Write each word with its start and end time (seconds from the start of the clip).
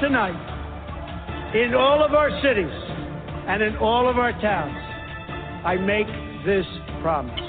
Tonight, 0.00 1.54
in 1.54 1.74
all 1.74 2.04
of 2.04 2.14
our 2.14 2.30
cities 2.42 2.72
and 3.48 3.62
in 3.62 3.76
all 3.76 4.08
of 4.08 4.18
our 4.18 4.32
towns, 4.40 4.76
I 5.64 5.76
make 5.76 6.06
this 6.44 6.66
promise. 7.02 7.40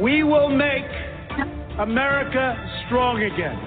We 0.00 0.22
will 0.22 0.48
make 0.48 0.86
America 1.78 2.56
strong 2.86 3.22
again. 3.22 3.58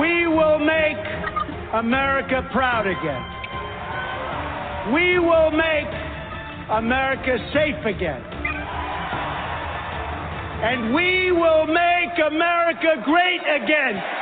We 0.00 0.26
will 0.26 0.58
make 0.58 0.96
America 1.74 2.48
proud 2.52 2.86
again. 2.86 3.22
We 4.94 5.18
will 5.18 5.50
make 5.50 5.88
America 6.70 7.38
safe 7.52 7.84
again. 7.84 8.22
And 10.62 10.94
we 10.94 11.32
will 11.32 11.66
make 11.66 12.14
America 12.30 13.02
great 13.04 13.42
again. 13.62 14.21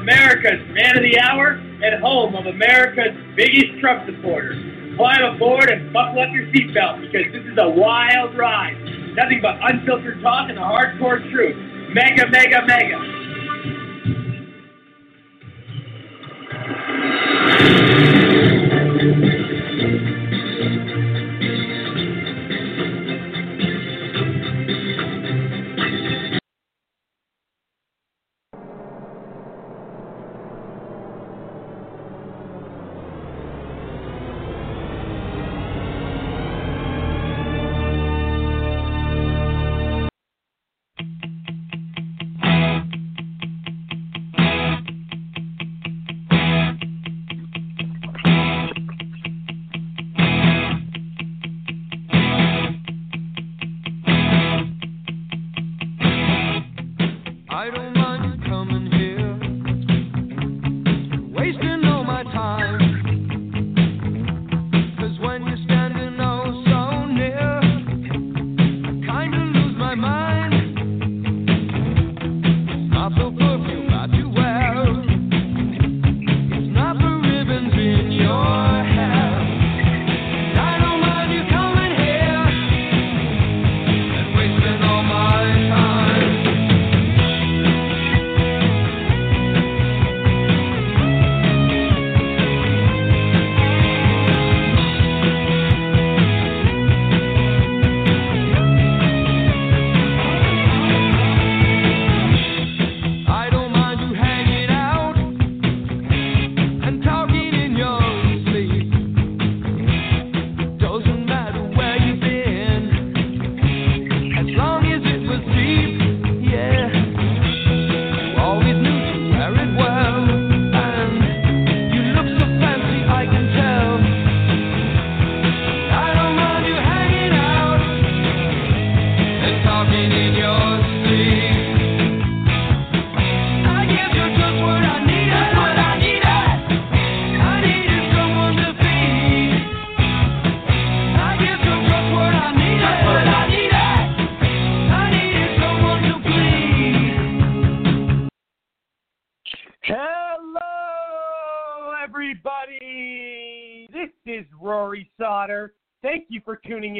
America's 0.00 0.60
Man 0.74 0.96
of 0.96 1.02
the 1.02 1.18
Hour 1.20 1.60
and 1.82 2.02
home 2.02 2.34
of 2.34 2.46
America's 2.46 3.16
biggest 3.36 3.80
Trump 3.80 4.06
supporter. 4.06 4.54
Climb 4.96 5.22
aboard 5.34 5.70
and 5.70 5.92
buckle 5.92 6.20
up 6.20 6.28
your 6.32 6.46
seatbelt 6.46 7.00
because 7.02 7.32
this 7.32 7.44
is 7.44 7.58
a 7.58 7.68
wild 7.68 8.36
ride. 8.36 8.76
Nothing 9.14 9.40
but 9.42 9.56
unfiltered 9.62 10.22
talk 10.22 10.48
and 10.48 10.58
the 10.58 10.62
hardcore 10.62 11.22
truth. 11.30 11.56
Mega, 11.94 12.28
mega, 12.30 12.66
mega. 12.66 13.18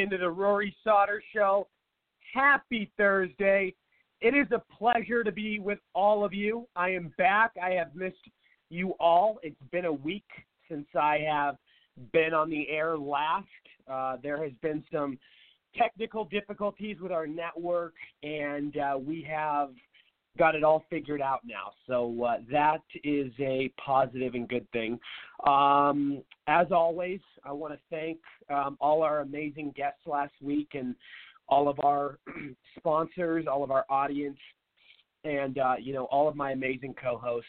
Into 0.00 0.18
the 0.18 0.30
Rory 0.30 0.74
Sauter 0.84 1.22
Show. 1.34 1.66
Happy 2.34 2.90
Thursday. 2.96 3.74
It 4.20 4.34
is 4.34 4.46
a 4.52 4.62
pleasure 4.76 5.22
to 5.22 5.32
be 5.32 5.58
with 5.60 5.78
all 5.94 6.24
of 6.24 6.34
you. 6.34 6.66
I 6.74 6.90
am 6.90 7.12
back. 7.18 7.52
I 7.62 7.70
have 7.70 7.94
missed 7.94 8.16
you 8.70 8.94
all. 8.98 9.38
It's 9.42 9.56
been 9.70 9.84
a 9.84 9.92
week 9.92 10.26
since 10.68 10.86
I 10.94 11.24
have 11.28 11.56
been 12.12 12.34
on 12.34 12.50
the 12.50 12.68
air 12.68 12.98
last. 12.98 13.46
Uh, 13.90 14.16
there 14.22 14.42
has 14.42 14.52
been 14.60 14.84
some 14.92 15.18
technical 15.76 16.24
difficulties 16.24 16.96
with 17.00 17.12
our 17.12 17.26
network, 17.26 17.94
and 18.22 18.76
uh, 18.76 18.98
we 18.98 19.26
have 19.28 19.70
got 20.38 20.54
it 20.54 20.64
all 20.64 20.84
figured 20.88 21.20
out 21.20 21.40
now. 21.44 21.72
So 21.86 22.24
uh, 22.24 22.36
that 22.50 22.82
is 23.04 23.32
a 23.40 23.70
positive 23.84 24.34
and 24.34 24.48
good 24.48 24.70
thing. 24.70 24.98
Um, 25.46 26.22
as 26.46 26.68
always, 26.70 27.20
I 27.44 27.52
want 27.52 27.74
to 27.74 27.80
thank 27.90 28.18
um, 28.48 28.76
all 28.80 29.02
our 29.02 29.20
amazing 29.20 29.74
guests 29.76 30.00
last 30.06 30.32
week 30.40 30.70
and 30.74 30.94
all 31.48 31.68
of 31.68 31.78
our 31.84 32.18
sponsors, 32.78 33.46
all 33.50 33.64
of 33.64 33.70
our 33.70 33.84
audience, 33.90 34.38
and 35.24 35.58
uh, 35.58 35.74
you 35.78 35.92
know 35.92 36.04
all 36.04 36.28
of 36.28 36.36
my 36.36 36.52
amazing 36.52 36.94
co-hosts. 37.00 37.48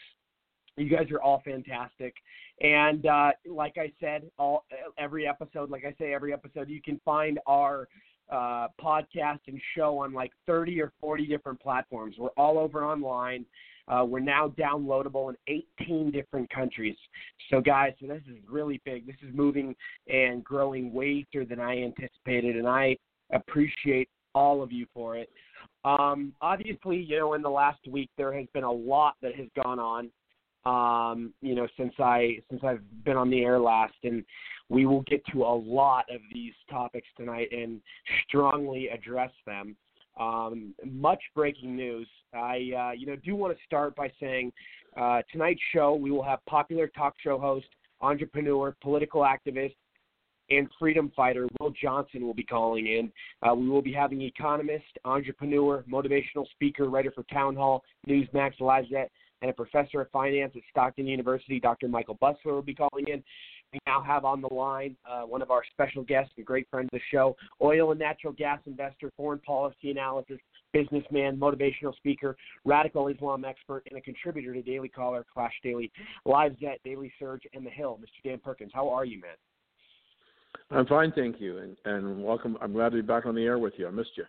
You 0.76 0.88
guys 0.88 1.10
are 1.10 1.20
all 1.20 1.42
fantastic, 1.44 2.14
and 2.60 3.04
uh, 3.06 3.32
like 3.46 3.76
I 3.76 3.92
said, 4.00 4.30
all 4.38 4.64
every 4.98 5.26
episode, 5.26 5.70
like 5.70 5.84
I 5.84 5.94
say 5.98 6.14
every 6.14 6.32
episode, 6.32 6.68
you 6.68 6.80
can 6.80 7.00
find 7.04 7.38
our 7.46 7.88
uh, 8.30 8.68
podcast 8.80 9.40
and 9.46 9.60
show 9.76 9.98
on 9.98 10.12
like 10.12 10.32
30 10.46 10.80
or 10.80 10.92
40 11.00 11.26
different 11.26 11.60
platforms. 11.60 12.16
We're 12.18 12.28
all 12.36 12.58
over 12.58 12.84
online. 12.84 13.44
Uh, 13.88 14.04
we're 14.04 14.20
now 14.20 14.54
downloadable 14.56 15.30
in 15.48 15.62
18 15.80 16.12
different 16.12 16.48
countries. 16.50 16.96
So, 17.50 17.60
guys, 17.60 17.92
so 18.00 18.06
this 18.06 18.22
is 18.28 18.36
really 18.48 18.80
big. 18.84 19.04
This 19.04 19.16
is 19.26 19.34
moving 19.34 19.74
and 20.06 20.44
growing 20.44 20.92
way 20.92 21.26
faster 21.32 21.44
than 21.44 21.60
I 21.60 21.82
anticipated, 21.82 22.56
and 22.56 22.66
I 22.66 22.96
appreciate 23.32 24.08
all 24.34 24.62
of 24.62 24.72
you 24.72 24.86
for 24.94 25.16
it. 25.16 25.30
Um, 25.84 26.32
obviously, 26.40 26.98
you 26.98 27.18
know, 27.18 27.34
in 27.34 27.42
the 27.42 27.50
last 27.50 27.80
week 27.88 28.10
there 28.16 28.32
has 28.32 28.46
been 28.52 28.64
a 28.64 28.72
lot 28.72 29.14
that 29.22 29.34
has 29.34 29.48
gone 29.62 29.78
on. 29.78 30.10
Um, 30.66 31.32
you 31.40 31.54
know, 31.54 31.66
since 31.78 31.94
I 31.98 32.38
since 32.50 32.62
I've 32.62 32.82
been 33.04 33.16
on 33.16 33.30
the 33.30 33.42
air 33.42 33.58
last, 33.58 33.94
and 34.04 34.24
we 34.68 34.86
will 34.86 35.02
get 35.02 35.24
to 35.32 35.42
a 35.42 35.54
lot 35.54 36.04
of 36.12 36.20
these 36.32 36.52
topics 36.70 37.08
tonight 37.16 37.48
and 37.52 37.80
strongly 38.26 38.88
address 38.88 39.32
them. 39.46 39.76
Um, 40.18 40.74
much 40.84 41.22
breaking 41.34 41.76
news. 41.76 42.08
I, 42.34 42.70
uh, 42.78 42.92
you 42.92 43.06
know, 43.06 43.16
do 43.16 43.34
want 43.34 43.56
to 43.56 43.64
start 43.64 43.96
by 43.96 44.12
saying 44.20 44.52
uh, 44.96 45.22
tonight's 45.32 45.60
show 45.72 45.94
we 45.94 46.10
will 46.10 46.22
have 46.22 46.44
popular 46.46 46.88
talk 46.88 47.14
show 47.22 47.38
host, 47.38 47.66
entrepreneur, 48.00 48.76
political 48.82 49.22
activist, 49.22 49.74
and 50.50 50.68
freedom 50.78 51.12
fighter 51.16 51.48
Will 51.60 51.72
Johnson 51.80 52.26
will 52.26 52.34
be 52.34 52.42
calling 52.42 52.86
in. 52.86 53.12
Uh, 53.42 53.54
we 53.54 53.68
will 53.68 53.82
be 53.82 53.92
having 53.92 54.22
economist, 54.22 54.84
entrepreneur, 55.04 55.84
motivational 55.90 56.48
speaker, 56.50 56.88
writer 56.88 57.12
for 57.12 57.22
Town 57.24 57.54
Hall, 57.54 57.82
Newsmax, 58.08 58.58
Lifezette, 58.60 59.10
and 59.42 59.50
a 59.50 59.54
professor 59.54 60.00
of 60.00 60.10
finance 60.10 60.52
at 60.56 60.62
Stockton 60.70 61.06
University, 61.06 61.60
Dr. 61.60 61.88
Michael 61.88 62.18
Busler, 62.22 62.46
will 62.46 62.62
be 62.62 62.74
calling 62.74 63.06
in. 63.08 63.22
We 63.72 63.78
now 63.86 64.02
have 64.02 64.24
on 64.24 64.40
the 64.40 64.52
line 64.52 64.96
uh, 65.08 65.22
one 65.22 65.42
of 65.42 65.50
our 65.50 65.62
special 65.72 66.02
guests 66.02 66.32
and 66.36 66.44
great 66.44 66.68
friends 66.70 66.88
of 66.92 66.98
the 66.98 67.02
show, 67.12 67.36
oil 67.62 67.92
and 67.92 68.00
natural 68.00 68.32
gas 68.32 68.58
investor, 68.66 69.12
foreign 69.16 69.38
policy 69.40 69.92
analysis, 69.92 70.38
businessman, 70.72 71.36
motivational 71.36 71.94
speaker, 71.96 72.36
radical 72.64 73.08
Islam 73.08 73.44
expert, 73.44 73.84
and 73.88 73.98
a 73.98 74.02
contributor 74.02 74.52
to 74.54 74.62
Daily 74.62 74.88
Caller, 74.88 75.24
Clash 75.32 75.54
Daily, 75.62 75.90
Lifezette, 76.26 76.82
Daily 76.84 77.12
Surge, 77.18 77.42
and 77.54 77.64
The 77.64 77.70
Hill. 77.70 77.98
Mr. 78.02 78.28
Dan 78.28 78.40
Perkins, 78.42 78.72
how 78.74 78.88
are 78.88 79.04
you, 79.04 79.20
man? 79.20 79.36
I'm 80.72 80.86
fine, 80.86 81.12
thank 81.12 81.40
you, 81.40 81.58
and, 81.58 81.76
and 81.84 82.24
welcome. 82.24 82.56
I'm 82.60 82.72
glad 82.72 82.90
to 82.90 82.96
be 82.96 83.02
back 83.02 83.26
on 83.26 83.34
the 83.34 83.44
air 83.44 83.58
with 83.58 83.74
you. 83.76 83.86
I 83.86 83.90
missed 83.90 84.16
you. 84.16 84.24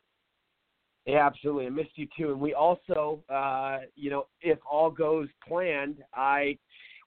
Yeah, 1.06 1.25
absolutely. 1.25 1.65
I 1.65 1.69
missed 1.69 1.95
you 1.95 2.07
too. 2.18 2.31
And 2.31 2.39
we 2.39 2.53
also, 2.53 3.24
uh, 3.30 3.80
you 3.95 4.09
know, 4.09 4.27
if 4.42 4.59
all 4.69 4.92
goes 4.92 5.27
planned, 5.48 5.98
I 6.13 6.58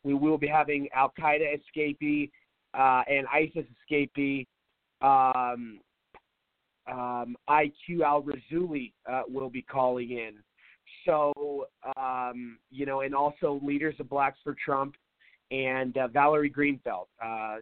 we 0.03 0.15
will 0.15 0.37
be 0.37 0.47
having 0.47 0.89
Al 0.95 1.13
Qaeda 1.19 1.57
escapee 1.57 2.31
uh, 2.75 3.03
and 3.09 3.27
ISIS 3.33 3.65
escapee. 3.91 4.47
Um, 5.01 5.81
um, 6.91 7.37
IQ 7.49 8.03
Al 8.05 8.23
Rassooli 8.23 8.93
uh, 9.11 9.23
will 9.29 9.49
be 9.49 9.63
calling 9.63 10.11
in. 10.11 10.35
So, 11.07 11.67
um, 11.97 12.59
you 12.71 12.87
know, 12.87 13.01
and 13.01 13.15
also 13.15 13.61
leaders 13.63 13.95
of 14.01 14.09
Blacks 14.09 14.39
for 14.45 14.55
Trump 14.63 14.95
and 15.51 15.97
uh, 15.97 16.09
Valerie 16.09 16.51
Greenfeld, 16.51 17.07
uh, 17.25 17.57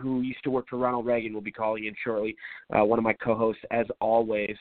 who 0.00 0.20
used 0.20 0.42
to 0.44 0.50
work 0.50 0.66
for 0.68 0.76
Ronald 0.76 1.06
Reagan, 1.06 1.32
will 1.32 1.40
be 1.40 1.52
calling 1.52 1.86
in 1.86 1.94
shortly. 2.02 2.36
Uh, 2.76 2.84
one 2.84 2.98
of 2.98 3.04
my 3.04 3.14
co-hosts, 3.14 3.62
as 3.70 3.86
always. 4.00 4.56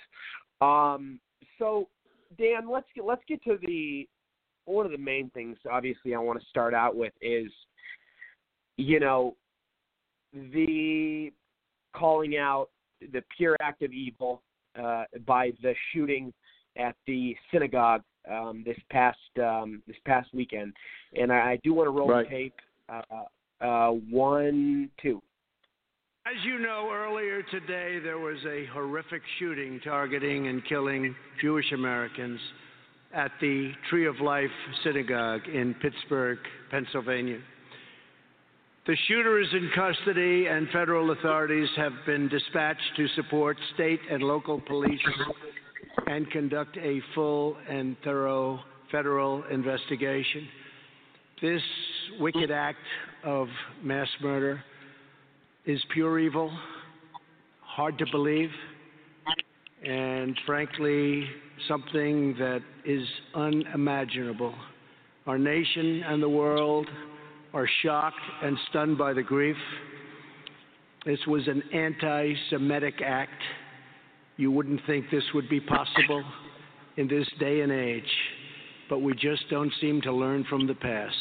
Um, 0.61 1.19
so, 1.59 1.87
Dan, 2.37 2.69
let's 2.69 2.87
get 2.95 3.05
let's 3.05 3.23
get 3.27 3.43
to 3.43 3.57
the 3.65 4.07
one 4.65 4.85
of 4.85 4.91
the 4.91 4.97
main 4.97 5.29
things. 5.31 5.57
Obviously, 5.69 6.13
I 6.13 6.19
want 6.19 6.39
to 6.39 6.45
start 6.47 6.73
out 6.73 6.95
with 6.95 7.13
is, 7.21 7.51
you 8.77 8.99
know, 8.99 9.35
the 10.33 11.31
calling 11.95 12.37
out 12.37 12.69
the 13.01 13.23
pure 13.35 13.55
act 13.61 13.81
of 13.81 13.91
evil 13.91 14.41
uh, 14.81 15.05
by 15.25 15.51
the 15.61 15.73
shooting 15.91 16.33
at 16.77 16.95
the 17.07 17.35
synagogue 17.51 18.01
um, 18.29 18.63
this 18.65 18.77
past 18.91 19.17
um, 19.41 19.81
this 19.87 19.95
past 20.05 20.29
weekend, 20.33 20.73
and 21.19 21.31
I, 21.31 21.51
I 21.51 21.59
do 21.63 21.73
want 21.73 21.87
to 21.87 21.91
roll 21.91 22.09
right. 22.09 22.29
tape 22.29 22.55
uh, 22.89 23.65
uh, 23.65 23.89
one, 23.89 24.89
two. 25.01 25.21
As 26.27 26.43
you 26.43 26.59
know, 26.59 26.89
earlier 26.91 27.41
today 27.43 27.99
there 27.99 28.17
was 28.17 28.37
a 28.45 28.65
horrific 28.73 29.21
shooting 29.39 29.79
targeting 29.81 30.47
and 30.47 30.65
killing 30.65 31.15
Jewish 31.39 31.71
Americans 31.71 32.37
at 33.13 33.31
the 33.39 33.71
Tree 33.89 34.07
of 34.07 34.19
Life 34.19 34.49
Synagogue 34.83 35.47
in 35.47 35.73
Pittsburgh, 35.75 36.39
Pennsylvania. 36.69 37.39
The 38.87 38.97
shooter 39.07 39.39
is 39.39 39.47
in 39.53 39.69
custody, 39.73 40.47
and 40.47 40.67
federal 40.71 41.11
authorities 41.11 41.69
have 41.77 41.93
been 42.05 42.27
dispatched 42.27 42.97
to 42.97 43.07
support 43.15 43.55
state 43.75 44.01
and 44.11 44.21
local 44.21 44.59
police 44.59 44.99
and 46.07 46.29
conduct 46.31 46.75
a 46.75 46.99
full 47.15 47.55
and 47.69 47.95
thorough 48.03 48.59
federal 48.91 49.45
investigation. 49.45 50.45
This 51.41 51.61
wicked 52.19 52.51
act 52.51 52.79
of 53.23 53.47
mass 53.81 54.09
murder 54.21 54.61
is 55.67 55.83
pure 55.93 56.17
evil, 56.17 56.49
hard 57.59 57.97
to 57.97 58.05
believe, 58.09 58.49
and 59.85 60.33
frankly, 60.45 61.27
something 61.67 62.33
that 62.39 62.61
is 62.85 63.05
unimaginable. 63.35 64.55
Our 65.25 65.37
nation 65.37 66.03
and 66.07 66.23
the 66.23 66.29
world 66.29 66.87
are 67.53 67.67
shocked 67.83 68.15
and 68.43 68.57
stunned 68.69 68.97
by 68.97 69.11
the 69.11 69.21
grief. 69.21 69.57
This 71.05 71.19
was 71.27 71.45
an 71.49 71.61
anti 71.73 72.33
Semitic 72.49 73.01
act. 73.05 73.41
You 74.37 74.51
wouldn't 74.51 74.79
think 74.87 75.05
this 75.11 75.23
would 75.33 75.49
be 75.49 75.59
possible 75.59 76.23
in 76.95 77.09
this 77.09 77.27
day 77.41 77.59
and 77.59 77.73
age, 77.73 78.03
but 78.89 78.99
we 78.99 79.13
just 79.15 79.49
don't 79.49 79.71
seem 79.81 80.01
to 80.03 80.13
learn 80.13 80.45
from 80.49 80.65
the 80.65 80.75
past. 80.75 81.15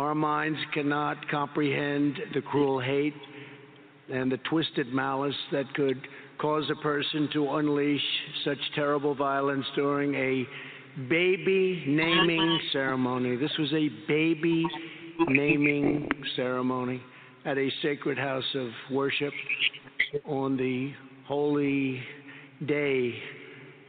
Our 0.00 0.14
minds 0.14 0.58
cannot 0.72 1.28
comprehend 1.28 2.18
the 2.32 2.40
cruel 2.40 2.80
hate 2.80 3.12
and 4.10 4.32
the 4.32 4.38
twisted 4.48 4.94
malice 4.94 5.36
that 5.52 5.74
could 5.74 6.00
cause 6.38 6.64
a 6.70 6.82
person 6.82 7.28
to 7.34 7.56
unleash 7.56 8.00
such 8.42 8.56
terrible 8.74 9.14
violence 9.14 9.66
during 9.76 10.14
a 10.14 10.46
baby 11.10 11.84
naming 11.86 12.60
ceremony. 12.72 13.36
This 13.36 13.50
was 13.58 13.70
a 13.74 13.90
baby 14.08 14.64
naming 15.28 16.08
ceremony 16.34 17.02
at 17.44 17.58
a 17.58 17.70
sacred 17.82 18.16
house 18.16 18.54
of 18.54 18.70
worship 18.90 19.34
on 20.24 20.56
the 20.56 20.94
holy 21.26 22.00
day 22.66 23.12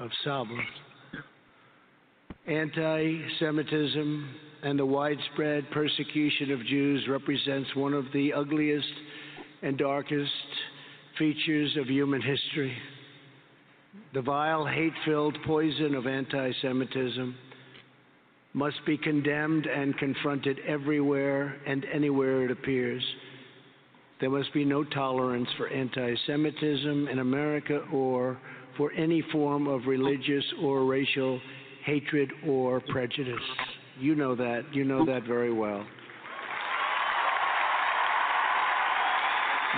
of 0.01 0.09
Sabbath. 0.25 0.57
Anti 2.47 3.21
Semitism 3.39 4.29
and 4.63 4.77
the 4.77 4.85
widespread 4.85 5.69
persecution 5.71 6.51
of 6.51 6.65
Jews 6.65 7.07
represents 7.09 7.75
one 7.75 7.93
of 7.93 8.05
the 8.13 8.33
ugliest 8.33 8.87
and 9.63 9.77
darkest 9.77 10.31
features 11.17 11.75
of 11.79 11.87
human 11.87 12.21
history. 12.21 12.75
The 14.13 14.21
vile, 14.21 14.65
hate 14.65 14.93
filled 15.05 15.37
poison 15.45 15.95
of 15.95 16.07
anti 16.07 16.51
Semitism 16.61 17.35
must 18.53 18.85
be 18.85 18.97
condemned 18.97 19.65
and 19.65 19.97
confronted 19.97 20.59
everywhere 20.67 21.55
and 21.65 21.85
anywhere 21.93 22.45
it 22.45 22.51
appears. 22.51 23.03
There 24.19 24.29
must 24.29 24.53
be 24.53 24.63
no 24.63 24.83
tolerance 24.83 25.49
for 25.57 25.67
anti 25.67 26.15
Semitism 26.27 27.07
in 27.07 27.19
America 27.19 27.81
or 27.91 28.37
for 28.77 28.91
any 28.93 29.23
form 29.31 29.67
of 29.67 29.87
religious 29.87 30.45
or 30.61 30.85
racial 30.85 31.41
hatred 31.83 32.31
or 32.47 32.79
prejudice. 32.79 33.41
You 34.01 34.15
know 34.15 34.33
that. 34.35 34.63
You 34.73 34.83
know 34.83 35.05
that 35.05 35.27
very 35.27 35.53
well. 35.53 35.85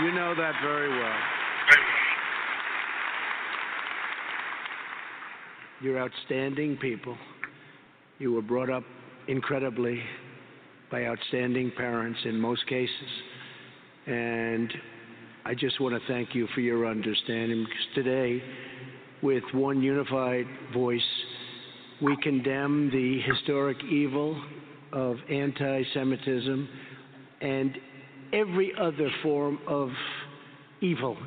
You 0.02 0.14
know 0.14 0.34
that 0.34 0.54
very 0.64 0.90
well. 0.90 1.20
You're 5.82 6.00
outstanding 6.00 6.78
people. 6.78 7.18
You 8.20 8.32
were 8.32 8.42
brought 8.42 8.70
up 8.70 8.86
incredibly 9.28 10.02
by 10.90 11.04
outstanding 11.04 11.74
parents 11.76 12.20
in 12.24 12.40
most 12.40 12.66
cases. 12.68 12.90
And 14.08 14.74
I 15.44 15.54
just 15.54 15.82
want 15.82 16.02
to 16.02 16.08
thank 16.08 16.34
you 16.34 16.48
for 16.56 16.62
your 16.62 16.88
understanding 16.88 17.66
because 17.66 17.88
today, 17.94 18.42
with 19.22 19.44
one 19.54 19.82
unified 19.82 20.46
voice, 20.74 21.02
we 22.04 22.18
condemn 22.22 22.90
the 22.92 23.22
historic 23.22 23.78
evil 23.86 24.40
of 24.92 25.16
anti 25.30 25.84
Semitism 25.94 26.68
and 27.42 27.78
every 28.34 28.74
other 28.80 29.10
form 29.24 29.58
of 29.68 29.90
evil. 30.82 31.18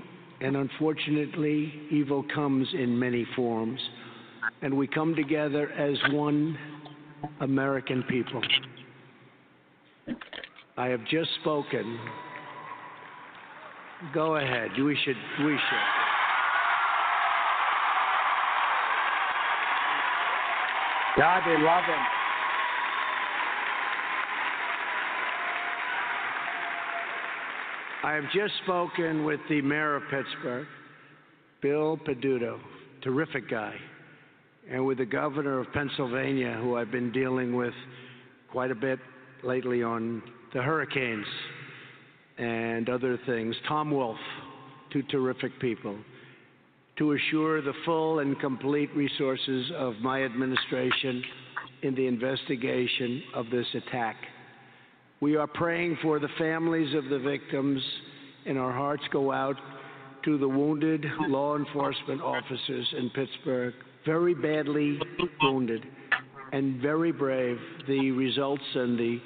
And 0.41 0.57
unfortunately, 0.57 1.73
evil 1.91 2.25
comes 2.35 2.69
in 2.75 2.99
many 2.99 3.27
forms 3.35 3.81
and 4.63 4.77
we 4.77 4.87
come 4.87 5.15
together 5.15 5.71
as 5.73 5.97
one 6.13 6.57
American 7.41 8.03
people. 8.05 8.43
I 10.77 10.87
have 10.89 11.05
just 11.07 11.31
spoken. 11.41 11.99
Go 14.13 14.37
ahead. 14.37 14.71
We 14.79 14.97
should. 15.05 15.17
We 15.45 15.53
should. 15.53 16.06
God, 21.17 21.43
they 21.47 21.63
love 21.63 21.85
him. 21.85 22.05
I 28.05 28.13
have 28.13 28.25
just 28.33 28.55
spoken 28.63 29.25
with 29.25 29.41
the 29.49 29.63
mayor 29.63 29.97
of 29.97 30.03
Pittsburgh, 30.11 30.67
Bill 31.61 31.99
Peduto, 32.07 32.61
terrific 33.03 33.51
guy 33.51 33.75
and 34.71 34.85
with 34.85 34.99
the 34.99 35.07
governor 35.07 35.61
of 35.61 35.73
Pennsylvania, 35.73 36.59
who 36.61 36.77
I've 36.77 36.91
been 36.91 37.13
dealing 37.13 37.55
with 37.55 37.75
quite 38.51 38.71
a 38.71 38.75
bit 38.75 38.99
lately 39.45 39.83
on 39.83 40.23
the 40.55 40.63
hurricanes 40.63 41.27
and 42.39 42.89
other 42.89 43.19
things. 43.27 43.55
Tom 43.69 43.91
Wolf, 43.91 44.19
two 44.93 45.03
terrific 45.05 45.59
people, 45.61 45.97
to 46.99 47.13
assure 47.13 47.61
the 47.61 47.75
full 47.85 48.21
and 48.21 48.39
complete 48.41 48.95
resources 48.95 49.71
of 49.77 49.95
my 50.01 50.25
administration 50.25 51.23
in 51.83 51.95
the 51.95 52.07
investigation 52.07 53.23
of 53.35 53.47
this 53.51 53.67
attack. 53.75 54.17
We 55.21 55.37
are 55.37 55.47
praying 55.47 55.99
for 56.03 56.19
the 56.19 56.29
families 56.39 56.95
of 56.95 57.09
the 57.11 57.19
victims, 57.19 57.83
and 58.47 58.59
our 58.59 58.73
hearts 58.73 59.03
go 59.13 59.33
out 59.33 59.57
to 60.25 60.39
the 60.39 60.49
wounded 60.49 61.05
law 61.29 61.57
enforcement 61.57 62.21
officers 62.21 62.87
in 62.99 63.11
Pittsburgh 63.11 63.75
very 64.07 64.35
badly 64.35 64.99
wounded 65.43 65.85
and 66.53 66.81
very 66.81 67.13
brave. 67.13 67.59
The 67.87 68.13
results 68.13 68.63
and 68.75 68.99
the 68.99 69.21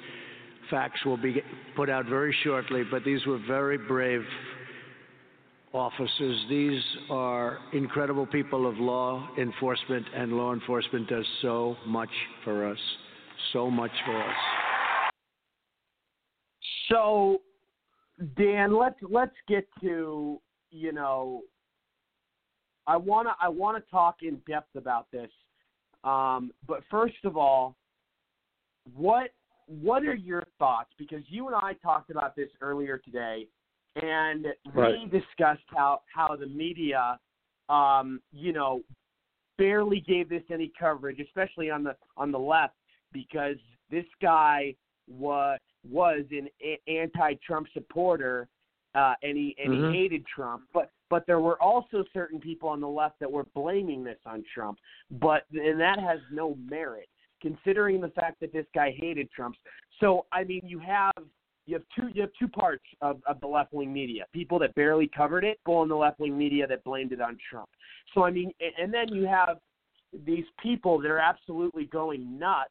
facts 0.69 1.05
will 1.05 1.17
be 1.17 1.41
put 1.75 1.89
out 1.89 2.07
very 2.07 2.35
shortly, 2.43 2.83
but 2.89 3.05
these 3.05 3.25
were 3.25 3.39
very 3.47 3.77
brave 3.77 4.23
officers. 5.73 6.45
These 6.49 6.81
are 7.09 7.59
incredible 7.73 8.25
people 8.25 8.67
of 8.67 8.77
law 8.77 9.27
enforcement, 9.37 10.05
and 10.15 10.33
law 10.33 10.53
enforcement 10.53 11.07
does 11.07 11.25
so 11.41 11.77
much 11.85 12.09
for 12.43 12.69
us. 12.69 12.79
So 13.53 13.69
much 13.69 13.91
for 14.05 14.21
us. 14.21 14.35
So, 16.89 17.41
Dan, 18.35 18.77
let's 18.77 18.97
let's 19.09 19.35
get 19.47 19.67
to 19.81 20.39
you 20.71 20.91
know 20.91 21.41
I 22.87 22.97
wanna 22.97 23.35
I 23.41 23.49
wanna 23.49 23.81
talk 23.89 24.17
in 24.21 24.35
depth 24.47 24.75
about 24.75 25.09
this. 25.11 25.29
Um, 26.03 26.51
but 26.67 26.81
first 26.89 27.23
of 27.23 27.37
all, 27.37 27.75
what 28.95 29.31
what 29.67 30.03
are 30.03 30.15
your 30.15 30.43
thoughts? 30.59 30.89
Because 30.97 31.21
you 31.27 31.47
and 31.47 31.55
I 31.55 31.73
talked 31.81 32.11
about 32.11 32.35
this 32.35 32.49
earlier 32.61 32.97
today, 32.97 33.47
and 33.95 34.47
right. 34.73 34.95
we 34.99 35.19
discussed 35.19 35.63
how 35.67 36.01
how 36.13 36.35
the 36.35 36.47
media, 36.47 37.19
um, 37.69 38.21
you 38.31 38.53
know, 38.53 38.81
barely 39.57 39.99
gave 40.01 40.29
this 40.29 40.43
any 40.51 40.71
coverage, 40.79 41.19
especially 41.19 41.69
on 41.69 41.83
the 41.83 41.95
on 42.17 42.31
the 42.31 42.39
left, 42.39 42.75
because 43.11 43.57
this 43.89 44.05
guy 44.21 44.73
was 45.09 45.59
was 45.89 46.23
an 46.31 46.47
anti-Trump 46.87 47.67
supporter, 47.73 48.47
uh, 48.95 49.13
and 49.23 49.37
he 49.37 49.55
and 49.63 49.73
mm-hmm. 49.73 49.91
he 49.93 49.99
hated 49.99 50.25
Trump, 50.25 50.63
but 50.73 50.91
but 51.09 51.25
there 51.27 51.41
were 51.41 51.61
also 51.61 52.05
certain 52.13 52.39
people 52.39 52.69
on 52.69 52.79
the 52.79 52.87
left 52.87 53.19
that 53.19 53.31
were 53.31 53.45
blaming 53.53 54.03
this 54.03 54.19
on 54.25 54.43
Trump. 54.53 54.77
But 55.19 55.43
and 55.51 55.79
that 55.79 55.99
has 55.99 56.19
no 56.31 56.55
merit, 56.69 57.09
considering 57.41 57.99
the 57.99 58.09
fact 58.09 58.39
that 58.39 58.53
this 58.53 58.65
guy 58.73 58.95
hated 58.97 59.29
Trump. 59.31 59.55
So 59.99 60.25
I 60.31 60.43
mean, 60.43 60.61
you 60.63 60.79
have 60.79 61.13
you 61.71 61.77
have 61.77 61.85
two 61.95 62.13
you 62.13 62.21
have 62.21 62.31
two 62.37 62.49
parts 62.49 62.83
of, 63.01 63.21
of 63.25 63.39
the 63.39 63.47
left 63.47 63.71
wing 63.71 63.93
media. 63.93 64.25
People 64.33 64.59
that 64.59 64.75
barely 64.75 65.09
covered 65.15 65.45
it, 65.45 65.57
people 65.59 65.81
in 65.83 65.89
the 65.89 65.95
left 65.95 66.19
wing 66.19 66.37
media 66.37 66.67
that 66.67 66.83
blamed 66.83 67.13
it 67.13 67.21
on 67.21 67.37
Trump. 67.49 67.69
So 68.13 68.23
I 68.25 68.31
mean, 68.31 68.51
and 68.77 68.93
then 68.93 69.07
you 69.09 69.25
have 69.25 69.57
these 70.25 70.43
people 70.61 70.99
that 71.01 71.09
are 71.09 71.19
absolutely 71.19 71.85
going 71.85 72.37
nuts 72.37 72.69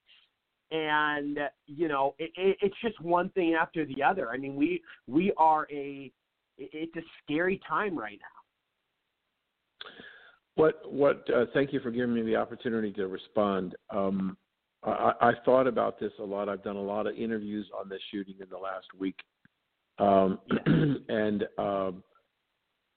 and 0.71 1.38
you 1.66 1.88
know 1.88 2.14
it, 2.19 2.30
it, 2.37 2.59
it's 2.61 2.76
just 2.83 3.00
one 3.00 3.30
thing 3.30 3.57
after 3.59 3.87
the 3.87 4.02
other. 4.02 4.28
I 4.28 4.37
mean, 4.37 4.54
we 4.54 4.83
we 5.07 5.33
are 5.38 5.66
a 5.73 6.12
it's 6.59 6.97
a 6.97 7.02
scary 7.25 7.59
time 7.66 7.99
right 7.99 8.19
now. 8.21 9.90
What 10.57 10.92
what? 10.92 11.25
Uh, 11.35 11.47
thank 11.54 11.73
you 11.73 11.80
for 11.80 11.90
giving 11.90 12.14
me 12.14 12.21
the 12.21 12.37
opportunity 12.37 12.92
to 12.92 13.07
respond. 13.07 13.75
Um, 13.88 14.37
I, 14.82 15.12
I 15.20 15.32
thought 15.44 15.66
about 15.66 16.00
this 16.00 16.12
a 16.18 16.25
lot. 16.25 16.49
I've 16.49 16.64
done 16.64 16.76
a 16.76 16.82
lot 16.82 17.06
of 17.06 17.16
interviews 17.16 17.66
on 17.78 17.88
this 17.88 18.00
shooting 18.10 18.37
in 18.40 18.49
the 18.50 18.56
last 18.56 18.87
week, 18.99 19.16
um, 19.99 20.38
and 21.08 21.44
uh, 21.58 21.90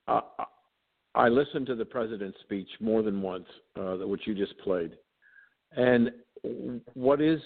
I, 0.08 0.22
I 1.16 1.28
listened 1.28 1.68
to 1.68 1.76
the 1.76 1.86
president's 1.86 2.40
speech 2.42 2.70
more 2.80 3.02
than 3.02 3.22
once, 3.22 3.48
uh, 3.78 3.98
which 3.98 4.22
you 4.26 4.34
just 4.34 4.58
played. 4.60 4.98
And 5.76 6.12
what 6.94 7.22
is 7.22 7.40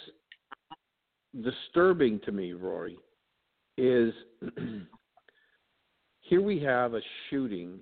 disturbing 1.43 2.19
to 2.25 2.31
me, 2.31 2.53
Rory, 2.53 2.97
is 3.77 4.13
here 6.21 6.41
we 6.41 6.59
have 6.59 6.93
a 6.93 7.01
shooting 7.29 7.79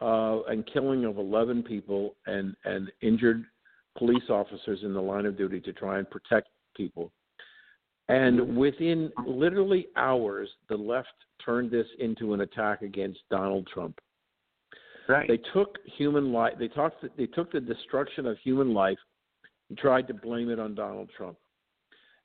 uh, 0.00 0.42
and 0.44 0.68
killing 0.72 1.04
of 1.04 1.18
11 1.18 1.62
people 1.62 2.14
and, 2.26 2.54
and 2.64 2.90
injured 3.00 3.44
police 3.96 4.28
officers 4.28 4.80
in 4.82 4.92
the 4.92 5.00
line 5.00 5.26
of 5.26 5.36
duty 5.36 5.60
to 5.60 5.72
try 5.72 5.98
and 5.98 6.08
protect 6.10 6.48
people. 6.76 7.12
And 8.08 8.56
within 8.56 9.10
literally 9.26 9.88
hours, 9.96 10.48
the 10.68 10.76
left 10.76 11.08
turned 11.44 11.70
this 11.70 11.86
into 11.98 12.34
an 12.34 12.42
attack 12.42 12.82
against 12.82 13.20
Donald 13.30 13.66
Trump. 13.72 13.98
Right. 15.08 15.28
They 15.28 15.38
took 15.52 15.78
human 15.96 16.32
life. 16.32 16.54
They 16.58 16.68
talked. 16.68 17.04
They 17.16 17.26
took 17.26 17.52
the 17.52 17.60
destruction 17.60 18.26
of 18.26 18.36
human 18.38 18.74
life 18.74 18.98
and 19.68 19.78
tried 19.78 20.08
to 20.08 20.14
blame 20.14 20.50
it 20.50 20.58
on 20.58 20.74
Donald 20.74 21.10
Trump. 21.16 21.36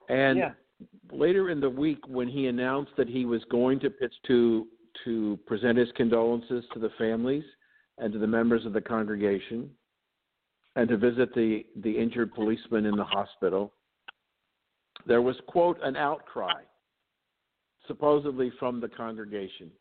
And 0.09 0.37
Yeah. 0.39 0.53
later 1.11 1.49
in 1.49 1.59
the 1.59 1.69
week, 1.69 2.07
when 2.07 2.27
he 2.27 2.47
announced 2.47 2.95
that 2.95 3.07
he 3.07 3.25
was 3.25 3.43
going 3.45 3.79
to 3.81 3.89
pitch 3.89 4.13
to 4.23 4.67
to 5.05 5.39
present 5.45 5.77
his 5.77 5.91
condolences 5.93 6.65
to 6.73 6.79
the 6.79 6.89
families 6.97 7.45
and 7.97 8.11
to 8.11 8.19
the 8.19 8.27
members 8.27 8.65
of 8.65 8.73
the 8.73 8.81
congregation, 8.81 9.73
and 10.75 10.87
to 10.89 10.97
visit 10.97 11.33
the 11.33 11.65
the 11.77 11.97
injured 11.97 12.33
policeman 12.33 12.85
in 12.85 12.95
the 12.95 13.03
hospital, 13.03 13.73
there 15.05 15.21
was 15.21 15.35
quote 15.47 15.77
an 15.83 15.95
outcry, 15.95 16.61
supposedly 17.87 18.51
from 18.59 18.79
the 18.79 18.87
congregation. 18.87 19.71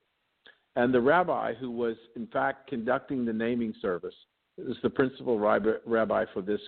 And 0.77 0.95
the 0.95 1.01
rabbi, 1.01 1.55
who 1.55 1.71
was 1.71 1.97
in 2.17 2.27
fact 2.29 2.69
conducting 2.69 3.25
the 3.25 3.33
naming 3.33 3.75
service, 3.83 4.15
is 4.57 4.77
the 4.83 4.91
principal 4.91 5.39
rabbi, 5.39 5.73
rabbi 5.87 6.25
for 6.33 6.43
this 6.43 6.61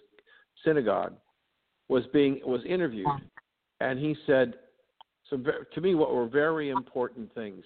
synagogue, 0.65 1.15
was 1.89 2.05
being 2.13 2.41
was 2.45 2.63
interviewed, 2.65 3.07
and 3.81 3.99
he 3.99 4.17
said 4.27 4.55
some 5.29 5.45
to 5.73 5.81
me 5.81 5.95
what 5.95 6.15
were 6.15 6.27
very 6.27 6.71
important 6.71 7.33
things. 7.35 7.65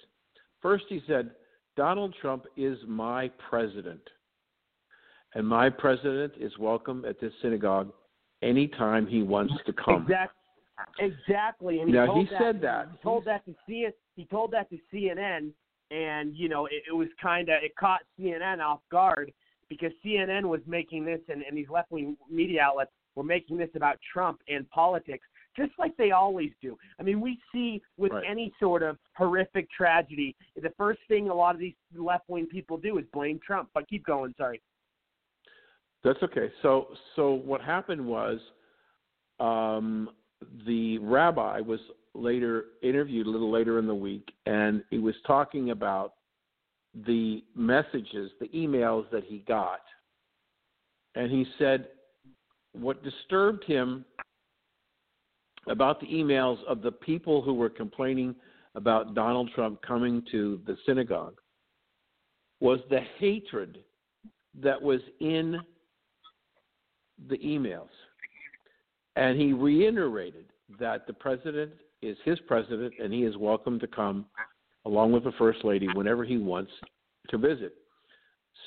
First, 0.62 0.84
he 0.88 1.02
said, 1.06 1.32
"Donald 1.76 2.14
Trump 2.20 2.46
is 2.56 2.78
my 2.86 3.28
president, 3.50 4.00
and 5.36 5.46
my 5.46 5.68
president 5.70 6.32
is 6.40 6.56
welcome 6.58 7.04
at 7.04 7.20
this 7.20 7.32
synagogue 7.42 7.92
anytime 8.42 9.06
he 9.06 9.22
wants 9.22 9.54
to 9.66 9.72
come." 9.72 10.02
Exactly. 10.02 10.42
Exactly. 10.98 11.80
And 11.80 11.88
he, 11.88 11.94
Now, 11.94 12.06
told 12.06 12.28
he 12.28 12.36
said 12.36 12.60
that. 12.62 12.88
He 12.92 12.98
told 13.02 13.24
that 13.26 13.44
to. 13.46 13.54
He 13.66 14.24
told 14.26 14.50
that 14.52 14.68
to 14.70 14.78
CNN, 14.92 15.52
and 15.90 16.34
you 16.36 16.48
know 16.48 16.66
it, 16.66 16.82
it 16.88 16.92
was 16.92 17.08
kind 17.20 17.48
of 17.48 17.62
it 17.62 17.74
caught 17.76 18.00
CNN 18.18 18.60
off 18.60 18.80
guard 18.90 19.32
because 19.68 19.92
CNN 20.04 20.44
was 20.44 20.60
making 20.66 21.04
this, 21.04 21.20
and, 21.28 21.42
and 21.42 21.56
these 21.56 21.68
left 21.68 21.90
wing 21.90 22.16
media 22.30 22.62
outlets 22.62 22.92
were 23.14 23.24
making 23.24 23.56
this 23.56 23.70
about 23.74 23.98
Trump 24.12 24.40
and 24.48 24.68
politics, 24.70 25.26
just 25.56 25.72
like 25.78 25.96
they 25.96 26.12
always 26.12 26.50
do. 26.62 26.76
I 27.00 27.02
mean, 27.02 27.20
we 27.20 27.40
see 27.52 27.82
with 27.96 28.12
Right. 28.12 28.24
any 28.28 28.52
sort 28.60 28.82
of 28.82 28.98
horrific 29.16 29.68
tragedy, 29.70 30.36
the 30.54 30.70
first 30.76 31.00
thing 31.08 31.28
a 31.30 31.34
lot 31.34 31.54
of 31.54 31.60
these 31.60 31.74
left 31.96 32.28
wing 32.28 32.46
people 32.46 32.76
do 32.76 32.98
is 32.98 33.04
blame 33.12 33.40
Trump. 33.44 33.70
But 33.74 33.88
keep 33.88 34.04
going. 34.04 34.34
Sorry. 34.36 34.60
That's 36.06 36.22
okay. 36.22 36.52
So 36.62 36.86
so 37.16 37.32
what 37.32 37.60
happened 37.60 38.06
was 38.06 38.38
um, 39.40 40.10
the 40.64 40.98
rabbi 40.98 41.58
was 41.58 41.80
later 42.14 42.66
interviewed 42.80 43.26
a 43.26 43.30
little 43.30 43.50
later 43.50 43.80
in 43.80 43.88
the 43.88 43.94
week, 43.94 44.30
and 44.46 44.84
he 44.88 44.98
was 44.98 45.16
talking 45.26 45.70
about 45.70 46.12
the 46.94 47.42
messages, 47.56 48.30
the 48.38 48.46
emails 48.54 49.10
that 49.10 49.24
he 49.24 49.38
got, 49.48 49.80
and 51.16 51.28
he 51.28 51.44
said 51.58 51.88
what 52.72 53.02
disturbed 53.02 53.64
him 53.64 54.04
about 55.68 55.98
the 55.98 56.06
emails 56.06 56.62
of 56.68 56.82
the 56.82 56.92
people 56.92 57.42
who 57.42 57.52
were 57.52 57.68
complaining 57.68 58.32
about 58.76 59.16
Donald 59.16 59.50
Trump 59.56 59.82
coming 59.82 60.22
to 60.30 60.60
the 60.68 60.76
synagogue 60.86 61.40
was 62.60 62.78
the 62.90 63.00
hatred 63.18 63.78
that 64.62 64.80
was 64.80 65.00
in 65.18 65.60
the 67.28 67.38
emails. 67.38 67.88
And 69.16 69.40
he 69.40 69.52
reiterated 69.52 70.46
that 70.78 71.06
the 71.06 71.12
president 71.12 71.72
is 72.02 72.16
his 72.24 72.38
president 72.46 72.94
and 73.02 73.12
he 73.12 73.24
is 73.24 73.36
welcome 73.36 73.78
to 73.80 73.86
come 73.86 74.26
along 74.84 75.12
with 75.12 75.24
the 75.24 75.32
first 75.32 75.64
lady 75.64 75.88
whenever 75.94 76.24
he 76.24 76.36
wants 76.36 76.70
to 77.28 77.38
visit. 77.38 77.74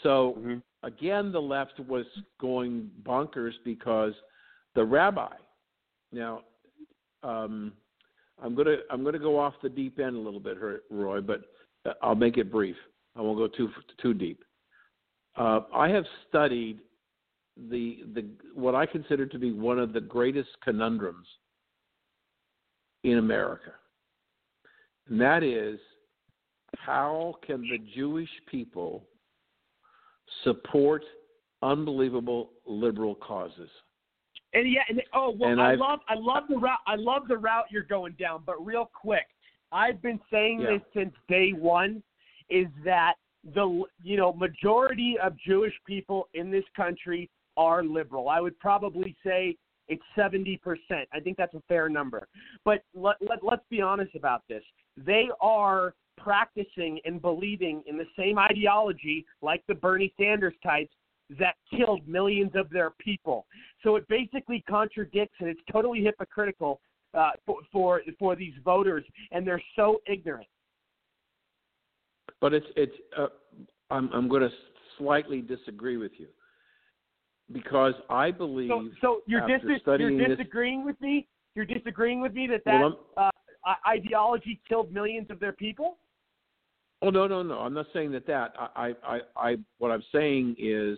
So 0.03 0.61
again, 0.83 1.31
the 1.31 1.41
left 1.41 1.79
was 1.87 2.05
going 2.39 2.89
bonkers 3.03 3.53
because 3.63 4.13
the 4.75 4.83
rabbi. 4.83 5.33
Now, 6.11 6.41
um, 7.23 7.73
I'm 8.41 8.55
gonna 8.55 8.77
I'm 8.89 9.03
gonna 9.03 9.19
go 9.19 9.37
off 9.37 9.53
the 9.61 9.69
deep 9.69 9.99
end 9.99 10.15
a 10.15 10.19
little 10.19 10.39
bit, 10.39 10.57
Roy, 10.89 11.21
but 11.21 11.41
uh, 11.85 11.93
I'll 12.01 12.15
make 12.15 12.37
it 12.37 12.51
brief. 12.51 12.75
I 13.15 13.21
won't 13.21 13.37
go 13.37 13.47
too 13.47 13.69
too 14.01 14.13
deep. 14.13 14.43
Uh, 15.35 15.61
I 15.73 15.89
have 15.89 16.05
studied 16.27 16.79
the 17.69 17.99
the 18.13 18.25
what 18.53 18.75
I 18.75 18.85
consider 18.85 19.25
to 19.25 19.39
be 19.39 19.51
one 19.51 19.79
of 19.79 19.93
the 19.93 20.01
greatest 20.01 20.49
conundrums 20.63 21.27
in 23.03 23.17
America, 23.17 23.71
and 25.07 25.19
that 25.19 25.43
is 25.43 25.79
how 26.77 27.35
can 27.45 27.61
the 27.61 27.79
Jewish 27.95 28.29
people 28.49 29.03
support 30.43 31.03
unbelievable 31.61 32.51
liberal 32.65 33.15
causes? 33.15 33.69
And 34.53 34.71
yeah, 34.71 34.81
and 34.89 35.01
oh 35.13 35.31
well, 35.37 35.51
And 35.51 35.61
I 35.61 35.71
I've- 35.71 35.79
love 35.81 35.99
I 36.07 36.15
love 36.15 36.43
the 36.49 36.57
route 36.57 36.79
I 36.87 36.95
love 36.95 37.27
the 37.27 37.37
route 37.37 37.65
you're 37.69 37.83
going 37.83 38.13
down. 38.13 38.43
But 38.45 38.63
real 38.65 38.89
quick, 38.93 39.27
I've 39.71 40.01
been 40.01 40.19
saying 40.31 40.61
Yeah. 40.61 40.77
this 40.77 40.81
since 40.93 41.13
day 41.27 41.51
one, 41.53 42.01
is 42.49 42.67
that 42.83 43.15
the 43.53 43.83
you 44.03 44.17
know 44.17 44.33
majority 44.33 45.17
of 45.21 45.37
Jewish 45.37 45.73
people 45.85 46.27
in 46.33 46.49
this 46.49 46.65
country 46.75 47.29
are 47.59 47.83
liberal. 47.83 48.29
I 48.29 48.39
would 48.39 48.57
probably 48.59 49.15
say 49.23 49.57
it's 49.89 50.01
seventy 50.15 50.57
percent. 50.57 51.07
I 51.13 51.19
think 51.19 51.37
that's 51.37 51.53
a 51.53 51.61
fair 51.67 51.89
number. 51.89 52.27
But 52.63 52.83
let, 52.95 53.17
let 53.21 53.43
let's 53.43 53.65
be 53.69 53.81
honest 53.81 54.15
about 54.15 54.43
this. 54.47 54.63
They 54.97 55.27
are 55.41 55.93
practicing 56.17 56.99
and 57.05 57.21
believing 57.21 57.83
in 57.85 57.97
the 57.97 58.07
same 58.17 58.39
ideology 58.39 59.25
like 59.41 59.63
the 59.67 59.75
Bernie 59.75 60.13
Sanders 60.19 60.53
types 60.63 60.91
that 61.37 61.55
killed 61.69 62.07
millions 62.07 62.51
of 62.55 62.69
their 62.69 62.91
people. 62.99 63.45
So 63.83 63.95
it 63.97 64.07
basically 64.07 64.63
contradicts 64.67 65.35
and 65.39 65.49
it's 65.49 65.61
totally 65.71 66.01
hypocritical 66.01 66.81
uh, 67.13 67.31
for, 67.45 67.57
for 67.71 68.01
for 68.17 68.35
these 68.35 68.53
voters, 68.63 69.03
and 69.31 69.45
they're 69.45 69.61
so 69.75 69.99
ignorant. 70.07 70.47
But 72.39 72.53
it's 72.53 72.67
it's 72.77 72.95
uh, 73.17 73.27
I'm 73.91 74.09
I'm 74.13 74.29
going 74.29 74.43
to 74.43 74.51
slightly 74.97 75.41
disagree 75.41 75.97
with 75.97 76.11
you 76.17 76.27
because 77.51 77.93
I 78.09 78.31
believe 78.31 78.69
So, 78.69 78.89
so 79.01 79.21
you're, 79.25 79.47
dis- 79.47 79.81
you're 79.85 80.17
this- 80.17 80.37
disagreeing 80.37 80.85
with 80.85 80.99
me. 81.01 81.27
You're 81.55 81.65
disagreeing 81.65 82.21
with 82.21 82.33
me 82.33 82.47
that 82.47 82.61
that 82.65 82.79
Well, 82.79 82.99
uh, 83.17 83.29
ideology 83.87 84.61
killed 84.67 84.91
millions 84.93 85.29
of 85.29 85.39
their 85.39 85.51
people. 85.51 85.97
Oh 87.01 87.09
no 87.09 87.27
no 87.27 87.41
no! 87.43 87.59
I'm 87.59 87.73
not 87.73 87.87
saying 87.93 88.11
that 88.11 88.27
that 88.27 88.53
I 88.57 88.93
I 89.05 89.15
I, 89.15 89.19
I 89.51 89.57
what 89.77 89.91
I'm 89.91 90.03
saying 90.13 90.55
is 90.59 90.97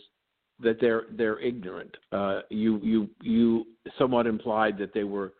that 0.60 0.80
they're 0.82 1.06
they're 1.12 1.40
ignorant. 1.40 1.96
Uh, 2.12 2.42
you 2.50 2.80
you 2.84 3.10
you 3.22 3.66
somewhat 3.98 4.28
implied 4.28 4.78
that 4.80 4.94
they 4.94 5.04
were 5.04 5.34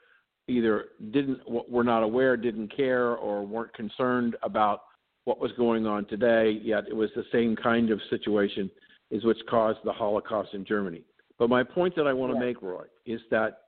either 0.48 0.90
didn't 1.12 1.40
were 1.48 1.84
not 1.84 2.04
aware, 2.04 2.38
didn't 2.38 2.76
care, 2.76 3.16
or 3.16 3.46
weren't 3.46 3.74
concerned 3.74 4.36
about 4.44 4.84
what 5.26 5.40
was 5.40 5.52
going 5.54 5.86
on 5.86 6.06
today. 6.06 6.60
Yet 6.64 6.86
it 6.88 6.96
was 6.96 7.10
the 7.16 7.26
same 7.32 7.56
kind 7.56 7.90
of 7.90 8.00
situation 8.10 8.70
is 9.12 9.24
which 9.24 9.38
caused 9.50 9.80
the 9.84 9.94
Holocaust 9.94 10.54
in 10.54 10.66
Germany. 10.66 11.04
But 11.38 11.50
my 11.50 11.64
point 11.64 11.96
that 11.96 12.08
I 12.08 12.14
want 12.14 12.32
to 12.34 12.40
Yeah. 12.40 12.46
make, 12.46 12.62
Roy, 12.62 12.86
is 13.06 13.22
that 13.30 13.68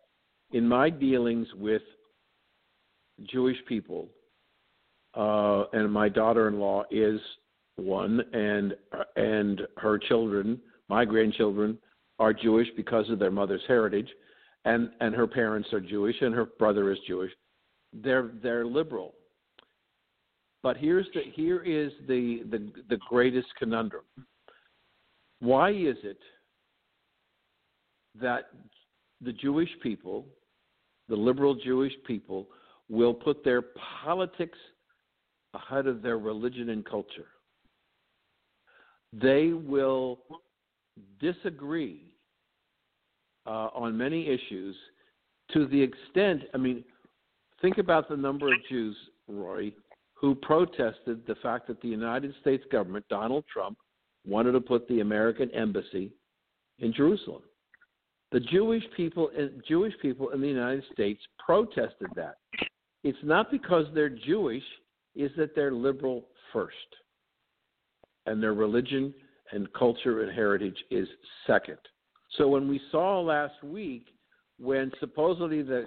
in 0.52 0.68
my 0.68 0.90
dealings 0.90 1.54
with 1.56 1.84
Jewish 3.24 3.64
people, 3.66 4.10
uh, 5.16 5.66
and 5.74 5.92
my 5.92 6.10
daughter-in-law 6.10 6.86
is 6.90 7.22
one, 7.76 8.22
and 8.34 8.78
and 9.16 9.68
her 9.78 9.98
children, 9.98 10.62
my 10.90 11.06
grandchildren, 11.06 11.80
are 12.20 12.34
Jewish 12.34 12.70
because 12.76 13.10
of 13.10 13.20
their 13.20 13.32
mother's 13.32 13.66
heritage, 13.68 14.12
and 14.66 14.92
and 15.00 15.14
her 15.16 15.28
parents 15.28 15.72
are 15.74 15.82
Jewish, 15.82 16.22
and 16.22 16.34
her 16.34 16.46
brother 16.46 16.92
is 16.92 17.00
Jewish. 17.08 17.32
They're 17.92 18.30
they're 18.42 18.66
liberal. 18.66 19.16
But 20.62 20.78
here's 20.78 21.08
the 21.14 21.22
here 21.22 21.62
is 21.62 21.92
the 22.08 22.44
the 22.44 22.72
the 22.90 22.98
greatest 23.10 23.54
conundrum. 23.58 24.06
Why 25.44 25.72
is 25.72 25.98
it 26.04 26.20
that 28.22 28.46
the 29.20 29.34
Jewish 29.34 29.70
people, 29.82 30.26
the 31.10 31.18
liberal 31.18 31.54
Jewish 31.54 31.92
people, 32.08 32.48
will 32.90 33.14
put 33.14 33.44
their 33.44 33.62
politics 34.02 34.58
ahead 35.54 35.86
of 35.86 36.02
their 36.02 36.18
religion 36.18 36.70
and 36.70 36.86
culture. 36.86 37.28
They 39.12 39.52
will 39.52 40.20
disagree 41.20 42.06
uh, 43.46 43.68
on 43.76 43.98
many 43.98 44.28
issues 44.28 44.78
to 45.52 45.68
the 45.68 45.82
extent, 45.82 46.44
I 46.54 46.58
mean, 46.58 46.86
think 47.62 47.80
about 47.80 48.08
the 48.08 48.16
number 48.16 48.48
of 48.48 48.60
Jews, 48.70 48.96
Roy, 49.28 49.74
who 50.14 50.36
protested 50.36 51.28
the 51.28 51.36
fact 51.44 51.68
that 51.68 51.82
the 51.82 51.90
United 51.90 52.34
States 52.40 52.64
government, 52.72 53.06
Donald 53.10 53.44
Trump, 53.52 53.78
wanted 54.26 54.54
to 54.54 54.62
put 54.62 54.88
the 54.88 55.02
American 55.02 55.50
embassy 55.52 56.12
in 56.80 56.94
Jerusalem. 56.94 57.44
The 58.32 58.40
Jewish 58.40 58.84
people, 58.98 59.30
Jewish 59.68 59.94
people 60.02 60.30
in 60.30 60.42
the 60.42 60.48
United 60.48 60.84
States 60.92 61.22
protested 61.44 62.08
that. 62.16 62.38
It's 63.04 63.18
not 63.24 63.52
because 63.52 63.86
they're 63.94 64.10
Jewish; 64.10 64.64
is 65.16 65.32
that 65.38 65.56
they're 65.56 65.74
liberal 65.74 66.26
first, 66.52 66.76
and 68.26 68.42
their 68.42 68.54
religion 68.54 69.14
and 69.52 69.72
culture 69.74 70.24
and 70.24 70.34
heritage 70.34 70.78
is 70.90 71.08
second. 71.46 71.78
So 72.38 72.48
when 72.48 72.68
we 72.68 72.82
saw 72.92 73.20
last 73.20 73.64
week, 73.64 74.08
when 74.60 74.92
supposedly 75.00 75.62
the 75.62 75.86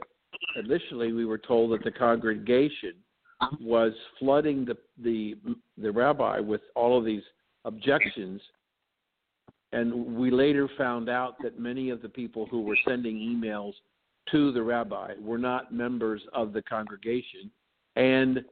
initially 0.57 1.13
we 1.13 1.25
were 1.25 1.39
told 1.39 1.73
that 1.73 1.83
the 1.83 1.91
congregation 1.91 2.95
was 3.61 3.93
flooding 4.19 4.65
the 4.65 4.77
the 5.03 5.37
the 5.79 5.91
rabbi 5.91 6.39
with 6.39 6.61
all 6.75 6.99
of 6.99 7.05
these 7.05 7.23
objections 7.67 8.41
and 9.73 10.17
we 10.17 10.31
later 10.31 10.69
found 10.79 11.09
out 11.09 11.35
that 11.43 11.59
many 11.59 11.91
of 11.91 12.01
the 12.01 12.09
people 12.09 12.47
who 12.47 12.63
were 12.63 12.79
sending 12.87 13.17
emails 13.17 13.75
to 14.31 14.53
the 14.53 14.63
rabbi 14.63 15.13
were 15.21 15.39
not 15.39 15.73
members 15.73 16.23
of 16.33 16.53
the 16.53 16.63
congregation 16.63 17.51
and 17.97 18.45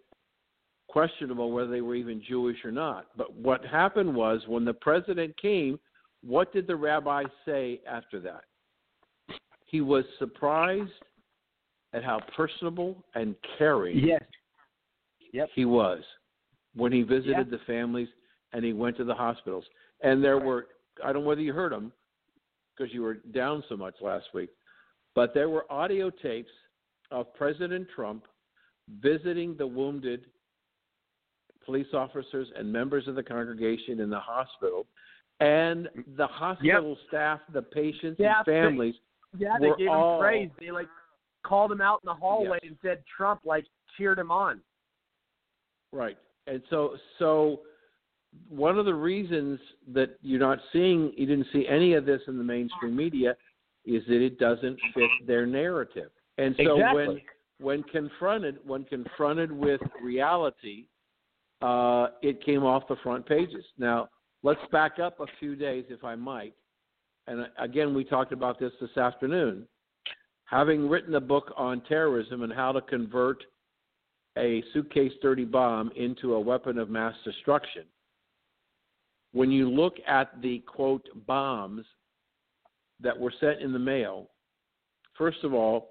questionable 0.89 1.51
whether 1.51 1.71
they 1.71 1.81
were 1.81 1.95
even 1.95 2.23
Jewish 2.27 2.59
or 2.65 2.71
not. 2.71 3.07
But 3.17 3.35
what 3.35 3.65
happened 3.65 4.15
was 4.15 4.43
when 4.47 4.65
the 4.65 4.75
president 4.75 5.37
came, 5.41 5.79
what 6.23 6.53
did 6.53 6.67
the 6.67 6.77
rabbi 6.77 7.25
say 7.45 7.81
after 7.89 8.21
that? 8.21 8.45
He 9.67 9.81
was 9.81 10.05
surprised 10.19 10.91
at 11.93 12.05
how 12.05 12.21
personable 12.37 13.05
and 13.15 13.35
caring 13.57 13.99
yes. 13.99 14.23
yep. 15.33 15.49
he 15.55 15.65
was 15.65 16.01
when 16.75 16.93
he 16.93 17.03
visited 17.03 17.51
yep. 17.51 17.51
the 17.51 17.61
families 17.67 18.09
and 18.55 18.65
he 18.65 18.73
went 18.73 18.97
to 18.97 19.05
the 19.05 19.15
hospitals. 19.15 19.65
And 20.03 20.25
there 20.25 20.39
were 20.39 20.69
I 21.03 21.13
don't 21.13 21.23
know 21.23 21.29
whether 21.29 21.43
you 21.43 21.53
heard 21.53 21.73
them 21.73 21.93
because 22.77 22.95
you 22.95 23.03
were 23.03 23.15
down 23.15 23.63
so 23.69 23.77
much 23.77 23.95
last 24.01 24.27
week, 24.33 24.51
but 25.15 25.35
there 25.35 25.49
were 25.49 25.71
audio 25.71 26.11
tapes 26.11 26.51
of 27.11 27.33
President 27.35 27.87
Trump 27.95 28.25
visiting 29.01 29.57
the 29.57 29.67
wounded 29.67 30.27
police 31.65 31.87
officers 31.95 32.49
and 32.57 32.71
members 32.71 33.09
of 33.09 33.15
the 33.15 33.23
congregation 33.23 34.01
in 34.01 34.11
the 34.11 34.19
hospital, 34.19 34.87
and 35.41 35.89
the 36.17 36.27
hospital 36.27 36.91
yep. 36.91 36.99
staff, 37.09 37.41
the 37.53 37.63
patients 37.63 38.17
yeah, 38.19 38.39
and 38.39 38.47
families. 38.47 38.95
They, 39.33 39.47
yeah, 39.47 39.55
they 39.61 39.71
gave 39.79 39.89
all, 39.89 40.17
him 40.17 40.21
praise. 40.21 40.51
They 40.61 40.71
like 40.71 40.89
called 41.45 41.73
him 41.73 41.81
out 41.81 42.01
in 42.05 42.07
the 42.07 42.15
hallway 42.15 42.59
yes. 42.63 42.71
and 42.71 42.79
said 42.83 43.03
Trump 43.17 43.41
like 43.45 43.65
cheered 43.97 44.19
him 44.19 44.31
on. 44.31 44.61
Right, 45.93 46.19
and 46.47 46.63
so 46.71 46.97
so 47.19 47.61
one 48.49 48.79
of 48.79 48.85
the 48.85 48.95
reasons 48.95 49.59
that 49.93 50.19
you're 50.23 50.41
not 50.41 50.59
seeing, 50.73 51.13
you 51.17 51.27
didn't 51.27 51.47
see 51.53 51.67
any 51.69 51.95
of 51.95 52.07
this 52.07 52.21
in 52.29 52.39
the 52.39 52.45
mainstream 52.45 52.95
media, 52.97 53.37
is 53.85 54.03
that 54.09 54.23
it 54.23 54.39
doesn't 54.39 54.79
fit 54.95 55.11
their 55.27 55.47
narrative. 55.47 56.11
And 56.39 56.55
so 56.57 56.77
exactly. 56.77 57.07
when 57.07 57.21
when 57.61 57.83
confronted 57.85 58.59
when 58.65 58.85
confronted 58.85 59.53
with 59.53 59.81
reality, 60.03 60.87
uh, 61.63 62.09
it 62.23 62.45
came 62.45 62.65
off 62.65 62.89
the 62.89 62.97
front 63.03 63.27
pages. 63.27 63.65
Now 63.79 64.09
let's 64.43 64.61
back 64.73 64.99
up 64.99 65.21
a 65.21 65.27
few 65.39 65.55
days, 65.55 65.85
if 65.89 66.05
I 66.05 66.15
might. 66.15 66.55
And 67.27 67.47
again, 67.59 67.95
we 67.95 68.05
talked 68.05 68.33
about 68.33 68.59
this 68.59 68.73
this 68.81 68.97
afternoon. 68.97 69.67
Having 70.47 70.89
written 70.89 71.15
a 71.15 71.21
book 71.21 71.53
on 71.57 71.81
terrorism 71.89 72.43
and 72.43 72.53
how 72.53 72.73
to 72.73 72.81
convert 72.83 73.43
a 74.37 74.63
suitcase 74.73 75.13
dirty 75.23 75.45
bomb 75.45 75.91
into 75.97 76.35
a 76.35 76.41
weapon 76.41 76.77
of 76.79 76.91
mass 76.91 77.15
destruction, 77.25 77.85
when 79.35 79.51
you 79.51 79.69
look 79.69 79.97
at 80.07 80.41
the 80.41 80.61
quote 80.61 81.07
bombs 81.27 81.85
that 83.01 83.19
were 83.19 83.33
sent 83.41 83.61
in 83.61 83.73
the 83.73 83.79
mail, 83.79 84.31
first 85.19 85.43
of 85.43 85.53
all, 85.53 85.91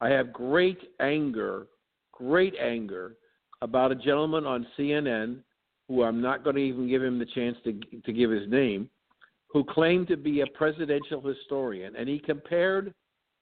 I 0.00 0.08
have 0.08 0.32
great 0.32 0.78
anger, 1.00 1.68
great 2.12 2.54
anger 2.60 3.14
about 3.62 3.92
a 3.92 3.94
gentleman 3.94 4.46
on 4.46 4.66
CNN 4.76 5.38
who 5.86 6.02
I'm 6.02 6.20
not 6.20 6.42
going 6.42 6.56
to 6.56 6.62
even 6.62 6.88
give 6.88 7.02
him 7.02 7.18
the 7.18 7.26
chance 7.26 7.56
to 7.64 7.72
to 8.04 8.12
give 8.12 8.30
his 8.30 8.50
name, 8.50 8.90
who 9.52 9.62
claimed 9.62 10.08
to 10.08 10.16
be 10.16 10.40
a 10.40 10.46
presidential 10.46 11.20
historian, 11.20 11.94
and 11.94 12.08
he 12.08 12.18
compared 12.18 12.92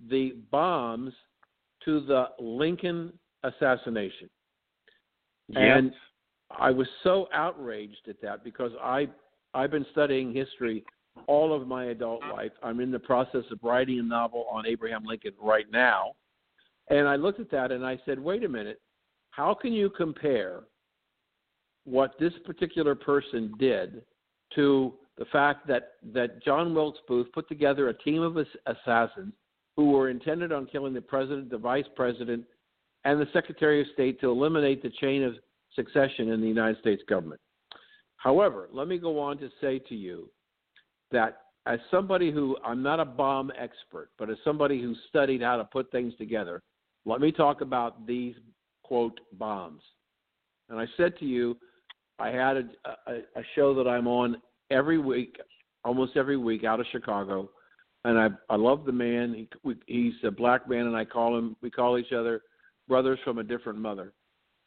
the 0.08 0.34
bombs 0.50 1.12
to 1.84 2.00
the 2.00 2.26
Lincoln 2.38 3.12
assassination. 3.42 4.28
Yep. 5.48 5.78
And 5.78 5.92
I 6.56 6.70
was 6.70 6.86
so 7.02 7.28
outraged 7.32 8.08
at 8.08 8.20
that 8.22 8.44
because 8.44 8.72
I 8.82 9.08
I've 9.54 9.70
been 9.70 9.86
studying 9.92 10.32
history 10.32 10.84
all 11.26 11.52
of 11.52 11.66
my 11.66 11.86
adult 11.86 12.22
uh-huh. 12.22 12.34
life. 12.34 12.52
I'm 12.62 12.80
in 12.80 12.90
the 12.90 12.98
process 12.98 13.44
of 13.50 13.58
writing 13.62 13.98
a 13.98 14.02
novel 14.02 14.46
on 14.50 14.66
Abraham 14.66 15.04
Lincoln 15.04 15.32
right 15.40 15.66
now. 15.70 16.12
And 16.90 17.08
I 17.08 17.16
looked 17.16 17.40
at 17.40 17.50
that 17.50 17.72
and 17.72 17.84
I 17.84 17.98
said, 18.04 18.18
"Wait 18.18 18.44
a 18.44 18.48
minute. 18.48 18.80
How 19.30 19.54
can 19.54 19.72
you 19.72 19.90
compare 19.90 20.64
what 21.84 22.18
this 22.18 22.32
particular 22.44 22.94
person 22.94 23.52
did 23.58 24.02
to 24.54 24.94
the 25.16 25.24
fact 25.26 25.66
that 25.66 25.92
that 26.12 26.42
John 26.44 26.74
Wilkes 26.74 27.00
Booth 27.06 27.30
put 27.32 27.48
together 27.48 27.88
a 27.88 27.94
team 27.94 28.22
of 28.22 28.38
assassins 28.66 29.34
who 29.76 29.90
were 29.90 30.08
intended 30.08 30.50
on 30.50 30.66
killing 30.66 30.94
the 30.94 31.00
president, 31.00 31.50
the 31.50 31.58
vice 31.58 31.86
president, 31.94 32.44
and 33.04 33.20
the 33.20 33.28
secretary 33.32 33.80
of 33.80 33.86
state 33.92 34.20
to 34.20 34.30
eliminate 34.30 34.82
the 34.82 34.90
chain 35.00 35.22
of 35.22 35.34
succession 35.74 36.30
in 36.30 36.40
the 36.40 36.46
United 36.46 36.78
States 36.80 37.02
government. 37.08 37.40
However, 38.16 38.68
let 38.72 38.88
me 38.88 38.98
go 38.98 39.18
on 39.20 39.38
to 39.38 39.48
say 39.60 39.78
to 39.88 39.94
you 39.94 40.28
that 41.12 41.42
as 41.66 41.78
somebody 41.90 42.32
who 42.32 42.56
I'm 42.64 42.82
not 42.82 43.00
a 43.00 43.04
bomb 43.04 43.52
expert, 43.58 44.10
but 44.18 44.30
as 44.30 44.36
somebody 44.44 44.80
who 44.80 44.94
studied 45.08 45.42
how 45.42 45.56
to 45.56 45.64
put 45.64 45.90
things 45.92 46.14
together, 46.16 46.62
let 47.04 47.20
me 47.20 47.30
talk 47.30 47.60
about 47.60 48.06
these 48.06 48.34
quote 48.82 49.20
bombs. 49.34 49.82
And 50.70 50.80
I 50.80 50.86
said 50.96 51.16
to 51.18 51.24
you, 51.24 51.56
I 52.18 52.28
had 52.28 52.56
a, 52.56 52.64
a, 53.06 53.14
a 53.36 53.42
show 53.54 53.74
that 53.74 53.88
I'm 53.88 54.08
on 54.08 54.40
every 54.70 54.98
week, 54.98 55.36
almost 55.84 56.16
every 56.16 56.36
week, 56.36 56.64
out 56.64 56.80
of 56.80 56.86
Chicago, 56.90 57.50
and 58.04 58.18
I 58.18 58.28
I 58.50 58.56
love 58.56 58.84
the 58.84 58.92
man. 58.92 59.34
He, 59.34 59.48
we, 59.62 59.76
he's 59.86 60.14
a 60.24 60.30
black 60.30 60.68
man, 60.68 60.86
and 60.86 60.96
I 60.96 61.04
call 61.04 61.36
him. 61.38 61.56
We 61.62 61.70
call 61.70 61.98
each 61.98 62.12
other 62.12 62.42
brothers 62.88 63.18
from 63.24 63.38
a 63.38 63.44
different 63.44 63.78
mother. 63.78 64.12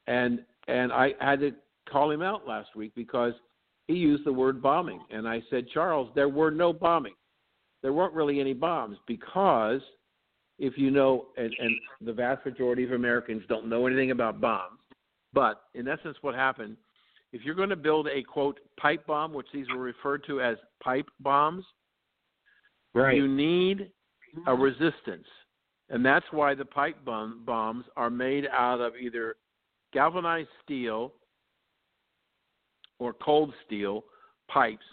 And 0.08 0.42
and 0.68 0.92
I 0.92 1.14
had 1.20 1.40
to 1.42 1.52
call 1.90 2.12
him 2.12 2.22
out 2.22 2.48
last 2.48 2.76
week 2.76 2.94
because 2.96 3.34
he 3.88 3.96
used 3.96 4.26
the 4.26 4.34
word 4.34 4.62
bombing. 4.62 5.02
And 5.10 5.28
I 5.28 5.42
said, 5.50 5.68
Charles, 5.74 6.10
there 6.16 6.30
were 6.30 6.52
no 6.52 6.72
bombing. 6.72 7.16
There 7.82 7.94
weren't 7.94 8.14
really 8.14 8.40
any 8.40 8.54
bombs 8.54 8.98
because 9.08 9.82
if 10.60 10.78
you 10.78 10.92
know, 10.92 11.28
and, 11.38 11.52
and 11.60 11.76
the 12.02 12.14
vast 12.14 12.46
majority 12.46 12.84
of 12.84 12.92
Americans 12.92 13.42
don't 13.50 13.68
know 13.68 13.88
anything 13.88 14.12
about 14.12 14.40
bombs, 14.40 14.80
but 15.34 15.64
in 15.74 15.88
essence, 15.88 16.18
what 16.22 16.36
happened, 16.36 16.78
if 17.34 17.42
you're 17.44 17.56
going 17.56 17.70
to 17.70 17.76
build 17.76 18.08
a 18.08 18.22
quote 18.22 18.60
pipe 18.80 19.06
bomb, 19.08 19.34
which 19.34 19.48
these 19.54 19.66
were 19.74 19.82
referred 19.82 20.24
to 20.28 20.42
as 20.42 20.58
pipe 20.84 21.08
bombs, 21.20 21.66
right. 22.94 23.16
you 23.16 23.28
need 23.28 23.90
a 24.48 24.54
resistance. 24.54 25.26
And 25.90 26.06
that's 26.06 26.26
why 26.32 26.54
the 26.54 26.66
pipe 26.66 27.04
bomb, 27.04 27.44
bombs 27.46 27.86
are 27.98 28.10
made 28.10 28.48
out 28.52 28.82
of 28.82 28.94
either 28.96 29.36
galvanized 29.94 30.50
steel 30.64 31.14
or 33.00 33.14
cold 33.14 33.54
steel 33.66 34.04
pipes 34.50 34.86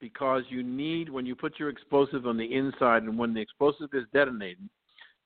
because 0.00 0.42
you 0.48 0.62
need 0.62 1.08
when 1.08 1.26
you 1.26 1.34
put 1.34 1.58
your 1.58 1.68
explosive 1.68 2.26
on 2.26 2.36
the 2.36 2.54
inside 2.54 3.02
and 3.02 3.18
when 3.18 3.34
the 3.34 3.40
explosive 3.40 3.88
is 3.92 4.04
detonated 4.12 4.68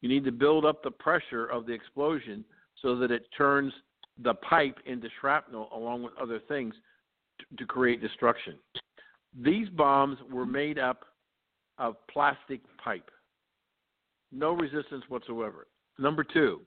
you 0.00 0.08
need 0.08 0.24
to 0.24 0.32
build 0.32 0.66
up 0.66 0.82
the 0.82 0.90
pressure 0.90 1.46
of 1.46 1.64
the 1.64 1.72
explosion 1.72 2.44
so 2.82 2.94
that 2.96 3.10
it 3.10 3.26
turns 3.36 3.72
the 4.22 4.34
pipe 4.34 4.78
into 4.84 5.08
shrapnel 5.18 5.70
along 5.74 6.02
with 6.02 6.12
other 6.20 6.40
things 6.46 6.74
to, 7.38 7.56
to 7.56 7.64
create 7.64 8.02
destruction. 8.02 8.56
These 9.42 9.68
bombs 9.70 10.18
were 10.30 10.44
made 10.44 10.78
up 10.78 11.06
of 11.78 11.96
plastic 12.08 12.60
pipe. 12.82 13.10
No 14.30 14.52
resistance 14.52 15.04
whatsoever. 15.08 15.66
Number 15.98 16.22
2 16.22 16.60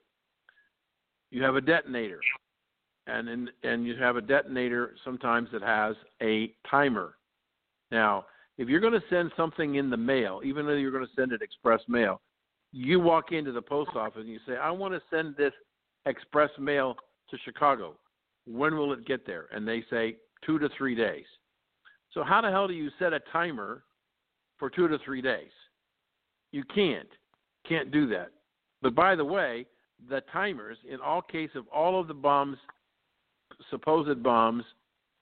you 1.32 1.44
have 1.44 1.56
a 1.56 1.62
detonator 1.62 2.20
and 3.08 3.30
in, 3.30 3.50
and 3.64 3.86
you 3.86 3.96
have 3.96 4.16
a 4.16 4.22
detonator 4.22 4.96
sometimes 5.04 5.50
that 5.52 5.62
has 5.62 5.96
a 6.22 6.54
timer. 6.70 7.18
Now, 7.92 8.26
if 8.58 8.68
you're 8.68 8.80
going 8.80 8.94
to 8.94 9.04
send 9.10 9.32
something 9.38 9.76
in 9.76 9.90
the 9.90 9.98
mail, 9.98 10.42
even 10.44 10.66
though 10.66 10.74
you're 10.74 10.92
going 10.92 11.06
to 11.06 11.16
send 11.16 11.32
it 11.32 11.42
express 11.42 11.82
mail, 11.88 12.22
you 12.72 13.00
walk 13.00 13.32
into 13.32 13.52
the 13.52 13.62
post 13.62 13.92
office 13.96 14.22
and 14.22 14.30
you 14.30 14.40
say, 14.46 14.58
"I 14.58 14.72
want 14.72 14.94
to 14.94 15.02
send 15.10 15.36
this 15.36 15.54
express 16.06 16.50
mail 16.60 16.96
to 17.30 17.38
Chicago. 17.46 17.98
When 18.46 18.78
will 18.78 18.94
it 18.94 19.06
get 19.06 19.26
there?" 19.26 19.48
And 19.52 19.68
they 19.68 19.84
say 19.90 20.18
2 20.42 20.60
to 20.60 20.70
3 20.70 20.96
days. 20.96 21.26
So 22.12 22.24
how 22.24 22.42
the 22.42 22.50
hell 22.50 22.68
do 22.68 22.74
you 22.74 22.90
set 23.00 23.14
a 23.14 23.20
timer 23.32 23.84
for 24.58 24.70
2 24.70 24.88
to 24.88 24.98
3 25.00 25.22
days? 25.22 25.52
You 26.52 26.64
can't. 26.64 27.10
Can't 27.68 27.92
do 27.92 28.08
that. 28.08 28.32
But 28.82 28.96
by 28.96 29.16
the 29.16 29.26
way, 29.26 29.66
the 30.10 30.22
timers 30.32 30.78
in 30.90 31.00
all 31.00 31.22
case 31.22 31.50
of 31.56 31.68
all 31.70 32.00
of 32.00 32.08
the 32.08 32.14
bombs 32.14 32.58
supposed 33.70 34.22
bombs 34.22 34.64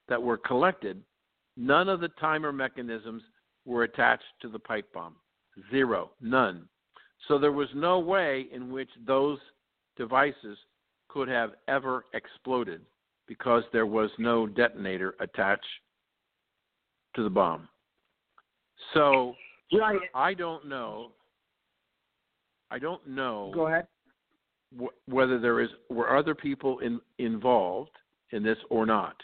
that 0.08 0.22
were 0.22 0.36
collected, 0.36 1.02
None 1.56 1.88
of 1.88 2.00
the 2.00 2.08
timer 2.20 2.52
mechanisms 2.52 3.22
were 3.64 3.84
attached 3.84 4.24
to 4.42 4.48
the 4.48 4.58
pipe 4.58 4.92
bomb. 4.92 5.16
Zero. 5.70 6.10
None. 6.20 6.68
So 7.28 7.38
there 7.38 7.52
was 7.52 7.68
no 7.74 7.98
way 7.98 8.46
in 8.52 8.70
which 8.70 8.90
those 9.06 9.38
devices 9.96 10.58
could 11.08 11.28
have 11.28 11.52
ever 11.66 12.04
exploded 12.12 12.82
because 13.26 13.62
there 13.72 13.86
was 13.86 14.10
no 14.18 14.46
detonator 14.46 15.14
attached 15.20 15.64
to 17.14 17.22
the 17.22 17.30
bomb. 17.30 17.68
So 18.92 19.34
Right. 19.72 19.98
I 20.14 20.34
don't 20.34 20.66
know. 20.66 21.10
I 22.70 22.78
don't 22.78 23.04
know 23.06 23.50
Go 23.54 23.66
ahead. 23.66 23.88
Wh- 24.78 25.08
whether 25.08 25.38
there 25.38 25.60
is 25.60 25.70
were 25.90 26.16
other 26.16 26.34
people 26.34 26.78
in, 26.80 27.00
involved 27.18 27.90
in 28.32 28.42
this 28.42 28.58
or 28.70 28.86
not. 28.86 29.16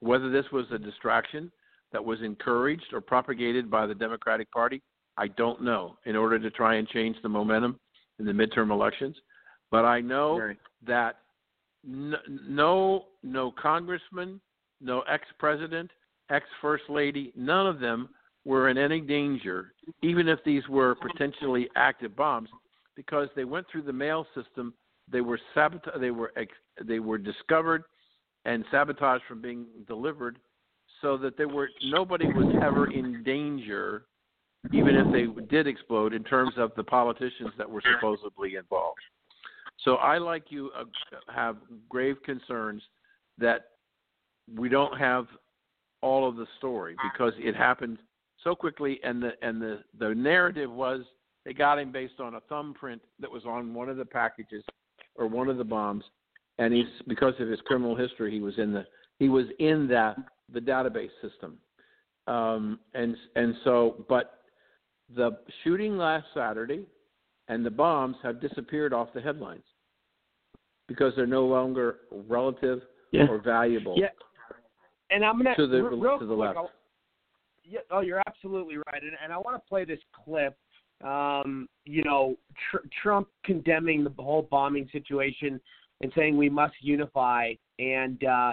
Whether 0.00 0.30
this 0.30 0.46
was 0.52 0.66
a 0.72 0.78
distraction 0.78 1.50
that 1.92 2.04
was 2.04 2.20
encouraged 2.22 2.92
or 2.92 3.00
propagated 3.00 3.70
by 3.70 3.86
the 3.86 3.94
Democratic 3.94 4.50
Party, 4.50 4.80
I 5.16 5.28
don't 5.28 5.62
know. 5.62 5.96
In 6.06 6.16
order 6.16 6.38
to 6.38 6.50
try 6.50 6.76
and 6.76 6.88
change 6.88 7.16
the 7.22 7.28
momentum 7.28 7.78
in 8.18 8.24
the 8.26 8.32
midterm 8.32 8.70
elections, 8.70 9.16
but 9.70 9.84
I 9.84 10.00
know 10.00 10.38
Right. 10.38 10.58
that 10.86 11.18
no 11.84 13.06
no 13.22 13.50
congressman, 13.52 14.40
no 14.80 15.00
ex-president, 15.02 15.90
ex-first 16.30 16.84
lady, 16.88 17.32
none 17.36 17.66
of 17.66 17.80
them 17.80 18.08
were 18.44 18.68
in 18.68 18.78
any 18.78 19.00
danger, 19.00 19.74
even 20.02 20.28
if 20.28 20.42
these 20.44 20.66
were 20.68 20.94
potentially 20.94 21.68
active 21.76 22.16
bombs, 22.16 22.48
because 23.00 23.28
they 23.34 23.44
went 23.44 23.66
through 23.72 23.80
the 23.82 23.92
mail 23.92 24.26
system. 24.34 24.74
They 25.10 25.22
were 25.22 25.40
They 25.98 26.10
were 26.10 26.32
ex- 26.36 26.52
they 26.84 26.98
were 26.98 27.16
discovered 27.16 27.84
and 28.44 28.62
sabotaged 28.70 29.24
from 29.26 29.40
being 29.40 29.66
delivered, 29.86 30.38
so 31.00 31.16
that 31.16 31.38
there 31.38 31.48
were 31.48 31.70
nobody 31.82 32.26
was 32.26 32.54
ever 32.62 32.92
in 32.92 33.22
danger, 33.22 34.04
even 34.72 34.96
if 34.96 35.10
they 35.12 35.26
did 35.44 35.66
explode. 35.66 36.12
In 36.12 36.24
terms 36.24 36.52
of 36.58 36.72
the 36.76 36.84
politicians 36.84 37.52
that 37.56 37.68
were 37.68 37.82
supposedly 37.94 38.56
involved. 38.56 39.00
So 39.84 39.94
I, 39.94 40.18
like 40.18 40.44
you, 40.50 40.70
uh, 40.78 40.84
have 41.34 41.56
grave 41.88 42.16
concerns 42.22 42.82
that 43.38 43.60
we 44.54 44.68
don't 44.68 44.96
have 44.98 45.26
all 46.02 46.28
of 46.28 46.36
the 46.36 46.46
story 46.58 46.96
because 47.02 47.32
it 47.38 47.56
happened 47.56 47.96
so 48.44 48.54
quickly, 48.54 49.00
and 49.02 49.22
the 49.22 49.32
and 49.40 49.60
the 49.60 49.82
the 49.98 50.14
narrative 50.14 50.70
was 50.70 51.00
they 51.44 51.52
got 51.52 51.78
him 51.78 51.90
based 51.92 52.20
on 52.20 52.34
a 52.34 52.40
thumbprint 52.40 53.00
that 53.18 53.30
was 53.30 53.44
on 53.44 53.72
one 53.74 53.88
of 53.88 53.96
the 53.96 54.04
packages 54.04 54.64
or 55.16 55.26
one 55.26 55.48
of 55.48 55.56
the 55.56 55.64
bombs, 55.64 56.04
and 56.58 56.72
he's 56.74 56.86
because 57.08 57.34
of 57.40 57.48
his 57.48 57.60
criminal 57.62 57.96
history, 57.96 58.30
he 58.30 58.40
was 58.40 58.58
in 58.58 58.72
the 58.72 58.86
he 59.18 59.28
was 59.28 59.46
in 59.58 59.86
that 59.88 60.16
the 60.52 60.60
database 60.60 61.10
system, 61.22 61.58
um, 62.26 62.78
and 62.94 63.16
and 63.36 63.54
so 63.64 64.04
but 64.08 64.40
the 65.14 65.38
shooting 65.64 65.96
last 65.96 66.26
Saturday 66.34 66.84
and 67.48 67.66
the 67.66 67.70
bombs 67.70 68.16
have 68.22 68.40
disappeared 68.40 68.92
off 68.92 69.08
the 69.12 69.20
headlines 69.20 69.64
because 70.86 71.12
they're 71.16 71.26
no 71.26 71.46
longer 71.46 72.00
relative 72.28 72.82
Yeah. 73.12 73.26
or 73.28 73.38
valuable 73.38 73.94
Yeah. 73.96 74.10
And 75.10 75.24
I'm 75.24 75.36
gonna 75.38 75.56
to 75.56 75.66
the 75.66 75.82
real 75.82 76.18
to 76.18 76.26
the 76.26 76.34
quick, 76.36 76.46
left. 76.46 76.56
I'll- 76.58 76.70
Yeah, 77.64 77.80
oh, 77.90 78.00
you're 78.00 78.22
absolutely 78.28 78.76
right, 78.76 79.02
and, 79.02 79.16
and 79.22 79.32
I 79.32 79.38
want 79.38 79.56
to 79.60 79.68
play 79.68 79.84
this 79.84 80.00
clip. 80.12 80.56
Um, 81.02 81.68
you 81.84 82.02
know, 82.04 82.36
tr- 82.70 82.86
Trump 83.02 83.28
condemning 83.44 84.04
the 84.04 84.22
whole 84.22 84.46
bombing 84.50 84.88
situation 84.92 85.60
and 86.02 86.12
saying 86.14 86.36
we 86.36 86.48
must 86.50 86.74
unify, 86.80 87.52
and 87.78 88.22
uh, 88.24 88.52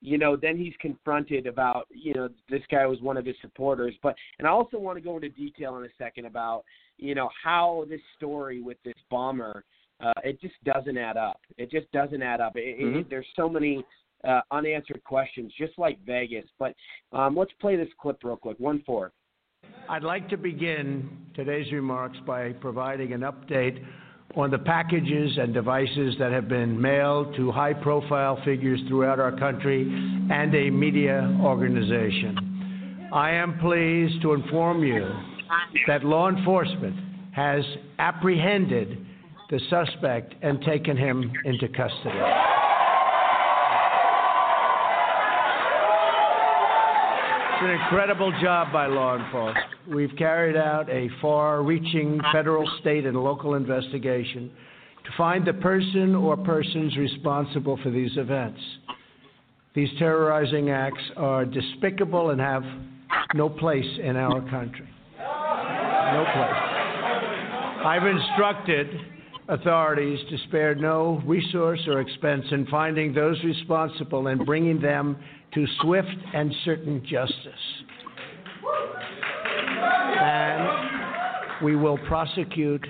you 0.00 0.16
know, 0.16 0.36
then 0.36 0.56
he's 0.56 0.74
confronted 0.80 1.46
about 1.46 1.86
you 1.90 2.14
know 2.14 2.28
this 2.48 2.62
guy 2.70 2.86
was 2.86 3.00
one 3.00 3.16
of 3.16 3.26
his 3.26 3.36
supporters, 3.40 3.94
but 4.02 4.14
and 4.38 4.46
I 4.46 4.50
also 4.50 4.78
want 4.78 4.96
to 4.98 5.02
go 5.02 5.16
into 5.16 5.28
detail 5.28 5.76
in 5.78 5.84
a 5.84 5.88
second 5.98 6.26
about 6.26 6.64
you 6.96 7.14
know 7.14 7.28
how 7.42 7.84
this 7.88 8.00
story 8.16 8.60
with 8.60 8.78
this 8.84 8.94
bomber. 9.10 9.64
Uh, 10.02 10.12
it 10.24 10.40
just 10.40 10.54
doesn't 10.64 10.96
add 10.96 11.18
up. 11.18 11.40
It 11.58 11.70
just 11.70 11.90
doesn't 11.92 12.22
add 12.22 12.40
up. 12.40 12.56
It, 12.56 12.80
it, 12.80 12.80
Mhm. 12.80 13.10
there's 13.10 13.26
so 13.36 13.50
many 13.50 13.84
uh, 14.24 14.40
unanswered 14.50 15.02
questions, 15.04 15.52
just 15.58 15.78
like 15.78 15.98
Vegas. 16.06 16.46
But 16.58 16.74
um, 17.12 17.36
let's 17.36 17.52
play 17.60 17.76
this 17.76 17.88
clip 18.00 18.18
real 18.24 18.36
quick. 18.36 18.58
One 18.58 18.82
four. 18.86 19.12
I'd 19.88 20.02
like 20.02 20.28
to 20.28 20.36
begin 20.36 21.08
today's 21.34 21.72
remarks 21.72 22.18
by 22.26 22.52
providing 22.52 23.12
an 23.12 23.22
update 23.22 23.84
on 24.36 24.50
the 24.50 24.58
packages 24.58 25.36
and 25.38 25.52
devices 25.52 26.14
that 26.18 26.30
have 26.30 26.48
been 26.48 26.80
mailed 26.80 27.34
to 27.36 27.50
high 27.50 27.74
profile 27.74 28.40
figures 28.44 28.80
throughout 28.88 29.18
our 29.18 29.36
country 29.36 29.82
and 30.30 30.54
a 30.54 30.70
media 30.70 31.36
organization. 31.42 33.08
I 33.12 33.32
am 33.32 33.58
pleased 33.58 34.22
to 34.22 34.34
inform 34.34 34.84
you 34.84 35.10
that 35.88 36.04
law 36.04 36.28
enforcement 36.28 36.94
has 37.32 37.64
apprehended 37.98 39.04
the 39.50 39.60
suspect 39.68 40.34
and 40.42 40.62
taken 40.62 40.96
him 40.96 41.32
into 41.44 41.66
custody. 41.68 42.20
It's 47.60 47.68
an 47.68 47.78
incredible 47.78 48.32
job 48.40 48.72
by 48.72 48.86
law 48.86 49.22
enforcement. 49.22 49.66
We've 49.86 50.16
carried 50.16 50.56
out 50.56 50.88
a 50.88 51.10
far 51.20 51.62
reaching 51.62 52.18
federal, 52.32 52.66
state, 52.80 53.04
and 53.04 53.14
local 53.14 53.52
investigation 53.52 54.50
to 55.04 55.10
find 55.18 55.46
the 55.46 55.52
person 55.52 56.14
or 56.14 56.38
persons 56.38 56.96
responsible 56.96 57.78
for 57.82 57.90
these 57.90 58.16
events. 58.16 58.58
These 59.74 59.90
terrorizing 59.98 60.70
acts 60.70 61.02
are 61.18 61.44
despicable 61.44 62.30
and 62.30 62.40
have 62.40 62.64
no 63.34 63.50
place 63.50 63.98
in 64.02 64.16
our 64.16 64.40
country. 64.48 64.88
No 65.18 66.24
place. 66.32 66.62
I've 67.84 68.06
instructed 68.06 68.88
authorities 69.50 70.18
to 70.30 70.38
spare 70.48 70.74
no 70.74 71.22
resource 71.26 71.80
or 71.86 72.00
expense 72.00 72.44
in 72.52 72.66
finding 72.66 73.12
those 73.12 73.42
responsible 73.44 74.28
and 74.28 74.46
bringing 74.46 74.80
them 74.80 75.16
to 75.54 75.66
swift 75.80 76.08
and 76.32 76.54
certain 76.64 77.04
justice. 77.04 77.34
And 80.20 81.64
we 81.64 81.76
will 81.76 81.98
prosecute 82.06 82.86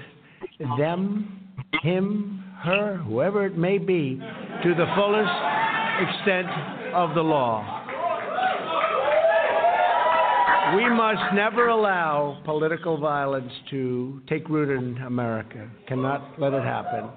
them, 0.78 1.48
him, 1.82 2.44
her, 2.62 2.98
whoever 2.98 3.46
it 3.46 3.56
may 3.56 3.78
be, 3.78 4.20
to 4.62 4.74
the 4.74 4.86
fullest 4.94 5.32
extent 6.08 6.48
of 6.94 7.14
the 7.14 7.22
law. 7.22 7.79
We 10.76 10.88
must 10.88 11.34
never 11.34 11.68
allow 11.68 12.40
political 12.44 12.96
violence 12.98 13.52
to 13.70 14.20
take 14.28 14.48
root 14.48 14.70
in 14.70 15.02
America. 15.02 15.68
Cannot 15.88 16.38
let 16.38 16.52
it 16.52 16.62
happen. 16.62 17.08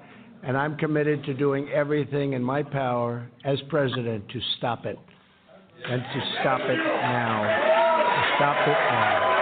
And 0.42 0.56
I'm 0.56 0.76
committed 0.76 1.24
to 1.24 1.34
doing 1.34 1.68
everything 1.68 2.32
in 2.32 2.42
my 2.42 2.62
power 2.62 3.30
as 3.44 3.58
president 3.68 4.28
to 4.30 4.40
stop 4.58 4.86
it. 4.86 4.98
And 5.86 6.02
to 6.02 6.20
stop 6.40 6.60
it 6.62 6.78
now. 6.78 7.42
To 7.44 8.36
stop 8.36 8.68
it 8.68 8.78
now. 8.90 9.34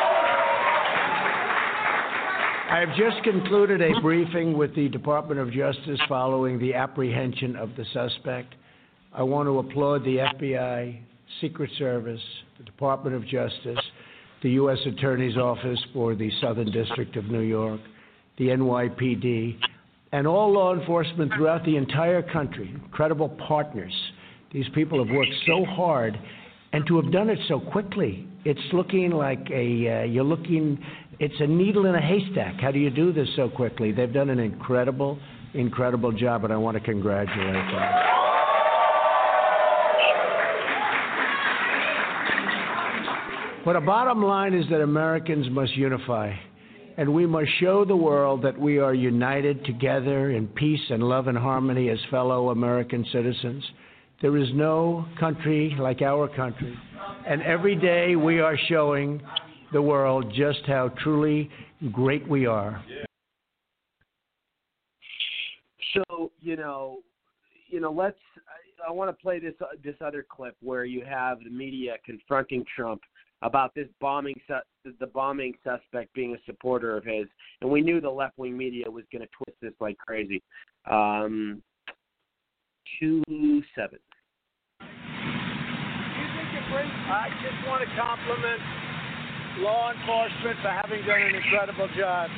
I 2.73 2.81
have 2.81 2.97
just 2.97 3.23
concluded 3.23 3.83
a 3.83 4.01
briefing 4.01 4.57
with 4.57 4.75
the 4.75 4.89
Department 4.89 5.41
of 5.41 5.53
Justice 5.53 6.01
following 6.09 6.59
the 6.59 6.75
apprehension 6.75 7.55
of 7.57 7.71
the 7.77 7.85
suspect. 7.93 8.55
I 9.13 9.23
want 9.23 9.47
to 9.47 9.59
applaud 9.59 10.05
the 10.05 10.17
FBI, 10.17 10.99
Secret 11.41 11.71
Service, 11.79 12.21
the 12.63 12.71
Department 12.71 13.17
of 13.17 13.27
Justice, 13.27 13.79
the 14.43 14.51
U.S. 14.51 14.79
Attorney's 14.87 15.37
Office 15.37 15.79
for 15.93 16.15
the 16.15 16.31
Southern 16.41 16.71
District 16.71 17.17
of 17.17 17.25
New 17.27 17.41
York, 17.41 17.81
the 18.39 18.49
NYPD, 18.49 19.59
and 20.13 20.27
all 20.27 20.53
law 20.53 20.75
enforcement 20.75 21.33
throughout 21.37 21.65
the 21.65 21.77
entire 21.77 22.23
country. 22.23 22.71
Incredible 22.85 23.31
partners. 23.31 23.93
These 24.53 24.67
people 24.75 25.05
have 25.05 25.13
worked 25.15 25.33
so 25.47 25.65
hard, 25.65 26.19
and 26.73 26.87
to 26.87 27.01
have 27.01 27.11
done 27.11 27.31
it 27.31 27.39
so 27.49 27.59
quickly. 27.59 28.27
It's 28.45 28.61
looking 28.73 29.11
like 29.11 29.49
a, 29.51 30.03
uh, 30.03 30.05
you're 30.05 30.25
looking, 30.25 30.79
it's 31.19 31.41
a 31.41 31.47
needle 31.47 31.87
in 31.87 31.95
a 31.95 32.01
haystack. 32.01 32.61
How 32.61 32.71
do 32.71 32.79
you 32.79 32.91
do 32.91 33.13
this 33.13 33.29
so 33.37 33.49
quickly? 33.49 33.93
They've 33.93 34.13
done 34.13 34.31
an 34.31 34.39
incredible, 34.39 35.19
incredible 35.55 36.13
job, 36.13 36.45
and 36.45 36.53
I 36.53 36.57
want 36.57 36.77
to 36.77 36.83
congratulate 36.83 37.55
them. 37.55 38.22
But 43.65 43.77
a 43.77 43.81
bottom 43.81 44.25
line 44.25 44.55
is 44.55 44.69
that 44.71 44.81
Americans 44.81 45.47
must 45.49 45.77
unify, 45.77 46.35
and 46.97 47.15
we 47.15 47.27
must 47.27 47.49
show 47.61 47.85
the 47.85 47.95
world 47.95 48.43
that 48.43 48.59
we 48.59 48.79
are 48.79 48.93
united 48.93 49.65
together 49.65 50.33
in 50.33 50.49
peace 50.49 50.81
and 50.91 51.01
love 51.01 51.29
and 51.29 51.39
harmony 51.39 51.89
as 51.89 51.99
fellow 52.11 52.51
American 52.51 53.07
citizens. 53.13 53.63
There 54.21 54.37
is 54.37 54.49
no 54.53 55.07
country 55.19 55.77
like 55.79 56.03
our 56.03 56.27
country, 56.27 56.77
and 57.25 57.41
every 57.43 57.77
day 57.77 58.17
we 58.17 58.41
are 58.41 58.59
showing 58.69 59.23
the 59.73 59.81
world 59.81 60.33
just 60.35 60.63
how 60.67 60.89
truly 61.01 61.49
great 61.93 62.27
we 62.29 62.47
are. 62.47 62.85
So 65.95 66.33
you 66.41 66.57
know, 66.57 66.99
you 67.69 67.79
know, 67.79 67.93
let's. 67.93 68.19
I, 68.37 68.89
I 68.89 68.93
want 68.93 69.17
to 69.17 69.23
play 69.23 69.39
this 69.39 69.55
uh, 69.61 69.67
this 69.85 69.95
other 70.05 70.27
clip 70.29 70.57
where 70.61 70.85
you 70.85 71.05
have 71.05 71.39
the 71.45 71.51
media 71.51 71.95
confronting 72.05 72.65
Trump 72.75 73.03
about 73.43 73.75
this 73.75 73.89
bombing 74.01 74.35
su- 74.47 74.93
the 74.99 75.07
bombing 75.07 75.55
suspect 75.63 76.13
being 76.15 76.35
a 76.35 76.39
supporter 76.47 76.97
of 76.97 77.05
his, 77.05 77.27
and 77.61 77.71
we 77.71 77.81
knew 77.81 78.01
the 78.01 78.11
left 78.11 78.39
wing 78.39 78.57
media 78.57 78.91
was 78.91 79.05
going 79.13 79.23
to 79.23 79.29
twist 79.37 79.59
this 79.61 79.75
like 79.81 79.99
crazy. 79.99 80.43
Um, 80.91 81.63
two 82.99 83.63
seven. 83.75 83.99
I 86.73 87.29
just 87.45 87.69
want 87.69 87.85
to 87.85 87.91
compliment 88.01 88.61
law 89.61 89.93
enforcement 89.93 90.57
for 90.65 90.73
having 90.73 91.05
done 91.05 91.21
an 91.21 91.35
incredible 91.35 91.89
job. 91.99 92.31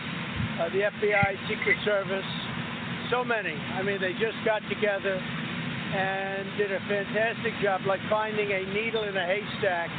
Uh, 0.59 0.69
the 0.71 0.91
FBI, 0.91 1.49
Secret 1.49 1.79
Service, 1.85 2.27
so 3.11 3.23
many. 3.23 3.55
I 3.55 3.83
mean, 3.83 4.01
they 4.01 4.13
just 4.15 4.39
got 4.45 4.63
together 4.69 5.15
and 5.95 6.59
did 6.59 6.73
a 6.73 6.81
fantastic 6.91 7.55
job, 7.63 7.83
like 7.87 8.01
finding 8.11 8.51
a 8.51 8.67
needle 8.75 9.05
in 9.05 9.17
a 9.17 9.27
haystack. 9.27 9.91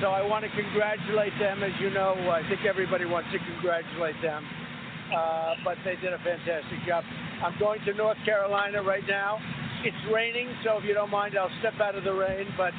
So 0.00 0.08
I 0.08 0.20
want 0.20 0.44
to 0.44 0.50
congratulate 0.50 1.32
them. 1.38 1.62
As 1.62 1.72
you 1.80 1.90
know, 1.90 2.14
I 2.30 2.46
think 2.48 2.66
everybody 2.66 3.04
wants 3.06 3.30
to 3.32 3.38
congratulate 3.38 4.20
them. 4.20 4.44
Uh, 5.14 5.54
but 5.64 5.78
they 5.84 5.96
did 5.96 6.12
a 6.12 6.18
fantastic 6.18 6.84
job. 6.86 7.04
I'm 7.42 7.58
going 7.58 7.80
to 7.86 7.94
North 7.94 8.18
Carolina 8.24 8.82
right 8.82 9.06
now. 9.08 9.38
It's 9.84 9.96
raining, 10.12 10.48
so 10.64 10.78
if 10.78 10.84
you 10.84 10.94
don't 10.94 11.10
mind, 11.10 11.38
I'll 11.38 11.50
step 11.60 11.74
out 11.80 11.94
of 11.94 12.04
the 12.04 12.12
rain. 12.12 12.46
But 12.56 12.72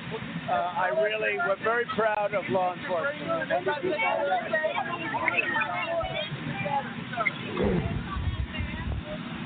uh, 0.49 0.51
I 0.51 0.89
really, 1.01 1.37
we're 1.37 1.63
very 1.63 1.85
proud 1.95 2.33
of 2.33 2.43
law 2.49 2.75
enforcement. 2.75 3.51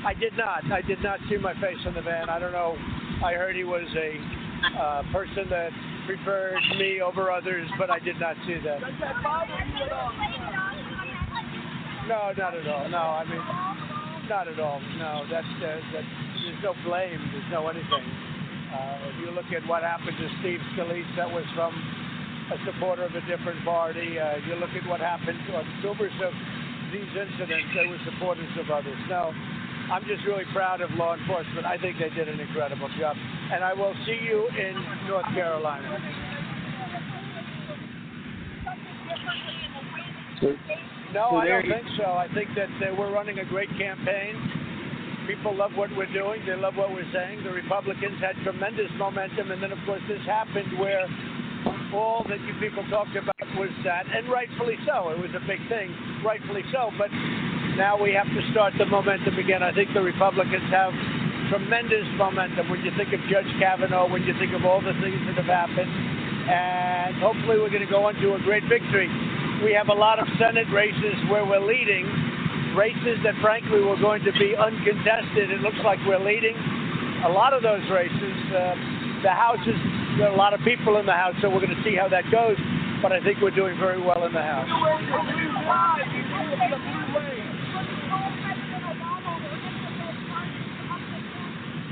I 0.04 0.14
did 0.18 0.36
not. 0.36 0.70
I 0.72 0.82
did 0.82 1.00
not 1.02 1.20
see 1.30 1.36
my 1.36 1.54
face 1.54 1.78
in 1.86 1.94
the 1.94 2.02
van. 2.02 2.28
I 2.28 2.38
don't 2.38 2.52
know. 2.52 2.76
I 3.24 3.34
heard 3.34 3.54
he 3.54 3.64
was 3.64 3.86
a 3.96 4.78
uh, 4.78 5.02
person 5.12 5.48
that 5.48 5.70
preferred 6.06 6.60
me 6.78 7.00
over 7.00 7.30
others, 7.30 7.68
but 7.78 7.90
I 7.90 7.98
did 7.98 8.18
not 8.18 8.36
see 8.46 8.58
that. 8.64 8.80
Does 8.80 8.94
that 9.00 9.22
bother 9.22 9.52
you 9.52 9.84
at 9.84 9.92
all? 9.92 10.12
No, 12.08 12.32
not 12.36 12.54
at 12.54 12.66
all. 12.66 12.88
No, 12.88 12.98
I 12.98 13.24
mean, 13.24 13.42
not 14.28 14.48
at 14.48 14.58
all. 14.58 14.80
No, 14.98 15.24
that's 15.30 15.46
uh, 15.62 15.80
that. 15.92 16.04
There's 16.42 16.62
no 16.62 16.74
blame. 16.84 17.22
There's 17.30 17.50
no 17.50 17.68
anything. 17.68 18.06
Uh, 18.74 19.10
if 19.12 19.16
you 19.20 19.30
look 19.30 19.46
at 19.54 19.62
what 19.68 19.82
happened 19.82 20.16
to 20.18 20.28
Steve 20.40 20.58
Scalise, 20.74 21.06
that 21.16 21.30
was 21.30 21.44
from 21.54 21.70
a 22.50 22.58
supporter 22.66 23.04
of 23.04 23.14
a 23.14 23.22
different 23.30 23.62
party. 23.64 24.18
Uh, 24.18 24.42
you 24.48 24.56
look 24.56 24.74
at 24.74 24.86
what 24.88 25.00
happened 25.00 25.38
to 25.46 25.52
numerous 25.82 26.14
of 26.24 26.34
these 26.92 27.08
incidents, 27.16 27.68
they 27.72 27.86
were 27.86 28.00
supporters 28.04 28.50
of 28.58 28.68
others. 28.70 28.98
No, 29.08 29.32
I'm 29.90 30.04
just 30.06 30.24
really 30.26 30.44
proud 30.52 30.80
of 30.80 30.90
law 30.94 31.14
enforcement. 31.14 31.66
I 31.66 31.76
think 31.78 31.98
they 31.98 32.10
did 32.10 32.28
an 32.28 32.40
incredible 32.40 32.88
job. 32.98 33.16
And 33.16 33.64
I 33.64 33.72
will 33.72 33.94
see 34.06 34.18
you 34.22 34.48
in 34.48 34.74
North 35.08 35.26
Carolina. 35.34 35.98
No, 41.12 41.28
So 41.30 41.36
I 41.36 41.48
don't 41.48 41.64
you- 41.66 41.72
think 41.72 41.86
so. 41.96 42.12
I 42.12 42.26
think 42.34 42.54
that 42.54 42.68
we're 42.96 43.12
running 43.12 43.38
a 43.38 43.44
great 43.44 43.68
campaign. 43.76 44.36
People 45.26 45.54
love 45.54 45.76
what 45.76 45.90
we're 45.94 46.06
doing. 46.06 46.44
They 46.46 46.56
love 46.56 46.76
what 46.76 46.90
we're 46.90 47.10
saying. 47.12 47.44
The 47.44 47.52
Republicans 47.52 48.18
had 48.18 48.34
tremendous 48.42 48.90
momentum, 48.96 49.52
and 49.52 49.62
then, 49.62 49.70
of 49.70 49.78
course, 49.86 50.02
this 50.08 50.20
happened 50.26 50.78
where 50.78 51.06
all 51.94 52.24
that 52.28 52.40
you 52.40 52.54
people 52.54 52.82
talked 52.88 53.14
about 53.14 53.36
was 53.56 53.70
that, 53.84 54.06
and 54.06 54.28
rightfully 54.28 54.78
so. 54.86 55.10
It 55.10 55.18
was 55.18 55.30
a 55.34 55.40
big 55.46 55.60
thing, 55.68 55.94
rightfully 56.24 56.64
so. 56.72 56.90
But 56.98 57.10
now 57.76 57.96
we 57.96 58.12
have 58.12 58.28
to 58.28 58.42
start 58.52 58.74
the 58.78 58.86
momentum 58.86 59.38
again. 59.38 59.62
I 59.62 59.72
think 59.72 59.92
the 59.94 60.02
Republicans 60.02 60.68
have 60.70 60.92
tremendous 61.48 62.06
momentum 62.16 62.68
when 62.68 62.84
you 62.84 62.92
think 62.96 63.12
of 63.12 63.20
Judge 63.28 63.48
Kavanaugh, 63.58 64.08
when 64.08 64.24
you 64.24 64.32
think 64.38 64.52
of 64.52 64.64
all 64.64 64.80
the 64.80 64.96
things 65.00 65.20
that 65.28 65.36
have 65.36 65.48
happened, 65.48 65.88
and 65.88 67.16
hopefully 67.20 67.60
we're 67.60 67.72
going 67.72 67.84
to 67.84 67.90
go 67.90 68.08
into 68.08 68.34
a 68.34 68.40
great 68.40 68.64
victory. 68.68 69.08
We 69.64 69.72
have 69.72 69.88
a 69.88 69.96
lot 69.96 70.18
of 70.18 70.26
Senate 70.38 70.68
races 70.72 71.16
where 71.30 71.44
we're 71.44 71.64
leading, 71.64 72.08
races 72.74 73.20
that 73.24 73.36
frankly 73.40 73.80
were 73.80 74.00
going 74.00 74.24
to 74.24 74.32
be 74.36 74.56
uncontested. 74.56 75.50
It 75.50 75.60
looks 75.60 75.80
like 75.84 75.98
we're 76.06 76.22
leading 76.22 76.56
a 77.24 77.30
lot 77.30 77.52
of 77.52 77.62
those 77.62 77.84
races. 77.90 78.36
Uh, 78.50 78.74
the 79.22 79.30
House 79.30 79.62
is 79.66 79.76
there 80.18 80.28
are 80.28 80.34
a 80.34 80.36
lot 80.36 80.52
of 80.52 80.60
people 80.60 80.98
in 80.98 81.06
the 81.06 81.12
House, 81.14 81.34
so 81.40 81.48
we're 81.48 81.64
going 81.64 81.76
to 81.76 81.82
see 81.84 81.96
how 81.96 82.08
that 82.08 82.28
goes. 82.30 82.56
But 83.00 83.12
I 83.12 83.22
think 83.22 83.40
we're 83.40 83.54
doing 83.54 83.78
very 83.78 84.00
well 84.00 84.24
in 84.24 84.32
the 84.32 84.42
House. 84.42 84.68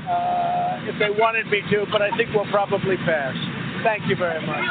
Uh, 0.07 0.89
if 0.89 0.97
they 0.97 1.09
wanted 1.09 1.47
me 1.47 1.61
to, 1.69 1.85
but 1.91 2.01
I 2.01 2.09
think 2.17 2.33
we'll 2.33 2.49
probably 2.49 2.97
pass. 2.97 3.35
Thank 3.83 4.09
you 4.09 4.15
very 4.15 4.41
much. 4.45 4.65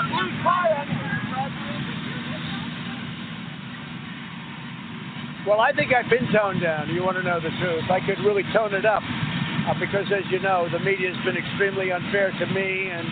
Well, 5.46 5.60
I 5.60 5.72
think 5.72 5.94
I've 5.94 6.10
been 6.10 6.28
toned 6.30 6.60
down. 6.60 6.92
You 6.92 7.02
want 7.02 7.16
to 7.16 7.22
know 7.22 7.40
the 7.40 7.50
truth? 7.58 7.88
I 7.90 7.98
could 8.04 8.20
really 8.26 8.44
tone 8.52 8.74
it 8.74 8.84
up 8.84 9.02
uh, 9.02 9.72
because, 9.80 10.04
as 10.12 10.26
you 10.30 10.38
know, 10.38 10.68
the 10.70 10.78
media 10.78 11.14
has 11.14 11.24
been 11.24 11.38
extremely 11.38 11.90
unfair 11.90 12.30
to 12.30 12.46
me 12.52 12.90
and 12.92 13.08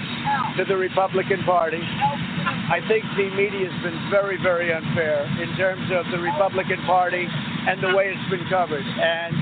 to 0.58 0.64
the 0.68 0.76
Republican 0.76 1.42
Party. 1.44 1.80
I 1.80 2.84
think 2.86 3.02
the 3.16 3.32
media 3.32 3.70
has 3.72 3.78
been 3.82 3.96
very, 4.10 4.36
very 4.42 4.74
unfair 4.74 5.24
in 5.40 5.56
terms 5.56 5.88
of 5.88 6.04
the 6.12 6.20
Republican 6.20 6.84
Party 6.84 7.24
and 7.24 7.82
the 7.82 7.96
way 7.96 8.12
it's 8.12 8.30
been 8.30 8.44
covered. 8.50 8.84
And 8.84 9.32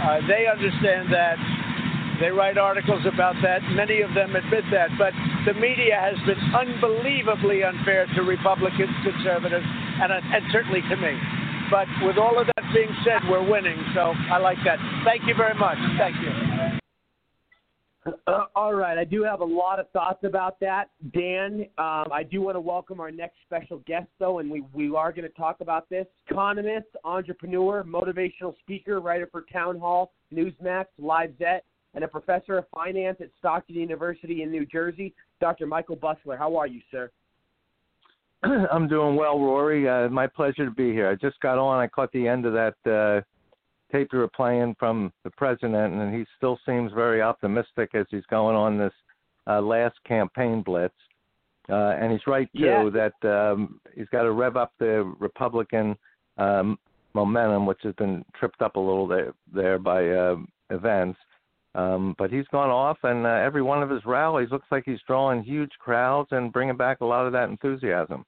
uh, 0.00 0.26
they 0.26 0.48
understand 0.48 1.12
that. 1.12 1.36
They 2.20 2.30
write 2.30 2.58
articles 2.58 3.00
about 3.06 3.34
that. 3.42 3.62
Many 3.72 4.02
of 4.02 4.12
them 4.12 4.36
admit 4.36 4.64
that. 4.70 4.90
But 4.98 5.14
the 5.46 5.58
media 5.58 5.96
has 5.96 6.16
been 6.26 6.38
unbelievably 6.52 7.64
unfair 7.64 8.06
to 8.14 8.22
Republicans, 8.22 8.92
conservatives, 9.02 9.64
and, 9.64 10.12
uh, 10.12 10.20
and 10.20 10.44
certainly 10.52 10.82
to 10.90 10.96
me. 10.96 11.16
But 11.70 11.88
with 12.02 12.18
all 12.18 12.38
of 12.38 12.46
that 12.46 12.64
being 12.74 12.94
said, 13.04 13.26
we're 13.30 13.48
winning. 13.48 13.78
So 13.94 14.12
I 14.30 14.36
like 14.36 14.58
that. 14.64 14.78
Thank 15.04 15.22
you 15.26 15.34
very 15.34 15.54
much. 15.54 15.78
Thank 15.96 16.16
you. 16.20 16.78
Uh, 18.26 18.44
all 18.56 18.74
right, 18.74 18.96
I 18.96 19.04
do 19.04 19.22
have 19.22 19.40
a 19.40 19.44
lot 19.44 19.78
of 19.78 19.88
thoughts 19.90 20.24
about 20.24 20.58
that, 20.60 20.90
Dan. 21.12 21.66
Um, 21.76 22.08
I 22.10 22.22
do 22.28 22.40
want 22.40 22.56
to 22.56 22.60
welcome 22.60 22.98
our 22.98 23.10
next 23.10 23.36
special 23.46 23.78
guest, 23.86 24.08
though, 24.18 24.38
and 24.38 24.50
we, 24.50 24.64
we 24.72 24.94
are 24.94 25.12
going 25.12 25.28
to 25.28 25.34
talk 25.36 25.60
about 25.60 25.88
this. 25.90 26.06
Economist, 26.28 26.88
entrepreneur, 27.04 27.84
motivational 27.84 28.54
speaker, 28.60 29.00
writer 29.00 29.28
for 29.30 29.44
Townhall, 29.52 30.12
Newsmax, 30.32 30.86
Lifezette, 31.00 31.60
and 31.94 32.04
a 32.04 32.08
professor 32.08 32.58
of 32.58 32.64
finance 32.72 33.18
at 33.20 33.30
Stockton 33.38 33.76
University 33.76 34.42
in 34.42 34.50
New 34.50 34.64
Jersey, 34.66 35.14
Dr. 35.40 35.66
Michael 35.66 35.96
Busler. 35.96 36.38
How 36.38 36.56
are 36.56 36.66
you, 36.66 36.80
sir? 36.90 37.10
I'm 38.42 38.88
doing 38.88 39.16
well, 39.16 39.38
Rory. 39.38 39.88
Uh, 39.88 40.08
my 40.08 40.26
pleasure 40.26 40.64
to 40.64 40.70
be 40.70 40.92
here. 40.92 41.08
I 41.08 41.14
just 41.14 41.40
got 41.40 41.58
on. 41.58 41.80
I 41.80 41.86
caught 41.86 42.12
the 42.12 42.26
end 42.26 42.46
of 42.46 42.52
that 42.52 42.74
uh, 42.90 43.20
tape 43.92 44.08
you 44.12 44.18
were 44.18 44.28
playing 44.28 44.76
from 44.78 45.12
the 45.24 45.30
president, 45.30 45.94
and 45.94 46.14
he 46.14 46.24
still 46.36 46.58
seems 46.64 46.92
very 46.92 47.20
optimistic 47.20 47.90
as 47.94 48.06
he's 48.10 48.24
going 48.30 48.56
on 48.56 48.78
this 48.78 48.92
uh, 49.46 49.60
last 49.60 49.96
campaign 50.06 50.62
blitz. 50.62 50.94
Uh, 51.68 51.94
and 52.00 52.10
he's 52.10 52.26
right 52.26 52.48
too 52.52 52.64
Yeah. 52.64 52.90
that 52.90 53.28
um, 53.52 53.80
he's 53.94 54.08
got 54.08 54.22
to 54.22 54.32
rev 54.32 54.56
up 54.56 54.72
the 54.78 55.04
Republican 55.20 55.96
um, 56.36 56.78
momentum, 57.14 57.66
which 57.66 57.80
has 57.82 57.94
been 57.94 58.24
tripped 58.38 58.62
up 58.62 58.76
a 58.76 58.80
little 58.80 59.06
there, 59.06 59.34
there 59.52 59.78
by 59.78 60.08
uh, 60.08 60.36
events. 60.70 61.18
Um, 61.74 62.16
but 62.18 62.32
he's 62.32 62.46
gone 62.50 62.68
off, 62.68 62.98
and 63.04 63.24
uh, 63.24 63.28
every 63.28 63.62
one 63.62 63.80
of 63.82 63.90
his 63.90 64.04
rallies 64.04 64.48
looks 64.50 64.66
like 64.72 64.82
he's 64.86 64.98
drawing 65.06 65.44
huge 65.44 65.70
crowds 65.78 66.28
and 66.32 66.52
bringing 66.52 66.76
back 66.76 67.00
a 67.00 67.04
lot 67.04 67.26
of 67.26 67.32
that 67.32 67.48
enthusiasm. 67.48 68.24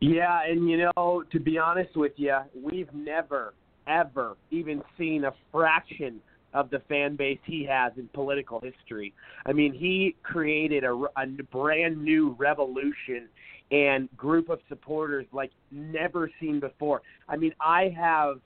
Yeah, 0.00 0.40
and 0.46 0.68
you 0.68 0.78
know, 0.78 1.22
to 1.30 1.40
be 1.40 1.58
honest 1.58 1.96
with 1.96 2.12
you, 2.16 2.36
we've 2.60 2.92
never, 2.92 3.54
ever 3.86 4.36
even 4.50 4.82
seen 4.98 5.24
a 5.24 5.32
fraction 5.52 6.20
of 6.54 6.70
the 6.70 6.80
fan 6.88 7.16
base 7.16 7.38
he 7.44 7.64
has 7.64 7.92
in 7.96 8.08
political 8.08 8.60
history. 8.60 9.12
I 9.46 9.52
mean, 9.52 9.72
he 9.72 10.16
created 10.22 10.84
a, 10.84 10.92
a 11.16 11.26
brand 11.52 12.02
new 12.02 12.34
revolution 12.38 13.28
and 13.70 14.14
group 14.16 14.48
of 14.48 14.58
supporters 14.68 15.26
like 15.32 15.50
never 15.70 16.30
seen 16.40 16.60
before. 16.60 17.02
I 17.28 17.36
mean, 17.36 17.52
I 17.60 17.94
have, 17.96 18.40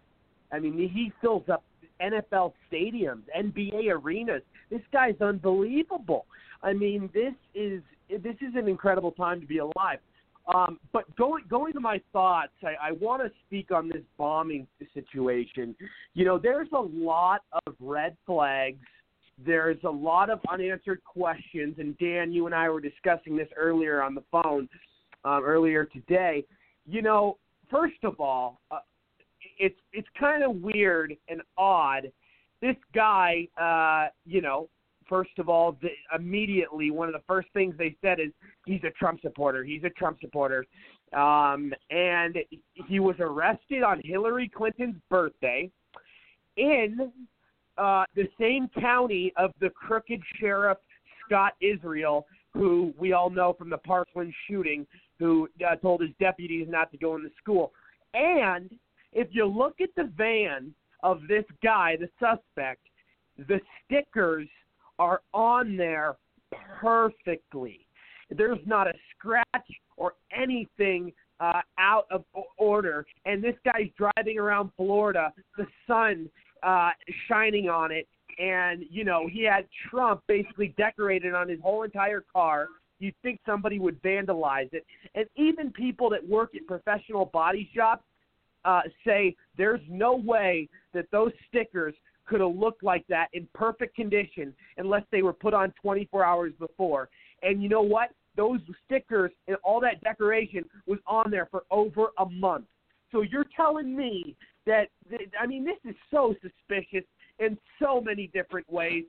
I 0.52 0.58
mean, 0.58 0.76
he 0.76 1.12
fills 1.20 1.44
up 1.48 1.62
NFL 2.02 2.52
stadiums, 2.70 3.22
NBA 3.36 3.90
arenas. 3.90 4.42
This 4.70 4.80
guy's 4.92 5.20
unbelievable. 5.20 6.26
I 6.62 6.72
mean, 6.72 7.10
this 7.14 7.34
is 7.54 7.82
this 8.08 8.36
is 8.40 8.54
an 8.56 8.68
incredible 8.68 9.12
time 9.12 9.40
to 9.40 9.46
be 9.46 9.58
alive. 9.58 9.98
Um, 10.52 10.80
but 10.92 11.14
going 11.16 11.44
going 11.48 11.72
to 11.74 11.80
my 11.80 12.00
thoughts, 12.12 12.52
I, 12.62 12.88
I 12.88 12.92
want 12.92 13.22
to 13.22 13.30
speak 13.46 13.70
on 13.70 13.88
this 13.88 14.02
bombing 14.18 14.66
situation. 14.94 15.76
You 16.14 16.24
know, 16.24 16.38
there's 16.38 16.68
a 16.72 16.80
lot 16.80 17.42
of 17.66 17.74
red 17.78 18.16
flags. 18.26 18.84
There's 19.44 19.78
a 19.84 19.90
lot 19.90 20.28
of 20.28 20.40
unanswered 20.50 21.02
questions, 21.04 21.76
and 21.78 21.96
Dan, 21.98 22.32
you 22.32 22.46
and 22.46 22.54
I 22.54 22.68
were 22.68 22.80
discussing 22.80 23.36
this 23.36 23.48
earlier 23.56 24.02
on 24.02 24.14
the 24.14 24.24
phone 24.30 24.68
um, 25.24 25.42
earlier 25.44 25.86
today. 25.86 26.44
You 26.86 27.02
know, 27.02 27.38
first 27.70 28.02
of 28.02 28.20
all, 28.20 28.60
uh, 28.70 28.78
it's 29.60 29.78
it's 29.92 30.08
kind 30.18 30.42
of 30.42 30.56
weird 30.56 31.14
and 31.28 31.40
odd 31.56 32.10
this 32.60 32.76
guy, 32.94 33.48
uh, 33.60 34.10
you 34.26 34.40
know, 34.40 34.68
first 35.08 35.38
of 35.38 35.48
all, 35.48 35.76
the, 35.80 35.88
immediately 36.14 36.90
one 36.90 37.08
of 37.08 37.14
the 37.14 37.22
first 37.26 37.48
things 37.52 37.74
they 37.78 37.96
said 38.02 38.20
is 38.20 38.30
he's 38.66 38.82
a 38.84 38.90
Trump 38.90 39.20
supporter. 39.22 39.64
He's 39.64 39.82
a 39.84 39.90
Trump 39.90 40.18
supporter. 40.20 40.64
Um, 41.14 41.72
and 41.90 42.36
he 42.86 43.00
was 43.00 43.16
arrested 43.18 43.82
on 43.82 44.00
Hillary 44.04 44.48
Clinton's 44.54 45.00
birthday 45.08 45.70
in 46.56 47.10
uh, 47.78 48.04
the 48.14 48.28
same 48.38 48.68
county 48.80 49.32
of 49.36 49.52
the 49.60 49.70
crooked 49.70 50.20
sheriff 50.38 50.78
Scott 51.26 51.54
Israel, 51.60 52.26
who 52.52 52.92
we 52.98 53.12
all 53.12 53.30
know 53.30 53.54
from 53.54 53.70
the 53.70 53.78
Parkland 53.78 54.32
shooting, 54.48 54.86
who 55.18 55.48
uh, 55.68 55.76
told 55.76 56.02
his 56.02 56.10
deputies 56.20 56.66
not 56.68 56.90
to 56.92 56.98
go 56.98 57.16
into 57.16 57.30
school. 57.42 57.72
And 58.14 58.70
if 59.12 59.28
you 59.32 59.46
look 59.46 59.80
at 59.80 59.90
the 59.96 60.10
van 60.16 60.72
of 61.02 61.20
this 61.28 61.44
guy, 61.62 61.96
the 61.96 62.08
suspect, 62.18 62.80
the 63.48 63.60
stickers 63.84 64.48
are 64.98 65.22
on 65.32 65.76
there 65.76 66.16
perfectly. 66.80 67.86
There's 68.30 68.58
not 68.66 68.86
a 68.86 68.92
scratch 69.16 69.68
or 69.96 70.14
anything 70.32 71.12
uh, 71.40 71.60
out 71.78 72.06
of 72.10 72.24
order. 72.58 73.06
And 73.24 73.42
this 73.42 73.56
guy's 73.64 73.88
driving 73.96 74.38
around 74.38 74.70
Florida, 74.76 75.32
the 75.56 75.66
sun 75.86 76.28
uh, 76.62 76.90
shining 77.28 77.68
on 77.68 77.90
it, 77.90 78.06
and 78.38 78.84
you 78.90 79.04
know 79.04 79.26
he 79.26 79.42
had 79.42 79.66
Trump 79.88 80.22
basically 80.28 80.74
decorated 80.76 81.34
on 81.34 81.48
his 81.48 81.58
whole 81.60 81.82
entire 81.82 82.24
car. 82.32 82.68
You'd 82.98 83.14
think 83.22 83.40
somebody 83.46 83.78
would 83.78 84.00
vandalize 84.02 84.72
it, 84.72 84.84
and 85.14 85.26
even 85.36 85.72
people 85.72 86.10
that 86.10 86.26
work 86.26 86.54
at 86.54 86.66
professional 86.66 87.24
body 87.24 87.68
shops 87.74 88.04
uh, 88.64 88.82
say 89.06 89.34
there's 89.56 89.80
no 89.88 90.14
way 90.14 90.68
that 90.94 91.06
those 91.10 91.32
stickers 91.48 91.94
could 92.26 92.40
have 92.40 92.54
looked 92.54 92.82
like 92.82 93.04
that 93.08 93.28
in 93.32 93.48
perfect 93.54 93.96
condition 93.96 94.54
unless 94.76 95.02
they 95.10 95.22
were 95.22 95.32
put 95.32 95.52
on 95.52 95.72
24 95.82 96.24
hours 96.24 96.52
before. 96.58 97.08
And 97.42 97.62
you 97.62 97.68
know 97.68 97.82
what? 97.82 98.10
Those 98.36 98.60
stickers 98.86 99.32
and 99.48 99.56
all 99.64 99.80
that 99.80 100.00
decoration 100.02 100.64
was 100.86 100.98
on 101.06 101.30
there 101.30 101.48
for 101.50 101.64
over 101.70 102.08
a 102.18 102.26
month. 102.26 102.66
So 103.10 103.22
you're 103.22 103.46
telling 103.56 103.96
me 103.96 104.36
that 104.66 104.88
I 105.40 105.46
mean 105.46 105.64
this 105.64 105.78
is 105.84 105.96
so 106.10 106.34
suspicious 106.40 107.04
in 107.40 107.58
so 107.82 108.00
many 108.00 108.28
different 108.28 108.70
ways. 108.70 109.04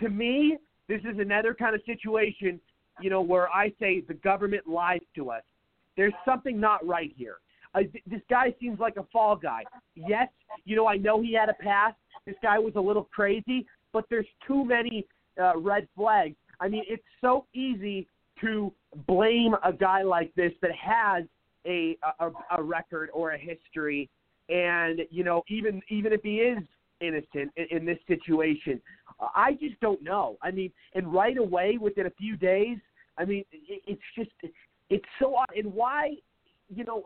To 0.00 0.08
me, 0.08 0.56
this 0.88 1.00
is 1.00 1.18
another 1.18 1.54
kind 1.54 1.74
of 1.74 1.82
situation, 1.84 2.58
you 3.00 3.10
know, 3.10 3.20
where 3.20 3.50
I 3.50 3.72
say 3.78 4.00
the 4.00 4.14
government 4.14 4.66
lies 4.66 5.00
to 5.16 5.30
us. 5.30 5.42
There's 5.96 6.14
something 6.24 6.58
not 6.58 6.86
right 6.86 7.12
here. 7.16 7.36
Th- 7.74 8.04
this 8.06 8.20
guy 8.28 8.54
seems 8.60 8.78
like 8.78 8.96
a 8.96 9.04
fall 9.12 9.36
guy. 9.36 9.64
Yes, 9.94 10.28
you 10.64 10.76
know, 10.76 10.86
I 10.86 10.96
know 10.96 11.22
he 11.22 11.34
had 11.34 11.48
a 11.48 11.54
past. 11.54 11.96
This 12.26 12.36
guy 12.42 12.58
was 12.58 12.74
a 12.76 12.80
little 12.80 13.04
crazy, 13.04 13.66
but 13.92 14.04
there's 14.10 14.26
too 14.46 14.64
many 14.64 15.06
uh, 15.40 15.56
red 15.58 15.88
flags. 15.96 16.36
I 16.60 16.68
mean, 16.68 16.84
it's 16.86 17.02
so 17.20 17.46
easy 17.54 18.06
to 18.40 18.72
blame 19.06 19.54
a 19.64 19.72
guy 19.72 20.02
like 20.02 20.34
this 20.34 20.52
that 20.62 20.72
has 20.72 21.24
a 21.66 21.96
a, 22.20 22.30
a 22.56 22.62
record 22.62 23.08
or 23.12 23.32
a 23.32 23.38
history, 23.38 24.10
and 24.48 25.00
you 25.10 25.24
know, 25.24 25.42
even 25.48 25.80
even 25.88 26.12
if 26.12 26.22
he 26.22 26.36
is 26.36 26.58
innocent 27.00 27.50
in, 27.56 27.66
in 27.70 27.84
this 27.84 27.98
situation, 28.06 28.80
I 29.34 29.52
just 29.54 29.78
don't 29.80 30.02
know. 30.02 30.36
I 30.42 30.50
mean, 30.50 30.72
and 30.94 31.12
right 31.12 31.36
away 31.36 31.78
within 31.80 32.06
a 32.06 32.10
few 32.10 32.36
days, 32.36 32.78
I 33.18 33.24
mean, 33.24 33.44
it, 33.52 33.82
it's 33.86 34.02
just 34.16 34.30
it's 34.90 35.04
so 35.18 35.36
odd. 35.36 35.48
And 35.56 35.72
why, 35.72 36.16
you 36.74 36.84
know, 36.84 37.02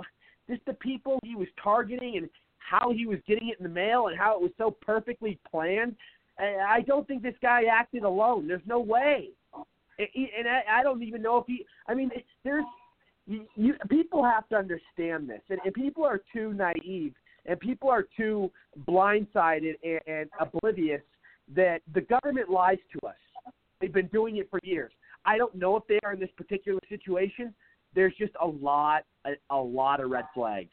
just 0.48 0.64
the 0.66 0.74
people 0.74 1.18
he 1.22 1.34
was 1.34 1.48
targeting 1.62 2.16
and 2.16 2.28
how 2.58 2.92
he 2.92 3.06
was 3.06 3.18
getting 3.26 3.48
it 3.48 3.58
in 3.58 3.64
the 3.64 3.72
mail 3.72 4.08
and 4.08 4.18
how 4.18 4.34
it 4.34 4.40
was 4.40 4.50
so 4.58 4.70
perfectly 4.70 5.38
planned. 5.50 5.94
I 6.38 6.82
don't 6.86 7.06
think 7.06 7.22
this 7.22 7.34
guy 7.40 7.62
acted 7.72 8.02
alone. 8.02 8.46
There's 8.46 8.60
no 8.66 8.80
way. 8.80 9.30
And 9.98 10.46
I 10.48 10.82
don't 10.82 11.02
even 11.02 11.22
know 11.22 11.38
if 11.38 11.46
he. 11.46 11.64
I 11.88 11.94
mean, 11.94 12.10
there's 12.44 12.64
you, 13.26 13.74
people 13.88 14.22
have 14.22 14.48
to 14.50 14.56
understand 14.56 15.28
this, 15.28 15.40
and, 15.48 15.58
and 15.64 15.74
people 15.74 16.04
are 16.04 16.20
too 16.32 16.52
naive, 16.52 17.14
and 17.46 17.58
people 17.58 17.88
are 17.88 18.04
too 18.16 18.50
blindsided 18.86 19.74
and, 19.82 20.00
and 20.06 20.30
oblivious 20.38 21.00
that 21.54 21.80
the 21.94 22.02
government 22.02 22.50
lies 22.50 22.78
to 22.92 23.06
us. 23.06 23.16
They've 23.80 23.92
been 23.92 24.08
doing 24.08 24.36
it 24.36 24.48
for 24.50 24.60
years. 24.62 24.92
I 25.24 25.38
don't 25.38 25.54
know 25.54 25.76
if 25.76 25.86
they 25.88 25.98
are 26.04 26.12
in 26.12 26.20
this 26.20 26.30
particular 26.36 26.80
situation. 26.88 27.54
There's 27.96 28.14
just 28.18 28.34
a 28.40 28.46
lot, 28.46 29.04
a, 29.24 29.30
a 29.50 29.56
lot 29.56 30.00
of 30.00 30.10
red 30.10 30.26
flags. 30.34 30.70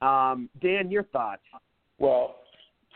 Um, 0.00 0.48
Dan, 0.62 0.90
your 0.90 1.02
thoughts? 1.02 1.42
Well, 1.98 2.36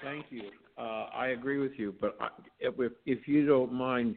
thank 0.03 0.27
you. 0.31 0.45
Uh, 0.79 1.09
I 1.13 1.29
agree 1.29 1.59
with 1.59 1.73
you, 1.77 1.95
but 2.01 2.17
I, 2.21 2.29
if, 2.61 2.75
if 3.05 3.27
you 3.27 3.47
don't 3.47 3.73
mind, 3.73 4.17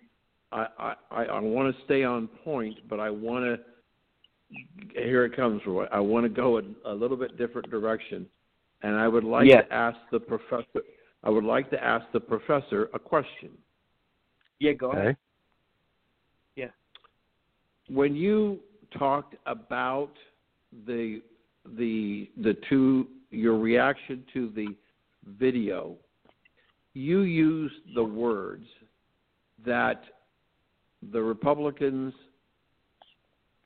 I, 0.51 0.67
I, 1.09 1.23
I 1.25 1.39
want 1.39 1.75
to 1.75 1.84
stay 1.84 2.03
on 2.03 2.27
point, 2.27 2.77
but 2.88 2.99
I 2.99 3.09
want 3.09 3.43
to. 3.43 3.59
Here 4.93 5.25
it 5.25 5.36
comes, 5.36 5.61
Roy. 5.65 5.86
I 5.91 5.99
want 5.99 6.25
to 6.25 6.29
go 6.29 6.59
a, 6.59 6.61
a 6.86 6.93
little 6.93 7.17
bit 7.17 7.36
different 7.39 7.71
direction, 7.71 8.27
and 8.84 8.95
I 8.95 9.07
would 9.07 9.23
like 9.23 9.47
yes. 9.47 9.63
to 9.67 9.73
ask 9.73 9.97
the 10.11 10.19
professor. 10.19 10.84
I 11.23 11.31
would 11.31 11.43
like 11.43 11.71
to 11.71 11.84
ask 11.84 12.05
the 12.13 12.19
professor 12.19 12.89
a 12.93 12.99
question. 12.99 13.49
Yeah, 14.59 14.73
go 14.73 14.91
ahead. 14.91 15.07
Okay. 15.07 15.17
Yeah. 16.55 16.67
When 17.89 18.15
you 18.15 18.59
talked 18.97 19.35
about 19.45 20.11
the 20.85 21.21
the 21.77 22.29
the 22.41 22.55
two 22.69 23.07
your 23.29 23.57
reaction 23.57 24.23
to 24.33 24.51
the 24.55 24.67
video, 25.39 25.95
you 26.93 27.21
used 27.21 27.75
the 27.95 28.03
words 28.03 28.65
that 29.65 30.03
the 31.11 31.21
Republicans 31.21 32.13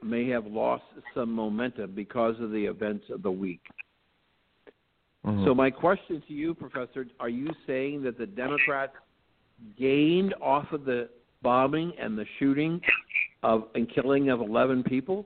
may 0.03 0.27
have 0.29 0.45
lost 0.45 0.83
some 1.13 1.31
momentum 1.31 1.93
because 1.93 2.35
of 2.39 2.51
the 2.51 2.65
events 2.65 3.05
of 3.09 3.23
the 3.23 3.31
week. 3.31 3.61
Mm-hmm. 5.25 5.43
So 5.45 5.53
my 5.53 5.69
question 5.69 6.23
to 6.27 6.33
you, 6.33 6.53
Professor, 6.53 7.07
are 7.19 7.29
you 7.29 7.49
saying 7.65 8.03
that 8.03 8.17
the 8.17 8.25
Democrats 8.25 8.93
gained 9.77 10.33
off 10.41 10.71
of 10.71 10.85
the 10.85 11.09
bombing 11.41 11.91
and 11.99 12.17
the 12.17 12.25
shooting 12.39 12.79
of 13.43 13.65
and 13.75 13.89
killing 13.93 14.29
of 14.29 14.41
11 14.41 14.83
people? 14.83 15.25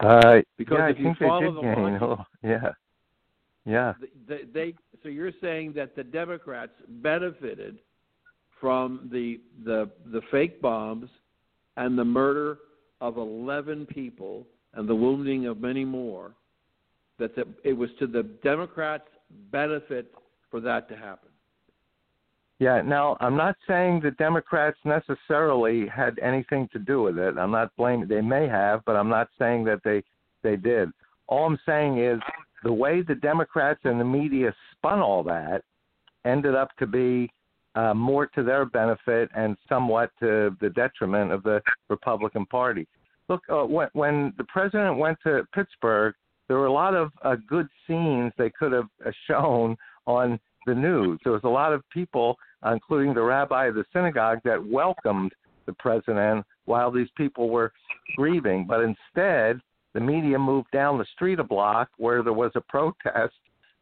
Uh, 0.00 0.40
Because 0.58 0.78
yeah, 0.78 0.88
if 0.90 0.96
I 0.96 1.00
you 1.00 1.14
follow 1.18 1.54
the 1.54 1.60
gain. 1.62 1.82
logic- 1.82 2.02
Oh, 2.02 2.24
yeah, 2.42 2.72
yeah. 3.64 3.94
they, 4.28 4.42
they 4.52 4.74
so 5.02 5.08
you're 5.08 5.32
saying 5.40 5.72
that 5.74 5.96
the 5.96 6.04
Democrats 6.04 6.72
benefited 6.88 7.78
from 8.60 9.08
the 9.12 9.40
the 9.64 9.90
the 10.12 10.20
fake 10.30 10.60
bombs 10.60 11.08
and 11.76 11.98
the 11.98 12.04
murder 12.04 12.58
of 13.00 13.16
11 13.18 13.86
people 13.86 14.46
and 14.74 14.88
the 14.88 14.94
wounding 14.94 15.46
of 15.46 15.60
many 15.60 15.84
more 15.84 16.32
that 17.18 17.34
the, 17.34 17.46
it 17.64 17.72
was 17.72 17.90
to 17.98 18.06
the 18.06 18.22
Democrats 18.42 19.08
benefit 19.50 20.12
for 20.50 20.60
that 20.60 20.88
to 20.88 20.96
happen. 20.96 21.28
Yeah, 22.58 22.80
now 22.80 23.18
I'm 23.20 23.36
not 23.36 23.56
saying 23.68 24.00
the 24.00 24.12
Democrats 24.12 24.78
necessarily 24.84 25.86
had 25.88 26.18
anything 26.20 26.68
to 26.72 26.78
do 26.78 27.02
with 27.02 27.18
it. 27.18 27.36
I'm 27.36 27.50
not 27.50 27.74
blaming 27.76 28.08
they 28.08 28.22
may 28.22 28.48
have, 28.48 28.82
but 28.86 28.96
I'm 28.96 29.10
not 29.10 29.28
saying 29.38 29.64
that 29.64 29.80
they 29.84 30.02
they 30.42 30.56
did. 30.56 30.90
All 31.28 31.44
I'm 31.44 31.58
saying 31.66 31.98
is 31.98 32.18
the 32.62 32.72
way 32.72 33.02
the 33.02 33.14
Democrats 33.14 33.80
and 33.84 34.00
the 34.00 34.04
media 34.04 34.54
spun 34.72 35.00
all 35.00 35.22
that 35.24 35.62
ended 36.24 36.54
up 36.54 36.74
to 36.78 36.86
be 36.86 37.30
uh, 37.74 37.92
more 37.92 38.26
to 38.26 38.42
their 38.42 38.64
benefit 38.64 39.28
and 39.36 39.56
somewhat 39.68 40.10
to 40.20 40.56
the 40.60 40.70
detriment 40.70 41.30
of 41.30 41.42
the 41.42 41.60
Republican 41.90 42.46
Party. 42.46 42.86
Look, 43.28 43.42
uh, 43.50 43.64
when, 43.64 43.88
when 43.92 44.32
the 44.38 44.44
president 44.44 44.98
went 44.98 45.18
to 45.24 45.46
Pittsburgh, 45.54 46.14
there 46.48 46.58
were 46.58 46.66
a 46.66 46.72
lot 46.72 46.94
of 46.94 47.10
uh, 47.22 47.36
good 47.46 47.68
scenes 47.86 48.32
they 48.38 48.50
could 48.50 48.72
have 48.72 48.88
uh, 49.04 49.10
shown 49.26 49.76
on 50.06 50.38
the 50.66 50.74
news. 50.74 51.18
There 51.24 51.32
was 51.32 51.44
a 51.44 51.48
lot 51.48 51.72
of 51.72 51.82
people, 51.90 52.36
uh, 52.64 52.72
including 52.72 53.14
the 53.14 53.22
rabbi 53.22 53.66
of 53.66 53.74
the 53.74 53.84
synagogue, 53.92 54.40
that 54.44 54.64
welcomed 54.64 55.32
the 55.66 55.72
president 55.74 56.44
while 56.64 56.90
these 56.90 57.08
people 57.16 57.48
were 57.48 57.72
grieving. 58.16 58.66
But 58.66 58.80
instead, 58.80 59.60
the 59.94 60.00
media 60.00 60.38
moved 60.38 60.70
down 60.72 60.98
the 60.98 61.06
street 61.14 61.40
a 61.40 61.44
block 61.44 61.88
where 61.96 62.22
there 62.22 62.32
was 62.32 62.52
a 62.54 62.60
protest, 62.60 63.34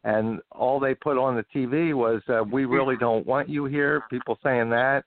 and 0.05 0.41
all 0.53 0.79
they 0.79 0.95
put 0.95 1.19
on 1.19 1.35
the 1.35 1.45
TV 1.55 1.95
was, 1.95 2.23
uh, 2.29 2.45
"We 2.45 2.67
really 2.67 2.97
don't 2.97 3.27
want 3.27 3.49
you 3.49 3.65
here." 3.65 4.03
People 4.11 4.39
saying 4.43 4.71
that, 4.71 5.05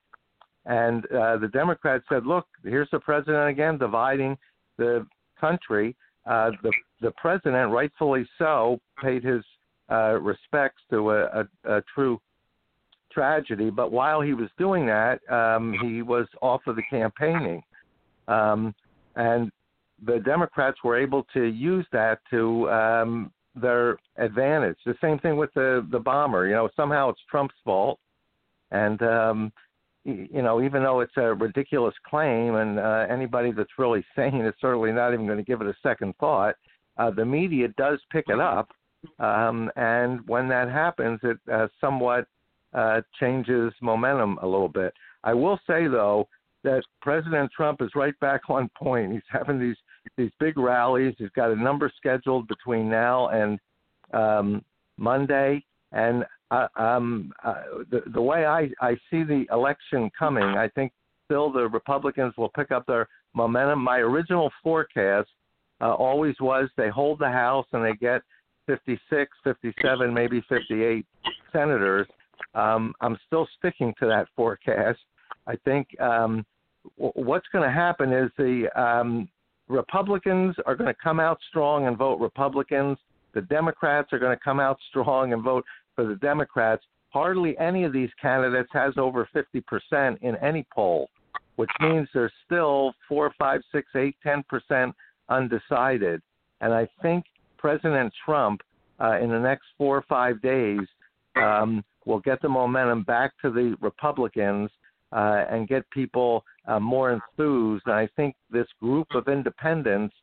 and 0.65 1.05
uh, 1.11 1.37
the 1.37 1.47
Democrats 1.47 2.03
said, 2.09 2.25
"Look, 2.25 2.47
here's 2.63 2.89
the 2.91 2.99
president 2.99 3.47
again, 3.47 3.77
dividing 3.77 4.37
the 4.77 5.07
country." 5.39 5.95
Uh, 6.25 6.51
the 6.61 6.73
the 6.99 7.11
president, 7.11 7.71
rightfully 7.71 8.27
so, 8.37 8.79
paid 9.01 9.23
his 9.23 9.43
uh, 9.91 10.19
respects 10.19 10.81
to 10.89 11.11
a, 11.11 11.23
a, 11.25 11.47
a 11.77 11.81
true 11.93 12.19
tragedy. 13.11 13.69
But 13.69 13.91
while 13.91 14.21
he 14.21 14.33
was 14.33 14.49
doing 14.57 14.85
that, 14.87 15.19
um, 15.31 15.75
he 15.81 16.01
was 16.01 16.27
off 16.41 16.61
of 16.67 16.75
the 16.75 16.83
campaigning, 16.89 17.63
um, 18.27 18.73
and 19.15 19.51
the 20.05 20.19
Democrats 20.19 20.77
were 20.83 20.97
able 20.97 21.25
to 21.33 21.43
use 21.43 21.85
that 21.91 22.19
to 22.29 22.69
um, 22.69 23.31
their 23.55 23.97
advantage. 24.17 24.77
The 24.85 24.95
same 25.01 25.19
thing 25.19 25.37
with 25.37 25.53
the 25.53 25.87
the 25.91 25.99
bomber. 25.99 26.47
You 26.47 26.53
know, 26.53 26.69
somehow 26.75 27.09
it's 27.09 27.21
Trump's 27.29 27.55
fault, 27.63 27.99
and 28.71 29.01
um, 29.01 29.51
you 30.03 30.41
know, 30.41 30.61
even 30.61 30.83
though 30.83 31.01
it's 31.01 31.17
a 31.17 31.33
ridiculous 31.33 31.95
claim, 32.07 32.55
and 32.55 32.79
uh, 32.79 33.05
anybody 33.09 33.51
that's 33.51 33.77
really 33.77 34.05
sane 34.15 34.41
is 34.41 34.53
certainly 34.61 34.91
not 34.91 35.13
even 35.13 35.25
going 35.25 35.37
to 35.37 35.43
give 35.43 35.61
it 35.61 35.67
a 35.67 35.75
second 35.83 36.15
thought, 36.19 36.55
uh, 36.97 37.11
the 37.11 37.25
media 37.25 37.67
does 37.77 37.99
pick 38.11 38.25
it 38.29 38.39
up, 38.39 38.69
um, 39.19 39.71
and 39.75 40.27
when 40.27 40.47
that 40.49 40.69
happens, 40.69 41.19
it 41.23 41.37
uh, 41.51 41.67
somewhat 41.79 42.27
uh, 42.73 43.01
changes 43.19 43.73
momentum 43.81 44.37
a 44.41 44.45
little 44.45 44.69
bit. 44.69 44.93
I 45.23 45.33
will 45.33 45.59
say 45.67 45.87
though 45.87 46.27
that 46.63 46.83
President 47.01 47.51
Trump 47.55 47.81
is 47.81 47.89
right 47.95 48.17
back 48.19 48.41
on 48.49 48.69
point. 48.77 49.13
He's 49.13 49.21
having 49.29 49.59
these 49.59 49.77
these 50.15 50.31
big 50.39 50.57
rallies. 50.57 51.15
He's 51.17 51.29
got 51.35 51.51
a 51.51 51.55
number 51.55 51.91
scheduled 51.97 52.47
between 52.47 52.89
now 52.89 53.29
and 53.29 53.59
um, 54.13 54.63
Monday, 54.97 55.63
and 55.91 56.25
uh, 56.51 56.67
um, 56.75 57.31
uh, 57.43 57.63
the, 57.91 58.03
the 58.13 58.21
way 58.21 58.45
I, 58.45 58.69
I 58.79 58.93
see 59.11 59.23
the 59.23 59.45
election 59.51 60.09
coming, 60.17 60.43
I 60.43 60.69
think 60.69 60.93
still 61.25 61.51
the 61.51 61.67
Republicans 61.67 62.33
will 62.37 62.49
pick 62.49 62.71
up 62.71 62.85
their 62.87 63.07
momentum. 63.33 63.83
My 63.83 63.97
original 63.97 64.51
forecast 64.63 65.29
uh, 65.81 65.93
always 65.93 66.35
was 66.39 66.69
they 66.77 66.89
hold 66.89 67.19
the 67.19 67.29
House 67.29 67.65
and 67.73 67.83
they 67.83 67.93
get 67.93 68.21
56, 68.67 69.31
57, 69.43 70.13
maybe 70.13 70.43
58 70.47 71.05
senators. 71.51 72.07
Um, 72.53 72.93
I'm 73.01 73.17
still 73.25 73.47
sticking 73.57 73.93
to 73.99 74.05
that 74.07 74.27
forecast. 74.35 74.99
I 75.47 75.55
think 75.65 75.87
um, 75.99 76.45
w- 76.97 77.13
what's 77.15 77.47
going 77.51 77.67
to 77.67 77.73
happen 77.73 78.13
is 78.13 78.29
the 78.37 78.67
um, 78.79 79.27
Republicans 79.67 80.55
are 80.65 80.75
going 80.75 80.93
to 80.93 80.99
come 81.01 81.19
out 81.19 81.39
strong 81.49 81.87
and 81.87 81.97
vote 81.97 82.19
Republicans. 82.19 82.97
The 83.33 83.41
Democrats 83.41 84.13
are 84.13 84.19
going 84.19 84.37
to 84.37 84.43
come 84.43 84.59
out 84.59 84.77
strong 84.89 85.33
and 85.33 85.43
vote 85.43 85.65
for 85.95 86.05
the 86.05 86.15
Democrats. 86.15 86.83
Hardly 87.09 87.57
any 87.57 87.83
of 87.83 87.93
these 87.93 88.09
candidates 88.21 88.69
has 88.73 88.93
over 88.97 89.27
50% 89.33 90.21
in 90.21 90.35
any 90.37 90.65
poll, 90.73 91.09
which 91.55 91.71
means 91.79 92.07
there's 92.13 92.31
still 92.45 92.93
four, 93.07 93.33
five, 93.39 93.61
six, 93.71 93.87
eight, 93.95 94.15
ten 94.21 94.43
percent 94.49 94.93
undecided. 95.29 96.21
And 96.61 96.73
I 96.73 96.87
think 97.01 97.25
President 97.57 98.13
Trump, 98.25 98.61
uh, 98.99 99.19
in 99.19 99.29
the 99.29 99.39
next 99.39 99.65
four 99.77 99.97
or 99.97 100.05
five 100.09 100.41
days, 100.41 100.81
um, 101.35 101.83
will 102.05 102.19
get 102.19 102.41
the 102.41 102.49
momentum 102.49 103.03
back 103.03 103.31
to 103.41 103.51
the 103.51 103.75
Republicans 103.81 104.69
uh, 105.11 105.45
and 105.49 105.67
get 105.67 105.89
people 105.91 106.43
uh, 106.67 106.79
more 106.79 107.11
enthused. 107.11 107.83
And 107.85 107.95
I 107.95 108.07
think 108.15 108.35
this 108.49 108.67
group 108.79 109.07
of 109.13 109.27
independents, 109.27 110.15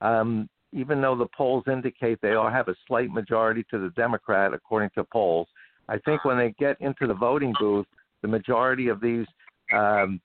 um, 0.00 0.48
even 0.72 1.00
though 1.00 1.16
the 1.16 1.26
polls 1.36 1.64
indicate 1.66 2.18
they 2.22 2.34
all 2.34 2.50
have 2.50 2.68
a 2.68 2.74
slight 2.86 3.10
majority 3.10 3.64
to 3.70 3.78
the 3.78 3.90
Democrat, 3.96 4.54
according 4.54 4.90
to 4.94 5.04
polls, 5.04 5.48
I 5.88 5.98
think 5.98 6.24
when 6.24 6.38
they 6.38 6.54
get 6.58 6.80
into 6.80 7.06
the 7.06 7.14
voting 7.14 7.52
booth, 7.58 7.86
the 8.22 8.28
majority 8.28 8.88
of 8.88 9.00
these 9.00 9.26
um, 9.74 10.20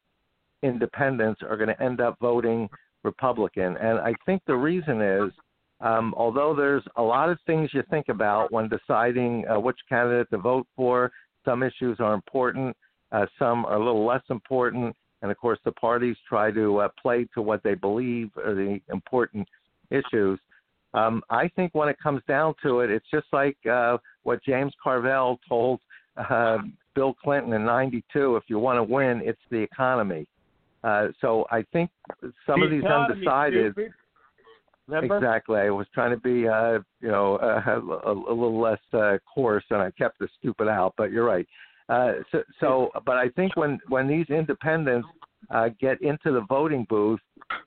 independents 0.61 1.41
are 1.41 1.57
going 1.57 1.69
to 1.69 1.81
end 1.81 2.01
up 2.01 2.17
voting 2.21 2.69
Republican. 3.03 3.77
And 3.77 3.99
I 3.99 4.13
think 4.25 4.41
the 4.45 4.55
reason 4.55 5.01
is, 5.01 5.31
um, 5.85 6.15
although 6.17 6.55
there's 6.55 6.83
a 6.95 7.01
lot 7.01 7.29
of 7.29 7.37
things 7.45 7.69
you 7.71 7.83
think 7.91 8.09
about 8.09 8.51
when 8.51 8.67
deciding 8.67 9.45
uh, 9.47 9.59
which 9.59 9.77
candidate 9.87 10.27
to 10.31 10.37
vote 10.39 10.65
for, 10.75 11.11
some 11.45 11.61
issues 11.61 11.99
are 11.99 12.15
important, 12.15 12.75
uh, 13.11 13.27
some 13.37 13.65
are 13.65 13.75
a 13.75 13.77
little 13.77 14.03
less 14.03 14.23
important. 14.31 14.95
And 15.21 15.29
of 15.29 15.37
course, 15.37 15.59
the 15.63 15.71
parties 15.73 16.15
try 16.27 16.49
to 16.51 16.79
uh, 16.79 16.87
play 16.99 17.27
to 17.35 17.41
what 17.41 17.61
they 17.63 17.75
believe 17.75 18.31
are 18.35 18.55
the 18.55 18.79
important 18.89 19.47
issues. 19.91 20.39
Um, 20.95 21.21
I 21.29 21.49
think 21.49 21.75
when 21.75 21.87
it 21.87 21.97
comes 22.01 22.21
down 22.27 22.55
to 22.63 22.79
it, 22.79 22.89
it's 22.89 23.05
just 23.11 23.27
like 23.31 23.57
uh, 23.69 23.97
what 24.23 24.43
James 24.43 24.73
Carville 24.83 25.39
told 25.47 25.81
uh, 26.17 26.57
Bill 26.95 27.13
Clinton 27.13 27.53
in 27.53 27.63
'92: 27.65 28.37
"If 28.37 28.43
you 28.47 28.57
want 28.57 28.77
to 28.77 28.83
win, 28.83 29.21
it's 29.23 29.41
the 29.51 29.57
economy." 29.57 30.25
Uh, 30.83 31.07
so 31.19 31.45
I 31.51 31.63
think 31.73 31.89
some 32.45 32.59
the 32.59 32.65
of 32.65 32.71
these 32.71 32.83
undecided. 32.83 33.73
stupid. 33.73 33.93
Remember? 34.87 35.17
Exactly. 35.17 35.59
I 35.59 35.69
was 35.69 35.87
trying 35.93 36.11
to 36.11 36.17
be, 36.17 36.47
uh, 36.47 36.79
you 37.01 37.09
know, 37.09 37.35
uh, 37.41 38.09
a, 38.09 38.11
a 38.11 38.33
little 38.33 38.59
less 38.59 38.79
uh, 38.93 39.17
coarse, 39.33 39.63
and 39.69 39.81
I 39.81 39.91
kept 39.91 40.19
the 40.19 40.27
stupid 40.39 40.67
out. 40.67 40.93
But 40.97 41.11
you're 41.11 41.25
right. 41.25 41.47
Uh, 41.87 42.13
so, 42.31 42.43
so, 42.59 42.89
but 43.05 43.17
I 43.17 43.29
think 43.29 43.55
when 43.55 43.79
when 43.89 44.07
these 44.07 44.25
independents 44.29 45.07
uh, 45.51 45.69
get 45.79 46.01
into 46.01 46.31
the 46.31 46.45
voting 46.49 46.85
booth, 46.89 47.19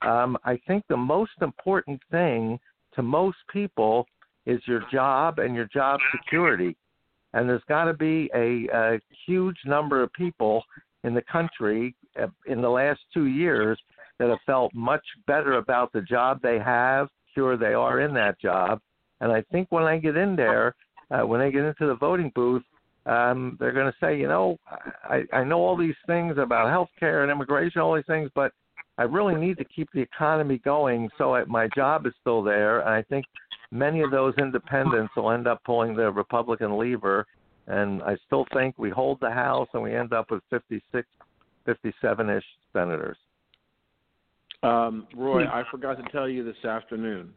um, 0.02 0.36
I 0.44 0.58
think 0.66 0.84
the 0.88 0.96
most 0.96 1.32
important 1.40 2.00
thing 2.10 2.58
to 2.94 3.02
most 3.02 3.38
people 3.52 4.06
is 4.46 4.60
your 4.66 4.82
job 4.90 5.38
and 5.38 5.54
your 5.54 5.68
job 5.72 6.00
security. 6.10 6.76
And 7.34 7.48
there's 7.48 7.62
got 7.68 7.84
to 7.84 7.94
be 7.94 8.30
a, 8.34 8.66
a 8.74 9.00
huge 9.26 9.58
number 9.66 10.02
of 10.02 10.12
people 10.14 10.64
in 11.04 11.14
the 11.14 11.22
country 11.30 11.94
uh, 12.20 12.26
in 12.46 12.62
the 12.62 12.68
last 12.68 13.00
two 13.12 13.26
years 13.26 13.78
that 14.18 14.28
have 14.28 14.38
felt 14.46 14.74
much 14.74 15.04
better 15.26 15.54
about 15.54 15.92
the 15.92 16.00
job 16.02 16.40
they 16.42 16.58
have, 16.58 17.08
sure 17.34 17.56
they 17.56 17.74
are 17.74 18.00
in 18.00 18.12
that 18.14 18.40
job. 18.40 18.80
And 19.20 19.32
I 19.32 19.42
think 19.52 19.68
when 19.70 19.84
I 19.84 19.98
get 19.98 20.16
in 20.16 20.36
there, 20.36 20.74
uh, 21.10 21.26
when 21.26 21.40
they 21.40 21.50
get 21.50 21.64
into 21.64 21.86
the 21.86 21.94
voting 21.94 22.30
booth, 22.34 22.62
um, 23.06 23.56
they're 23.58 23.72
going 23.72 23.90
to 23.90 23.98
say, 24.00 24.18
you 24.18 24.28
know, 24.28 24.58
I, 25.04 25.22
I 25.32 25.42
know 25.44 25.60
all 25.60 25.76
these 25.76 25.94
things 26.06 26.36
about 26.36 26.68
health 26.68 26.90
care 27.00 27.22
and 27.22 27.32
immigration, 27.32 27.80
all 27.80 27.94
these 27.94 28.04
things, 28.06 28.30
but 28.34 28.52
I 28.98 29.04
really 29.04 29.34
need 29.34 29.56
to 29.58 29.64
keep 29.64 29.88
the 29.92 30.00
economy 30.00 30.58
going 30.58 31.08
so 31.16 31.34
I, 31.34 31.44
my 31.44 31.68
job 31.74 32.06
is 32.06 32.12
still 32.20 32.42
there. 32.42 32.80
And 32.80 32.90
I 32.90 33.02
think 33.02 33.24
many 33.70 34.02
of 34.02 34.10
those 34.10 34.34
independents 34.38 35.14
will 35.16 35.30
end 35.30 35.46
up 35.46 35.62
pulling 35.64 35.94
the 35.94 36.10
Republican 36.10 36.76
lever. 36.76 37.24
And 37.66 38.02
I 38.02 38.16
still 38.26 38.44
think 38.52 38.76
we 38.76 38.90
hold 38.90 39.20
the 39.20 39.30
House 39.30 39.68
and 39.72 39.82
we 39.82 39.94
end 39.94 40.12
up 40.12 40.30
with 40.30 40.42
56, 40.50 41.06
57 41.64 42.30
ish 42.30 42.44
senators. 42.72 43.16
Um, 44.62 45.06
Roy, 45.14 45.44
I 45.44 45.62
forgot 45.70 45.96
to 46.04 46.10
tell 46.10 46.28
you 46.28 46.44
this 46.44 46.64
afternoon. 46.64 47.32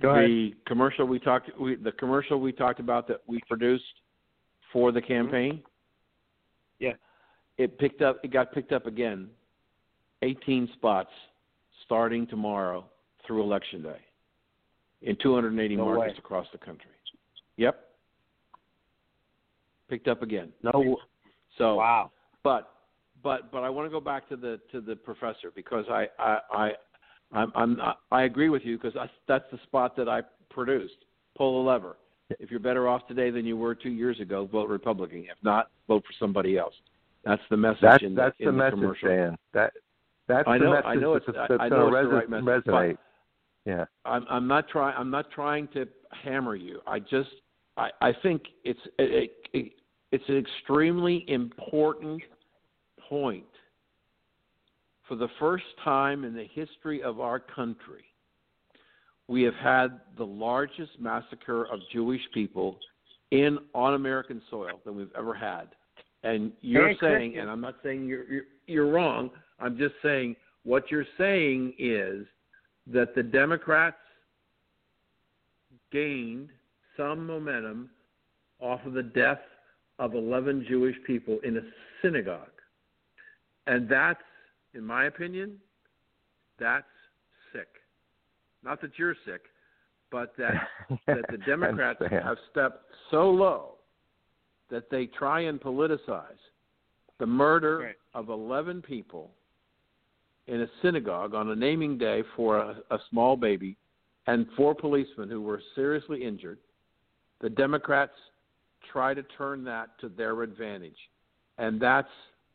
Go 0.00 0.10
ahead. 0.10 0.24
The 0.26 0.54
commercial 0.66 1.06
we 1.06 1.18
talked, 1.18 1.50
we, 1.58 1.76
the 1.76 1.92
commercial 1.92 2.38
we 2.38 2.52
talked 2.52 2.80
about 2.80 3.08
that 3.08 3.22
we 3.26 3.40
produced 3.48 3.84
for 4.72 4.92
the 4.92 5.00
campaign. 5.00 5.62
Yeah. 6.78 6.92
It 7.58 7.78
picked 7.78 8.02
up. 8.02 8.20
It 8.22 8.30
got 8.32 8.52
picked 8.52 8.72
up 8.72 8.86
again. 8.86 9.28
18 10.22 10.68
spots 10.74 11.10
starting 11.84 12.26
tomorrow 12.26 12.84
through 13.26 13.42
election 13.42 13.82
day 13.82 14.00
in 15.02 15.16
280 15.22 15.76
No 15.76 15.84
markets 15.86 16.14
way. 16.14 16.18
across 16.18 16.46
the 16.52 16.58
country. 16.58 16.90
Yep. 17.56 17.78
Picked 19.88 20.08
up 20.08 20.22
again. 20.22 20.52
No. 20.62 20.98
So 21.58 21.76
Wow. 21.76 22.10
but 22.42 22.75
but 23.26 23.50
but 23.50 23.64
I 23.64 23.70
want 23.70 23.86
to 23.86 23.90
go 23.90 23.98
back 23.98 24.28
to 24.28 24.36
the 24.36 24.60
to 24.70 24.80
the 24.80 24.94
professor 24.94 25.50
because 25.52 25.84
I 25.90 26.06
I 26.16 26.38
I 26.52 26.70
I'm, 27.32 27.50
I'm 27.56 27.76
not, 27.76 27.98
I 28.12 28.22
agree 28.22 28.48
with 28.50 28.62
you 28.64 28.76
because 28.78 28.94
that's 28.94 29.10
that's 29.26 29.44
the 29.50 29.58
spot 29.64 29.96
that 29.96 30.08
I 30.08 30.22
produced. 30.48 30.94
Pull 31.36 31.64
the 31.64 31.68
lever. 31.68 31.96
If 32.38 32.52
you're 32.52 32.60
better 32.60 32.86
off 32.86 33.08
today 33.08 33.30
than 33.30 33.44
you 33.44 33.56
were 33.56 33.74
two 33.74 33.90
years 33.90 34.20
ago, 34.20 34.46
vote 34.50 34.68
Republican. 34.68 35.22
If 35.28 35.42
not, 35.42 35.70
vote 35.88 36.04
for 36.06 36.12
somebody 36.20 36.56
else. 36.56 36.74
That's 37.24 37.42
the 37.50 37.56
message 37.56 37.80
That's 37.82 38.02
in 38.04 38.14
that's 38.14 38.36
the, 38.38 38.44
the 38.46 38.52
message, 38.52 38.74
commercial. 38.78 39.08
Dan. 39.08 39.36
That 39.54 39.72
that's 40.28 40.46
I 40.46 40.56
know- 40.58 40.70
the 40.80 40.86
I 40.86 40.94
know 40.94 41.16
it's- 41.16 41.34
that's 41.36 41.60
I 41.60 41.68
going 41.68 41.70
know 41.92 42.02
to 42.02 42.08
the 42.08 42.14
right 42.14 42.30
message, 42.30 42.44
resonate. 42.64 42.98
yeah. 43.64 43.86
I'm 44.04 44.24
I'm 44.30 44.46
not 44.46 44.68
trying 44.68 44.94
I'm 44.96 45.10
not 45.10 45.32
trying 45.32 45.66
to 45.74 45.88
hammer 46.22 46.54
you. 46.54 46.78
I 46.86 47.00
just 47.00 47.30
I 47.76 47.90
I 48.00 48.12
think 48.22 48.42
it's 48.62 48.78
it, 49.00 49.32
it, 49.52 49.72
it's 50.12 50.24
an 50.28 50.36
extremely 50.36 51.24
important 51.26 52.22
point. 53.08 53.44
For 55.08 55.14
the 55.16 55.28
first 55.38 55.64
time 55.84 56.24
in 56.24 56.34
the 56.34 56.46
history 56.52 57.02
of 57.02 57.20
our 57.20 57.38
country, 57.38 58.04
we 59.28 59.42
have 59.42 59.54
had 59.54 60.00
the 60.16 60.26
largest 60.26 60.92
massacre 60.98 61.64
of 61.66 61.80
Jewish 61.92 62.20
people 62.34 62.78
in 63.30 63.58
on 63.74 63.94
American 63.94 64.42
soil 64.50 64.80
than 64.84 64.96
we've 64.96 65.10
ever 65.16 65.34
had. 65.34 65.68
And 66.22 66.52
you're 66.60 66.94
saying, 67.00 67.38
and 67.38 67.48
I'm 67.48 67.60
not 67.60 67.76
saying 67.82 68.06
you're, 68.06 68.24
you're 68.24 68.44
you're 68.66 68.90
wrong. 68.90 69.30
I'm 69.60 69.78
just 69.78 69.94
saying 70.02 70.36
what 70.64 70.90
you're 70.90 71.06
saying 71.16 71.74
is 71.78 72.26
that 72.88 73.14
the 73.14 73.22
Democrats 73.22 73.96
gained 75.92 76.48
some 76.96 77.26
momentum 77.26 77.90
off 78.60 78.80
of 78.84 78.92
the 78.92 79.02
death 79.02 79.40
of 79.98 80.14
11 80.14 80.66
Jewish 80.68 80.96
people 81.06 81.38
in 81.44 81.58
a 81.58 81.60
synagogue. 82.02 82.48
And 83.66 83.88
that's, 83.88 84.22
in 84.74 84.84
my 84.84 85.04
opinion, 85.06 85.56
that's 86.58 86.86
sick. 87.52 87.68
Not 88.64 88.80
that 88.80 88.92
you're 88.96 89.16
sick, 89.24 89.42
but 90.10 90.34
that 90.38 90.54
that 91.06 91.24
the 91.30 91.38
Democrats 91.46 92.00
have 92.10 92.36
stepped 92.50 92.84
so 93.10 93.30
low 93.30 93.74
that 94.70 94.90
they 94.90 95.06
try 95.06 95.42
and 95.42 95.60
politicize 95.60 96.40
the 97.18 97.26
murder 97.26 97.78
Right. 97.78 97.94
of 98.14 98.28
11 98.28 98.82
people 98.82 99.30
in 100.48 100.62
a 100.62 100.66
synagogue 100.82 101.34
on 101.34 101.50
a 101.50 101.56
naming 101.56 101.98
day 101.98 102.22
for 102.36 102.58
a, 102.58 102.76
a 102.90 102.98
small 103.10 103.36
baby 103.36 103.76
and 104.26 104.46
four 104.56 104.74
policemen 104.74 105.28
who 105.28 105.40
were 105.40 105.62
seriously 105.74 106.24
injured, 106.24 106.58
the 107.40 107.48
Democrats 107.50 108.12
try 108.92 109.14
to 109.14 109.22
turn 109.38 109.64
that 109.64 109.98
to 110.00 110.08
their 110.08 110.42
advantage, 110.42 110.96
and 111.58 111.80
that's 111.80 112.08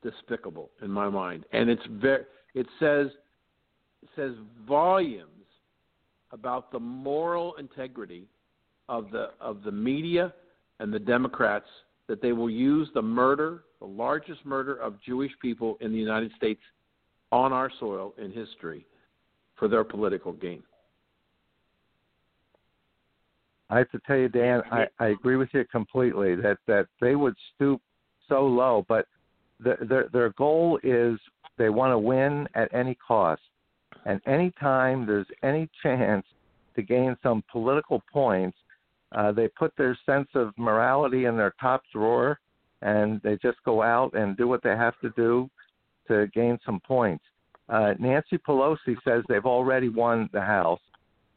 despicable 0.04 0.70
in 0.82 0.90
my 0.90 1.10
mind. 1.10 1.46
And 1.54 1.70
it's 1.70 1.86
very 1.90 2.24
it 2.54 2.68
says 2.80 3.08
it 4.02 4.10
says 4.16 4.32
volumes 4.68 5.28
about 6.32 6.72
the 6.72 6.80
moral 6.80 7.56
integrity 7.56 8.26
of 8.90 9.12
the 9.12 9.32
of 9.40 9.64
the 9.64 9.72
media 9.72 10.34
and 10.80 10.94
the 10.94 11.00
Democrats 11.00 11.68
that 12.08 12.22
they 12.22 12.34
will 12.34 12.50
use 12.50 12.90
the 12.94 13.02
murder, 13.02 13.64
the 13.80 13.86
largest 13.86 14.46
murder 14.46 14.76
of 14.76 15.02
Jewish 15.02 15.32
people 15.42 15.78
in 15.80 15.92
the 15.92 15.98
United 15.98 16.32
States 16.36 16.62
on 17.32 17.54
our 17.54 17.72
soil 17.80 18.14
in 18.18 18.32
history 18.32 18.86
for 19.56 19.68
their 19.68 19.84
political 19.84 20.34
gain. 20.34 20.64
I 23.70 23.78
have 23.78 23.90
to 23.92 24.00
tell 24.06 24.18
you, 24.18 24.28
Dan, 24.28 24.62
I, 24.70 24.88
I 25.00 25.08
agree 25.08 25.38
with 25.38 25.48
you 25.54 25.64
completely 25.72 26.36
that 26.36 26.58
that 26.68 26.88
they 27.00 27.16
would 27.16 27.36
stoop 27.56 27.82
so 28.28 28.46
low, 28.46 28.86
but 28.90 29.06
the, 29.64 29.78
their 29.88 30.08
their 30.12 30.30
goal 30.32 30.80
is 30.84 31.20
they 31.58 31.70
want 31.70 31.92
to 31.92 31.98
win 31.98 32.48
at 32.56 32.74
any 32.74 32.96
cost, 32.96 33.42
and 34.06 34.22
anytime 34.26 35.06
there's 35.06 35.28
any 35.44 35.70
chance 35.84 36.26
to 36.76 36.82
gain 36.82 37.16
some 37.22 37.44
political 37.52 38.02
points, 38.12 38.58
uh, 39.12 39.32
they 39.32 39.48
put 39.50 39.74
their 39.78 39.98
sense 40.06 40.28
of 40.36 40.54
morality 40.58 41.26
in 41.26 41.36
their 41.36 41.54
top 41.60 41.84
drawer, 41.94 42.40
and 42.82 43.22
they 43.24 43.38
just 43.42 43.58
go 43.66 43.82
out 43.82 44.14
and 44.14 44.38
do 44.38 44.48
what 44.48 44.64
they 44.64 44.70
have 44.70 45.00
to 45.02 45.10
do 45.16 45.50
to 46.08 46.28
gain 46.34 46.58
some 46.66 46.80
points. 46.80 47.24
Uh, 47.70 47.94
Nancy 48.00 48.38
Pelosi 48.38 48.96
says 49.06 49.24
they've 49.28 49.46
already 49.46 49.90
won 49.90 50.30
the 50.34 50.42
House 50.42 50.80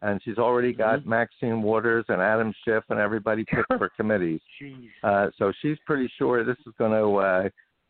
and 0.04 0.20
she's 0.22 0.36
already 0.36 0.72
got 0.72 1.00
mm-hmm. 1.00 1.10
Maxine 1.10 1.62
Waters 1.62 2.04
and 2.08 2.20
Adam 2.20 2.52
Schiff 2.64 2.84
and 2.90 3.00
everybody 3.00 3.44
picked 3.44 3.72
for 3.78 3.88
committees. 3.96 4.40
Uh, 5.02 5.28
so 5.38 5.50
she's 5.62 5.78
pretty 5.86 6.10
sure 6.18 6.44
this 6.44 6.58
is 6.66 6.74
going 6.78 6.92
to 6.92 7.16
uh, 7.16 7.48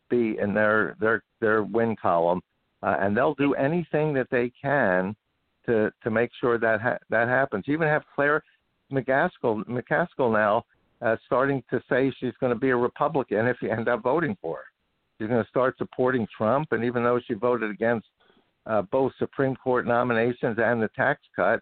be 0.09 0.37
in 0.39 0.53
their 0.53 0.95
their 0.99 1.23
their 1.39 1.63
win 1.63 1.95
column, 1.95 2.41
uh, 2.83 2.97
and 2.99 3.15
they'll 3.15 3.35
do 3.35 3.53
anything 3.53 4.13
that 4.13 4.27
they 4.31 4.51
can 4.61 5.15
to 5.65 5.91
to 6.03 6.11
make 6.11 6.31
sure 6.39 6.57
that 6.57 6.81
ha- 6.81 6.97
that 7.09 7.27
happens. 7.27 7.65
even 7.67 7.87
have 7.87 8.03
Claire 8.13 8.43
McCaskill 8.91 9.65
McCaskill 9.65 10.31
now 10.31 10.63
uh, 11.01 11.15
starting 11.25 11.63
to 11.69 11.81
say 11.89 12.11
she's 12.19 12.33
going 12.39 12.53
to 12.53 12.59
be 12.59 12.69
a 12.69 12.75
Republican 12.75 13.47
if 13.47 13.57
you 13.61 13.69
end 13.69 13.87
up 13.87 14.01
voting 14.01 14.37
for 14.41 14.57
her. 14.57 14.63
She's 15.17 15.29
going 15.29 15.43
to 15.43 15.49
start 15.49 15.77
supporting 15.77 16.27
Trump, 16.35 16.69
and 16.71 16.83
even 16.83 17.03
though 17.03 17.19
she 17.25 17.33
voted 17.33 17.71
against 17.71 18.07
uh, 18.65 18.81
both 18.83 19.11
Supreme 19.17 19.55
Court 19.55 19.85
nominations 19.87 20.57
and 20.59 20.81
the 20.81 20.89
tax 20.95 21.21
cut, 21.35 21.61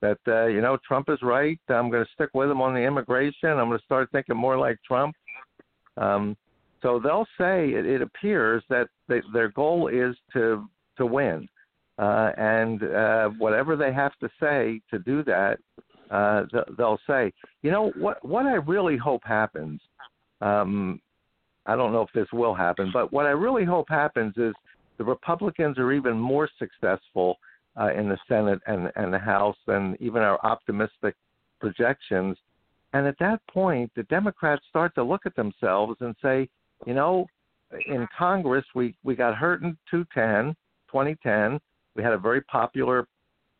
that 0.00 0.18
uh, 0.28 0.46
you 0.46 0.60
know 0.60 0.78
Trump 0.86 1.08
is 1.08 1.18
right. 1.22 1.58
I'm 1.68 1.90
going 1.90 2.04
to 2.04 2.10
stick 2.12 2.30
with 2.34 2.50
him 2.50 2.60
on 2.60 2.74
the 2.74 2.80
immigration. 2.80 3.50
I'm 3.50 3.68
going 3.68 3.78
to 3.78 3.84
start 3.84 4.10
thinking 4.12 4.36
more 4.36 4.58
like 4.58 4.78
Trump. 4.86 5.14
Um, 5.96 6.36
so 6.84 7.00
they'll 7.02 7.26
say 7.38 7.70
it, 7.70 7.86
it 7.86 8.02
appears 8.02 8.62
that 8.68 8.88
they, 9.08 9.22
their 9.32 9.48
goal 9.48 9.88
is 9.88 10.14
to 10.34 10.68
to 10.98 11.06
win, 11.06 11.48
uh, 11.98 12.30
and 12.36 12.82
uh, 12.82 13.30
whatever 13.38 13.74
they 13.74 13.92
have 13.92 14.12
to 14.20 14.28
say 14.38 14.80
to 14.90 14.98
do 14.98 15.24
that, 15.24 15.58
uh, 16.10 16.44
they'll 16.76 17.00
say. 17.06 17.32
You 17.62 17.70
know 17.70 17.90
what? 17.96 18.22
What 18.22 18.44
I 18.44 18.56
really 18.56 18.98
hope 18.98 19.22
happens. 19.24 19.80
Um, 20.42 21.00
I 21.64 21.74
don't 21.74 21.92
know 21.92 22.02
if 22.02 22.12
this 22.14 22.28
will 22.34 22.54
happen, 22.54 22.90
but 22.92 23.10
what 23.14 23.24
I 23.24 23.30
really 23.30 23.64
hope 23.64 23.86
happens 23.88 24.34
is 24.36 24.52
the 24.98 25.04
Republicans 25.04 25.78
are 25.78 25.92
even 25.92 26.18
more 26.18 26.50
successful 26.58 27.38
uh, 27.80 27.92
in 27.94 28.10
the 28.10 28.18
Senate 28.28 28.60
and, 28.66 28.92
and 28.96 29.12
the 29.12 29.18
House 29.18 29.56
than 29.66 29.96
even 29.98 30.20
our 30.20 30.38
optimistic 30.44 31.14
projections. 31.60 32.36
And 32.92 33.06
at 33.06 33.18
that 33.20 33.40
point, 33.50 33.90
the 33.96 34.02
Democrats 34.04 34.62
start 34.68 34.94
to 34.96 35.02
look 35.02 35.22
at 35.24 35.34
themselves 35.34 35.96
and 36.00 36.14
say, 36.22 36.50
you 36.86 36.94
know, 36.94 37.26
in 37.86 38.06
Congress, 38.16 38.64
we, 38.74 38.94
we 39.02 39.14
got 39.14 39.34
hurt 39.34 39.62
in 39.62 39.76
2010, 39.90 40.54
2010. 40.90 41.60
We 41.96 42.02
had 42.02 42.12
a 42.12 42.18
very 42.18 42.42
popular 42.42 43.06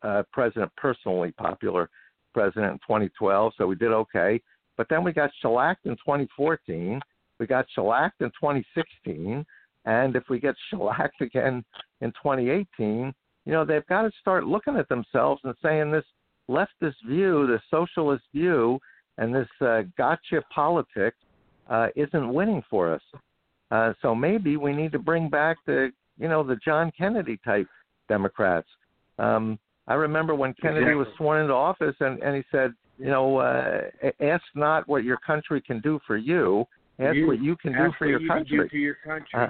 uh, 0.02 0.22
president, 0.32 0.70
personally 0.76 1.32
popular 1.32 1.88
president 2.32 2.72
in 2.72 2.78
2012, 2.78 3.52
so 3.56 3.66
we 3.66 3.76
did 3.76 3.92
okay. 3.92 4.40
But 4.76 4.88
then 4.88 5.04
we 5.04 5.12
got 5.12 5.30
shellacked 5.40 5.86
in 5.86 5.92
2014. 5.92 7.00
We 7.38 7.46
got 7.46 7.66
shellacked 7.74 8.20
in 8.20 8.28
2016. 8.28 9.44
And 9.86 10.16
if 10.16 10.24
we 10.28 10.40
get 10.40 10.54
shellacked 10.70 11.20
again 11.20 11.64
in 12.00 12.10
2018, 12.10 13.12
you 13.46 13.52
know, 13.52 13.64
they've 13.64 13.86
got 13.86 14.02
to 14.02 14.10
start 14.20 14.46
looking 14.46 14.76
at 14.76 14.88
themselves 14.88 15.40
and 15.44 15.54
saying 15.62 15.90
this 15.90 16.04
leftist 16.50 16.96
view, 17.06 17.46
the 17.46 17.60
socialist 17.70 18.24
view, 18.34 18.78
and 19.18 19.34
this 19.34 19.48
uh, 19.60 19.82
gotcha 19.96 20.42
politics 20.52 21.18
uh, 21.68 21.88
isn't 21.96 22.32
winning 22.32 22.62
for 22.68 22.94
us. 22.94 23.02
Uh, 23.70 23.92
so 24.02 24.14
maybe 24.14 24.56
we 24.56 24.72
need 24.72 24.92
to 24.92 24.98
bring 24.98 25.28
back 25.28 25.56
the, 25.66 25.90
you 26.18 26.28
know, 26.28 26.42
the 26.42 26.56
John 26.64 26.92
Kennedy 26.96 27.38
type 27.44 27.66
Democrats. 28.08 28.68
Um, 29.18 29.58
I 29.88 29.94
remember 29.94 30.34
when 30.34 30.54
Kennedy 30.60 30.94
was 30.94 31.06
sworn 31.16 31.42
into 31.42 31.54
office, 31.54 31.94
and, 32.00 32.22
and 32.22 32.36
he 32.36 32.42
said, 32.50 32.72
you 32.98 33.06
know, 33.06 33.38
uh, 33.38 33.82
ask 34.20 34.42
not 34.54 34.88
what 34.88 35.04
your 35.04 35.18
country 35.18 35.60
can 35.60 35.80
do 35.80 35.98
for 36.06 36.16
you, 36.16 36.64
ask 37.00 37.16
you, 37.16 37.26
what 37.26 37.42
you 37.42 37.56
can 37.56 37.72
do 37.72 37.92
for 37.98 38.06
your 38.06 38.20
you 38.20 38.28
country. 38.28 38.68
Do 38.70 38.78
your 38.78 38.96
country. 39.04 39.28
Uh, 39.34 39.48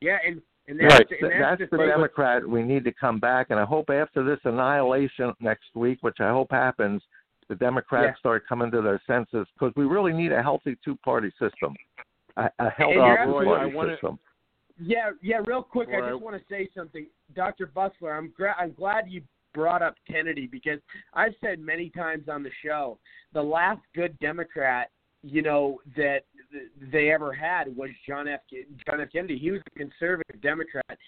yeah, 0.00 0.18
and 0.26 0.42
and 0.68 0.78
that's, 0.78 0.94
right. 0.94 1.06
And 1.22 1.30
that's, 1.42 1.60
that's 1.60 1.70
the 1.70 1.78
Democrat 1.78 2.46
we 2.46 2.62
need 2.62 2.84
to 2.84 2.92
come 2.92 3.18
back. 3.18 3.48
And 3.50 3.58
I 3.58 3.64
hope 3.64 3.90
after 3.90 4.24
this 4.24 4.38
annihilation 4.44 5.32
next 5.40 5.74
week, 5.74 5.98
which 6.02 6.18
I 6.20 6.30
hope 6.30 6.48
happens, 6.50 7.02
the 7.52 7.56
Democrats 7.56 8.14
yeah. 8.16 8.18
start 8.18 8.44
coming 8.48 8.70
to 8.70 8.80
their 8.80 9.00
senses 9.06 9.46
because 9.52 9.74
we 9.76 9.84
really 9.84 10.12
need 10.12 10.32
a 10.32 10.42
healthy 10.42 10.74
two-party 10.82 11.30
system, 11.32 11.74
a, 12.38 12.48
a 12.58 12.70
healthy 12.70 12.94
two-party 12.94 13.76
system. 13.92 14.18
Yeah, 14.80 15.10
yeah. 15.22 15.40
Real 15.44 15.62
quick, 15.62 15.90
Boy, 15.90 15.98
I 15.98 16.10
just 16.10 16.22
want 16.22 16.36
to 16.36 16.42
say 16.48 16.68
something, 16.74 17.06
Dr. 17.36 17.66
Busler. 17.66 18.16
I'm 18.16 18.32
gra- 18.34 18.56
I'm 18.58 18.72
glad 18.72 19.04
you 19.08 19.20
brought 19.52 19.82
up 19.82 19.94
Kennedy 20.10 20.46
because 20.46 20.78
I've 21.12 21.34
said 21.44 21.60
many 21.60 21.90
times 21.90 22.24
on 22.28 22.42
the 22.42 22.50
show 22.64 22.98
the 23.34 23.42
last 23.42 23.82
good 23.94 24.18
Democrat, 24.18 24.90
you 25.22 25.42
know, 25.42 25.78
that 25.94 26.20
they 26.90 27.10
ever 27.10 27.34
had 27.34 27.74
was 27.76 27.90
John 28.08 28.28
F. 28.28 28.40
John 28.88 29.02
F. 29.02 29.08
Kennedy. 29.12 29.38
He 29.38 29.50
was 29.50 29.60
a 29.74 29.78
conservative 29.78 30.40
Democrat, 30.40 30.98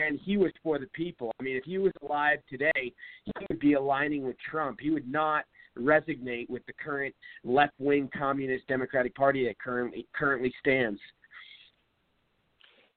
and 0.00 0.18
he 0.20 0.36
was 0.36 0.50
for 0.64 0.80
the 0.80 0.88
people. 0.88 1.32
I 1.38 1.44
mean, 1.44 1.56
if 1.56 1.64
he 1.64 1.78
was 1.78 1.92
alive 2.02 2.38
today, 2.50 2.92
he 3.24 3.32
would 3.48 3.60
be 3.60 3.74
aligning 3.74 4.26
with 4.26 4.36
Trump. 4.50 4.80
He 4.80 4.90
would 4.90 5.10
not 5.10 5.44
resonate 5.78 6.48
with 6.48 6.64
the 6.66 6.72
current 6.72 7.14
left-wing 7.44 8.10
communist 8.16 8.66
Democratic 8.68 9.14
Party 9.14 9.46
that 9.46 9.58
currently 9.58 10.06
currently 10.14 10.52
stands. 10.60 11.00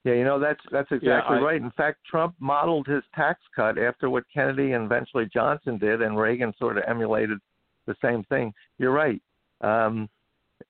Yeah, 0.03 0.13
you 0.13 0.23
know 0.23 0.39
that's 0.39 0.61
that's 0.71 0.91
exactly 0.91 1.38
yeah, 1.38 1.41
I, 1.41 1.43
right. 1.43 1.61
In 1.61 1.71
fact, 1.71 1.99
Trump 2.09 2.36
modeled 2.39 2.88
his 2.88 3.03
tax 3.15 3.39
cut 3.55 3.80
after 3.80 4.09
what 4.09 4.23
Kennedy 4.32 4.73
and 4.73 4.86
eventually 4.86 5.28
Johnson 5.34 5.80
did, 5.80 6.01
and 6.01 6.17
Reagan 6.17 6.53
sort 6.59 6.78
of 6.78 6.84
emulated 6.88 7.39
the 7.88 7.95
same 8.03 8.23
thing. 8.26 8.53
You're 8.78 8.91
right. 8.91 9.21
Um, 9.61 10.07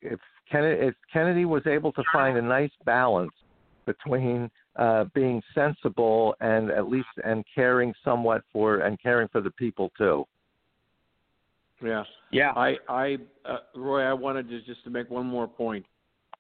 if 0.01 0.20
Kennedy, 0.49 0.88
if 0.88 0.95
Kennedy 1.12 1.43
was 1.43 1.68
able 1.68 1.91
to 1.93 2.03
find 2.14 2.38
a 2.38 2.41
nice 2.41 2.72
balance 2.86 3.34
between 3.86 4.49
uh, 4.78 5.06
being 5.14 5.41
sensible 5.53 6.36
and 6.39 6.70
at 6.72 6.89
least 6.89 7.08
and 7.24 7.43
caring 7.53 7.93
somewhat 8.03 8.41
for 8.51 8.80
and 8.80 9.01
caring 9.01 9.28
for 9.30 9.41
the 9.41 9.51
people 9.51 9.91
too. 9.97 10.26
Yeah, 11.86 12.03
yeah. 12.31 12.51
I, 12.51 12.75
I, 12.89 13.17
uh, 13.45 13.57
Roy, 13.75 14.01
I 14.03 14.13
wanted 14.13 14.49
to 14.49 14.61
just 14.61 14.83
to 14.83 14.89
make 14.89 15.09
one 15.09 15.25
more 15.25 15.47
point. 15.47 15.86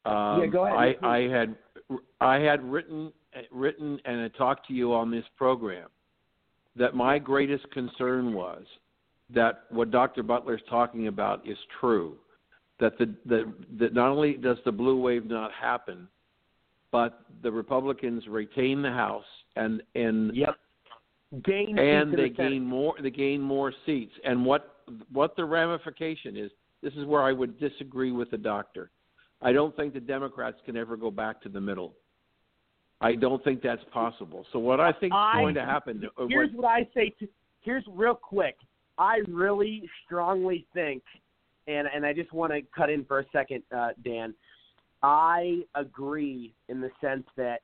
Um, 0.05 0.41
yeah, 0.41 0.47
go 0.47 0.65
ahead. 0.65 0.95
I, 1.01 1.07
I 1.07 1.29
had, 1.29 1.55
I 2.21 2.35
had 2.35 2.63
written, 2.63 3.11
written 3.51 3.99
and 4.05 4.29
talked 4.37 4.67
to 4.67 4.73
you 4.73 4.93
on 4.93 5.11
this 5.11 5.25
program 5.37 5.89
that 6.75 6.95
my 6.95 7.17
greatest 7.17 7.69
concern 7.71 8.33
was 8.33 8.63
that 9.33 9.63
what 9.69 9.91
Dr. 9.91 10.23
Busler 10.23 10.55
is 10.55 10.61
talking 10.69 11.07
about 11.07 11.47
is 11.47 11.57
true 11.79 12.17
that 12.79 12.97
the, 12.97 13.13
the 13.25 13.53
that 13.79 13.93
not 13.93 14.09
only 14.09 14.33
does 14.33 14.57
the 14.65 14.71
blue 14.71 14.99
wave 14.99 15.25
not 15.25 15.51
happen, 15.51 16.07
but 16.91 17.21
the 17.41 17.51
Republicans 17.51 18.23
retain 18.27 18.81
the 18.81 18.91
House 18.91 19.25
and 19.55 19.81
and 19.95 20.35
yep. 20.35 20.55
gain 21.43 21.79
and 21.79 22.13
they 22.13 22.23
the 22.23 22.29
gain 22.29 22.65
more 22.65 22.95
they 23.01 23.09
gain 23.09 23.41
more 23.41 23.73
seats. 23.85 24.13
And 24.25 24.45
what 24.45 24.74
what 25.11 25.35
the 25.35 25.45
ramification 25.45 26.37
is, 26.37 26.51
this 26.81 26.93
is 26.93 27.05
where 27.05 27.23
I 27.23 27.31
would 27.31 27.59
disagree 27.59 28.11
with 28.11 28.31
the 28.31 28.37
doctor. 28.37 28.91
I 29.41 29.51
don't 29.51 29.75
think 29.75 29.93
the 29.93 29.99
Democrats 29.99 30.57
can 30.65 30.77
ever 30.77 30.95
go 30.97 31.11
back 31.11 31.41
to 31.43 31.49
the 31.49 31.61
middle. 31.61 31.93
I 33.01 33.15
don't 33.15 33.43
think 33.43 33.61
that's 33.61 33.83
possible. 33.91 34.45
So 34.53 34.59
what 34.59 34.79
I 34.79 34.91
think 34.91 35.13
is 35.13 35.33
going 35.33 35.55
to 35.55 35.65
happen. 35.65 36.01
uh, 36.17 36.25
Here's 36.29 36.51
what, 36.51 36.63
what 36.63 36.69
I 36.69 36.87
say. 36.93 37.13
To, 37.19 37.27
here's 37.61 37.83
real 37.89 38.15
quick. 38.15 38.55
I 38.97 39.21
really 39.27 39.89
strongly 40.05 40.65
think 40.73 41.03
and 41.67 41.87
and 41.93 42.05
I 42.05 42.13
just 42.13 42.31
want 42.33 42.53
to 42.53 42.61
cut 42.75 42.89
in 42.89 43.05
for 43.05 43.19
a 43.19 43.25
second, 43.31 43.63
uh, 43.75 43.89
Dan. 44.03 44.33
I 45.03 45.61
agree 45.75 46.53
in 46.69 46.81
the 46.81 46.89
sense 47.01 47.25
that 47.37 47.61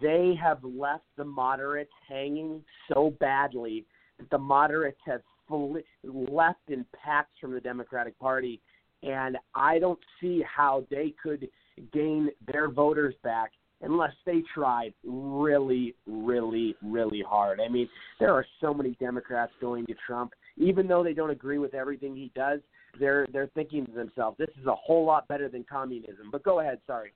they 0.00 0.34
have 0.40 0.58
left 0.62 1.04
the 1.16 1.24
moderates 1.24 1.92
hanging 2.08 2.62
so 2.92 3.14
badly 3.20 3.84
that 4.18 4.30
the 4.30 4.38
moderates 4.38 5.00
have 5.06 5.22
left 5.50 6.68
in 6.68 6.84
packs 7.04 7.30
from 7.40 7.52
the 7.52 7.60
Democratic 7.60 8.18
Party, 8.18 8.60
and 9.02 9.36
I 9.54 9.78
don't 9.78 9.98
see 10.20 10.42
how 10.42 10.86
they 10.90 11.14
could 11.22 11.48
gain 11.92 12.30
their 12.50 12.70
voters 12.70 13.14
back 13.22 13.52
unless 13.82 14.12
they 14.24 14.42
tried 14.54 14.94
really, 15.04 15.94
really, 16.06 16.74
really 16.82 17.22
hard. 17.26 17.60
I 17.60 17.68
mean, 17.68 17.88
there 18.18 18.32
are 18.32 18.46
so 18.60 18.72
many 18.72 18.96
Democrats 19.00 19.52
going 19.60 19.86
to 19.86 19.94
Trump, 20.06 20.32
even 20.56 20.86
though 20.86 21.04
they 21.04 21.12
don't 21.12 21.30
agree 21.30 21.58
with 21.58 21.74
everything 21.74 22.16
he 22.16 22.30
does. 22.34 22.60
They're 22.98 23.26
they're 23.30 23.50
thinking 23.54 23.84
to 23.86 23.92
themselves, 23.92 24.38
"This 24.38 24.48
is 24.58 24.66
a 24.66 24.74
whole 24.74 25.04
lot 25.04 25.28
better 25.28 25.50
than 25.50 25.64
communism." 25.64 26.30
But 26.32 26.42
go 26.42 26.60
ahead, 26.60 26.80
sorry. 26.86 27.12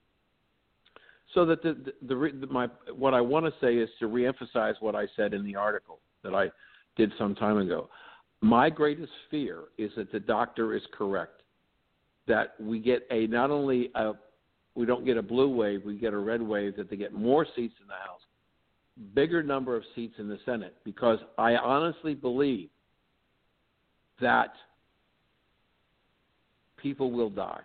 So 1.33 1.45
that 1.47 1.63
the 1.63 1.93
the, 2.03 2.15
the, 2.39 2.47
my 2.47 2.67
what 2.95 3.15
I 3.15 3.21
want 3.21 3.45
to 3.47 3.53
say 3.59 3.75
is 3.77 3.89
to 3.99 4.07
reemphasize 4.07 4.75
what 4.79 4.95
I 4.95 5.07
said 5.15 5.33
in 5.33 5.43
the 5.43 5.55
article 5.55 5.99
that 6.23 6.35
I 6.35 6.51
did 6.97 7.11
some 7.17 7.33
time 7.33 7.57
ago. 7.57 7.89
My 8.41 8.69
greatest 8.69 9.11
fear 9.29 9.65
is 9.77 9.91
that 9.95 10.11
the 10.11 10.19
doctor 10.19 10.75
is 10.75 10.81
correct. 10.91 11.43
That 12.27 12.55
we 12.59 12.79
get 12.79 13.07
a 13.11 13.27
not 13.27 13.51
only 13.51 13.91
a 13.95 14.13
we 14.73 14.85
don't 14.85 15.05
get 15.05 15.17
a 15.17 15.21
blue 15.21 15.53
wave, 15.53 15.83
we 15.85 15.97
get 15.97 16.13
a 16.13 16.17
red 16.17 16.41
wave, 16.41 16.75
that 16.77 16.89
they 16.89 16.95
get 16.95 17.13
more 17.13 17.45
seats 17.55 17.75
in 17.81 17.87
the 17.87 17.93
House, 17.93 18.21
bigger 19.13 19.43
number 19.43 19.75
of 19.75 19.83
seats 19.95 20.15
in 20.17 20.29
the 20.29 20.39
Senate, 20.45 20.75
because 20.85 21.19
I 21.37 21.55
honestly 21.57 22.15
believe 22.15 22.69
that 24.21 24.53
people 26.77 27.11
will 27.11 27.29
die. 27.29 27.61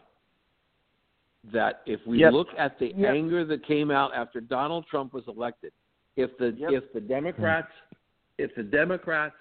That 1.53 1.83
if 1.87 2.05
we 2.07 2.18
Yep. 2.18 2.33
look 2.33 2.49
at 2.57 2.79
the 2.79 2.89
Yep. 2.89 3.14
anger 3.14 3.45
that 3.45 3.62
came 3.62 3.93
out 3.93 4.12
after 4.14 4.41
Donald 4.41 4.87
Trump 4.89 5.12
was 5.12 5.27
elected, 5.29 5.72
if 6.16 6.37
the 6.39 6.51
Yep. 6.53 6.72
if 6.72 6.93
the 6.93 7.01
Democrats 7.01 7.72
if 8.39 8.55
the 8.55 8.62
Democrats 8.62 9.37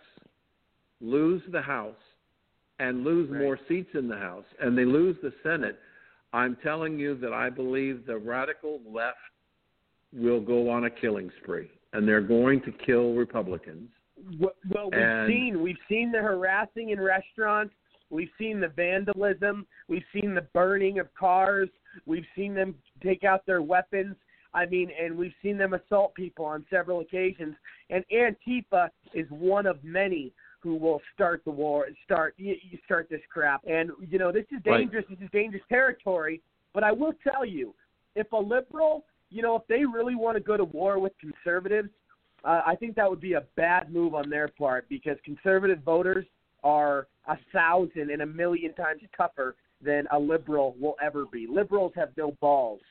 lose 1.05 1.41
the 1.51 1.61
House 1.61 1.95
and 2.79 3.03
lose 3.03 3.29
Right. 3.29 3.41
more 3.41 3.59
seats 3.67 3.93
in 3.95 4.07
the 4.07 4.17
House 4.17 4.45
and 4.59 4.77
they 4.77 4.85
lose 4.85 5.17
the 5.21 5.33
Senate, 5.43 5.79
I'm 6.33 6.55
telling 6.57 6.99
you 6.99 7.15
that 7.15 7.31
I 7.33 7.49
believe 7.49 8.05
the 8.05 8.17
radical 8.17 8.81
left 8.85 9.17
will 10.11 10.41
go 10.41 10.69
on 10.69 10.85
a 10.85 10.89
killing 10.89 11.31
spree 11.41 11.69
and 11.93 12.07
they're 12.07 12.21
going 12.21 12.61
to 12.61 12.71
kill 12.71 13.13
Republicans. 13.13 13.89
Well, 14.39 14.55
well 14.69 14.89
we've 14.91 14.99
And- 14.99 15.27
seen 15.31 15.61
we've 15.61 15.79
seen 15.87 16.11
the 16.11 16.21
harassing 16.21 16.89
in 16.89 16.99
restaurants. 16.99 17.73
We've 18.09 18.31
seen 18.37 18.59
the 18.59 18.67
vandalism. 18.69 19.65
We've 19.87 20.05
seen 20.13 20.35
the 20.35 20.41
burning 20.53 20.99
of 20.99 21.13
cars. 21.15 21.69
We've 22.05 22.27
seen 22.35 22.53
them 22.53 22.75
take 23.01 23.23
out 23.23 23.45
their 23.45 23.61
weapons. 23.61 24.15
I 24.53 24.65
mean, 24.67 24.89
and 24.91 25.17
we've 25.17 25.33
seen 25.41 25.57
them 25.57 25.73
assault 25.73 26.13
people 26.15 26.45
on 26.45 26.65
several 26.69 27.01
occasions. 27.01 27.55
And 27.89 28.05
Antifa 28.09 28.89
is 29.13 29.29
one 29.29 29.65
of 29.65 29.83
many 29.83 30.33
who 30.65 30.75
will 30.75 30.99
start 31.13 31.43
the 31.45 31.51
war, 31.51 31.85
and 31.85 31.95
start 32.03 32.33
you, 32.37 32.55
you 32.69 32.79
start 32.85 33.07
this 33.07 33.21
crap. 33.29 33.61
And 33.67 33.91
you 34.09 34.17
know, 34.17 34.31
this 34.31 34.45
is 34.51 34.59
Right. 34.65 34.79
dangerous. 34.79 35.05
This 35.07 35.19
is 35.19 35.29
dangerous 35.31 35.63
territory. 35.69 36.41
But 36.73 36.83
I 36.83 36.91
will 36.91 37.13
tell 37.23 37.45
you, 37.45 37.75
if 38.15 38.31
a 38.31 38.37
liberal, 38.37 39.05
you 39.29 39.43
know, 39.43 39.55
if 39.55 39.61
they 39.67 39.85
really 39.85 40.15
want 40.15 40.37
to 40.37 40.43
go 40.43 40.57
to 40.57 40.63
war 40.63 40.97
with 40.97 41.13
conservatives, 41.19 41.89
uh, 42.43 42.63
I 42.65 42.75
think 42.75 42.95
that 42.95 43.07
would 43.07 43.21
be 43.21 43.33
a 43.33 43.43
bad 43.55 43.93
move 43.93 44.15
on 44.15 44.27
their 44.27 44.47
part 44.47 44.89
because 44.89 45.17
conservative 45.23 45.79
voters 45.83 46.25
are 46.63 47.07
a 47.27 47.37
thousand 47.53 48.09
and 48.09 48.23
a 48.23 48.25
million 48.25 48.73
times 48.73 49.01
tougher 49.15 49.55
than 49.81 50.07
a 50.11 50.19
liberal 50.19 50.75
will 50.79 50.95
ever 50.99 51.25
be. 51.31 51.45
Liberals 51.47 51.93
have 51.95 52.09
no 52.17 52.31
balls. 52.41 52.81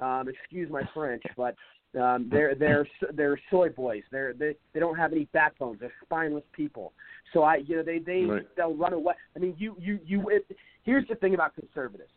Um, 0.00 0.28
excuse 0.28 0.70
my 0.70 0.82
French, 0.94 1.22
but 1.36 1.56
um, 1.96 2.28
they're 2.30 2.54
they're 2.54 2.86
they're 3.14 3.40
soy 3.50 3.68
boys. 3.70 4.02
They're 4.10 4.34
they 4.34 4.54
they 4.72 4.80
don't 4.80 4.96
have 4.96 5.12
any 5.12 5.24
backbones. 5.32 5.80
They're 5.80 5.92
spineless 6.04 6.44
people. 6.52 6.92
So 7.32 7.42
I 7.42 7.56
you 7.56 7.76
know 7.76 7.82
they 7.82 7.98
they 7.98 8.24
Right. 8.24 8.56
they'll 8.56 8.74
run 8.74 8.92
away. 8.92 9.14
I 9.34 9.38
mean 9.38 9.54
you 9.58 9.76
you 9.78 9.98
you. 10.04 10.28
It, 10.28 10.46
here's 10.82 11.06
the 11.08 11.14
thing 11.16 11.34
about 11.34 11.54
conservatives 11.54 12.10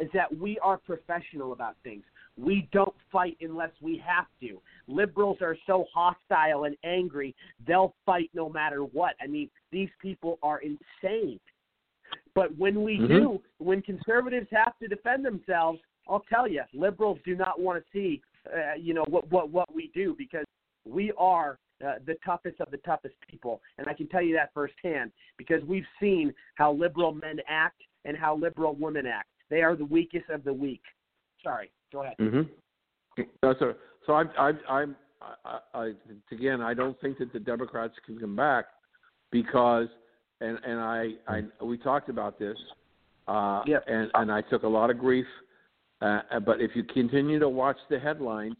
is 0.00 0.08
that 0.14 0.36
we 0.36 0.58
are 0.60 0.78
professional 0.78 1.52
about 1.52 1.76
things. 1.82 2.04
We 2.36 2.68
don't 2.72 2.94
fight 3.10 3.36
unless 3.40 3.72
we 3.82 4.00
have 4.06 4.26
to. 4.40 4.60
Liberals 4.86 5.38
are 5.40 5.56
so 5.66 5.86
hostile 5.92 6.64
and 6.64 6.76
angry, 6.84 7.34
they'll 7.66 7.94
fight 8.06 8.30
no 8.32 8.48
matter 8.48 8.84
what. 8.84 9.14
I 9.20 9.26
mean, 9.26 9.50
these 9.72 9.88
people 10.00 10.38
are 10.42 10.60
insane. 10.60 11.40
But 12.34 12.56
when 12.56 12.82
we 12.82 13.00
Mhm. 13.00 13.08
do, 13.08 13.42
when 13.58 13.82
conservatives 13.82 14.48
have 14.50 14.78
to 14.78 14.86
defend 14.86 15.24
themselves, 15.24 15.80
I'll 16.06 16.20
tell 16.20 16.46
you, 16.46 16.62
liberals 16.72 17.18
do 17.24 17.34
not 17.34 17.60
want 17.60 17.84
to 17.84 17.90
see, 17.90 18.22
uh, 18.54 18.74
you 18.74 18.94
know, 18.94 19.04
what 19.08 19.30
what 19.30 19.50
what 19.50 19.74
we 19.74 19.90
do 19.94 20.14
because 20.16 20.44
we 20.84 21.12
are 21.18 21.58
uh, 21.86 21.94
the 22.06 22.16
toughest 22.24 22.60
of 22.60 22.70
the 22.70 22.78
toughest 22.78 23.14
people, 23.28 23.60
and 23.78 23.86
I 23.86 23.94
can 23.94 24.08
tell 24.08 24.22
you 24.22 24.34
that 24.34 24.50
firsthand 24.54 25.12
because 25.36 25.62
we've 25.64 25.86
seen 26.00 26.32
how 26.56 26.72
liberal 26.72 27.12
men 27.12 27.40
act 27.48 27.82
and 28.04 28.16
how 28.16 28.36
liberal 28.36 28.74
women 28.74 29.06
act. 29.06 29.28
They 29.50 29.62
are 29.62 29.76
the 29.76 29.84
weakest 29.84 30.28
of 30.30 30.44
the 30.44 30.52
weak. 30.52 30.82
Sorry, 31.42 31.70
go 31.92 32.02
ahead. 32.02 32.16
Mm-hmm. 32.20 33.22
No, 33.42 33.54
so 33.58 33.74
so 34.06 34.12
I 34.14 34.24
I 34.38 34.52
I'm 34.68 34.96
I, 35.44 35.58
I 35.74 35.92
again 36.32 36.60
I 36.60 36.74
don't 36.74 37.00
think 37.00 37.18
that 37.18 37.32
the 37.32 37.40
Democrats 37.40 37.94
can 38.06 38.18
come 38.18 38.36
back 38.36 38.66
because 39.30 39.88
and 40.40 40.58
and 40.64 40.80
I 40.80 41.10
I 41.26 41.64
we 41.64 41.78
talked 41.78 42.08
about 42.08 42.38
this 42.38 42.56
uh 43.26 43.62
Yep. 43.66 43.84
and 43.86 44.10
and 44.14 44.32
I 44.32 44.42
took 44.42 44.62
a 44.62 44.68
lot 44.68 44.90
of 44.90 44.98
grief 44.98 45.26
uh, 46.00 46.40
but 46.44 46.60
if 46.60 46.72
you 46.74 46.84
continue 46.84 47.38
to 47.38 47.48
watch 47.48 47.76
the 47.90 47.98
headlines 47.98 48.54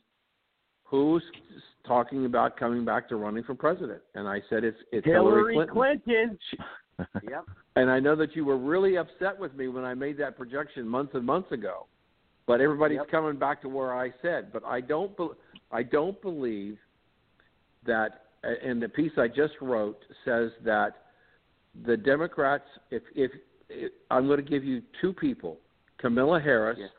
who's 0.84 1.22
talking 1.86 2.24
about 2.24 2.56
coming 2.56 2.84
back 2.84 3.08
to 3.08 3.16
running 3.16 3.44
for 3.44 3.54
president 3.54 4.00
and 4.14 4.26
I 4.28 4.40
said 4.50 4.64
it's 4.64 4.78
it's 4.92 5.06
Hillary 5.06 5.54
Clinton. 5.54 5.74
Clinton. 5.74 6.38
She- 6.50 6.58
Yep. 7.30 7.44
and 7.76 7.88
I 7.90 8.00
know 8.00 8.16
that 8.16 8.34
you 8.34 8.44
were 8.44 8.58
really 8.58 8.96
upset 8.96 9.38
with 9.38 9.54
me 9.54 9.68
when 9.68 9.84
I 9.84 9.94
made 9.94 10.18
that 10.18 10.36
projection 10.36 10.86
months 10.88 11.12
and 11.14 11.24
months 11.24 11.52
ago. 11.52 11.86
But 12.48 12.60
everybody's 12.60 12.96
Yep. 12.98 13.10
coming 13.10 13.36
back 13.38 13.62
to 13.62 13.68
where 13.68 13.94
I 13.94 14.10
said. 14.22 14.52
But 14.52 14.64
I 14.64 14.80
don't. 14.80 15.16
Be, 15.16 15.28
I 15.70 15.82
don't 15.84 16.20
believe 16.22 16.78
that. 17.86 18.24
And 18.42 18.82
the 18.82 18.88
piece 18.88 19.12
I 19.18 19.28
just 19.28 19.52
wrote 19.60 20.00
says 20.24 20.50
that 20.64 21.04
the 21.84 21.96
Democrats. 21.96 22.64
If 22.90 23.02
if, 23.14 23.30
if 23.68 23.92
I'm 24.10 24.26
going 24.26 24.42
to 24.42 24.50
give 24.50 24.64
you 24.64 24.82
two 25.00 25.12
people, 25.12 25.58
Kamala 25.98 26.40
Harris 26.40 26.78
Yes. 26.80 26.90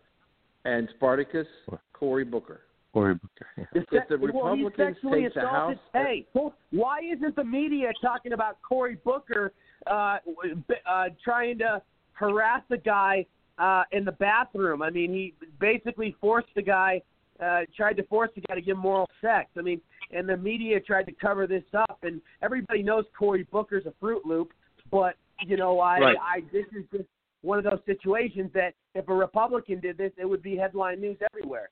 And 0.65 0.89
Spartacus 0.95 1.47
Cory 1.93 2.23
Booker. 2.23 2.61
Cory 2.93 3.15
Booker. 3.15 3.47
Yeah. 3.57 3.65
If 3.73 4.07
the 4.09 4.17
well, 4.17 4.55
he's 4.55 4.65
Republicans 4.65 4.95
sexually 4.95 5.23
take 5.23 5.33
the. 5.35 5.41
House, 5.41 5.75
Hey, 5.93 6.25
why 6.71 6.99
isn't 7.01 7.35
the 7.35 7.43
media 7.43 7.91
talking 8.01 8.33
about 8.33 8.57
Cory 8.61 8.97
Booker 9.03 9.53
uh, 9.87 10.17
w- 10.25 10.61
uh, 10.89 11.05
trying 11.23 11.59
to 11.59 11.81
harass 12.13 12.61
the 12.69 12.77
guy 12.77 13.25
uh, 13.59 13.83
in 13.91 14.05
the 14.05 14.11
bathroom? 14.13 14.81
I 14.81 14.89
mean, 14.89 15.13
he 15.13 15.33
basically 15.59 16.15
forced 16.19 16.49
the 16.55 16.63
guy, 16.63 17.01
uh, 17.43 17.61
tried 17.77 17.97
to 17.97 18.03
force 18.03 18.31
the 18.35 18.41
guy 18.41 18.55
to 18.55 18.61
give 18.61 18.77
him 18.77 18.85
oral 18.85 19.09
sex. 19.21 19.49
I 19.57 19.61
mean, 19.61 19.81
and 20.11 20.27
the 20.27 20.37
media 20.37 20.79
tried 20.79 21.03
to 21.03 21.11
cover 21.11 21.45
this 21.45 21.63
up, 21.73 21.99
and 22.01 22.21
everybody 22.41 22.81
knows 22.81 23.05
Cory 23.17 23.45
Booker's 23.51 23.85
a 23.85 23.93
Fruit 23.99 24.25
Loop, 24.25 24.51
but 24.89 25.15
you 25.45 25.57
know, 25.57 25.79
I, 25.79 25.99
Right. 25.99 26.17
I 26.19 26.41
this 26.51 26.65
is 26.75 26.85
just 26.91 27.07
one 27.41 27.57
of 27.57 27.63
those 27.63 27.79
situations 27.85 28.51
that 28.53 28.73
if 28.95 29.07
a 29.07 29.13
Republican 29.13 29.79
did 29.79 29.97
this, 29.97 30.11
it 30.17 30.25
would 30.25 30.41
be 30.41 30.57
headline 30.57 30.99
news 30.99 31.17
everywhere. 31.33 31.69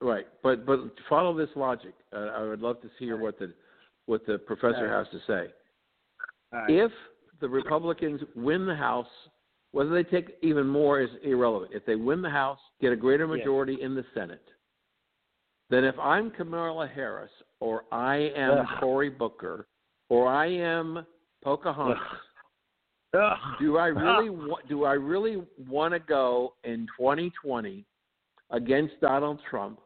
Right, 0.00 0.26
but 0.42 0.66
but 0.66 0.80
follow 1.08 1.36
this 1.36 1.48
logic. 1.56 1.94
Uh, 2.12 2.30
I 2.36 2.42
would 2.42 2.60
love 2.60 2.80
to 2.82 2.90
hear 2.98 3.16
what 3.16 3.38
the 3.38 3.52
what 4.06 4.26
the 4.26 4.38
professor 4.38 4.88
right. 4.88 4.98
has 4.98 5.06
to 5.10 5.18
say. 5.26 5.52
Right. 6.52 6.70
If 6.70 6.92
the 7.40 7.48
Republicans 7.48 8.20
win 8.34 8.66
the 8.66 8.74
House, 8.74 9.06
whether 9.72 9.90
they 9.90 10.04
take 10.04 10.36
even 10.42 10.66
more 10.66 11.00
is 11.00 11.10
irrelevant. 11.22 11.72
If 11.74 11.84
they 11.86 11.96
win 11.96 12.22
the 12.22 12.30
House, 12.30 12.58
get 12.80 12.92
a 12.92 12.96
greater 12.96 13.24
Yeah. 13.24 13.36
majority 13.38 13.80
in 13.80 13.94
the 13.94 14.04
Senate, 14.14 14.46
then 15.70 15.84
if 15.84 15.98
I'm 15.98 16.30
Kamala 16.30 16.86
Harris 16.86 17.30
or 17.60 17.84
I 17.90 18.32
am 18.36 18.58
Ugh. 18.58 18.80
Cory 18.80 19.10
Booker 19.10 19.66
or 20.08 20.28
I 20.28 20.46
am 20.46 21.06
Pocahontas, 21.42 21.98
Ugh. 22.10 22.18
Do 23.60 23.76
I 23.78 23.86
really 23.86 24.30
wa- 24.30 24.58
do 24.68 24.84
I 24.84 24.92
really 24.92 25.42
want 25.68 25.92
to 25.94 25.98
go 26.00 26.54
in 26.64 26.86
2020 26.98 27.84
against 28.50 29.00
Donald 29.00 29.40
Trump 29.50 29.80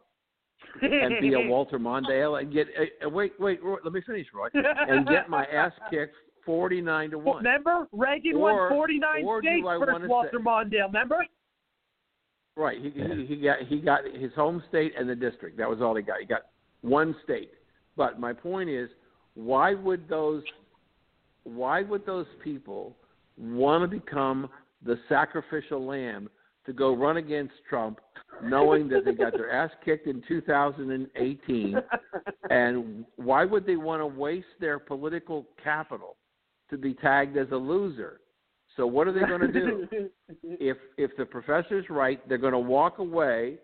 and 0.82 1.14
be 1.20 1.34
a 1.34 1.40
Walter 1.48 1.78
Mondale 1.78 2.40
and 2.40 2.52
get 2.52 2.68
uh, 3.04 3.08
wait 3.08 3.32
wait 3.38 3.62
Roy, 3.62 3.76
let 3.84 3.92
me 3.92 4.00
finish 4.06 4.26
Roy 4.34 4.48
and 4.54 5.06
get 5.08 5.28
my 5.28 5.44
ass 5.46 5.72
kicked 5.90 6.14
49 6.46 7.10
to 7.10 7.18
1. 7.18 7.36
Remember, 7.36 7.86
Reagan 7.92 8.36
Or- 8.36 8.70
won 8.70 8.70
49 8.70 9.40
states 9.42 9.66
I 9.68 9.78
versus 9.78 10.08
Walter 10.08 10.30
say- 10.32 10.42
Mondale. 10.42 10.86
Remember? 10.86 11.26
Right. 12.56 12.78
He, 12.80 12.90
he 12.90 13.26
he 13.26 13.36
got 13.36 13.58
he 13.68 13.78
got 13.80 14.00
his 14.14 14.32
home 14.34 14.62
state 14.68 14.92
and 14.98 15.08
the 15.08 15.14
district. 15.14 15.56
That 15.58 15.68
was 15.68 15.80
all 15.80 15.94
he 15.94 16.02
got. 16.02 16.18
He 16.20 16.26
got 16.26 16.42
one 16.82 17.14
state. 17.24 17.52
But 17.96 18.18
my 18.18 18.32
point 18.32 18.68
is, 18.70 18.88
why 19.34 19.74
would 19.74 20.08
those 20.08 20.42
why 21.44 21.82
would 21.82 22.04
those 22.06 22.26
people 22.42 22.96
want 23.40 23.82
to 23.90 23.98
become 23.98 24.48
the 24.84 24.98
sacrificial 25.08 25.84
lamb 25.84 26.28
to 26.66 26.72
go 26.72 26.94
run 26.94 27.16
against 27.16 27.54
Trump, 27.68 28.00
knowing 28.42 28.88
that 28.88 29.04
they 29.04 29.12
got 29.12 29.32
their 29.32 29.50
ass 29.62 29.70
kicked 29.84 30.06
in 30.06 30.22
2018? 30.28 31.82
And 32.48 33.04
why 33.14 33.44
would 33.44 33.64
they 33.64 33.76
want 33.76 34.02
to 34.02 34.06
waste 34.06 34.46
their 34.58 34.80
political 34.80 35.46
capital 35.62 36.16
to 36.70 36.78
be 36.78 36.94
tagged 36.94 37.36
as 37.36 37.48
a 37.52 37.56
loser. 37.56 38.20
So 38.76 38.86
what 38.86 39.08
are 39.08 39.12
they 39.12 39.20
going 39.20 39.40
to 39.40 39.52
do? 39.52 39.86
if 40.44 40.76
if 40.96 41.10
the 41.18 41.26
professor's 41.26 41.84
right, 41.90 42.26
they're 42.28 42.38
going 42.38 42.52
to 42.52 42.58
walk 42.58 42.98
away 42.98 43.58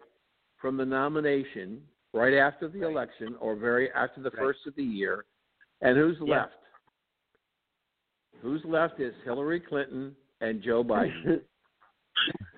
from 0.61 0.77
the 0.77 0.85
nomination 0.85 1.81
right 2.13 2.35
after 2.35 2.69
the 2.69 2.87
election 2.87 3.37
or 3.41 3.55
very 3.57 3.91
after 3.93 4.21
the 4.21 4.31
Right. 4.31 4.39
first 4.39 4.67
of 4.67 4.75
the 4.75 4.83
year. 4.83 5.25
And 5.81 5.97
who's 5.97 6.17
Yeah. 6.21 6.43
left? 6.43 6.55
Who's 8.43 8.63
left 8.65 9.01
is 9.01 9.15
Hillary 9.25 9.61
Clinton 9.61 10.15
and 10.41 10.63
Joe 10.63 10.85
Biden. 10.85 11.41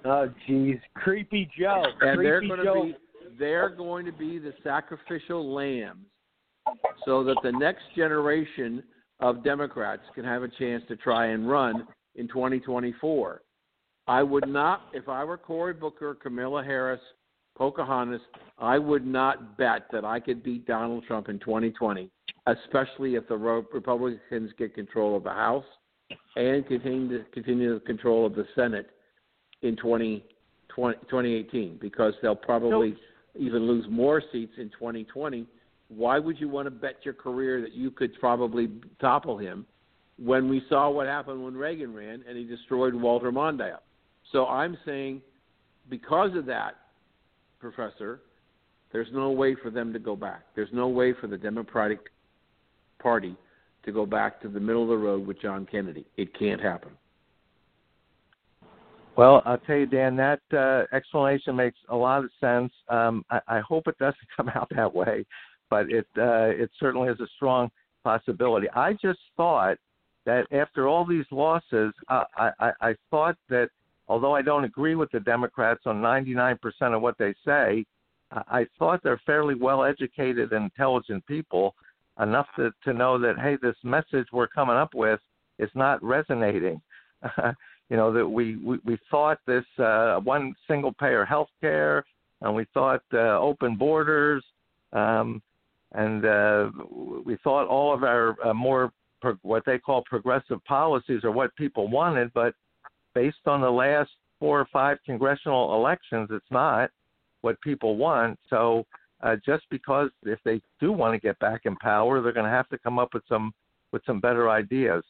oh, 0.04 0.32
jeez, 0.48 0.80
creepy 0.94 1.48
Joe. 1.58 1.82
and 2.00 2.24
they're 2.24 2.40
creepy 2.40 2.62
going 2.64 2.90
to 2.90 2.92
be 2.92 2.96
they're 3.38 3.68
going 3.70 4.04
to 4.06 4.12
be 4.12 4.38
the 4.38 4.52
sacrificial 4.64 5.54
lambs 5.54 6.06
so 7.04 7.22
that 7.24 7.36
the 7.42 7.52
next 7.52 7.82
generation 7.96 8.82
of 9.20 9.44
Democrats 9.44 10.02
can 10.14 10.24
have 10.24 10.42
a 10.42 10.48
chance 10.48 10.82
to 10.88 10.96
try 10.96 11.26
and 11.26 11.48
run 11.48 11.86
in 12.16 12.28
2024. 12.28 13.42
I 14.06 14.22
would 14.22 14.48
not, 14.48 14.86
if 14.92 15.08
I 15.08 15.22
were 15.24 15.36
Cory 15.36 15.74
Booker, 15.74 16.14
Kamala 16.14 16.64
Harris, 16.64 17.00
Pocahontas, 17.56 18.20
I 18.58 18.78
would 18.78 19.06
not 19.06 19.58
bet 19.58 19.86
that 19.92 20.04
I 20.04 20.20
could 20.20 20.42
beat 20.42 20.66
Donald 20.66 21.04
Trump 21.06 21.28
in 21.28 21.38
2020, 21.38 22.10
especially 22.56 23.14
if 23.14 23.28
the 23.28 23.36
Republicans 23.36 24.50
get 24.58 24.74
control 24.74 25.16
of 25.16 25.24
the 25.24 25.30
House 25.30 25.64
and 26.36 26.66
continue 26.66 27.18
to 27.18 27.24
continue 27.30 27.74
the 27.74 27.80
control 27.80 28.26
of 28.26 28.34
the 28.34 28.46
Senate 28.54 28.90
in 29.62 29.76
2020, 29.76 30.24
2018, 31.10 31.78
because 31.80 32.14
they'll 32.22 32.34
probably 32.34 32.96
even 33.38 33.66
lose 33.66 33.84
more 33.90 34.22
seats 34.32 34.52
in 34.58 34.70
2020. 34.70 35.46
Why 35.88 36.18
would 36.18 36.40
you 36.40 36.48
want 36.48 36.66
to 36.66 36.70
bet 36.70 36.96
your 37.02 37.14
career 37.14 37.60
that 37.60 37.72
you 37.72 37.90
could 37.90 38.12
probably 38.20 38.70
topple 39.00 39.38
him 39.38 39.66
when 40.18 40.48
we 40.48 40.62
saw 40.68 40.90
what 40.90 41.06
happened 41.06 41.42
when 41.42 41.54
Reagan 41.54 41.94
ran 41.94 42.22
and 42.28 42.36
he 42.36 42.44
destroyed 42.44 42.94
Walter 42.94 43.32
Mondale? 43.32 43.78
So 44.32 44.46
I'm 44.46 44.76
saying 44.84 45.22
because 45.88 46.36
of 46.36 46.46
that, 46.46 46.76
Professor, 47.58 48.20
there's 48.92 49.08
no 49.12 49.30
way 49.30 49.54
for 49.62 49.70
them 49.70 49.92
to 49.92 49.98
go 49.98 50.14
back. 50.16 50.44
There's 50.54 50.72
no 50.72 50.88
way 50.88 51.12
for 51.20 51.26
the 51.26 51.36
Democratic 51.36 52.00
Party 52.98 53.36
to 53.84 53.92
go 53.92 54.06
back 54.06 54.40
to 54.42 54.48
the 54.48 54.60
middle 54.60 54.82
of 54.82 54.88
the 54.88 54.96
road 54.96 55.26
with 55.26 55.40
John 55.40 55.66
Kennedy. 55.70 56.04
It 56.16 56.36
can't 56.38 56.60
happen. 56.60 56.90
Well, 59.16 59.42
I'll 59.46 59.58
tell 59.58 59.76
you, 59.76 59.86
Dan, 59.86 60.14
that 60.16 60.40
uh, 60.52 60.94
explanation 60.94 61.56
makes 61.56 61.78
a 61.88 61.96
lot 61.96 62.22
of 62.22 62.30
sense. 62.40 62.72
Um, 62.88 63.24
I, 63.30 63.40
I 63.48 63.60
hope 63.60 63.88
it 63.88 63.98
doesn't 63.98 64.16
come 64.36 64.48
out 64.50 64.70
that 64.76 64.94
way, 64.94 65.26
but 65.70 65.90
it 65.90 66.06
uh, 66.16 66.50
it 66.54 66.70
certainly 66.78 67.08
is 67.08 67.18
a 67.20 67.26
strong 67.36 67.70
possibility. 68.04 68.68
I 68.70 68.92
just 68.92 69.18
thought 69.36 69.76
that 70.24 70.44
after 70.52 70.86
all 70.86 71.04
these 71.04 71.24
losses, 71.30 71.92
I, 72.08 72.50
I, 72.60 72.72
I 72.80 72.94
thought 73.10 73.36
that 73.48 73.70
although 74.08 74.34
I 74.34 74.42
don't 74.42 74.64
agree 74.64 74.94
with 74.94 75.10
the 75.10 75.20
Democrats 75.20 75.80
on 75.86 75.96
99% 75.96 76.58
of 76.94 77.02
what 77.02 77.16
they 77.18 77.34
say, 77.44 77.84
I, 78.30 78.42
I 78.60 78.66
thought 78.78 79.02
they're 79.02 79.20
fairly 79.26 79.54
well 79.54 79.84
educated 79.84 80.52
and 80.52 80.64
intelligent 80.64 81.26
people 81.26 81.74
enough 82.20 82.46
to, 82.56 82.70
to 82.84 82.92
know 82.92 83.18
that, 83.18 83.38
hey, 83.38 83.56
this 83.60 83.76
message 83.82 84.26
we're 84.32 84.48
coming 84.48 84.76
up 84.76 84.94
with 84.94 85.20
is 85.58 85.70
not 85.74 86.02
resonating. 86.02 86.80
you 87.90 87.96
know 87.96 88.12
that 88.12 88.26
we 88.26 88.56
we, 88.56 88.78
we 88.84 88.98
thought 89.10 89.38
this 89.46 89.64
uh, 89.78 90.16
one 90.20 90.54
single 90.66 90.92
payer 90.92 91.24
health 91.24 91.48
care 91.60 92.04
and 92.42 92.54
we 92.54 92.66
thought 92.74 93.02
uh, 93.12 93.38
open 93.38 93.76
borders 93.76 94.44
um, 94.92 95.42
and 95.92 96.24
uh, 96.24 96.70
we 97.24 97.36
thought 97.42 97.66
all 97.66 97.94
of 97.94 98.02
our 98.02 98.36
uh, 98.46 98.54
more 98.54 98.92
pro- 99.20 99.38
what 99.42 99.64
they 99.64 99.78
call 99.78 100.02
progressive 100.02 100.62
policies 100.64 101.24
are 101.24 101.32
what 101.32 101.54
people 101.56 101.88
wanted 101.88 102.32
but 102.34 102.54
based 103.14 103.36
on 103.46 103.60
the 103.60 103.70
last 103.70 104.10
four 104.38 104.60
or 104.60 104.68
five 104.72 104.98
congressional 105.04 105.74
elections 105.74 106.28
it's 106.30 106.50
not 106.50 106.90
what 107.40 107.60
people 107.62 107.96
want 107.96 108.38
so 108.50 108.84
uh, 109.22 109.36
just 109.44 109.64
because 109.70 110.10
if 110.24 110.38
they 110.44 110.60
do 110.80 110.92
want 110.92 111.14
to 111.14 111.18
get 111.18 111.38
back 111.38 111.62
in 111.64 111.76
power 111.76 112.20
they're 112.20 112.32
going 112.32 112.44
to 112.44 112.50
have 112.50 112.68
to 112.68 112.78
come 112.78 112.98
up 112.98 113.14
with 113.14 113.22
some 113.28 113.52
with 113.92 114.02
some 114.06 114.20
better 114.20 114.50
ideas 114.50 115.02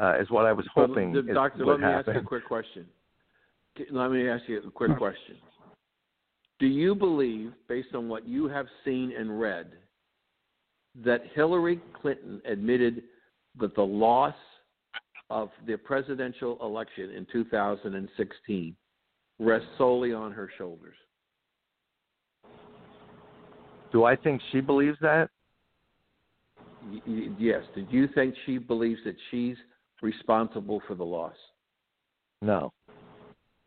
uh, 0.00 0.18
is 0.20 0.30
what 0.30 0.46
I 0.46 0.52
was 0.52 0.66
hoping 0.74 1.14
is 1.16 1.34
Doctor, 1.34 1.64
let 1.64 1.78
me 1.78 1.86
happen. 1.86 1.98
ask 1.98 2.14
you 2.14 2.20
a 2.20 2.24
quick 2.24 2.46
question. 2.46 2.86
Let 3.90 4.10
me 4.10 4.28
ask 4.28 4.42
you 4.48 4.58
a 4.58 4.70
quick 4.70 4.96
question. 4.98 5.36
Do 6.60 6.66
you 6.66 6.94
believe, 6.94 7.52
based 7.68 7.94
on 7.94 8.08
what 8.08 8.26
you 8.26 8.48
have 8.48 8.66
seen 8.84 9.12
and 9.16 9.40
read, 9.40 9.72
that 11.04 11.22
Hillary 11.34 11.80
Clinton 12.00 12.40
admitted 12.46 13.02
that 13.60 13.74
the 13.74 13.82
loss 13.82 14.34
of 15.30 15.50
the 15.66 15.76
presidential 15.76 16.58
election 16.62 17.10
in 17.10 17.26
2016 17.32 18.76
rests 19.40 19.68
solely 19.78 20.12
on 20.12 20.30
her 20.32 20.48
shoulders? 20.56 20.94
Do 23.94 24.02
I 24.04 24.16
think 24.16 24.42
she 24.50 24.60
believes 24.60 24.98
that? 25.02 25.30
Y- 26.90 27.00
y- 27.06 27.28
yes. 27.38 27.62
Did 27.76 27.86
you 27.92 28.08
think 28.08 28.34
she 28.44 28.58
believes 28.58 28.98
that 29.04 29.14
she's 29.30 29.56
responsible 30.02 30.82
for 30.88 30.96
the 30.96 31.04
loss? 31.04 31.36
No. 32.42 32.72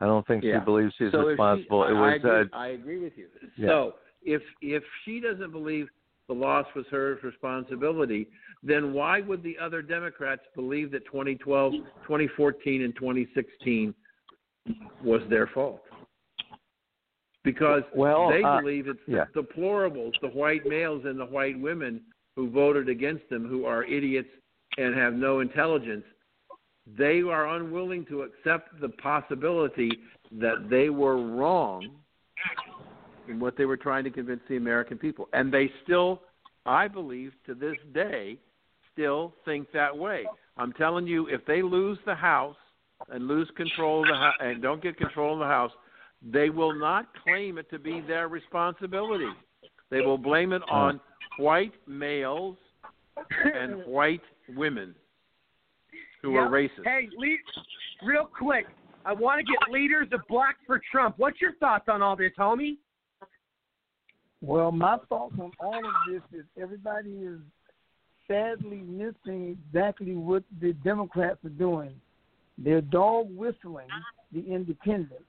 I 0.00 0.04
don't 0.04 0.24
think 0.26 0.44
Yeah. 0.44 0.60
she 0.60 0.64
believes 0.66 0.94
she's 0.96 1.10
So 1.12 1.20
if 1.20 1.24
she- 1.24 1.28
responsible. 1.30 1.84
it 1.84 1.88
I, 1.94 2.00
was 2.00 2.14
agree, 2.16 2.30
uh, 2.30 2.44
I 2.52 2.66
agree 2.68 2.98
with 2.98 3.16
you. 3.16 3.28
Yeah. 3.56 3.68
So 3.68 3.94
if 4.22 4.42
if 4.60 4.84
she 5.04 5.18
doesn't 5.18 5.50
believe 5.50 5.88
the 6.26 6.34
loss 6.34 6.66
was 6.74 6.86
her 6.88 7.18
responsibility, 7.22 8.28
then 8.62 8.92
why 8.92 9.22
would 9.22 9.42
the 9.42 9.58
other 9.58 9.80
Democrats 9.80 10.42
believe 10.54 10.90
that 10.90 11.06
2012, 11.06 11.72
2014, 12.06 12.82
and 12.82 12.94
2016 12.94 13.94
was 15.02 15.26
their 15.30 15.46
fault? 15.46 15.82
Because 17.52 17.82
Well, 17.94 18.30
they 18.30 18.42
uh, 18.42 18.60
believe 18.60 18.88
it's 18.88 18.98
yeah. 19.06 19.24
the 19.34 19.40
deplorables, 19.40 20.12
the 20.20 20.28
white 20.28 20.66
males 20.66 21.02
and 21.06 21.18
the 21.18 21.24
white 21.24 21.58
women 21.58 22.02
who 22.36 22.50
voted 22.50 22.90
against 22.90 23.26
them, 23.30 23.48
who 23.48 23.64
are 23.64 23.84
idiots 23.84 24.28
and 24.76 24.94
have 24.94 25.14
no 25.14 25.40
intelligence. 25.40 26.04
They 26.98 27.22
are 27.22 27.56
unwilling 27.56 28.04
to 28.06 28.22
accept 28.22 28.78
the 28.82 28.90
possibility 28.90 29.90
that 30.32 30.68
they 30.68 30.90
were 30.90 31.16
wrong 31.16 31.88
in 33.28 33.40
what 33.40 33.56
they 33.56 33.64
were 33.64 33.78
trying 33.78 34.04
to 34.04 34.10
convince 34.10 34.40
the 34.48 34.58
American 34.58 34.98
people. 34.98 35.28
And 35.32 35.50
they 35.50 35.70
still, 35.84 36.20
I 36.66 36.86
believe, 36.86 37.32
to 37.46 37.54
this 37.54 37.76
day, 37.94 38.36
still 38.92 39.32
think 39.46 39.72
that 39.72 39.96
way. 39.96 40.24
I'm 40.58 40.74
telling 40.74 41.06
you, 41.06 41.28
if 41.28 41.46
they 41.46 41.62
lose 41.62 41.98
the 42.04 42.14
House 42.14 42.56
and 43.10 43.26
lose 43.26 43.50
control 43.56 44.02
of 44.02 44.08
the 44.08 44.16
House 44.16 44.34
and 44.40 44.60
don't 44.60 44.82
get 44.82 44.98
control 44.98 45.32
of 45.32 45.38
the 45.38 45.46
House, 45.46 45.72
they 46.22 46.50
will 46.50 46.74
not 46.74 47.06
claim 47.24 47.58
it 47.58 47.70
to 47.70 47.78
be 47.78 48.00
their 48.00 48.28
responsibility. 48.28 49.30
They 49.90 50.00
will 50.00 50.18
blame 50.18 50.52
it 50.52 50.62
on 50.70 51.00
white 51.38 51.72
males 51.86 52.56
and 53.54 53.84
white 53.86 54.22
women 54.56 54.94
who 56.22 56.36
are 56.36 56.48
racist. 56.48 56.84
Hey, 56.84 57.08
le- 57.16 58.06
real 58.06 58.26
quick, 58.26 58.66
I 59.04 59.12
want 59.12 59.40
to 59.40 59.44
get 59.44 59.72
leaders 59.72 60.08
of 60.12 60.20
Black 60.28 60.56
for 60.66 60.80
Trump. 60.90 61.14
What's 61.18 61.40
your 61.40 61.54
thoughts 61.54 61.84
on 61.88 62.02
all 62.02 62.16
this, 62.16 62.32
homie? 62.38 62.76
Well, 64.40 64.70
my 64.70 64.98
thoughts 65.08 65.34
on 65.40 65.50
all 65.60 65.78
of 65.78 65.94
this 66.10 66.22
is 66.32 66.44
everybody 66.60 67.10
is 67.10 67.38
sadly 68.28 68.82
missing 68.86 69.56
exactly 69.66 70.14
what 70.14 70.42
the 70.60 70.74
Democrats 70.84 71.38
are 71.44 71.50
doing. 71.50 71.94
They're 72.58 72.80
dog 72.80 73.28
whistling 73.34 73.88
the 74.32 74.40
independents. 74.40 75.24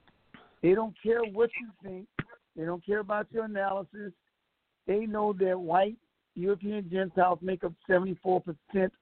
They 0.62 0.74
don't 0.74 0.96
care 1.02 1.24
what 1.24 1.50
you 1.60 1.70
think. 1.84 2.08
They 2.56 2.66
don't 2.66 2.86
care 2.86 3.00
about 3.00 3.28
your 3.32 3.46
analysis. 3.46 4.12
They 4.88 5.06
know 5.06 5.34
that 5.40 5.60
white 5.60 5.98
European 6.36 6.90
Gentiles 6.90 7.40
make 7.42 7.64
up 7.64 7.74
74% 7.90 8.42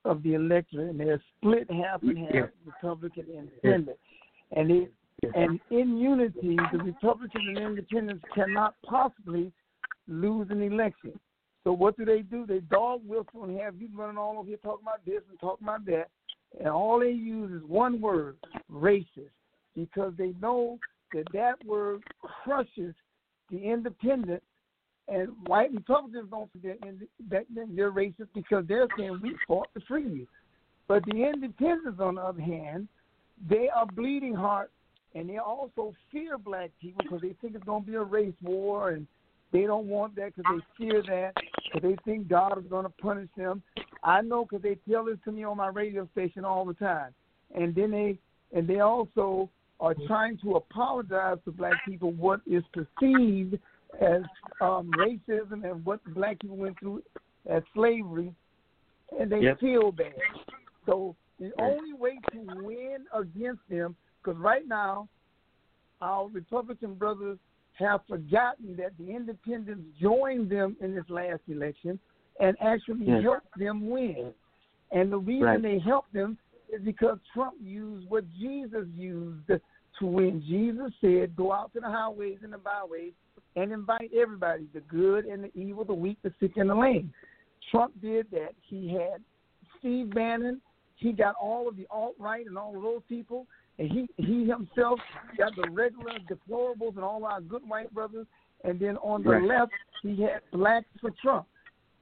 of 0.06 0.24
the 0.24 0.34
electorate, 0.34 0.90
and 0.90 1.00
they're 1.00 1.22
split 1.38 1.70
half 1.72 2.02
and 2.04 2.18
half, 2.18 2.50
Republican 2.66 3.26
and 3.38 3.50
Independent. 3.64 3.98
And 4.56 4.70
they, 4.70 4.88
and 5.34 5.60
in 5.72 5.98
unity, 5.98 6.58
the 6.72 6.78
Republicans 6.80 7.44
and 7.48 7.58
Independents 7.58 8.24
cannot 8.36 8.76
possibly 8.86 9.52
lose 10.08 10.48
an 10.50 10.62
election. 10.62 11.20
So 11.64 11.74
what 11.74 11.98
do 11.98 12.06
they 12.06 12.22
do? 12.22 12.46
They 12.46 12.60
dog 12.60 13.02
whistle 13.06 13.44
and 13.44 13.60
have 13.60 13.76
you 13.76 13.90
running 13.94 14.18
all 14.18 14.38
over 14.40 14.48
here 14.48 14.58
talking 14.64 14.86
about 14.86 15.06
this 15.06 15.22
and 15.30 15.40
talking 15.40 15.68
about 15.68 15.86
that, 15.88 16.06
and 16.60 16.70
all 16.70 17.00
they 17.00 17.12
use 17.12 17.52
is 17.52 17.68
one 17.68 18.00
word: 18.00 18.38
racist, 18.72 19.32
because 19.76 20.14
they 20.18 20.34
know 20.42 20.80
that 21.14 21.26
that 21.34 21.56
word 21.66 22.04
crushes 22.44 22.94
the 23.50 23.58
independent. 23.58 24.44
And 25.08 25.30
white 25.46 25.72
Republicans 25.74 26.30
don't 26.30 26.52
forget 26.52 26.80
that 27.30 27.46
they're 27.50 27.92
racist 27.92 28.28
because 28.36 28.66
they're 28.68 28.88
saying 28.98 29.20
we 29.24 29.36
fought 29.48 29.70
to 29.74 29.82
free 29.88 30.08
you. 30.08 30.28
But 30.88 31.04
the 31.06 31.24
independents, 31.24 32.00
on 32.02 32.16
the 32.16 32.22
other 32.22 32.42
hand, 32.42 32.88
they 33.50 33.70
are 33.74 33.86
bleeding 33.86 34.34
heart, 34.34 34.72
and 35.16 35.30
they 35.30 35.38
also 35.38 35.94
fear 36.12 36.38
black 36.38 36.72
people 36.82 37.04
because 37.04 37.22
they 37.22 37.36
think 37.42 37.56
it's 37.56 37.64
going 37.64 37.84
to 37.84 37.90
be 37.90 37.96
a 37.96 38.04
race 38.04 38.34
war, 38.42 38.92
and 38.92 39.08
they 39.54 39.62
don't 39.62 39.88
want 39.88 40.16
that 40.18 40.36
because 40.36 40.62
they 40.78 40.86
fear 40.86 41.02
that 41.04 41.34
because 41.64 41.90
they 41.90 41.96
think 42.04 42.28
God 42.28 42.58
is 42.58 42.70
going 42.70 42.84
to 42.84 42.90
punish 43.02 43.30
them. 43.38 43.64
I 44.04 44.22
know 44.22 44.46
because 44.46 44.62
they 44.62 44.78
tell 44.90 45.06
this 45.06 45.18
to 45.26 45.32
me 45.32 45.44
on 45.44 45.58
my 45.58 45.68
radio 45.68 46.08
station 46.12 46.44
all 46.44 46.66
the 46.66 46.74
time, 46.74 47.14
and 47.56 47.74
then 47.74 47.92
they 47.92 48.18
and 48.54 48.68
they 48.68 48.80
also 48.82 49.50
are 49.80 49.96
trying 50.08 50.38
to 50.40 50.56
apologize 50.56 51.38
to 51.46 51.52
black 51.52 51.84
people 51.86 52.12
what 52.12 52.42
is 52.48 52.64
perceived 52.74 53.60
as 54.02 54.22
um, 54.62 54.94
racism 54.96 55.70
and 55.70 55.84
what 55.86 56.00
black 56.14 56.40
people 56.40 56.58
went 56.58 56.78
through 56.80 57.02
as 57.50 57.64
slavery, 57.74 58.34
and 59.20 59.32
they 59.32 59.42
Yep. 59.42 59.60
feel 59.60 59.92
bad. 59.92 60.14
So 60.86 61.16
the 61.40 61.52
only 61.60 61.94
way 61.94 62.20
to 62.32 62.40
win 62.40 63.06
against 63.14 63.62
them, 63.70 63.96
because 64.24 64.40
right 64.40 64.68
now 64.68 65.08
our 66.02 66.28
Republican 66.28 66.96
brothers 66.96 67.38
have 67.74 68.02
forgotten 68.08 68.76
that 68.78 68.98
the 68.98 69.12
independents 69.16 69.84
joined 70.02 70.50
them 70.50 70.76
in 70.82 70.96
this 70.96 71.08
last 71.10 71.42
election 71.48 72.00
and 72.40 72.58
actually 72.60 73.06
Yes. 73.06 73.24
helped 73.24 73.56
them 73.58 73.90
win. 73.90 74.34
And 74.92 75.12
the 75.12 75.18
reason 75.20 75.46
Right. 75.46 75.62
they 75.62 75.80
helped 75.80 76.14
them 76.14 76.38
is 76.74 76.82
because 76.84 77.18
Trump 77.34 77.56
used 77.62 78.10
what 78.10 78.26
Jesus 78.40 78.86
used 78.96 79.48
to 79.48 80.06
win. 80.06 80.44
Jesus 80.48 80.92
said, 81.02 81.36
Go 81.36 81.52
out 81.52 81.74
to 81.74 81.80
the 81.80 81.88
highways 81.88 82.40
and 82.44 82.54
the 82.54 82.58
byways 82.58 83.14
and 83.56 83.72
invite 83.72 84.12
everybody 84.16 84.68
the 84.74 84.82
good 84.82 85.26
and 85.26 85.44
the 85.44 85.52
evil, 85.60 85.84
the 85.84 85.94
weak, 85.94 86.18
the 86.24 86.34
sick, 86.40 86.58
and 86.58 86.70
the 86.70 86.76
lame. 86.76 87.12
Trump 87.72 87.94
did 88.02 88.28
that. 88.32 88.54
He 88.62 88.90
had 88.90 89.22
Steve 89.80 90.14
Bannon, 90.14 90.62
he 90.96 91.12
got 91.12 91.36
all 91.36 91.68
of 91.68 91.76
the 91.76 91.88
alt 91.90 92.16
right 92.20 92.46
and 92.46 92.58
all 92.58 92.76
of 92.76 92.82
those 92.82 93.02
people, 93.08 93.46
and 93.80 93.92
he, 93.92 94.08
he 94.18 94.46
himself 94.46 95.00
got 95.38 95.56
the 95.56 95.70
regular 95.72 96.14
deplorables 96.30 96.96
and 96.96 97.04
all 97.04 97.26
our 97.26 97.42
good 97.42 97.68
white 97.68 97.94
brothers. 97.94 98.26
And 98.64 98.80
then 98.80 98.98
on 98.98 99.24
the 99.24 99.30
Right. 99.30 99.44
left, 99.44 99.72
he 100.02 100.22
had 100.22 100.42
blacks 100.52 100.88
for 101.00 101.12
Trump. 101.22 101.48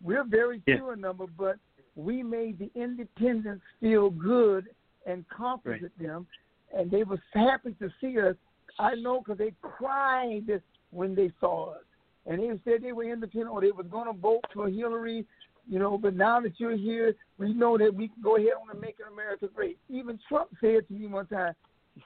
We're 0.01 0.24
very 0.24 0.61
Yeah. 0.66 0.78
few 0.78 0.91
in 0.91 1.01
number, 1.01 1.26
but 1.28 1.57
we 1.95 2.23
made 2.23 2.59
the 2.59 2.71
independents 2.75 3.63
feel 3.79 4.09
good 4.09 4.67
and 5.05 5.25
comforted 5.29 5.91
them, 5.99 6.27
and 6.75 6.91
they 6.91 7.03
were 7.03 7.21
happy 7.33 7.73
to 7.79 7.89
see 8.01 8.19
us. 8.19 8.35
I 8.79 8.95
know 8.95 9.21
because 9.21 9.37
they 9.37 9.53
cried 9.61 10.61
when 10.91 11.15
they 11.15 11.31
saw 11.39 11.71
us, 11.71 11.83
and 12.25 12.39
they 12.39 12.59
said 12.63 12.81
they 12.81 12.91
were 12.91 13.03
independent 13.03 13.51
or 13.51 13.61
they 13.61 13.71
was 13.71 13.85
going 13.89 14.07
to 14.07 14.19
vote 14.19 14.43
for 14.53 14.69
Hillary, 14.69 15.25
you 15.69 15.79
know. 15.79 15.97
But 15.97 16.15
now 16.15 16.41
that 16.41 16.59
you're 16.59 16.75
here, 16.75 17.15
we 17.37 17.53
know 17.53 17.77
that 17.77 17.93
we 17.93 18.09
can 18.09 18.21
go 18.21 18.35
ahead 18.35 18.53
on 18.61 18.69
and 18.71 18.81
make 18.81 18.97
America 19.11 19.47
great. 19.53 19.77
Even 19.89 20.19
Trump 20.27 20.49
said 20.59 20.87
to 20.87 20.93
me 20.93 21.07
one 21.07 21.27
time, 21.27 21.53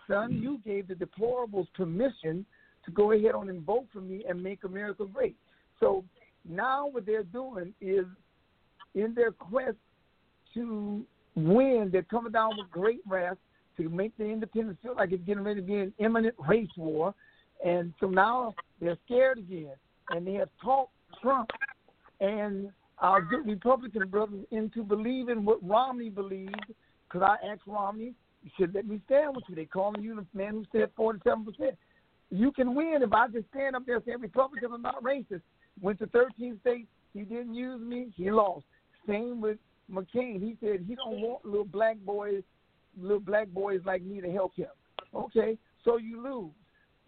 "Son, 0.07 0.33
you 0.33 0.59
gave 0.65 0.87
the 0.87 0.95
deplorables 0.95 1.67
permission 1.73 2.45
to 2.85 2.91
go 2.91 3.11
ahead 3.13 3.33
on 3.33 3.49
and 3.49 3.63
vote 3.63 3.87
for 3.91 4.01
me 4.01 4.25
and 4.29 4.43
make 4.43 4.63
America 4.63 5.05
great." 5.05 5.35
So 5.79 6.03
now 6.45 6.87
what 6.87 7.05
they're 7.05 7.23
doing 7.23 7.73
is 7.81 8.05
in 8.95 9.13
their 9.13 9.31
quest 9.31 9.77
to 10.53 11.03
win, 11.35 11.89
they're 11.91 12.03
coming 12.03 12.31
down 12.31 12.57
with 12.57 12.69
great 12.71 13.01
wrath 13.07 13.37
to 13.77 13.89
make 13.89 14.15
the 14.17 14.25
independents 14.25 14.79
feel 14.81 14.95
like 14.95 15.11
it's 15.11 15.23
getting 15.25 15.43
ready 15.43 15.61
to 15.61 15.65
be 15.65 15.75
an 15.75 15.93
imminent 15.99 16.35
race 16.47 16.69
war. 16.77 17.13
And 17.65 17.93
so 17.99 18.07
now 18.07 18.53
they're 18.81 18.97
scared 19.05 19.37
again. 19.37 19.73
And 20.09 20.25
they 20.25 20.33
have 20.33 20.49
talked 20.63 20.91
Trump 21.21 21.49
and 22.19 22.69
our 22.97 23.21
good 23.21 23.45
Republican 23.45 24.07
brothers 24.09 24.45
into 24.51 24.83
believing 24.83 25.45
what 25.45 25.65
Romney 25.65 26.09
believed. 26.09 26.73
Because 27.07 27.21
I 27.23 27.47
asked 27.47 27.61
Romney, 27.65 28.13
you 28.43 28.51
should 28.57 28.73
let 28.73 28.87
me 28.87 29.01
stand 29.05 29.35
with 29.35 29.45
you. 29.47 29.55
They 29.55 29.65
calling 29.65 30.03
you 30.03 30.15
the 30.15 30.25
man 30.37 30.53
who 30.53 30.65
said 30.71 30.89
47%. 30.97 31.45
You 32.31 32.51
can 32.51 32.75
win 32.75 32.99
if 33.01 33.13
I 33.13 33.27
just 33.27 33.47
stand 33.53 33.75
up 33.75 33.85
there 33.85 33.95
and 33.95 34.05
say 34.05 34.15
Republicans 34.15 34.71
are 34.71 34.77
not 34.77 35.03
racist. 35.03 35.41
Went 35.81 35.99
to 35.99 36.07
13 36.07 36.59
states. 36.61 36.87
He 37.13 37.21
didn't 37.21 37.55
use 37.55 37.81
me. 37.81 38.11
He 38.15 38.29
lost. 38.29 38.65
Same 39.07 39.41
with 39.41 39.57
McCain. 39.91 40.39
He 40.39 40.55
said 40.61 40.85
he 40.87 40.95
don't 40.95 41.21
want 41.21 41.45
little 41.45 41.65
black 41.65 41.97
boys, 42.05 42.43
little 42.99 43.19
black 43.19 43.47
boys 43.47 43.81
like 43.85 44.03
me 44.03 44.21
to 44.21 44.31
help 44.31 44.55
him. 44.55 44.67
Okay, 45.13 45.57
so 45.83 45.97
you 45.97 46.21
lose. 46.23 46.51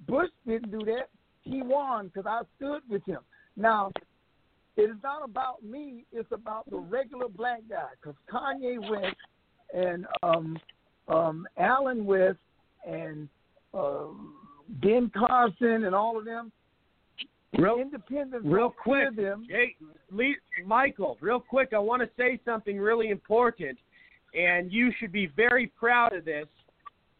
Bush 0.07 0.29
didn't 0.47 0.71
do 0.71 0.83
that. 0.85 1.09
He 1.43 1.61
won 1.61 2.07
because 2.07 2.25
I 2.27 2.41
stood 2.57 2.81
with 2.89 3.05
him. 3.05 3.19
Now, 3.55 3.91
it 4.77 4.83
is 4.83 4.97
not 5.03 5.23
about 5.23 5.63
me. 5.63 6.05
It's 6.11 6.31
about 6.31 6.69
the 6.69 6.77
regular 6.77 7.27
black 7.27 7.61
guy. 7.69 7.89
Because 7.99 8.15
Kanye 8.31 8.79
West 8.89 9.15
and 9.73 10.05
um, 10.23 10.57
um, 11.07 11.47
Allen 11.57 12.05
West 12.05 12.39
and 12.87 13.27
um, 13.73 14.33
Ben 14.81 15.11
Carson 15.15 15.83
and 15.83 15.93
all 15.93 16.17
of 16.17 16.25
them, 16.25 16.51
Real, 17.57 17.79
independents 17.79 18.45
real 18.45 18.69
quick, 18.69 19.15
them. 19.15 19.45
Hey, 19.49 19.75
Lee, 20.09 20.37
Michael, 20.65 21.17
real 21.19 21.39
quick, 21.39 21.69
I 21.73 21.79
want 21.79 22.01
to 22.01 22.09
say 22.17 22.39
something 22.45 22.77
really 22.77 23.09
important, 23.09 23.77
and 24.33 24.71
you 24.71 24.91
should 24.99 25.11
be 25.11 25.27
very 25.35 25.67
proud 25.67 26.15
of 26.15 26.23
this 26.23 26.47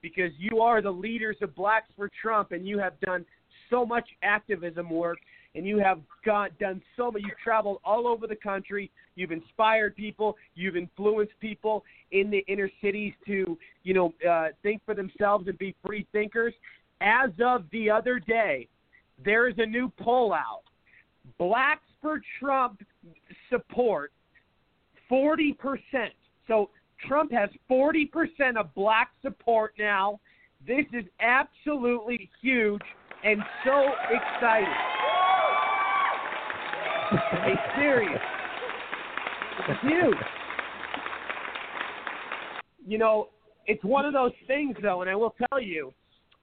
because 0.01 0.31
you 0.37 0.61
are 0.61 0.81
the 0.81 0.91
leaders 0.91 1.35
of 1.41 1.53
Blacks 1.53 1.89
for 1.97 2.09
Trump, 2.21 2.53
and 2.53 2.65
you 2.65 2.79
have 2.79 2.99
done 3.01 3.25
so 3.69 3.85
much 3.85 4.07
activism 4.23 4.89
work, 4.89 5.17
and 5.53 5.65
you 5.65 5.79
have 5.79 5.99
got 6.25 6.57
done 6.59 6.81
so 6.95 7.11
much. 7.11 7.21
You've 7.23 7.37
traveled 7.43 7.79
all 7.83 8.07
over 8.07 8.25
the 8.25 8.35
country. 8.35 8.89
You've 9.15 9.31
inspired 9.31 9.97
people. 9.97 10.37
You've 10.55 10.77
influenced 10.77 11.33
people 11.41 11.83
in 12.11 12.31
the 12.31 12.39
inner 12.47 12.69
cities 12.81 13.13
to, 13.27 13.57
you 13.83 13.93
know, 13.93 14.13
uh, 14.27 14.47
think 14.63 14.81
for 14.85 14.95
themselves 14.95 15.47
and 15.49 15.57
be 15.57 15.75
free 15.85 16.07
thinkers. 16.13 16.53
As 17.01 17.31
of 17.43 17.65
the 17.71 17.89
other 17.89 18.19
day, 18.19 18.67
there 19.23 19.47
is 19.47 19.55
a 19.57 19.65
new 19.65 19.91
poll 19.99 20.33
out. 20.33 20.63
Blacks 21.37 21.87
for 22.01 22.21
Trump 22.39 22.81
support 23.49 24.11
40%. 25.11 25.55
So 26.47 26.69
Trump 27.07 27.31
has 27.31 27.49
40% 27.69 28.57
of 28.57 28.73
black 28.73 29.11
support 29.21 29.73
now. 29.77 30.19
This 30.65 30.85
is 30.93 31.05
absolutely 31.19 32.29
huge 32.41 32.81
and 33.23 33.41
so 33.65 33.87
exciting. 34.09 34.73
Hey, 37.11 37.53
serious. 37.77 38.21
It's 39.67 39.81
huge. 39.81 40.17
You 42.87 42.97
know, 42.97 43.29
it's 43.67 43.83
one 43.83 44.05
of 44.05 44.13
those 44.13 44.31
things, 44.47 44.75
though, 44.81 45.01
and 45.01 45.09
I 45.09 45.15
will 45.15 45.35
tell 45.49 45.61
you, 45.61 45.93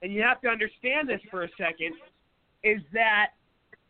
and 0.03 0.13
you 0.13 0.23
have 0.23 0.41
to 0.43 0.49
understand 0.49 1.09
this 1.09 1.21
for 1.31 1.45
a 1.45 1.49
second, 1.59 1.95
is 2.65 2.81
that 2.93 3.29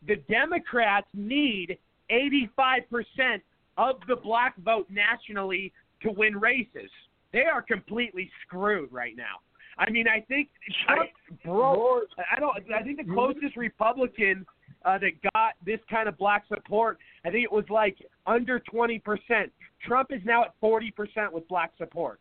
the 0.07 0.17
Democrats 0.31 1.07
need 1.15 1.79
85% 2.11 3.41
of 3.77 3.97
the 4.09 4.17
black 4.17 4.57
vote 4.65 4.87
nationally 4.91 5.73
to 6.03 6.11
win 6.11 6.37
races. 6.39 6.91
They 7.33 7.45
are 7.45 7.63
completely 7.63 8.31
screwed 8.47 8.93
right 8.93 9.17
now. 9.17 9.41
I 9.79 9.91
mean, 9.91 10.07
I 10.09 10.21
think 10.21 10.49
Trump 10.87 11.11
broke. 11.45 12.09
I 12.37 12.41
don't. 12.41 12.57
I 12.75 12.83
think 12.83 12.99
the 12.99 13.13
closest 13.13 13.57
Republican 13.57 14.45
uh, 14.85 14.99
that 14.99 15.13
got 15.35 15.53
this 15.65 15.79
kind 15.89 16.09
of 16.09 16.19
black 16.19 16.45
support, 16.49 16.99
I 17.25 17.31
think 17.31 17.45
it 17.45 17.53
was 17.53 17.65
like 17.71 17.97
under 18.27 18.59
20 18.59 18.99
percent. 19.01 19.53
Trump 19.87 20.11
is 20.11 20.21
now 20.25 20.43
at 20.43 20.55
40 20.61 20.91
percent 20.93 21.33
with 21.33 21.47
black 21.49 21.73
support. 21.79 22.19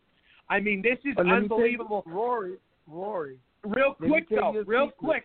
I 0.50 0.60
mean, 0.60 0.82
this 0.84 1.00
is 1.04 1.16
But 1.16 1.26
let 1.26 1.41
me 1.41 1.48
tell 1.48 1.58
you, 1.60 1.64
unbelievable. 1.64 2.04
Rory, 2.06 2.58
Rory, 2.86 3.38
Real 3.64 3.93
quick 3.95 4.30
though, 4.30 4.64
real 4.66 4.88
secret. 4.88 4.98
quick. 4.98 5.24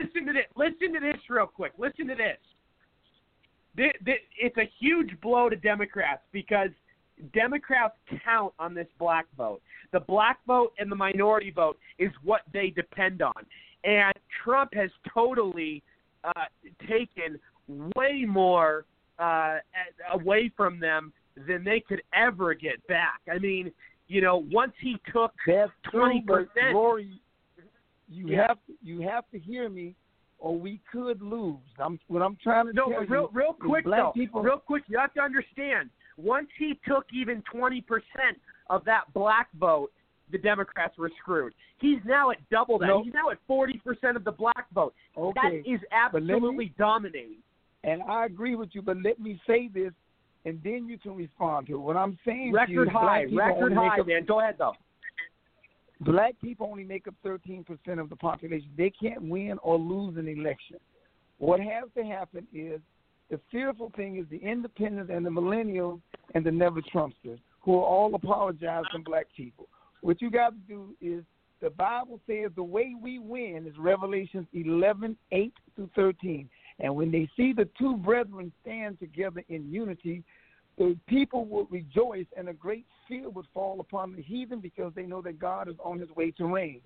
Listen 0.00 0.26
to 0.26 0.32
this. 0.32 0.44
Listen 0.56 0.92
to 0.94 1.00
this 1.00 1.18
real 1.28 1.46
quick. 1.46 1.72
Listen 1.78 2.06
to 2.08 2.14
this. 2.14 2.38
Thi- 3.76 3.92
thi- 4.04 4.26
It's 4.38 4.56
a 4.56 4.68
huge 4.78 5.18
blow 5.20 5.48
to 5.48 5.56
Democrats 5.56 6.22
because 6.32 6.70
Democrats 7.32 7.94
count 8.24 8.52
on 8.58 8.74
this 8.74 8.86
black 8.98 9.26
vote. 9.36 9.62
The 9.92 10.00
black 10.00 10.38
vote 10.46 10.72
and 10.78 10.90
the 10.90 10.96
minority 10.96 11.50
vote 11.50 11.78
is 11.98 12.10
what 12.22 12.42
they 12.52 12.70
depend 12.70 13.22
on. 13.22 13.32
And 13.84 14.12
Trump 14.44 14.74
has 14.74 14.90
totally 15.12 15.82
uh, 16.24 16.32
taken 16.88 17.38
way 17.96 18.24
more 18.26 18.84
uh, 19.18 19.58
a- 19.58 19.60
away 20.14 20.50
from 20.56 20.78
them 20.78 21.12
than 21.46 21.64
they 21.64 21.80
could 21.80 22.02
ever 22.14 22.54
get 22.54 22.86
back. 22.86 23.20
I 23.32 23.38
mean, 23.38 23.70
you 24.08 24.20
know, 24.20 24.44
once 24.50 24.72
he 24.80 24.96
took 25.12 25.32
20%. 25.92 26.46
Rory, 26.72 27.20
you 28.08 28.28
Yeah. 28.28 28.46
have 28.48 28.58
to, 28.66 28.72
you 28.82 29.00
have 29.02 29.28
to 29.30 29.38
hear 29.38 29.68
me, 29.68 29.94
or 30.38 30.58
we 30.58 30.80
could 30.92 31.20
lose. 31.22 31.58
I'm 31.78 31.98
what 32.08 32.22
I'm 32.22 32.36
trying 32.42 32.66
to 32.66 32.72
No, 32.72 32.88
tell 32.90 33.00
real, 33.06 33.22
you. 33.22 33.28
real 33.32 33.52
quick 33.54 33.84
though. 33.84 34.12
people, 34.14 34.42
Real 34.42 34.58
quick, 34.58 34.84
you 34.88 34.98
have 34.98 35.12
to 35.14 35.20
understand. 35.20 35.90
Once 36.16 36.48
he 36.58 36.78
took 36.86 37.06
even 37.12 37.42
twenty 37.42 37.80
percent 37.80 38.38
of 38.70 38.84
that 38.84 39.12
black 39.14 39.48
vote, 39.58 39.92
the 40.30 40.38
Democrats 40.38 40.96
were 40.98 41.10
screwed. 41.20 41.52
He's 41.78 41.98
now 42.04 42.30
at 42.30 42.38
double 42.50 42.78
that. 42.78 42.86
No. 42.86 43.02
He's 43.02 43.12
now 43.12 43.30
at 43.30 43.38
forty 43.46 43.78
percent 43.84 44.16
of 44.16 44.24
the 44.24 44.32
black 44.32 44.66
vote. 44.74 44.94
Okay, 45.16 45.40
That 45.42 45.54
is 45.70 45.80
let 45.92 46.14
me- 46.14 46.32
absolutely 46.32 46.74
dominating. 46.78 47.38
and 47.84 48.02
I 48.02 48.24
agree 48.26 48.56
with 48.56 48.74
you. 48.74 48.82
But 48.82 48.96
let 49.02 49.18
me 49.20 49.40
say 49.46 49.68
this, 49.68 49.92
and 50.44 50.60
then 50.62 50.86
you 50.88 50.98
can 50.98 51.14
respond 51.14 51.66
to 51.68 51.74
it. 51.74 51.78
What 51.78 51.96
I'm 51.96 52.18
saying 52.24 52.52
to 52.52 52.72
you 52.72 52.80
Record 52.80 52.88
high, 52.88 53.24
record 53.32 53.72
high, 53.74 53.98
man. 54.06 54.24
Go 54.24 54.40
ahead 54.40 54.56
though. 54.58 54.74
Black 56.00 56.34
people 56.42 56.68
only 56.70 56.84
make 56.84 57.06
up 57.08 57.14
13% 57.24 57.64
of 57.98 58.08
the 58.08 58.16
population. 58.16 58.68
They 58.76 58.90
can't 58.90 59.22
win 59.22 59.58
or 59.62 59.78
lose 59.78 60.16
an 60.16 60.28
election. 60.28 60.76
What 61.38 61.60
has 61.60 61.84
to 61.96 62.04
happen 62.04 62.46
is 62.52 62.80
the 63.30 63.40
fearful 63.50 63.92
thing 63.96 64.16
is 64.16 64.26
the 64.30 64.38
independents 64.38 65.10
and 65.14 65.24
the 65.24 65.30
millennials 65.30 66.00
and 66.34 66.44
the 66.44 66.50
Never 66.50 66.80
Trumpsters, 66.80 67.38
who 67.60 67.74
are 67.74 67.84
all 67.84 68.14
apologizing 68.14 69.02
black 69.04 69.26
people. 69.36 69.68
What 70.00 70.22
you 70.22 70.30
got 70.30 70.50
to 70.50 70.56
do 70.68 70.94
is 71.00 71.24
the 71.60 71.70
Bible 71.70 72.20
says 72.26 72.50
the 72.54 72.62
way 72.62 72.94
we 73.00 73.18
win 73.18 73.66
is 73.66 73.74
Revelations 73.78 74.46
11, 74.52 75.16
8 75.32 75.52
through 75.74 75.90
13. 75.96 76.48
And 76.78 76.94
when 76.94 77.10
they 77.10 77.28
see 77.36 77.52
the 77.52 77.68
two 77.78 77.96
brethren 77.96 78.52
stand 78.62 78.98
together 78.98 79.42
in 79.48 79.72
unity, 79.72 80.22
the 80.78 80.96
people 81.06 81.44
will 81.44 81.66
rejoice 81.70 82.26
and 82.36 82.48
a 82.48 82.52
great 82.52 82.84
fear 83.08 83.28
would 83.30 83.46
fall 83.54 83.80
upon 83.80 84.14
the 84.14 84.22
heathen 84.22 84.60
because 84.60 84.92
they 84.94 85.04
know 85.04 85.22
that 85.22 85.38
God 85.38 85.68
is 85.68 85.76
on 85.82 85.98
his 85.98 86.10
way 86.10 86.30
to 86.32 86.46
reign. 86.46 86.80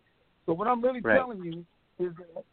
So 0.46 0.52
what 0.52 0.68
I'm 0.68 0.82
really 0.82 1.00
Right. 1.00 1.16
telling 1.16 1.42
you 1.42 1.64
is 1.98 2.14
that 2.16 2.44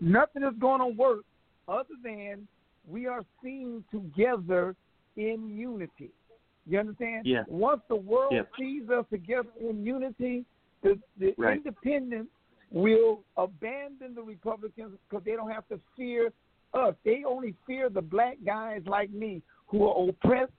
nothing 0.00 0.42
is 0.42 0.54
going 0.58 0.80
to 0.80 0.86
work 0.86 1.24
other 1.68 1.94
than 2.02 2.48
we 2.86 3.06
are 3.06 3.22
seen 3.42 3.84
together 3.90 4.74
in 5.16 5.56
unity. 5.56 6.10
You 6.66 6.78
understand? 6.78 7.26
Yeah. 7.26 7.44
Once 7.46 7.82
the 7.88 7.96
world 7.96 8.32
Yeah. 8.32 8.44
sees 8.58 8.88
us 8.88 9.04
together 9.10 9.50
in 9.60 9.84
unity, 9.84 10.44
the, 10.82 11.00
the 11.18 11.34
Right. 11.36 11.56
independents 11.58 12.32
will 12.70 13.24
abandon 13.36 14.14
the 14.14 14.22
Republicans 14.22 14.98
because 15.08 15.24
they 15.24 15.32
don't 15.32 15.50
have 15.50 15.68
to 15.68 15.78
fear 15.96 16.32
us. 16.72 16.94
They 17.04 17.24
only 17.24 17.54
fear 17.66 17.90
the 17.90 18.00
black 18.00 18.38
guys 18.44 18.82
like 18.86 19.10
me 19.10 19.42
who 19.66 19.86
are 19.86 20.08
oppressed 20.08 20.52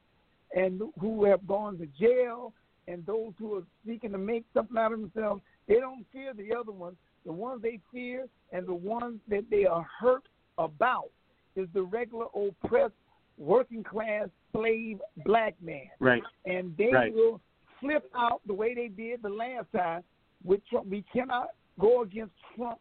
and 0.56 0.82
who 1.00 1.26
have 1.26 1.46
gone 1.48 1.78
to 1.80 1.86
jail 2.00 2.54
and 2.88 3.06
those 3.06 3.32
who 3.40 3.56
are 3.56 3.64
seeking 3.86 4.12
to 4.12 4.18
make 4.18 4.44
something 4.54 4.78
out 4.78 4.92
of 4.94 5.00
themselves. 5.02 5.42
They 5.68 5.76
don't 5.80 6.06
fear 6.12 6.34
the 6.34 6.54
other 6.54 6.72
ones. 6.72 6.98
The 7.26 7.32
ones 7.32 7.62
they 7.62 7.80
fear 7.92 8.28
and 8.52 8.68
the 8.68 8.74
ones 8.74 9.20
that 9.30 9.46
they 9.50 9.66
are 9.66 9.86
hurt 10.00 10.24
about 10.58 11.10
is 11.56 11.68
the 11.74 11.84
regular 11.84 12.26
oppressed 12.36 12.94
working 13.38 13.84
class 13.84 14.28
slave 14.52 15.02
black 15.26 15.56
man 15.62 15.90
Right. 16.00 16.24
and 16.46 16.76
they 16.78 16.92
Right. 16.92 17.14
will 17.14 17.40
flip 17.80 18.08
out 18.14 18.42
the 18.46 18.54
way 18.54 18.74
they 18.76 18.90
did 18.90 19.22
the 19.22 19.30
last 19.30 19.72
time 19.72 20.04
with 20.44 20.64
Trump. 20.68 20.88
We 20.88 21.02
cannot 21.04 21.50
go 21.80 22.02
against 22.02 22.34
Trump. 22.56 22.80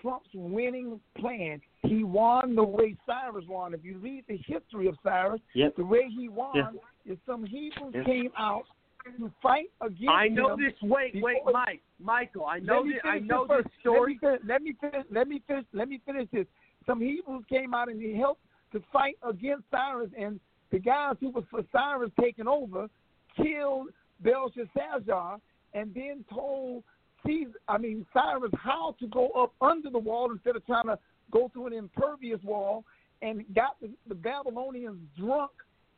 Trump's 0.00 0.34
winning 0.34 1.00
plan. 1.14 1.60
He 1.84 2.02
won 2.02 2.56
the 2.56 2.64
way 2.64 2.96
Cyrus 3.06 3.46
won. 3.46 3.72
If 3.72 3.84
you 3.84 3.98
read 3.98 4.24
the 4.26 4.36
history 4.38 4.88
of 4.88 4.98
Cyrus, 5.04 5.40
Yep. 5.54 5.76
the 5.76 5.84
way 5.84 6.08
he 6.08 6.28
won 6.28 6.56
Yeah. 6.56 6.72
Is 7.06 7.18
some 7.26 7.44
Hebrews 7.44 7.94
Yeah. 7.94 8.04
came 8.04 8.32
out 8.36 8.66
to 9.04 9.30
fight 9.42 9.70
against 9.80 10.08
I 10.08 10.28
know 10.28 10.56
this. 10.56 10.80
Wait, 10.82 11.14
wait, 11.22 11.42
Mike, 11.52 11.82
Michael. 11.98 12.46
I 12.46 12.60
know 12.60 12.84
this. 12.84 13.00
I 13.04 13.18
know 13.18 13.46
this 13.46 13.64
this 13.64 13.72
story. 13.80 14.18
Let 14.22 14.62
me, 14.62 14.72
finish, 14.80 15.04
let 15.10 15.28
me 15.28 15.40
finish. 15.40 15.42
Let 15.42 15.42
me 15.42 15.42
finish. 15.46 15.66
Let 15.72 15.88
me 15.88 16.00
finish 16.04 16.28
this. 16.30 16.46
Some 16.86 17.00
Hebrews 17.00 17.44
came 17.48 17.74
out 17.74 17.88
and 17.88 18.00
they 18.00 18.16
helped 18.16 18.44
to 18.72 18.82
fight 18.92 19.16
against 19.22 19.64
Cyrus, 19.70 20.10
and 20.18 20.40
the 20.70 20.78
guys 20.78 21.16
who 21.20 21.30
was 21.30 21.44
for 21.50 21.62
Cyrus 21.72 22.10
taking 22.20 22.46
over 22.46 22.88
killed 23.36 23.88
Belshazzar, 24.20 25.38
and 25.74 25.94
then 25.94 26.24
told 26.30 26.84
Caesar, 27.26 27.52
I 27.68 27.78
mean 27.78 28.06
Cyrus, 28.12 28.52
how 28.56 28.94
to 29.00 29.06
go 29.08 29.30
up 29.30 29.52
under 29.60 29.90
the 29.90 29.98
wall 29.98 30.30
instead 30.30 30.56
of 30.56 30.64
trying 30.66 30.86
to 30.86 30.98
go 31.30 31.50
through 31.52 31.68
an 31.68 31.72
impervious 31.72 32.42
wall, 32.42 32.84
and 33.20 33.44
got 33.54 33.76
the, 33.80 33.90
the 34.08 34.14
Babylonians 34.14 35.00
drunk 35.18 35.50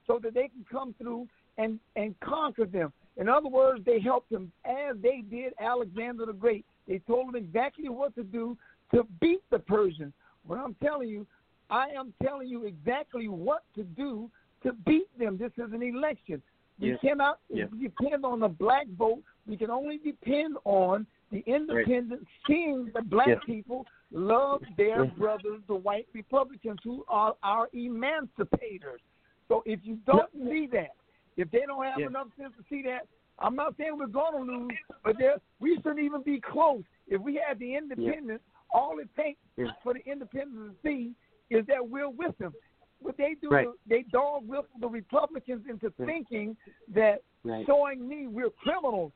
so 0.07 0.19
that 0.23 0.35
they 0.35 0.49
can 0.49 0.65
come 0.71 0.95
through 0.99 1.27
and 1.59 1.79
and 1.97 2.19
conquer 2.21 2.67
them. 2.67 2.93
In 3.17 3.29
other 3.29 3.49
words, 3.49 3.85
they 3.85 4.01
helped 4.01 4.31
them 4.31 4.51
as 4.65 4.97
they 5.01 5.23
did 5.31 5.53
Alexander 5.61 6.27
the 6.27 6.33
Great. 6.33 6.65
They 6.89 6.99
told 6.99 7.29
him 7.29 7.37
exactly 7.37 7.89
what 7.89 8.15
to 8.17 8.25
do 8.25 8.57
to 8.93 9.07
beat 9.21 9.43
the 9.51 9.59
Persians. 9.59 10.13
What 10.47 10.59
I'm 10.59 10.75
telling 10.83 11.09
you, 11.09 11.27
I 11.71 11.89
am 11.89 12.13
telling 12.23 12.49
you 12.49 12.65
exactly 12.65 13.29
what 13.29 13.63
to 13.77 13.85
do 13.85 14.31
to 14.63 14.73
beat 14.85 15.07
them. 15.19 15.39
This 15.39 15.53
is 15.57 15.73
an 15.73 15.83
election. 15.83 16.43
We 16.81 16.99
cannot 16.99 17.39
depend 17.81 18.25
on 18.25 18.41
the 18.41 18.49
black 18.49 18.87
vote. 18.99 19.23
We 19.47 19.57
can 19.57 19.71
only 19.71 19.99
depend 19.99 20.57
on 20.65 21.07
the 21.31 21.45
independents 21.47 22.27
seeing 22.47 22.91
the 22.95 23.03
black 23.03 23.29
people 23.47 23.87
love 24.13 24.63
their 24.77 25.05
brothers, 25.05 25.61
the 25.69 25.75
white 25.75 26.09
Republicans, 26.13 26.81
who 26.83 27.05
are 27.09 27.35
our 27.43 27.69
emancipators. 27.75 29.01
So 29.49 29.62
if 29.66 29.80
you 29.82 29.97
don't 30.07 30.30
see 30.49 30.66
that, 30.72 30.95
if 31.36 31.51
they 31.51 31.62
don't 31.66 31.84
have 31.84 32.01
Yeah. 32.01 32.07
enough 32.07 32.28
sense 32.36 32.55
to 32.57 32.64
see 32.68 32.82
that, 32.82 33.07
I'm 33.38 33.57
not 33.57 33.76
saying 33.76 33.99
we're 33.99 34.07
going 34.07 34.47
to 34.47 34.53
lose, 34.53 34.78
but 35.03 35.18
there, 35.18 35.40
we 35.59 35.76
shouldn't 35.76 35.99
even 35.99 36.22
be 36.22 36.40
close. 36.40 36.84
If 37.09 37.20
we 37.20 37.34
had 37.34 37.59
the 37.59 37.74
independents, 37.74 38.45
all 38.72 38.99
it 39.01 39.09
takes 39.14 39.40
Yeah. 39.57 39.72
for 39.82 39.95
the 39.95 40.01
independents 40.09 40.76
to 40.76 40.88
see 40.88 41.14
is 41.51 41.66
that 41.66 41.86
we're 41.86 42.09
with 42.09 42.36
them. 42.38 42.55
What 43.01 43.16
they 43.16 43.34
do, 43.34 43.51
Right. 43.51 43.68
they 43.86 44.03
dog 44.05 44.47
whistle 44.47 44.78
the 44.78 44.88
Republicans 44.88 45.66
into 45.66 45.92
Right. 45.99 46.07
thinking 46.07 46.57
that 46.88 47.22
Right. 47.42 47.66
showing 47.66 48.07
me 48.09 48.28
we're 48.28 48.51
criminals. 48.51 49.12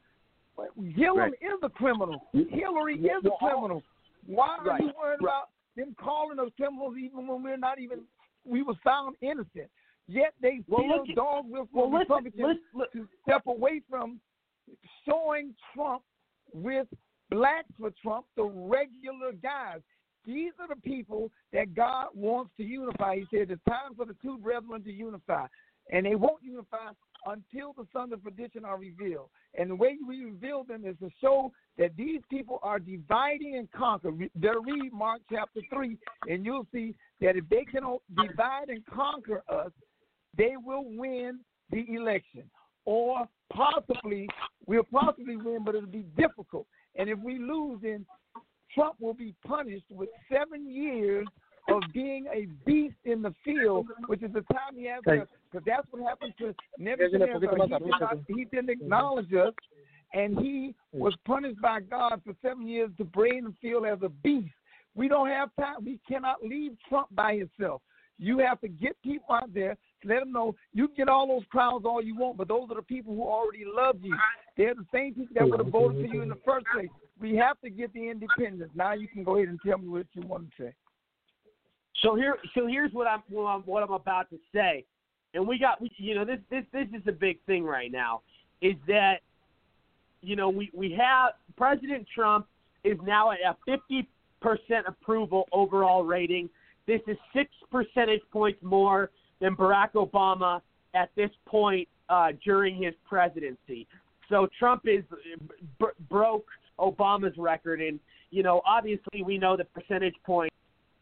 Right. 0.56 0.70
is 1.40 1.62
a 1.62 1.70
criminal. 1.70 2.28
Hillary 2.32 2.96
is 2.96 3.24
a 3.24 3.30
criminal. 3.38 3.82
Why 4.26 4.58
are 4.58 4.80
you 4.80 4.92
worried 5.00 5.20
about 5.20 5.50
them 5.76 5.94
calling 5.94 6.40
us 6.40 6.52
criminals 6.56 6.96
even 6.96 7.28
when 7.28 7.42
we're 7.42 7.56
not 7.56 7.78
even 7.78 8.06
we 8.44 8.62
were 8.62 8.74
found 8.82 9.16
innocent? 9.20 9.70
Yet 10.09 10.32
they 10.40 10.61
Well, 10.66 11.04
still 11.04 11.14
dog 11.14 11.44
whistle 11.48 11.68
Well, 11.72 11.90
Republicans 11.90 12.59
listen, 12.74 12.88
to 12.92 13.09
step 13.22 13.42
away 13.46 13.82
from 13.88 14.20
showing 15.06 15.54
Trump 15.74 16.02
with 16.52 16.88
blacks 17.30 17.68
for 17.78 17.90
Trump, 18.02 18.26
the 18.36 18.44
regular 18.44 19.32
guys. 19.42 19.80
These 20.24 20.52
are 20.59 20.68
the 20.68 20.80
people 20.80 21.30
that 21.52 21.74
God 21.74 22.09
wants 22.14 22.52
to 22.56 22.64
unify. 22.64 23.16
He 23.16 23.26
said 23.30 23.50
it's 23.50 23.62
time 23.68 23.94
for 23.96 24.06
the 24.06 24.16
two 24.22 24.38
brethren 24.38 24.82
to 24.82 24.92
unify. 24.92 25.46
And 25.90 26.04
they 26.04 26.14
won't 26.14 26.42
unify 26.42 26.90
until 27.26 27.72
the 27.72 27.86
sons 27.92 28.12
of 28.12 28.22
perdition 28.22 28.64
are 28.64 28.78
revealed. 28.78 29.30
And 29.59 29.70
the 29.70 29.74
way 29.74 29.96
we 30.06 30.24
reveal 30.24 30.64
them 30.64 30.84
is 30.86 30.96
to 31.00 31.11
show 31.20 31.52
that 31.78 31.96
these 31.96 32.20
people 32.30 32.59
are 32.62 32.78
dividing 32.78 33.56
and 33.56 33.70
conquer. 33.72 34.11
Re- 34.11 34.30
Better 34.36 34.61
read 34.61 34.92
Mark 34.92 35.22
chapter 35.30 35.61
3, 35.72 35.96
and 36.28 36.44
you'll 36.44 36.66
see 36.72 36.94
that 37.20 37.36
if 37.36 37.48
they 37.48 37.64
can 37.64 37.82
divide 38.16 38.68
and 38.68 38.84
conquer 38.86 39.42
us, 39.48 39.70
they 40.36 40.54
will 40.62 40.84
win 40.84 41.40
the 41.70 41.84
election. 41.94 42.44
Or 42.84 43.28
possibly, 43.52 44.28
we'll 44.66 44.84
possibly 44.84 45.36
win, 45.36 45.64
but 45.64 45.74
it'll 45.74 45.88
be 45.88 46.06
difficult. 46.16 46.66
And 46.96 47.08
if 47.08 47.18
we 47.18 47.38
lose, 47.38 47.80
then 47.82 48.06
Trump 48.74 48.96
will 49.00 49.14
be 49.14 49.34
punished 49.46 49.84
with 49.90 50.08
seven 50.30 50.70
years 50.70 51.26
of 51.68 51.82
being 51.92 52.26
a 52.32 52.46
beast 52.64 52.96
in 53.04 53.20
the 53.20 53.34
field, 53.44 53.86
which 54.06 54.22
is 54.22 54.32
the 54.32 54.40
time 54.52 54.74
he 54.76 54.86
has 54.86 55.02
left. 55.06 55.30
Because 55.50 55.64
that's 55.66 55.86
what 55.90 56.02
happened 56.08 56.32
to 56.38 56.54
Nebuchadnezzar. 56.78 57.40
He 57.40 57.90
not, 57.90 58.18
he 58.26 58.44
didn't 58.46 58.70
acknowledge 58.70 59.32
us, 59.34 59.52
and 60.14 60.38
he 60.38 60.74
was 60.92 61.14
punished 61.26 61.60
by 61.60 61.80
God 61.80 62.22
for 62.24 62.34
seven 62.42 62.66
years 62.66 62.90
to 62.98 63.04
brain 63.04 63.44
the 63.44 63.54
field 63.60 63.84
as 63.86 63.98
a 64.02 64.08
beast. 64.08 64.52
We 64.94 65.08
don't 65.08 65.28
have 65.28 65.50
time. 65.60 65.84
We 65.84 66.00
cannot 66.08 66.42
leave 66.42 66.72
Trump 66.88 67.08
by 67.14 67.36
himself. 67.36 67.82
You 68.18 68.38
have 68.38 68.60
to 68.62 68.68
get 68.68 68.96
people 69.02 69.34
out 69.34 69.52
there 69.55 69.76
let 70.04 70.20
them 70.20 70.32
know 70.32 70.54
you 70.72 70.86
can 70.88 70.96
get 70.96 71.08
all 71.08 71.26
those 71.26 71.46
crowds 71.50 71.84
all 71.84 72.02
you 72.02 72.16
want, 72.16 72.36
but 72.36 72.48
those 72.48 72.68
are 72.70 72.76
the 72.76 72.82
people 72.82 73.14
who 73.14 73.22
already 73.22 73.64
love 73.66 73.96
you. 74.02 74.16
They're 74.56 74.74
the 74.74 74.86
same 74.92 75.14
people 75.14 75.34
that 75.34 75.48
would 75.48 75.60
have 75.60 75.68
voted 75.68 76.08
for 76.08 76.14
you 76.14 76.22
in 76.22 76.28
the 76.28 76.38
first 76.44 76.66
place. 76.72 76.88
We 77.20 77.34
have 77.36 77.60
to 77.60 77.70
get 77.70 77.92
the 77.92 78.08
independence. 78.08 78.70
Now 78.74 78.92
you 78.92 79.08
can 79.08 79.24
go 79.24 79.36
ahead 79.36 79.48
and 79.48 79.58
tell 79.66 79.78
me 79.78 79.88
what 79.88 80.06
you 80.12 80.22
want 80.26 80.48
to 80.50 80.64
say. 80.64 80.74
So 82.02 82.14
here, 82.14 82.36
so 82.54 82.66
here's 82.66 82.92
what 82.92 83.06
I'm 83.06 83.22
what 83.28 83.46
I'm, 83.46 83.62
what 83.62 83.82
I'm 83.82 83.92
about 83.92 84.30
to 84.30 84.38
say, 84.54 84.84
and 85.34 85.46
we 85.46 85.58
got 85.58 85.80
we, 85.80 85.90
you 85.96 86.14
know 86.14 86.24
this 86.24 86.38
this 86.50 86.64
this 86.72 86.86
is 86.94 87.02
a 87.08 87.12
big 87.12 87.38
thing 87.46 87.64
right 87.64 87.90
now, 87.90 88.22
is 88.62 88.76
that 88.86 89.16
you 90.20 90.36
know 90.36 90.48
we 90.48 90.70
we 90.72 90.92
have 90.92 91.32
President 91.56 92.06
Trump 92.14 92.46
is 92.84 92.96
now 93.04 93.32
at 93.32 93.38
a 93.44 93.56
50 93.66 94.08
percent 94.40 94.86
approval 94.86 95.48
overall 95.52 96.04
rating. 96.04 96.48
This 96.86 97.00
is 97.08 97.16
six 97.34 97.50
percentage 97.70 98.22
points 98.32 98.60
more 98.62 99.10
than 99.40 99.56
Barack 99.56 99.93
Obama 99.93 100.60
at 100.94 101.10
this 101.16 101.31
point 101.47 101.89
uh, 102.09 102.28
during 102.44 102.82
his 102.82 102.94
presidency. 103.09 103.86
So 104.28 104.48
Trump 104.59 104.82
is 104.86 105.05
b- 105.78 105.86
broke 106.09 106.47
Obama's 106.78 107.36
record, 107.39 107.81
and 107.81 107.98
you 108.31 108.43
know 108.43 108.62
obviously 108.66 109.23
we 109.23 109.39
know 109.39 109.56
the 109.56 109.65
percentage 109.65 110.15
point 110.24 110.52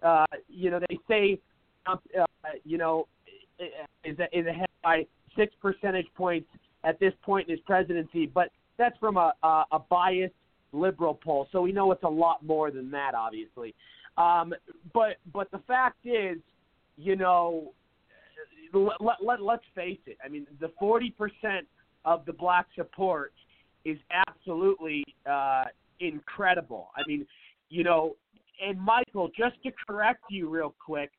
uh, 0.02 0.24
you 0.48 0.70
know, 0.70 0.80
they 0.88 0.98
say, 1.08 1.40
Trump, 1.84 2.02
uh, 2.18 2.24
you 2.64 2.78
know, 2.78 3.06
is 4.04 4.16
is 4.32 4.46
ahead 4.46 4.68
by 4.82 5.06
six 5.36 5.54
percentage 5.60 6.06
points 6.14 6.48
at 6.84 7.00
this 7.00 7.12
point 7.22 7.48
in 7.48 7.52
his 7.52 7.60
presidency, 7.66 8.26
but 8.26 8.50
that's 8.78 8.96
from 8.98 9.16
a 9.16 9.32
a, 9.42 9.64
a 9.72 9.78
biased 9.78 10.34
liberal 10.72 11.14
poll, 11.14 11.48
so 11.52 11.62
we 11.62 11.72
know 11.72 11.90
it's 11.92 12.02
a 12.02 12.08
lot 12.08 12.44
more 12.44 12.70
than 12.70 12.90
that, 12.90 13.14
obviously. 13.14 13.74
Um, 14.18 14.52
but 14.92 15.16
but 15.32 15.50
the 15.50 15.60
fact 15.66 16.04
is, 16.04 16.38
you 16.96 17.16
know, 17.16 17.72
let, 18.72 19.00
let, 19.00 19.16
let 19.24 19.42
let's 19.42 19.64
face 19.74 19.98
it. 20.06 20.16
I 20.24 20.28
mean, 20.28 20.46
the 20.60 20.72
forty 20.78 21.10
percent 21.10 21.66
of 22.04 22.24
the 22.24 22.32
black 22.32 22.66
support 22.74 23.32
is 23.84 23.98
absolutely 24.10 25.04
uh, 25.30 25.64
incredible. 26.00 26.90
I 26.96 27.02
mean, 27.06 27.26
you 27.68 27.84
know, 27.84 28.16
and 28.64 28.80
Michael, 28.80 29.28
just 29.36 29.62
to 29.64 29.70
correct 29.86 30.24
you 30.30 30.48
real 30.48 30.74
quick, 30.84 31.10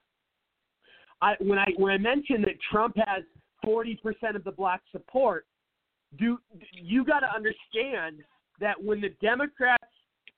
I 1.21 1.35
when 1.39 1.59
I 1.59 1.67
when 1.77 1.91
I 1.91 1.97
mentioned 1.97 2.43
that 2.45 2.55
Trump 2.71 2.95
has 2.97 3.23
40% 3.65 3.97
of 4.35 4.43
the 4.43 4.51
black 4.51 4.81
support, 4.91 5.45
do 6.19 6.37
you 6.73 7.03
got 7.03 7.19
to 7.19 7.27
understand 7.27 8.23
that 8.59 8.81
when 8.81 9.01
the 9.01 9.09
Democrats, 9.21 9.83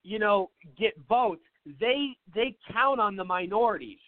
you 0.03 0.19
know, 0.19 0.49
get 0.77 0.93
votes, 1.07 1.43
they 1.79 2.09
they 2.33 2.55
count 2.71 2.99
on 2.99 3.15
the 3.15 3.23
minorities. 3.23 3.99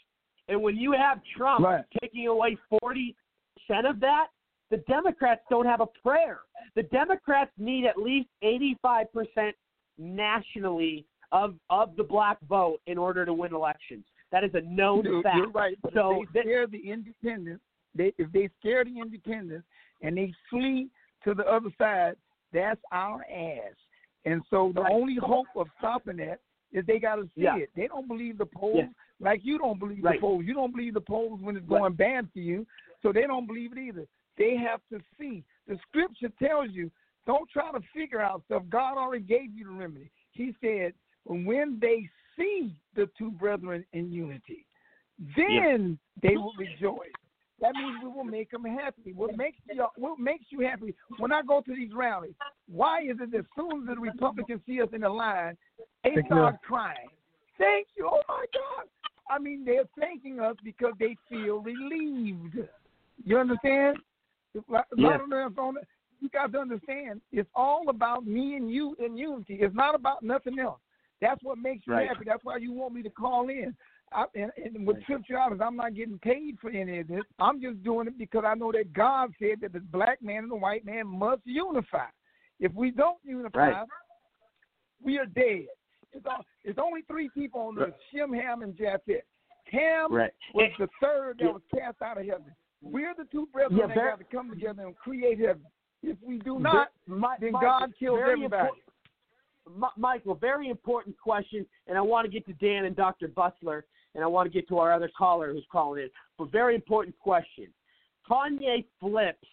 And 0.51 0.61
when 0.61 0.75
you 0.75 0.91
have 0.91 1.21
Trump 1.35 1.65
Right. 1.65 1.85
taking 2.01 2.27
away 2.27 2.57
40% 2.83 3.85
of 3.85 3.99
that, 4.01 4.27
the 4.69 4.77
Democrats 4.87 5.41
don't 5.49 5.65
have 5.65 5.79
a 5.79 5.87
prayer. 5.87 6.41
The 6.75 6.83
Democrats 6.83 7.51
need 7.57 7.85
at 7.85 7.97
least 7.97 8.29
85% 8.43 9.55
nationally 9.97 11.05
of 11.31 11.55
of 11.69 11.95
the 11.95 12.03
black 12.03 12.37
vote 12.41 12.81
in 12.87 12.97
order 12.97 13.25
to 13.25 13.33
win 13.33 13.53
elections. 13.53 14.05
That 14.31 14.43
is 14.43 14.53
a 14.53 14.61
known 14.61 15.05
You're, 15.05 15.23
fact. 15.23 15.37
you're 15.37 15.49
right. 15.51 15.77
But 15.81 15.93
So 15.93 16.23
if 16.23 16.29
they 16.33 16.41
scare 16.41 16.67
the 16.67 16.89
independents, 16.89 17.63
they 17.95 18.13
if 18.17 18.29
they 18.33 18.49
scare 18.59 18.83
the 18.83 18.99
independents 18.99 19.65
and 20.01 20.17
they 20.17 20.33
flee 20.49 20.89
to 21.23 21.33
the 21.33 21.45
other 21.45 21.69
side, 21.77 22.15
that's 22.51 22.81
our 22.91 23.25
ass. 23.31 23.75
And 24.25 24.41
so 24.49 24.71
the 24.75 24.81
Right. 24.81 24.93
only 24.93 25.15
hope 25.15 25.47
of 25.55 25.67
stopping 25.77 26.17
that 26.17 26.41
is 26.71 26.85
they 26.85 26.99
got 26.99 27.15
to 27.15 27.23
see 27.35 27.41
Yeah. 27.41 27.57
it. 27.57 27.69
They 27.75 27.87
don't 27.87 28.07
believe 28.07 28.37
the 28.37 28.45
polls 28.45 28.77
Yeah. 28.77 28.89
like 29.19 29.43
you 29.43 29.57
don't 29.57 29.79
believe 29.79 30.03
Right. 30.03 30.15
the 30.15 30.21
polls. 30.21 30.45
You 30.45 30.53
don't 30.53 30.71
believe 30.71 30.93
the 30.93 31.01
polls 31.01 31.41
when 31.41 31.57
it's 31.57 31.67
Right. 31.67 31.79
going 31.79 31.93
bad 31.93 32.31
for 32.31 32.39
you, 32.39 32.65
so 33.01 33.11
they 33.11 33.27
don't 33.27 33.45
believe 33.45 33.71
it 33.73 33.77
either. 33.77 34.07
They 34.37 34.55
have 34.55 34.81
to 34.89 35.01
see. 35.19 35.43
The 35.67 35.77
scripture 35.79 36.29
tells 36.39 36.71
you 36.71 36.91
don't 37.25 37.49
try 37.49 37.71
to 37.71 37.81
figure 37.93 38.19
out 38.21 38.43
stuff. 38.45 38.63
God 38.69 38.97
already 38.97 39.23
gave 39.23 39.53
you 39.53 39.65
the 39.65 39.71
remedy. 39.71 40.09
He 40.31 40.55
said, 40.61 40.93
when 41.25 41.79
they 41.79 42.09
see 42.35 42.75
the 42.95 43.07
two 43.17 43.31
brethren 43.31 43.85
in 43.93 44.11
unity, 44.11 44.65
then 45.35 45.99
they 46.21 46.35
will 46.35 46.53
rejoice. 46.57 47.11
That 47.61 47.75
means 47.75 47.97
we 48.03 48.09
will 48.09 48.23
make 48.23 48.49
them 48.49 48.63
happy. 48.65 49.13
What 49.13 49.37
makes 49.37 49.57
you 49.69 49.85
what 49.95 50.19
makes 50.19 50.45
you 50.49 50.61
happy 50.61 50.95
when 51.19 51.31
I 51.31 51.41
go 51.43 51.61
to 51.61 51.75
these 51.75 51.93
rallies? 51.93 52.33
Why 52.67 53.01
is 53.03 53.17
it 53.21 53.31
that 53.31 53.37
as 53.39 53.45
soon 53.55 53.87
as 53.87 53.95
the 53.95 54.01
Republicans 54.01 54.61
see 54.65 54.81
us 54.81 54.89
in 54.93 55.01
the 55.01 55.09
line, 55.09 55.55
they 56.03 56.15
start 56.25 56.61
crying? 56.63 57.09
Thank 57.59 57.87
you. 57.95 58.09
Oh 58.11 58.21
my 58.27 58.45
God. 58.53 58.87
I 59.29 59.37
mean, 59.39 59.63
they're 59.63 59.83
thanking 59.99 60.39
us 60.39 60.55
because 60.63 60.93
they 60.99 61.15
feel 61.29 61.59
relieved. 61.61 62.57
You 63.23 63.37
understand? 63.37 63.97
It's 64.53 64.67
like- 64.67 64.85
a 64.91 64.99
lot 64.99 65.11
Yes. 65.13 65.21
of 65.21 65.29
them 65.29 65.53
don't- 65.53 65.77
You 66.19 66.29
got 66.29 66.51
to 66.51 66.59
understand, 66.59 67.21
it's 67.31 67.49
all 67.55 67.89
about 67.89 68.25
me 68.25 68.55
and 68.55 68.69
you 68.69 68.95
in 68.95 69.17
unity. 69.17 69.55
It's 69.61 69.73
not 69.73 69.95
about 69.95 70.21
nothing 70.21 70.59
else. 70.59 70.79
That's 71.19 71.41
what 71.43 71.57
makes 71.57 71.87
you 71.87 71.93
Right. 71.93 72.07
happy. 72.07 72.25
That's 72.25 72.43
why 72.43 72.57
you 72.57 72.71
want 72.73 72.93
me 72.93 73.01
to 73.03 73.09
call 73.09 73.49
in. 73.49 73.75
I, 74.13 74.25
and, 74.35 74.51
and 74.57 74.85
with 74.85 75.01
Trip 75.05 75.21
Travis, 75.25 75.59
I'm 75.63 75.75
not 75.77 75.95
getting 75.95 76.19
paid 76.19 76.57
for 76.61 76.69
any 76.69 76.99
of 76.99 77.07
this. 77.07 77.23
I'm 77.39 77.61
just 77.61 77.81
doing 77.83 78.07
it 78.07 78.17
because 78.17 78.43
I 78.45 78.55
know 78.55 78.71
that 78.71 78.91
God 78.93 79.31
said 79.39 79.61
that 79.61 79.73
the 79.73 79.79
black 79.79 80.21
man 80.21 80.43
and 80.43 80.51
the 80.51 80.55
white 80.55 80.85
man 80.85 81.07
must 81.07 81.41
unify. 81.45 82.07
If 82.59 82.73
we 82.73 82.91
don't 82.91 83.17
unify, 83.23 83.69
Right. 83.71 83.87
we 85.03 85.17
are 85.17 85.25
dead. 85.25 85.67
It's, 86.13 86.25
all, 86.25 86.43
it's 86.63 86.77
only 86.77 87.01
three 87.07 87.29
people 87.29 87.61
on 87.61 87.75
the 87.75 87.93
Shem, 88.13 88.33
Ham, 88.33 88.61
and 88.63 88.75
Japheth. 88.77 89.23
Ham 89.71 90.13
Right. 90.13 90.31
was 90.53 90.71
the 90.77 90.89
third 91.01 91.37
that 91.39 91.45
Yeah. 91.45 91.51
was 91.51 91.61
cast 91.73 92.01
out 92.01 92.17
of 92.19 92.25
heaven. 92.25 92.53
We're 92.81 93.13
the 93.15 93.25
two 93.31 93.47
brethren 93.53 93.79
Yeah, 93.79 93.87
that 93.87 93.95
got 93.95 94.17
to 94.19 94.25
come 94.25 94.49
together 94.49 94.85
and 94.85 94.95
create 94.97 95.39
heaven. 95.39 95.65
If 96.03 96.17
we 96.21 96.39
do 96.39 96.59
not, 96.59 96.89
My- 97.07 97.37
then 97.39 97.53
Michael, 97.53 97.69
God 97.69 97.93
kills 97.97 98.17
very 98.17 98.33
everybody. 98.33 98.69
impor- 98.69 99.77
Mi- 99.79 99.87
Michael, 99.95 100.35
very 100.35 100.69
important 100.69 101.17
question, 101.19 101.65
and 101.87 101.97
I 101.97 102.01
want 102.01 102.25
to 102.25 102.31
get 102.31 102.45
to 102.47 102.53
Dan 102.53 102.85
and 102.85 102.95
Dr. 102.95 103.27
Busler, 103.29 103.83
and 104.15 104.23
I 104.23 104.27
want 104.27 104.51
to 104.51 104.53
get 104.53 104.67
to 104.69 104.77
our 104.77 104.93
other 104.93 105.09
caller 105.17 105.53
who's 105.53 105.65
calling 105.71 106.03
in. 106.03 106.09
But 106.37 106.51
very 106.51 106.75
important 106.75 107.17
question. 107.19 107.67
Kanye 108.29 108.85
flips 108.99 109.47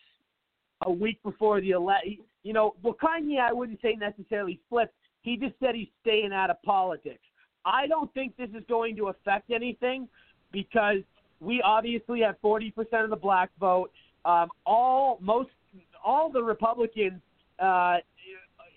a 0.87 0.91
week 0.91 1.23
before 1.23 1.61
the 1.61 1.71
election. 1.71 2.19
You 2.43 2.53
know, 2.53 2.75
well, 2.83 2.95
Kanye, 2.95 3.41
I 3.41 3.53
wouldn't 3.53 3.81
say 3.83 3.95
necessarily 3.95 4.61
flipped. 4.69 4.95
He 5.23 5.37
just 5.37 5.55
said 5.61 5.75
he's 5.75 5.89
staying 6.03 6.33
out 6.33 6.51
of 6.51 6.63
politics. 6.63 7.21
I 7.65 7.87
don't 7.87 8.13
think 8.15 8.37
this 8.37 8.51
is 8.51 8.63
going 8.69 8.97
to 8.97 9.09
affect 9.09 9.51
anything 9.51 10.09
because 10.53 10.99
we 11.41 11.61
obviously 11.63 12.21
have 12.21 12.37
40% 12.43 12.73
of 13.05 13.11
the 13.11 13.17
black 13.17 13.51
vote. 13.61 13.91
Um, 14.25 14.49
all 14.67 15.19
most 15.21 15.51
all 16.05 16.31
the 16.31 16.43
Republicans 16.43 17.21
uh, 17.59 17.97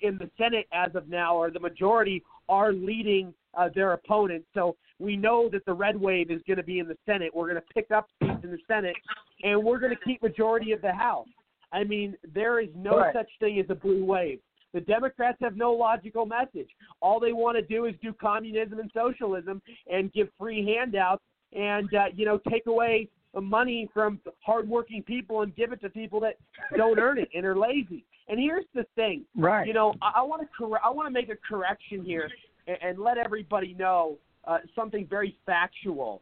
in 0.02 0.18
the 0.18 0.30
Senate 0.38 0.68
as 0.74 0.96
of 0.96 1.08
now, 1.08 1.36
or 1.36 1.52
the 1.52 1.60
majority, 1.60 2.24
are 2.50 2.74
leading 2.74 3.34
uh, 3.56 3.70
their 3.74 3.94
opponents. 3.94 4.48
So 4.54 4.76
we 5.00 5.18
know 5.18 5.50
that 5.50 5.66
the 5.66 5.74
red 5.74 6.00
wave 6.00 6.32
is 6.32 6.42
going 6.48 6.58
to 6.58 6.64
be 6.64 6.80
in 6.80 6.88
the 6.88 6.98
Senate. 7.06 7.32
We're 7.34 7.50
going 7.50 7.62
to 7.62 7.74
pick 7.74 7.92
up 7.92 8.08
seats 8.22 8.44
in 8.44 8.52
the 8.52 8.60
Senate, 8.68 8.96
and 9.44 9.62
we're 9.64 9.80
going 9.80 9.96
to 9.96 10.04
keep 10.06 10.22
majority 10.22 10.72
of 10.72 10.82
the 10.82 10.94
House. 10.94 11.28
I 11.74 11.84
mean, 11.84 12.16
there 12.34 12.60
is 12.60 12.70
no 12.76 12.98
Right. 12.98 13.14
such 13.14 13.30
thing 13.40 13.60
as 13.60 13.66
a 13.70 13.76
blue 13.76 14.04
wave. 14.06 14.40
The 14.74 14.82
Democrats 14.82 15.38
have 15.42 15.58
no 15.58 15.74
logical 15.74 16.26
message. 16.26 16.70
All 17.02 17.20
they 17.20 17.34
want 17.34 17.58
to 17.58 17.62
do 17.62 17.86
is 17.86 17.96
do 18.02 18.14
communism 18.14 18.80
and 18.80 18.90
socialism 18.94 19.62
and 19.92 20.12
give 20.14 20.30
free 20.40 20.66
handouts 20.66 21.24
and 21.54 21.94
uh, 21.94 22.06
you 22.16 22.26
know 22.26 22.40
take 22.50 22.68
away 22.68 23.10
the 23.34 23.42
money 23.42 23.90
from 23.94 24.20
hardworking 24.46 25.04
people 25.04 25.42
and 25.42 25.54
give 25.56 25.72
it 25.74 25.82
to 25.82 25.90
people 25.90 26.20
that 26.22 26.36
don't 26.78 27.00
earn 27.00 27.18
it 27.18 27.30
and 27.36 27.46
are 27.46 27.58
lazy. 27.58 28.06
And 28.30 28.40
here's 28.40 28.66
the 28.74 28.86
thing, 28.96 29.26
Right. 29.36 29.68
you 29.68 29.74
know, 29.74 29.94
I, 30.02 30.14
I 30.18 30.22
want 30.22 30.42
to 30.42 30.48
cor- 30.58 30.80
I 30.86 30.90
want 30.90 31.08
to 31.08 31.12
make 31.12 31.30
a 31.30 31.36
correction 31.36 32.04
here 32.06 32.30
and, 32.68 33.00
let 33.00 33.18
everybody 33.18 33.76
know 33.78 34.18
uh, 34.46 34.60
something 34.76 35.08
very 35.10 35.38
factual. 35.46 36.22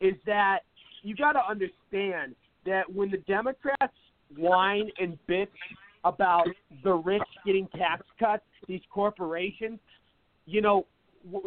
Is 0.00 0.14
that 0.26 0.60
you 1.02 1.16
got 1.16 1.32
to 1.32 1.40
understand 1.48 2.34
that 2.66 2.92
when 2.92 3.10
the 3.10 3.18
Democrats 3.18 3.94
whine 4.36 4.90
and 4.98 5.18
bitch 5.28 5.48
about 6.04 6.46
the 6.84 6.92
rich 6.92 7.22
getting 7.44 7.66
tax 7.76 8.02
cuts, 8.18 8.44
these 8.66 8.82
corporations, 8.92 9.78
you 10.46 10.60
know, 10.60 10.86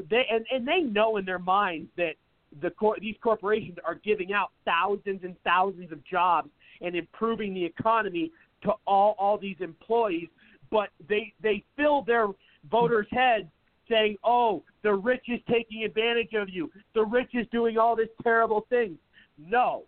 they 0.09 0.25
and, 0.29 0.45
and 0.51 0.67
they 0.67 0.81
know 0.81 1.17
in 1.17 1.25
their 1.25 1.39
minds 1.39 1.89
that 1.97 2.13
the 2.61 2.69
cor- 2.71 2.97
these 2.99 3.15
corporations 3.23 3.77
are 3.85 3.95
giving 3.95 4.33
out 4.33 4.49
thousands 4.65 5.21
and 5.23 5.35
thousands 5.43 5.91
of 5.91 6.03
jobs 6.05 6.49
and 6.81 6.95
improving 6.95 7.53
the 7.53 7.63
economy 7.63 8.31
to 8.63 8.71
all 8.85 9.15
all 9.17 9.37
these 9.37 9.55
employees, 9.59 10.27
but 10.69 10.89
they 11.07 11.33
they 11.41 11.63
fill 11.77 12.03
their 12.03 12.27
voters' 12.69 13.07
heads 13.11 13.47
saying, 13.91 14.17
"Oh, 14.23 14.63
the 14.81 14.93
rich 14.93 15.25
is 15.27 15.39
taking 15.49 15.83
advantage 15.83 16.33
of 16.33 16.49
you. 16.49 16.71
The 16.93 17.03
rich 17.03 17.35
is 17.35 17.45
doing 17.51 17.77
all 17.77 17.95
this 17.95 18.09
terrible 18.23 18.61
things." 18.69 18.97
No, 19.37 19.83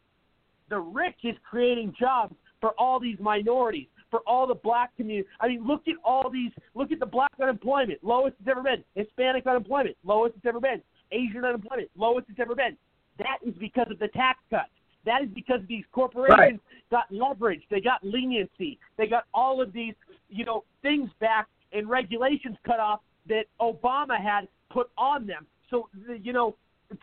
the 0.70 0.80
rich 0.80 1.18
is 1.24 1.36
creating 1.50 1.94
jobs 2.00 2.36
for 2.60 2.72
all 2.78 3.00
these 3.00 3.20
minorities, 3.20 3.88
for 4.12 4.20
all 4.28 4.46
the 4.48 4.56
black 4.56 4.96
community. 4.96 5.28
I 5.40 5.48
mean, 5.48 5.66
look 5.66 5.88
at 5.88 5.96
all 6.04 6.30
these. 6.30 6.52
Look 6.76 6.92
at 6.92 7.00
the 7.00 7.06
black 7.06 7.32
unemployment, 7.42 8.04
lowest 8.04 8.36
it's 8.40 8.48
ever 8.48 8.62
been. 8.62 8.84
Hispanic 8.96 9.48
unemployment, 9.48 9.98
lowest 10.04 10.36
it's 10.38 10.46
ever 10.46 10.60
been. 10.60 10.82
Asian 11.12 11.46
unemployment, 11.46 11.90
lowest 11.96 12.30
it's 12.30 12.40
ever 12.40 12.56
been. 12.56 12.78
That 13.18 13.38
is 13.46 13.54
because 13.56 13.88
of 13.92 14.00
the 14.00 14.08
tax 14.10 14.40
cuts. 14.50 14.72
That 15.06 15.22
is 15.22 15.30
because 15.36 15.60
these 15.68 15.84
corporations 15.92 16.62
got 16.90 17.12
leverage. 17.12 17.62
They 17.70 17.82
got 17.82 18.04
leniency. 18.04 18.80
They 18.98 19.08
got 19.08 19.26
all 19.34 19.62
of 19.62 19.74
these, 19.74 19.96
you 20.30 20.46
know, 20.46 20.64
things 20.82 21.10
back 21.20 21.48
and 21.74 21.90
regulations 21.90 22.58
cut 22.66 22.80
off 22.80 23.02
that 23.28 23.46
Obama 23.62 24.22
had 24.22 24.48
put 24.72 24.90
on 24.98 25.26
them. 25.26 25.46
So, 25.70 25.90
you 26.22 26.34
know, 26.34 26.56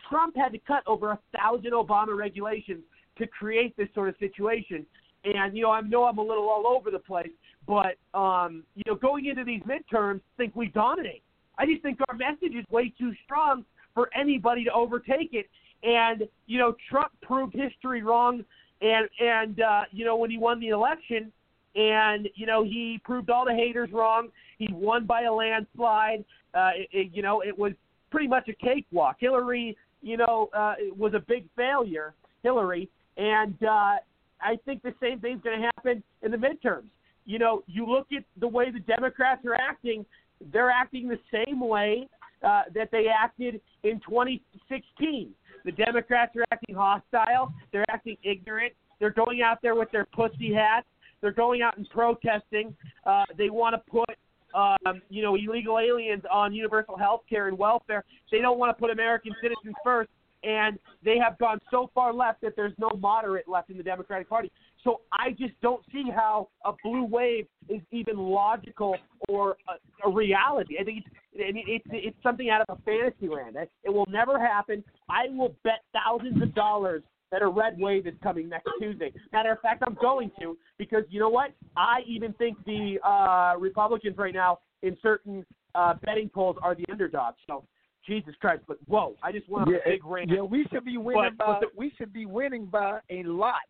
Trump 0.09 0.35
had 0.35 0.51
to 0.53 0.59
cut 0.59 0.83
over 0.87 1.11
a 1.11 1.19
thousand 1.37 1.71
Obama 1.71 2.15
regulations 2.15 2.83
to 3.17 3.27
create 3.27 3.75
this 3.77 3.87
sort 3.93 4.09
of 4.09 4.15
situation. 4.19 4.85
And 5.23 5.55
you 5.55 5.63
know, 5.63 5.71
I 5.71 5.81
know 5.81 6.05
I'm 6.05 6.17
a 6.17 6.23
little 6.23 6.49
all 6.49 6.65
over 6.67 6.89
the 6.89 6.99
place, 6.99 7.29
but 7.67 7.97
um, 8.17 8.63
you 8.75 8.83
know, 8.87 8.95
going 8.95 9.25
into 9.27 9.43
these 9.43 9.61
midterms, 9.61 10.17
I 10.17 10.37
think 10.37 10.55
we 10.55 10.67
dominate. 10.67 11.21
I 11.57 11.65
just 11.65 11.83
think 11.83 11.99
our 12.09 12.15
message 12.15 12.55
is 12.55 12.65
way 12.71 12.93
too 12.97 13.11
strong 13.23 13.63
for 13.93 14.09
anybody 14.19 14.63
to 14.63 14.71
overtake 14.71 15.33
it. 15.33 15.47
And 15.83 16.27
you 16.47 16.57
know, 16.57 16.75
Trump 16.89 17.11
proved 17.21 17.53
history 17.53 18.01
wrong, 18.01 18.43
and 18.81 19.07
and 19.19 19.61
uh, 19.61 19.81
you 19.91 20.05
know, 20.05 20.15
when 20.15 20.31
he 20.31 20.37
won 20.37 20.59
the 20.59 20.69
election, 20.69 21.31
and 21.75 22.27
you 22.35 22.45
know, 22.45 22.63
he 22.63 22.99
proved 23.03 23.29
all 23.29 23.45
the 23.45 23.53
haters 23.53 23.89
wrong. 23.91 24.29
He 24.57 24.67
won 24.71 25.05
by 25.05 25.23
a 25.23 25.33
landslide. 25.33 26.25
Uh, 26.53 26.71
it, 26.75 26.89
it, 26.91 27.11
you 27.13 27.21
know, 27.21 27.41
it 27.41 27.57
was 27.57 27.73
pretty 28.09 28.27
much 28.27 28.49
a 28.49 28.53
cakewalk. 28.53 29.17
Hillary, 29.19 29.77
you 30.01 30.17
know, 30.17 30.49
uh, 30.53 30.75
was 30.97 31.13
a 31.13 31.19
big 31.19 31.45
failure. 31.55 32.13
Hillary, 32.43 32.89
and 33.17 33.55
uh, 33.63 33.95
I 34.41 34.57
think 34.65 34.81
the 34.81 34.93
same 35.01 35.19
thing's 35.19 35.41
going 35.43 35.61
to 35.61 35.69
happen 35.75 36.03
in 36.23 36.31
the 36.31 36.37
midterms. 36.37 36.89
You 37.25 37.39
know, 37.39 37.63
you 37.67 37.85
look 37.85 38.07
at 38.15 38.23
the 38.39 38.47
way 38.47 38.71
the 38.71 38.79
Democrats 38.79 39.45
are 39.45 39.53
acting; 39.53 40.05
they're 40.51 40.71
acting 40.71 41.07
the 41.07 41.19
same 41.31 41.59
way 41.59 42.09
uh, 42.43 42.63
that 42.73 42.89
they 42.91 43.05
acted 43.07 43.61
in 43.83 43.99
2016. 44.07 45.31
The 45.63 45.71
Democrats 45.71 46.35
are 46.35 46.45
acting 46.51 46.75
hostile. 46.75 47.53
They're 47.71 47.85
acting 47.89 48.17
ignorant. 48.23 48.73
They're 48.99 49.11
going 49.11 49.41
out 49.41 49.59
there 49.61 49.75
with 49.75 49.91
their 49.91 50.05
pussy 50.05 50.53
hats. 50.53 50.87
They're 51.21 51.31
going 51.31 51.61
out 51.61 51.77
and 51.77 51.89
protesting. 51.89 52.75
Uh, 53.05 53.25
they 53.37 53.49
want 53.49 53.75
to 53.75 53.91
put, 53.91 54.09
um, 54.53 55.01
you 55.09 55.21
know, 55.21 55.35
illegal 55.35 55.79
aliens 55.79 56.23
on 56.31 56.53
universal 56.53 56.97
health 56.97 57.21
care 57.29 57.47
and 57.47 57.57
welfare. 57.57 58.03
They 58.31 58.39
don't 58.39 58.57
want 58.57 58.75
to 58.75 58.79
put 58.79 58.91
American 58.91 59.33
citizens 59.41 59.75
first. 59.83 60.09
And 60.43 60.79
they 61.05 61.19
have 61.19 61.37
gone 61.37 61.59
so 61.69 61.91
far 61.93 62.11
left 62.11 62.41
that 62.41 62.55
there's 62.55 62.73
no 62.79 62.89
moderate 62.97 63.47
left 63.47 63.69
in 63.69 63.77
the 63.77 63.83
Democratic 63.83 64.27
Party. 64.27 64.51
So 64.83 65.01
I 65.11 65.31
just 65.31 65.53
don't 65.61 65.83
see 65.91 66.05
how 66.09 66.49
a 66.65 66.71
blue 66.83 67.03
wave 67.03 67.45
is 67.69 67.81
even 67.91 68.17
logical 68.17 68.95
or 69.29 69.55
a, 69.69 70.09
a 70.09 70.11
reality. 70.11 70.77
I 70.79 70.83
think 70.83 71.03
it's, 71.05 71.47
I 71.47 71.51
mean, 71.51 71.65
it's 71.67 71.85
it's 71.91 72.17
something 72.23 72.49
out 72.49 72.61
of 72.67 72.79
a 72.79 72.81
fantasy 72.81 73.27
land. 73.27 73.55
It, 73.55 73.69
it 73.83 73.89
will 73.91 74.07
never 74.09 74.39
happen. 74.39 74.83
I 75.07 75.29
will 75.29 75.53
bet 75.63 75.81
thousands 75.93 76.41
of 76.41 76.55
dollars 76.55 77.03
that 77.31 77.41
a 77.41 77.47
red 77.47 77.79
wave 77.79 78.07
is 78.07 78.13
coming 78.21 78.49
next 78.49 78.69
Tuesday. 78.79 79.11
Matter 79.31 79.51
of 79.53 79.59
fact, 79.61 79.83
I'm 79.85 79.97
going 80.01 80.31
to 80.39 80.57
because 80.77 81.03
you 81.09 81.19
know 81.19 81.29
what? 81.29 81.51
I 81.77 81.99
even 82.07 82.33
think 82.33 82.57
the 82.65 82.97
uh, 83.07 83.57
Republicans 83.59 84.17
right 84.17 84.33
now 84.33 84.59
in 84.83 84.97
certain 85.01 85.45
uh, 85.75 85.93
betting 86.05 86.29
polls 86.29 86.57
are 86.61 86.75
the 86.75 86.85
underdogs. 86.91 87.37
So 87.47 87.63
Jesus 88.05 88.33
Christ! 88.41 88.63
But 88.67 88.77
whoa, 88.87 89.15
I 89.23 89.31
just 89.31 89.47
went 89.49 89.67
on 89.67 89.73
yeah, 89.73 89.79
a 89.85 89.89
big 89.91 90.05
rant. 90.05 90.29
Yeah, 90.29 90.41
we 90.41 90.65
should 90.71 90.83
be 90.85 90.97
winning 90.97 91.35
But- 91.37 91.45
by 91.45 91.53
but 91.53 91.59
the- 91.61 91.67
we 91.77 91.93
should 91.97 92.11
be 92.11 92.25
winning 92.25 92.65
by 92.65 92.99
a 93.09 93.23
lot. 93.23 93.61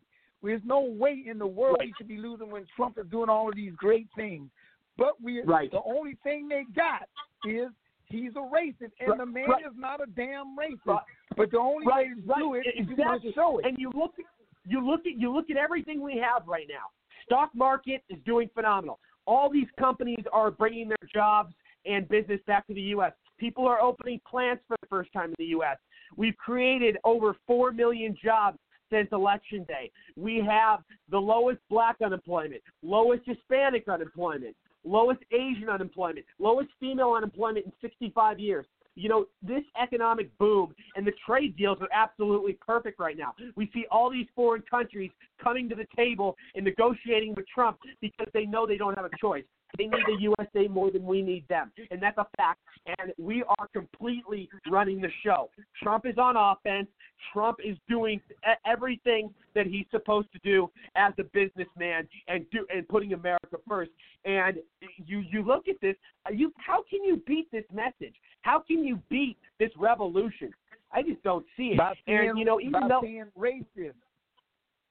There's 0.42 0.62
no 0.64 0.80
way 0.80 1.22
in 1.26 1.38
the 1.38 1.46
world 1.46 1.76
Right. 1.78 1.86
we 1.88 1.94
should 1.96 2.08
be 2.08 2.16
losing 2.16 2.50
when 2.50 2.66
Trump 2.74 2.98
is 2.98 3.06
doing 3.10 3.28
all 3.28 3.48
of 3.48 3.54
these 3.54 3.72
great 3.76 4.08
things. 4.16 4.50
But 4.96 5.20
we 5.22 5.40
Right. 5.42 5.70
the 5.70 5.82
only 5.84 6.16
thing 6.24 6.48
they 6.48 6.64
got 6.74 7.08
is 7.44 7.68
he's 8.12 8.32
a 8.36 8.40
racist, 8.40 8.92
and 9.00 9.08
Right, 9.08 9.18
the 9.18 9.26
man 9.26 9.48
right. 9.48 9.64
is 9.64 9.72
not 9.76 10.00
a 10.00 10.06
damn 10.06 10.56
racist. 10.56 10.86
Right. 10.86 11.02
But 11.36 11.50
the 11.50 11.58
only 11.58 11.86
way 11.86 12.08
to 12.08 12.34
do 12.38 12.54
it 12.54 12.66
is 12.66 12.86
to 12.86 12.92
exactly. 12.92 13.32
show 13.34 13.58
it. 13.58 13.66
And 13.66 13.78
you 13.78 13.90
look 13.94 14.12
at 14.18 14.24
you 14.64 14.84
look 14.84 15.00
at 15.06 15.18
you 15.18 15.32
look 15.32 15.50
at 15.50 15.56
everything 15.56 16.00
we 16.00 16.16
have 16.18 16.46
right 16.46 16.66
now. 16.68 16.86
Stock 17.24 17.50
market 17.54 18.02
is 18.08 18.18
doing 18.24 18.48
phenomenal. 18.54 19.00
All 19.26 19.50
these 19.50 19.68
companies 19.78 20.24
are 20.32 20.50
bringing 20.50 20.88
their 20.88 21.08
jobs 21.12 21.54
and 21.86 22.08
business 22.08 22.40
back 22.46 22.66
to 22.66 22.74
the 22.74 22.82
U.S. 22.96 23.12
People 23.38 23.66
are 23.66 23.80
opening 23.80 24.20
plants 24.28 24.62
for 24.68 24.76
the 24.80 24.86
first 24.88 25.12
time 25.12 25.30
in 25.30 25.34
the 25.38 25.46
U.S. 25.46 25.78
We've 26.16 26.36
created 26.36 26.98
over 27.04 27.36
four 27.46 27.72
million 27.72 28.16
jobs 28.22 28.58
since 28.90 29.08
election 29.12 29.64
day. 29.64 29.90
We 30.16 30.44
have 30.48 30.80
the 31.10 31.18
lowest 31.18 31.60
black 31.70 31.96
unemployment, 32.04 32.62
lowest 32.82 33.22
Hispanic 33.26 33.88
unemployment, 33.88 34.54
lowest 34.84 35.20
Asian 35.32 35.68
unemployment, 35.68 36.24
lowest 36.38 36.70
female 36.80 37.12
unemployment 37.12 37.66
in 37.66 37.72
65 37.80 38.38
years. 38.38 38.66
You 38.94 39.08
know, 39.08 39.24
this 39.42 39.62
economic 39.80 40.36
boom 40.36 40.74
and 40.96 41.06
the 41.06 41.12
trade 41.24 41.56
deals 41.56 41.78
are 41.80 41.88
absolutely 41.94 42.58
perfect 42.64 43.00
right 43.00 43.16
now. 43.16 43.34
We 43.56 43.70
see 43.72 43.86
all 43.90 44.10
these 44.10 44.26
foreign 44.34 44.62
countries 44.70 45.10
coming 45.42 45.68
to 45.70 45.74
the 45.74 45.86
table 45.96 46.36
and 46.54 46.64
negotiating 46.64 47.34
with 47.34 47.46
Trump 47.48 47.78
because 48.02 48.26
they 48.34 48.44
know 48.44 48.66
they 48.66 48.76
don't 48.76 48.94
have 48.94 49.06
a 49.06 49.16
choice. 49.18 49.44
They 49.78 49.84
need 49.84 50.04
the 50.06 50.16
USA 50.20 50.68
more 50.68 50.90
than 50.90 51.04
we 51.04 51.22
need 51.22 51.46
them. 51.48 51.72
And 51.90 52.02
that's 52.02 52.18
a 52.18 52.26
fact. 52.36 52.60
And 52.98 53.12
we 53.18 53.42
are 53.58 53.68
completely 53.72 54.48
running 54.70 55.00
the 55.00 55.10
show. 55.24 55.50
Trump 55.82 56.06
is 56.06 56.18
on 56.18 56.36
offense. 56.36 56.88
Trump 57.32 57.58
is 57.64 57.76
doing 57.88 58.20
everything 58.66 59.32
that 59.54 59.66
he's 59.66 59.86
supposed 59.90 60.28
to 60.32 60.38
do 60.42 60.70
as 60.96 61.12
a 61.18 61.24
businessman 61.24 62.08
and 62.28 62.44
do 62.50 62.66
and 62.74 62.86
putting 62.88 63.12
America 63.12 63.56
first. 63.68 63.90
And 64.24 64.58
you 65.06 65.20
you 65.20 65.42
look 65.42 65.68
at 65.68 65.80
this, 65.80 65.96
you 66.32 66.52
how 66.58 66.84
can 66.88 67.04
you 67.04 67.22
beat 67.26 67.50
this 67.50 67.64
message? 67.72 68.14
How 68.42 68.58
can 68.60 68.84
you 68.84 69.00
beat 69.08 69.36
this 69.58 69.70
revolution? 69.78 70.50
I 70.92 71.02
just 71.02 71.22
don't 71.22 71.46
see 71.56 71.68
it. 71.68 71.78
by 71.78 71.94
and 72.06 72.20
being, 72.20 72.36
you 72.36 72.44
know, 72.44 72.60
even 72.60 72.88
though 72.88 73.00
being 73.00 73.30
racist. 73.38 73.94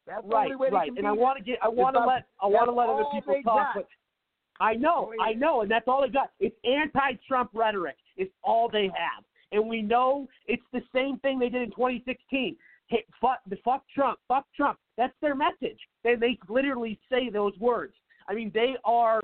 That's 0.08 0.24
the 0.24 0.30
right, 0.30 0.46
only 0.46 0.56
way 0.56 0.70
they 0.70 0.76
right, 0.76 0.92
and 0.98 1.06
I 1.06 1.12
want 1.12 1.38
to 1.38 1.44
get 1.44 1.60
I 1.62 1.70
want 1.70 1.96
to 1.96 2.04
let 2.04 2.26
I 2.42 2.48
want 2.48 2.68
to 2.68 2.74
let 2.74 2.90
other 2.90 3.06
people 3.14 3.36
talk, 3.44 3.76
got. 3.76 3.76
but 3.76 3.88
I 4.62 4.76
know, 4.76 5.12
I 5.20 5.34
know, 5.34 5.62
and 5.62 5.72
that's 5.72 5.88
all 5.88 6.02
they 6.02 6.10
got. 6.10 6.32
It's 6.40 6.56
anti-Trump 6.64 7.50
rhetoric. 7.54 7.96
It's 8.16 8.32
all 8.44 8.70
they 8.70 8.86
have, 8.86 9.24
and 9.52 9.68
we 9.68 9.82
know 9.82 10.28
it's 10.48 10.64
the 10.72 10.82
same 10.94 11.18
thing 11.20 11.40
they 11.40 11.50
did 11.50 11.64
in 11.64 11.72
2016. 11.72 12.56
Hey, 12.88 13.06
fuck, 13.20 13.40
fuck 13.66 13.84
Trump, 13.94 14.20
fuck 14.28 14.46
Trump. 14.56 14.78
That's 14.98 15.14
their 15.22 15.34
message. 15.36 15.80
They 16.04 16.16
they 16.16 16.38
literally 16.48 17.00
say 17.10 17.30
those 17.30 17.58
words. 17.60 17.94
I 18.30 18.36
mean, 18.36 18.52
they 18.54 18.76
are, 18.86 19.22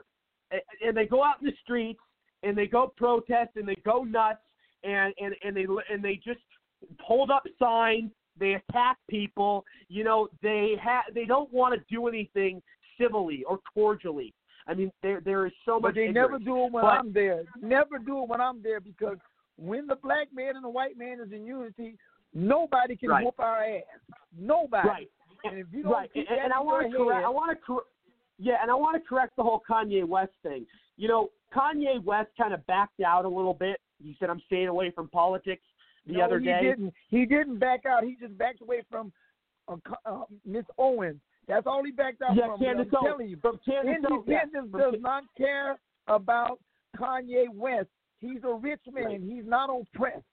and 0.84 0.97
they 0.97 1.05
go 1.05 1.23
out 1.23 1.35
in 1.39 1.45
the 1.45 1.53
streets 1.64 1.99
and 2.41 2.57
they 2.57 2.65
go 2.65 2.91
protest 2.97 3.51
and 3.57 3.68
they 3.68 3.77
go 3.85 4.03
nuts 4.03 4.39
and 4.84 5.14
and 5.19 5.35
and 5.43 5.55
they 5.55 5.65
and 5.91 6.03
they 6.03 6.15
just 6.15 6.39
hold 6.99 7.30
up 7.30 7.43
signs. 7.59 8.11
They 8.39 8.53
attack 8.53 8.97
people. 9.09 9.65
You 9.88 10.03
know, 10.03 10.30
they 10.41 10.76
have 10.81 11.05
they 11.14 11.26
don't 11.26 11.51
want 11.53 11.76
to 11.76 11.93
do 11.93 12.07
anything 12.07 12.61
civilly 12.99 13.43
or 13.47 13.59
cordially. 13.73 14.34
I 14.68 14.73
mean, 14.73 14.91
there 15.02 15.22
there 15.22 15.45
is 15.45 15.53
so 15.65 15.73
much. 15.80 15.81
But 15.81 15.95
they 15.95 16.10
never 16.10 16.38
do 16.39 16.65
it 16.65 16.72
when 16.72 16.84
But- 16.84 16.99
I'm 16.99 17.14
there. 17.14 17.44
Never 17.61 17.98
do 17.99 18.23
it 18.23 18.30
when 18.30 18.41
I'm 18.41 18.61
there 18.61 18.80
because 18.80 19.18
when 19.57 19.88
the 19.88 19.95
black 19.95 20.27
man 20.34 20.56
and 20.56 20.64
the 20.64 20.69
white 20.69 20.98
man 20.98 21.19
is 21.19 21.31
in 21.31 21.45
unity, 21.45 21.98
nobody 22.34 22.95
can 22.95 23.10
Right. 23.10 23.26
whoop 23.26 23.39
our 23.39 23.64
ass. 23.64 23.84
Nobody. 24.38 24.88
Right. 24.88 25.10
And 25.45 25.57
if 25.60 25.68
you 25.72 25.84
don't 25.84 25.91
right, 25.94 26.11
and, 26.15 26.27
and 26.27 26.53
I 26.53 26.60
want 26.60 26.91
to 26.91 26.98
correct. 26.98 27.26
I 27.26 27.30
want 27.30 27.57
to 27.57 27.65
cor- 27.65 27.84
yeah, 28.39 28.57
and 28.61 28.69
I 28.69 28.76
want 28.76 29.02
to 29.02 29.07
correct 29.07 29.35
the 29.35 29.44
whole 29.44 29.61
Kanye 29.69 30.03
West 30.06 30.34
thing. 30.44 30.65
You 30.98 31.07
know, 31.07 31.30
Kanye 31.53 32.03
West 32.03 32.30
kind 32.38 32.53
of 32.53 32.65
backed 32.68 32.99
out 33.02 33.26
a 33.26 33.30
little 33.30 33.53
bit. 33.53 33.80
He 34.03 34.15
said, 34.19 34.30
"I'm 34.30 34.41
staying 34.48 34.68
away 34.68 34.91
from 34.91 35.07
politics." 35.10 35.64
The 36.06 36.14
no, 36.14 36.22
other 36.26 36.39
he 36.39 36.45
day, 36.45 36.61
didn't. 36.61 36.94
He 37.10 37.26
didn't 37.26 37.60
back 37.60 37.85
out. 37.85 38.03
He 38.03 38.15
just 38.19 38.38
backed 38.38 38.61
away 38.61 38.81
from 38.89 39.11
uh, 39.68 39.76
uh, 40.06 40.23
Miss 40.45 40.65
Owens. 40.77 41.22
That's 41.48 41.65
all 41.65 41.84
he 41.84 41.91
backed 41.91 42.22
out 42.22 42.36
yeah, 42.36 42.48
from. 42.48 42.60
Candace 42.60 42.88
I'm 42.98 43.06
telling 43.06 43.30
you, 43.30 43.38
From 43.41 43.60
Candace 43.65 43.95
yeah. 44.02 44.15
Independence 44.15 44.69
does 44.78 45.02
not 45.02 45.24
care 45.38 45.78
about 46.07 46.60
Kanye 46.98 47.45
West. 47.53 47.88
He's 48.19 48.44
a 48.44 48.53
rich 48.53 48.82
man. 48.91 49.06
Right. 49.06 49.22
He's 49.22 49.45
not 49.45 49.69
oppressed. 49.69 50.26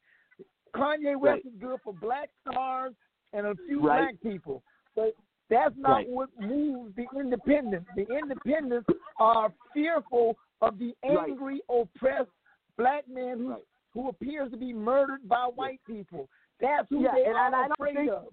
Kanye 0.74 1.18
West 1.18 1.44
Right. 1.44 1.46
is 1.46 1.52
good 1.60 1.78
for 1.84 1.92
black 1.92 2.30
stars 2.50 2.94
and 3.32 3.46
a 3.46 3.54
few 3.66 3.80
Right. 3.80 4.00
black 4.12 4.20
people. 4.22 4.62
But 4.96 5.14
that's 5.50 5.76
not 5.76 6.08
what 6.08 6.30
moves 6.40 6.94
the 6.96 7.06
independents. 7.16 7.88
The 7.94 8.06
independents 8.16 8.88
are 9.18 9.52
fearful 9.72 10.36
of 10.62 10.78
the 10.78 10.94
angry, 11.04 11.60
oppressed 11.68 12.30
black 12.76 13.06
man 13.06 13.38
who, 13.38 13.56
who 13.92 14.08
appears 14.08 14.50
to 14.50 14.56
be 14.56 14.72
murdered 14.72 15.28
by 15.28 15.44
white 15.54 15.80
people. 15.86 16.28
That's 16.60 16.88
who 16.88 17.02
Yeah, 17.02 17.14
they 17.14 17.24
and- 17.26 17.36
are 17.36 17.46
and 17.46 17.54
I 17.54 17.60
don't 17.68 17.72
afraid 17.72 17.96
think- 17.96 18.10
of. 18.10 18.26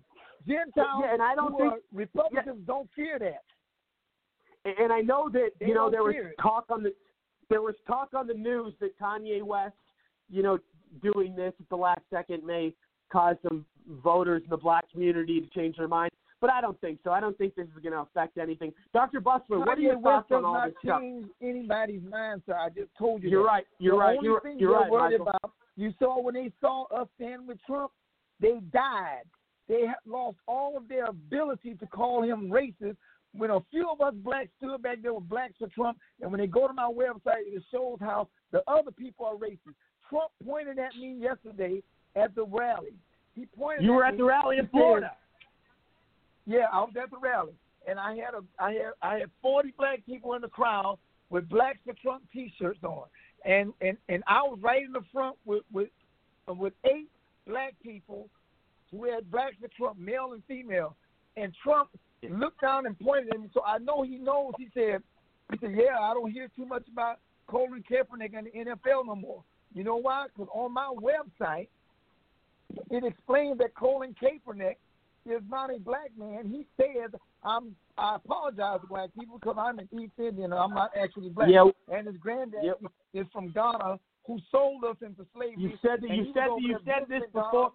Gentiles 0.48 1.04
Yeah, 1.06 1.14
and 1.14 1.22
I 1.22 1.36
don't 1.36 1.58
think- 1.58 1.84
Republicans 1.94 2.66
don't 2.66 2.90
fear 2.96 3.20
that. 3.20 3.44
And- 4.66 4.78
And 4.80 4.94
I 4.94 5.02
know 5.02 5.30
that 5.30 5.52
They 5.60 5.68
you 5.68 5.74
know 5.74 5.90
there 5.90 6.04
was 6.04 6.16
it. 6.16 6.36
talk 6.40 6.66
on 6.70 6.84
the 6.84 6.94
there 7.50 7.62
was 7.62 7.76
talk 7.86 8.14
on 8.14 8.28
the 8.28 8.34
news 8.34 8.74
that 8.80 8.98
Kanye 8.98 9.42
West, 9.44 9.76
you 10.30 10.42
know, 10.42 10.58
doing 11.02 11.36
this 11.36 11.54
at 11.60 11.68
the 11.70 11.76
last 11.76 12.02
second 12.10 12.46
may 12.46 12.74
cause 13.10 13.36
some 13.42 13.66
voters 13.88 14.42
in 14.44 14.50
the 14.50 14.56
black 14.58 14.90
community 14.90 15.42
to 15.42 15.48
change 15.50 15.76
their 15.78 15.88
mind. 15.90 16.12
But 16.40 16.50
I 16.50 16.62
don't 16.62 16.80
think 16.80 17.00
so. 17.04 17.12
I 17.12 17.20
don't 17.20 17.38
think 17.38 17.54
this 17.56 17.68
is 17.68 17.74
going 17.84 17.92
to 17.94 18.00
affect 18.00 18.38
anything. 18.38 18.74
Dr. 18.94 19.20
Busler, 19.22 19.60
what 19.60 19.78
are 19.78 19.82
your 19.82 19.96
Kanye 19.98 20.02
thoughts 20.04 20.04
West 20.04 20.30
does 20.30 20.38
on 20.38 20.46
all 20.46 20.54
not 20.54 20.68
this 20.70 20.76
stuff? 20.84 21.02
change 21.02 21.30
anybody's 21.42 22.04
mind, 22.04 22.42
sir. 22.46 22.56
I 22.56 22.70
just 22.70 22.96
told 22.98 23.22
you 23.22 23.30
You're 23.30 23.44
that. 23.44 23.48
right. 23.50 23.68
You're 23.80 23.94
the 23.96 24.00
right. 24.00 24.18
Only 24.18 24.30
You're, 24.30 24.42
thing 24.42 24.58
you're 24.60 24.72
they're 24.72 24.80
right, 24.82 24.92
worried 24.92 25.20
Michael. 25.20 25.28
about. 25.42 25.52
You 25.76 25.94
saw 26.00 26.22
when 26.22 26.34
they 26.36 26.52
saw 26.62 26.86
us 26.86 27.08
stand 27.16 27.48
with 27.48 27.58
Trump, 27.66 27.92
they 28.40 28.60
died. 28.72 29.24
They 29.72 29.88
ha- 29.88 29.96
lost 30.06 30.36
all 30.50 30.76
of 30.76 30.90
their 30.90 31.06
ability 31.06 31.76
to 31.76 31.86
call 31.88 32.24
him 32.24 32.50
racist. 32.50 32.98
When 33.34 33.50
a 33.52 33.62
few 33.72 33.90
of 33.90 34.02
us 34.02 34.14
blacks 34.16 34.50
stood 34.58 34.82
back 34.82 35.02
there 35.02 35.14
with 35.14 35.30
blacks 35.30 35.54
for 35.58 35.70
Trump, 35.70 35.98
and 36.20 36.30
when 36.30 36.42
they 36.42 36.48
go 36.48 36.68
to 36.68 36.74
my 36.74 36.92
website, 36.92 37.48
it 37.48 37.64
shows 37.72 37.98
how 38.02 38.28
the 38.52 38.62
other 38.68 38.92
people 38.92 39.26
are 39.26 39.36
racist. 39.36 39.76
Trump 40.10 40.30
pointed 40.46 40.78
at 40.78 40.94
me 40.98 41.16
yesterday 41.18 41.82
at 42.18 42.36
the 42.36 42.44
rally. 42.44 42.92
He 43.34 43.46
pointed. 43.58 43.86
You 43.86 43.94
were 43.94 44.04
at 44.04 44.16
at 44.16 44.18
the 44.18 44.26
rally 44.26 44.58
in 44.58 44.66
He 44.66 44.68
said, 44.68 44.72
Florida. 44.72 45.12
yeah, 46.46 46.66
I 46.74 46.80
was 46.82 46.92
at 47.02 47.10
the 47.10 47.18
rally, 47.18 47.54
and 47.88 47.98
I 47.98 48.16
had 48.16 48.34
a 48.34 48.44
I 48.60 48.74
had 48.74 48.92
I 49.02 49.14
had 49.20 49.30
forty 49.42 49.74
black 49.78 50.06
people 50.06 50.34
in 50.34 50.42
the 50.42 50.50
crowd 50.50 50.98
with 51.30 51.48
Blacks 51.48 51.80
for 51.86 51.94
Trump 52.04 52.24
T-shirts 52.34 52.84
on, 52.84 53.06
and 53.46 53.72
and 53.80 53.96
and 54.10 54.22
I 54.28 54.42
was 54.42 54.60
right 54.62 54.84
in 54.84 54.92
the 54.92 55.06
front 55.14 55.38
with 55.46 55.64
with 55.72 55.88
with 56.50 56.74
eight 56.84 57.08
black 57.48 57.74
people 57.82 58.28
who 58.92 59.10
had 59.10 59.30
Blacks 59.32 59.56
for 59.60 59.70
Trump, 59.78 59.98
male 59.98 60.34
and 60.34 60.44
female, 60.48 60.96
and 61.38 61.54
Trump 61.64 61.90
looked 62.30 62.62
down 62.62 62.86
and 62.86 63.00
pointed 63.00 63.34
at 63.34 63.40
me, 63.40 63.50
so 63.54 63.64
I 63.64 63.78
know 63.78 64.04
he 64.04 64.18
knows. 64.18 64.54
He 64.58 64.68
said, 64.74 65.02
he 65.52 65.58
said, 65.60 65.76
yeah, 65.76 65.98
I 66.00 66.14
don't 66.14 66.32
hear 66.32 66.50
too 66.56 66.66
much 66.66 66.84
about 66.92 67.20
Colin 67.48 67.84
Kaepernick 67.90 68.38
and 68.38 68.48
the 68.48 68.72
NFL 68.72 69.06
no 69.08 69.16
more. 69.16 69.44
You 69.74 69.84
know 69.84 69.96
why? 69.96 70.28
Because 70.28 70.50
on 70.54 70.74
my 70.74 70.94
website, 70.94 71.68
it 72.90 73.04
explains 73.04 73.58
that 73.60 73.74
Colin 73.76 74.16
Kaepernick 74.22 74.76
is 75.26 75.42
not 75.50 75.74
a 75.74 75.80
black 75.80 76.12
man. 76.18 76.50
He 76.50 76.66
says, 76.78 77.12
"I'm. 77.44 77.76
I 77.98 78.16
apologize 78.16 78.82
to 78.82 78.88
black 78.88 79.10
people 79.18 79.38
because 79.40 79.56
I'm 79.58 79.80
an 79.80 79.88
East 79.92 80.14
Indian. 80.18 80.52
I'm 80.52 80.74
not 80.74 80.92
actually 80.98 81.30
black." 81.30 81.50
Yeah. 81.50 81.70
And 81.90 82.08
his 82.08 82.18
granddad 82.18 82.64
Yep. 82.64 82.82
is 83.14 83.28
from 83.32 83.52
Ghana, 83.52 84.00
who 84.26 84.40
sold 84.52 84.84
us 84.84 84.98
into 85.02 85.26
slavery. 85.34 85.56
You 85.58 85.78
said 85.82 86.02
that 86.02 86.10
you 86.10 86.32
said 86.34 86.48
over 86.48 86.60
you 86.62 86.78
said 86.86 87.08
this 87.08 87.24
before. 87.32 87.74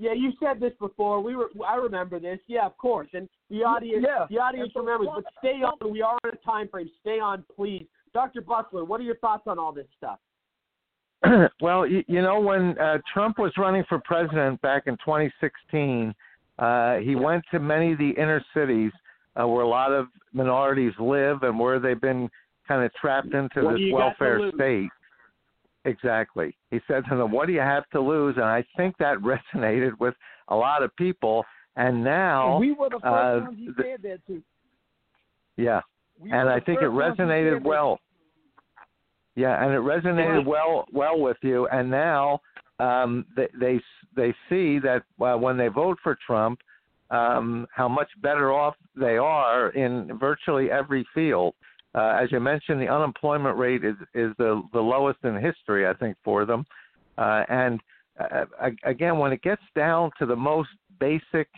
Yeah, 0.00 0.14
you 0.14 0.32
said 0.40 0.60
this 0.60 0.72
before. 0.80 1.20
We 1.20 1.36
were. 1.36 1.50
I 1.68 1.76
remember 1.76 2.18
this. 2.18 2.38
Yeah, 2.46 2.64
of 2.64 2.76
course. 2.78 3.08
And 3.12 3.28
the 3.50 3.58
audience, 3.58 4.02
Yeah. 4.08 4.26
the 4.30 4.38
audience 4.38 4.70
so 4.72 4.80
remembers. 4.80 5.08
But 5.14 5.24
stay 5.38 5.62
on. 5.62 5.92
We 5.92 6.00
are 6.00 6.16
on 6.24 6.30
a 6.32 6.36
time 6.36 6.68
frame. 6.68 6.90
Stay 7.02 7.20
on, 7.20 7.44
please. 7.54 7.86
Dr. 8.14 8.40
Busler, 8.40 8.86
what 8.86 8.98
are 9.00 9.04
your 9.04 9.16
thoughts 9.16 9.42
on 9.46 9.58
all 9.58 9.72
this 9.72 9.86
stuff? 9.98 10.18
well, 11.60 11.86
you, 11.86 12.02
you 12.08 12.22
know, 12.22 12.40
when 12.40 12.78
uh, 12.78 12.98
Trump 13.12 13.38
was 13.38 13.52
running 13.58 13.84
for 13.90 14.00
president 14.00 14.60
back 14.62 14.84
in 14.86 14.94
2016, 14.96 16.14
uh, 16.58 16.96
he 16.96 17.14
went 17.14 17.44
to 17.52 17.60
many 17.60 17.92
of 17.92 17.98
the 17.98 18.10
inner 18.10 18.42
cities 18.54 18.90
uh, 19.40 19.46
where 19.46 19.62
a 19.62 19.68
lot 19.68 19.92
of 19.92 20.06
minorities 20.32 20.94
live 20.98 21.42
and 21.42 21.58
where 21.58 21.78
they've 21.78 22.00
been 22.00 22.28
kind 22.66 22.82
of 22.82 22.92
trapped 22.94 23.34
into 23.34 23.64
What 23.64 23.72
this 23.72 23.80
you 23.80 23.92
got 23.92 23.98
to 23.98 24.04
welfare 24.04 24.50
state. 24.54 24.90
Exactly. 25.84 26.56
He 26.70 26.80
said 26.86 27.04
to 27.08 27.16
them, 27.16 27.30
"What 27.30 27.46
do 27.46 27.52
you 27.52 27.60
have 27.60 27.88
to 27.90 28.00
lose?" 28.00 28.36
And 28.36 28.44
I 28.44 28.64
think 28.76 28.96
that 28.98 29.16
resonated 29.54 29.98
with 29.98 30.14
a 30.48 30.56
lot 30.56 30.82
of 30.82 30.94
people. 30.96 31.44
And 31.76 32.04
now, 32.04 32.52
And 32.56 32.60
we 32.60 32.72
were 32.72 32.90
the 32.90 33.00
first 33.00 33.04
uh, 33.04 33.40
ones 33.44 33.58
he 33.58 33.70
said 33.76 34.02
that 34.02 34.26
to. 34.26 34.42
yeah, 35.56 35.80
We 36.18 36.30
and 36.32 36.48
I 36.48 36.60
think 36.60 36.80
it 36.82 36.90
first 36.90 36.94
ones 36.94 37.16
he 37.16 37.22
resonated 37.22 37.54
said 37.56 37.64
that 37.64 37.68
well. 37.68 38.00
Yeah, 39.36 39.64
and 39.64 39.72
it 39.72 39.80
resonated 39.80 40.44
well 40.44 40.86
well 40.92 41.18
with 41.18 41.38
you. 41.42 41.66
And 41.68 41.90
now 41.90 42.40
um, 42.78 43.24
they 43.36 43.48
they 43.58 43.80
they 44.16 44.34
see 44.48 44.78
that 44.80 45.02
uh, 45.20 45.36
when 45.36 45.56
they 45.56 45.68
vote 45.68 45.98
for 46.02 46.18
Trump, 46.26 46.58
um, 47.10 47.66
how 47.74 47.88
much 47.88 48.08
better 48.22 48.52
off 48.52 48.74
they 48.96 49.16
are 49.16 49.70
in 49.70 50.18
virtually 50.18 50.70
every 50.70 51.06
field. 51.14 51.54
Uh, 51.94 52.18
as 52.22 52.30
you 52.30 52.38
mentioned, 52.38 52.80
the 52.80 52.88
unemployment 52.88 53.56
rate 53.56 53.84
is 53.84 53.96
is 54.14 54.32
the 54.38 54.62
the 54.72 54.80
lowest 54.80 55.18
in 55.24 55.34
history, 55.40 55.86
I 55.86 55.94
think, 55.94 56.16
for 56.24 56.44
them. 56.44 56.64
Uh, 57.18 57.42
and 57.48 57.80
uh, 58.18 58.44
again, 58.84 59.18
when 59.18 59.32
it 59.32 59.42
gets 59.42 59.62
down 59.74 60.10
to 60.18 60.26
the 60.26 60.36
most 60.36 60.68
basic 61.00 61.48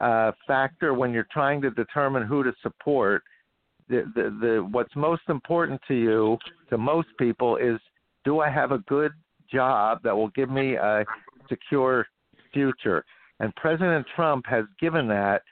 uh, 0.00 0.32
factor, 0.46 0.94
when 0.94 1.12
you're 1.12 1.28
trying 1.30 1.60
to 1.62 1.70
determine 1.70 2.22
who 2.22 2.42
to 2.42 2.52
support, 2.62 3.22
the, 3.88 4.10
the 4.14 4.22
the 4.40 4.68
what's 4.70 4.94
most 4.96 5.22
important 5.28 5.80
to 5.88 5.94
you, 5.94 6.38
to 6.70 6.78
most 6.78 7.08
people, 7.18 7.56
is 7.56 7.78
do 8.24 8.40
I 8.40 8.50
have 8.50 8.72
a 8.72 8.78
good 8.78 9.12
job 9.52 10.00
that 10.02 10.16
will 10.16 10.30
give 10.30 10.50
me 10.50 10.76
a 10.76 11.04
secure 11.48 12.06
future? 12.52 13.04
And 13.40 13.54
President 13.56 14.06
Trump 14.16 14.46
has 14.46 14.64
given 14.80 15.06
that 15.08 15.42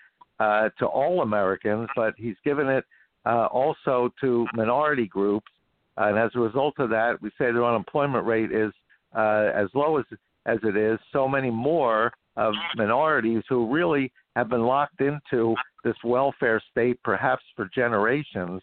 uh, 0.40 0.70
to 0.78 0.86
all 0.86 1.20
Americans, 1.20 1.88
but 1.94 2.14
he's 2.16 2.36
given 2.44 2.68
it 2.68 2.84
uh, 3.26 3.46
also 3.46 4.12
to 4.20 4.46
minority 4.54 5.06
groups. 5.06 5.50
And 5.96 6.18
as 6.18 6.30
a 6.34 6.40
result 6.40 6.74
of 6.78 6.90
that, 6.90 7.20
we 7.20 7.28
say 7.30 7.52
their 7.52 7.64
unemployment 7.64 8.26
rate 8.26 8.52
is 8.52 8.72
uh, 9.14 9.50
as 9.54 9.68
low 9.74 9.98
as 9.98 10.04
as 10.46 10.58
it 10.64 10.76
is. 10.76 10.98
So 11.12 11.28
many 11.28 11.50
more 11.50 12.12
of 12.36 12.54
minorities 12.76 13.42
who 13.48 13.72
really 13.72 14.10
have 14.34 14.48
been 14.48 14.62
locked 14.62 15.00
into 15.00 15.54
this 15.84 15.94
welfare 16.02 16.60
state, 16.70 16.98
perhaps 17.04 17.44
for 17.54 17.68
generations. 17.74 18.62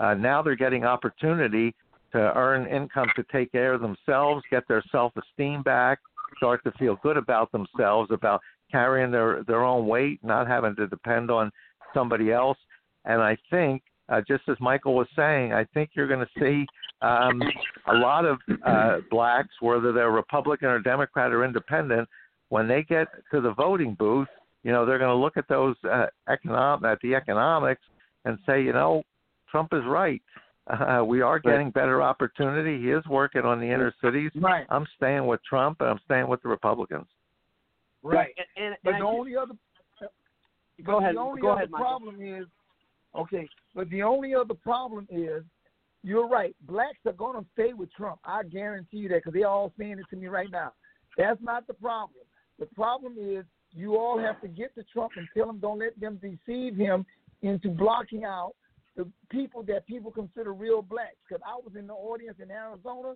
Uh, 0.00 0.14
now 0.14 0.40
they're 0.42 0.56
getting 0.56 0.84
opportunity 0.84 1.74
to 2.12 2.18
earn 2.36 2.66
income 2.66 3.08
to 3.14 3.24
take 3.30 3.52
care 3.52 3.74
of 3.74 3.82
themselves, 3.82 4.42
get 4.50 4.66
their 4.66 4.82
self-esteem 4.90 5.62
back, 5.62 5.98
start 6.38 6.64
to 6.64 6.72
feel 6.72 6.98
good 7.02 7.16
about 7.16 7.52
themselves, 7.52 8.10
about 8.10 8.40
carrying 8.72 9.10
their 9.10 9.44
their 9.44 9.62
own 9.62 9.86
weight, 9.86 10.18
not 10.22 10.48
having 10.48 10.74
to 10.76 10.86
depend 10.86 11.30
on 11.30 11.50
somebody 11.92 12.32
else. 12.32 12.58
And 13.04 13.20
I 13.20 13.36
think, 13.50 13.82
uh, 14.10 14.20
just 14.26 14.42
as 14.48 14.56
Michael 14.60 14.94
was 14.94 15.06
saying, 15.16 15.52
I 15.52 15.64
think 15.72 15.90
you're 15.94 16.08
going 16.08 16.26
to 16.26 16.40
see 16.40 16.66
um, 17.02 17.40
a 17.86 17.94
lot 17.94 18.24
of 18.24 18.38
uh, 18.66 18.98
blacks, 19.10 19.50
whether 19.60 19.92
they're 19.92 20.10
Republican 20.10 20.68
or 20.68 20.80
Democrat 20.80 21.32
or 21.32 21.44
Independent, 21.44 22.08
when 22.48 22.66
they 22.66 22.82
get 22.82 23.08
to 23.32 23.40
the 23.40 23.52
voting 23.54 23.94
booth, 23.98 24.28
you 24.64 24.72
know, 24.72 24.84
they're 24.84 24.98
going 24.98 25.10
to 25.10 25.16
look 25.16 25.36
at 25.36 25.48
those 25.48 25.76
uh, 25.90 26.06
economic 26.28 26.84
at 26.84 26.98
the 27.02 27.14
economics 27.14 27.82
and 28.24 28.38
say, 28.46 28.62
you 28.62 28.72
know, 28.72 29.02
Trump 29.50 29.72
is 29.72 29.82
right. 29.86 30.20
Uh, 30.66 31.02
we 31.04 31.20
are 31.20 31.38
getting 31.38 31.70
better 31.70 32.02
opportunity. 32.02 32.80
He 32.80 32.90
is 32.90 33.04
working 33.06 33.42
on 33.42 33.60
the 33.60 33.66
inner 33.66 33.92
cities. 34.02 34.30
Right. 34.34 34.66
I'm 34.68 34.86
staying 34.96 35.26
with 35.26 35.40
Trump, 35.48 35.80
and 35.80 35.88
I'm 35.88 36.00
staying 36.04 36.28
with 36.28 36.42
the 36.42 36.48
Republicans. 36.48 37.06
Right. 38.02 38.34
And, 38.56 38.66
and, 38.66 38.76
But 38.84 38.94
and 38.94 39.02
the 39.02 39.06
I 39.06 39.10
only 39.10 39.36
other 39.36 39.54
Go 40.84 40.98
ahead. 40.98 41.14
The 41.14 41.20
only 41.20 41.40
Go 41.40 41.50
other 41.50 41.58
ahead, 41.58 41.70
Michael. 41.70 41.86
problem 41.86 42.22
is 42.22 42.46
okay, 43.16 43.48
but 43.74 43.88
the 43.90 44.02
only 44.02 44.34
other 44.34 44.54
problem 44.54 45.06
is 45.10 45.42
you're 46.02 46.28
right. 46.28 46.56
Blacks 46.62 46.98
are 47.06 47.12
going 47.12 47.38
to 47.38 47.46
stay 47.52 47.72
with 47.72 47.92
Trump. 47.92 48.20
I 48.24 48.42
guarantee 48.44 48.98
you 48.98 49.08
that 49.10 49.16
because 49.16 49.34
they're 49.34 49.48
all 49.48 49.72
saying 49.78 49.98
it 49.98 50.06
to 50.10 50.16
me 50.16 50.28
right 50.28 50.50
now. 50.50 50.72
That's 51.18 51.40
not 51.42 51.66
the 51.66 51.74
problem. 51.74 52.24
The 52.58 52.66
problem 52.66 53.16
is 53.18 53.44
you 53.72 53.96
all 53.96 54.18
have 54.18 54.40
to 54.40 54.48
get 54.48 54.74
to 54.74 54.82
Trump 54.92 55.12
and 55.16 55.28
tell 55.36 55.48
him 55.48 55.58
don't 55.58 55.78
let 55.78 55.98
them 56.00 56.20
deceive 56.20 56.76
him 56.76 57.04
into 57.42 57.68
blocking 57.68 58.24
out 58.24 58.52
the 58.96 59.06
people 59.30 59.62
that 59.64 59.86
people 59.86 60.10
consider 60.10 60.52
real 60.52 60.82
blacks. 60.82 61.16
Because 61.28 61.42
I 61.46 61.56
was 61.56 61.74
in 61.78 61.86
the 61.86 61.94
audience 61.94 62.36
in 62.42 62.50
Arizona, 62.50 63.14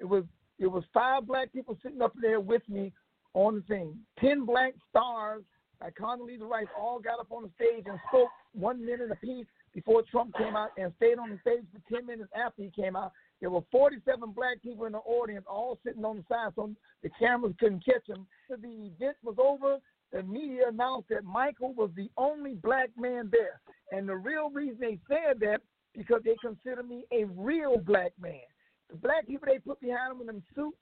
it 0.00 0.04
was 0.04 0.24
it 0.58 0.66
was 0.66 0.84
five 0.92 1.26
black 1.26 1.52
people 1.52 1.76
sitting 1.82 2.02
up 2.02 2.14
there 2.20 2.40
with 2.40 2.62
me 2.68 2.92
on 3.34 3.56
the 3.56 3.60
thing. 3.62 3.96
Ten 4.20 4.44
black 4.44 4.74
stars 4.90 5.42
like 5.80 5.94
Condoleezza 5.94 6.48
Rice 6.48 6.66
all 6.78 7.00
got 7.00 7.20
up 7.20 7.30
on 7.30 7.42
the 7.42 7.50
stage 7.54 7.84
and 7.86 7.98
spoke 8.08 8.28
one 8.52 8.84
minute 8.84 9.10
apiece 9.10 9.46
before 9.74 10.02
Trump 10.10 10.34
came 10.36 10.56
out 10.56 10.70
and 10.78 10.92
stayed 10.96 11.18
on 11.18 11.30
the 11.30 11.38
stage 11.40 11.64
for 11.72 11.94
10 11.94 12.06
minutes 12.06 12.30
after 12.34 12.62
he 12.62 12.70
came 12.70 12.96
out. 12.96 13.12
There 13.40 13.50
were 13.50 13.62
47 13.70 14.30
black 14.30 14.62
people 14.62 14.86
in 14.86 14.92
the 14.92 14.98
audience 14.98 15.44
all 15.48 15.78
sitting 15.84 16.04
on 16.04 16.16
the 16.16 16.24
side 16.28 16.52
so 16.56 16.70
the 17.02 17.10
cameras 17.18 17.54
couldn't 17.60 17.84
catch. 17.84 18.06
So 18.06 18.56
the 18.56 18.90
event 18.96 19.16
was 19.22 19.36
over. 19.38 19.76
The 20.12 20.22
media 20.22 20.68
announced 20.68 21.08
that 21.10 21.24
Michael 21.24 21.74
was 21.74 21.90
the 21.94 22.08
only 22.16 22.54
black 22.54 22.90
man 22.96 23.30
there. 23.30 23.60
And 23.92 24.08
the 24.08 24.16
real 24.16 24.48
reason 24.50 24.78
they 24.80 24.98
said 25.08 25.40
that 25.40 25.60
because 25.94 26.22
they 26.24 26.36
consider 26.40 26.82
me 26.82 27.04
a 27.12 27.24
real 27.24 27.76
black 27.78 28.12
man. 28.20 28.40
The 28.90 28.96
black 28.96 29.26
people 29.26 29.48
they 29.50 29.58
put 29.58 29.80
behind 29.80 30.12
them 30.12 30.20
in 30.20 30.26
them 30.26 30.42
suits, 30.54 30.78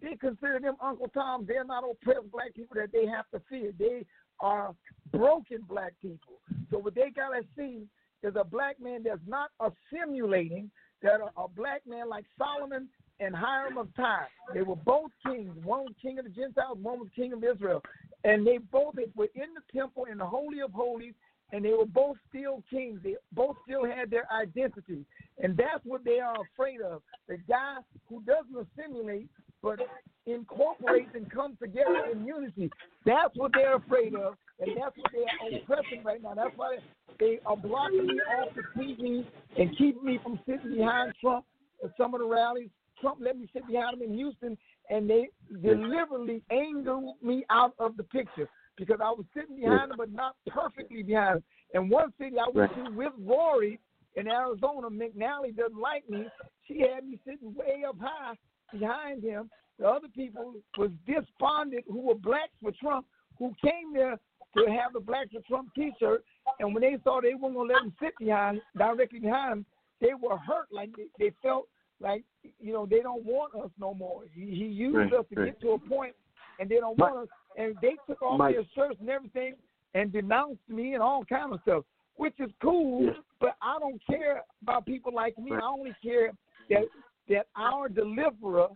they 0.00 0.14
consider 0.14 0.60
them 0.60 0.76
Uncle 0.80 1.08
Tom. 1.08 1.44
They're 1.46 1.64
not 1.64 1.84
oppressed 1.84 2.30
black 2.30 2.54
people 2.54 2.76
that 2.76 2.92
they 2.92 3.06
have 3.06 3.28
to 3.34 3.42
fear. 3.48 3.72
They 3.76 4.06
are 4.40 4.74
broken 5.12 5.58
black 5.68 5.92
people. 6.00 6.40
So 6.70 6.78
what 6.78 6.94
they 6.94 7.10
gotta 7.14 7.42
see 7.56 7.86
is 8.22 8.34
a 8.36 8.44
black 8.44 8.80
man 8.80 9.02
that's 9.04 9.20
not 9.26 9.50
assimilating, 9.60 10.70
that 11.02 11.20
a, 11.20 11.40
a 11.40 11.48
black 11.48 11.82
man 11.86 12.08
like 12.08 12.24
Solomon 12.36 12.88
and 13.20 13.34
Hiram 13.34 13.78
of 13.78 13.94
Tyre. 13.96 14.28
They 14.54 14.62
were 14.62 14.76
both 14.76 15.10
kings. 15.24 15.54
One 15.64 15.80
was 15.80 15.94
king 16.00 16.18
of 16.18 16.24
the 16.24 16.30
Gentiles, 16.30 16.78
one 16.80 16.98
was 16.98 17.08
king 17.14 17.32
of 17.32 17.42
Israel. 17.44 17.82
And 18.24 18.46
they 18.46 18.58
both 18.58 18.94
were 19.14 19.28
in 19.34 19.54
the 19.54 19.78
temple 19.78 20.06
in 20.10 20.18
the 20.18 20.26
Holy 20.26 20.60
of 20.60 20.72
Holies, 20.72 21.14
and 21.52 21.64
they 21.64 21.72
were 21.72 21.86
both 21.86 22.16
still 22.28 22.62
kings. 22.70 23.00
They 23.02 23.16
both 23.32 23.56
still 23.64 23.84
had 23.84 24.10
their 24.10 24.26
identity. 24.32 25.04
And 25.42 25.56
that's 25.56 25.84
what 25.84 26.04
they 26.04 26.20
are 26.20 26.34
afraid 26.52 26.80
of. 26.80 27.02
The 27.28 27.38
guy 27.48 27.76
who 28.08 28.22
doesn't 28.22 28.68
assimilate, 28.78 29.28
but 29.62 29.80
incorporates 30.26 31.10
and 31.14 31.30
comes 31.30 31.58
together 31.58 32.04
in 32.12 32.26
unity. 32.26 32.70
That's 33.04 33.34
what 33.34 33.52
they're 33.54 33.76
afraid 33.76 34.14
of, 34.14 34.34
and 34.60 34.76
that's 34.76 34.96
what 34.96 35.12
they 35.12 35.20
are 35.20 35.60
oppressing 35.60 36.04
right 36.04 36.22
now. 36.22 36.34
That's 36.34 36.56
why 36.56 36.78
they 37.18 37.40
are 37.46 37.56
blocking 37.56 38.06
me 38.06 38.20
off 38.38 38.48
the 38.54 38.80
TV 38.80 39.24
and 39.58 39.76
keeping 39.76 40.04
me 40.04 40.20
from 40.22 40.38
sitting 40.46 40.76
behind 40.76 41.14
Trump 41.20 41.44
at 41.82 41.90
some 41.96 42.14
of 42.14 42.20
the 42.20 42.26
rallies. 42.26 42.68
Trump 43.00 43.18
let 43.20 43.38
me 43.38 43.48
sit 43.52 43.66
behind 43.66 44.00
him 44.00 44.10
in 44.10 44.14
Houston, 44.14 44.58
and 44.90 45.08
they 45.08 45.28
deliberately 45.62 46.42
angled 46.50 47.14
me 47.22 47.44
out 47.50 47.72
of 47.78 47.96
the 47.96 48.02
picture 48.04 48.48
because 48.78 49.00
I 49.02 49.10
was 49.10 49.24
sitting 49.34 49.56
behind 49.56 49.90
him, 49.90 49.96
but 49.98 50.12
not 50.12 50.36
perfectly 50.46 51.02
behind 51.02 51.38
him. 51.38 51.44
And 51.74 51.90
one 51.90 52.12
city 52.18 52.36
I 52.38 52.48
went 52.52 52.74
to 52.74 52.90
with 52.90 53.12
Rory 53.18 53.78
in 54.16 54.28
Arizona, 54.28 54.88
McSally 54.88 55.56
doesn't 55.56 55.78
like 55.78 56.08
me. 56.08 56.26
She 56.66 56.80
had 56.80 57.06
me 57.06 57.18
sitting 57.24 57.54
way 57.54 57.84
up 57.86 57.96
high 58.00 58.34
behind 58.72 59.22
him. 59.22 59.50
The 59.78 59.86
other 59.86 60.08
people 60.14 60.54
was 60.76 60.90
despondent 61.06 61.84
who 61.86 62.00
were 62.00 62.14
blacks 62.14 62.52
for 62.60 62.72
Trump, 62.80 63.06
who 63.38 63.54
came 63.62 63.92
there 63.92 64.18
to 64.56 64.64
have 64.70 64.92
the 64.92 65.00
Blacks 65.00 65.30
for 65.32 65.40
Trump 65.42 65.68
T-shirt, 65.74 66.24
and 66.58 66.74
when 66.74 66.82
they 66.82 66.96
saw 67.04 67.20
they 67.20 67.34
weren't 67.34 67.54
gonna 67.54 67.72
let 67.72 67.82
him 67.82 67.92
sit 68.00 68.14
behind 68.18 68.60
directly 68.76 69.20
behind 69.20 69.52
him, 69.52 69.66
they 70.00 70.14
were 70.20 70.36
hurt. 70.36 70.68
Like 70.72 70.90
they, 70.96 71.06
they 71.18 71.32
felt 71.42 71.68
like 72.00 72.24
you 72.58 72.72
know 72.72 72.86
they 72.86 73.00
don't 73.00 73.24
want 73.24 73.54
us 73.54 73.70
no 73.78 73.94
more. 73.94 74.22
He, 74.32 74.46
he 74.46 74.64
used 74.64 74.96
Right, 74.96 75.12
us 75.12 75.26
to 75.32 75.40
right. 75.40 75.46
get 75.46 75.60
to 75.60 75.72
a 75.72 75.78
point, 75.78 76.14
and 76.58 76.68
they 76.68 76.76
don't 76.76 76.98
want 76.98 77.16
us. 77.18 77.28
And 77.58 77.76
they 77.82 77.96
took 78.06 78.22
off 78.22 78.38
Mike- 78.38 78.54
their 78.54 78.64
shirts 78.74 78.98
and 79.00 79.10
everything 79.10 79.54
and 79.94 80.10
denounced 80.12 80.66
me 80.68 80.94
and 80.94 81.02
all 81.02 81.24
kind 81.24 81.52
of 81.52 81.60
stuff, 81.62 81.84
which 82.16 82.38
is 82.38 82.50
cool. 82.62 83.12
But 83.40 83.56
I 83.60 83.78
don't 83.78 84.00
care 84.06 84.42
about 84.62 84.86
people 84.86 85.12
like 85.12 85.36
me. 85.38 85.52
I 85.52 85.60
only 85.60 85.94
care 86.02 86.32
that 86.70 86.84
that 87.28 87.46
our 87.56 87.90
deliverer 87.90 88.68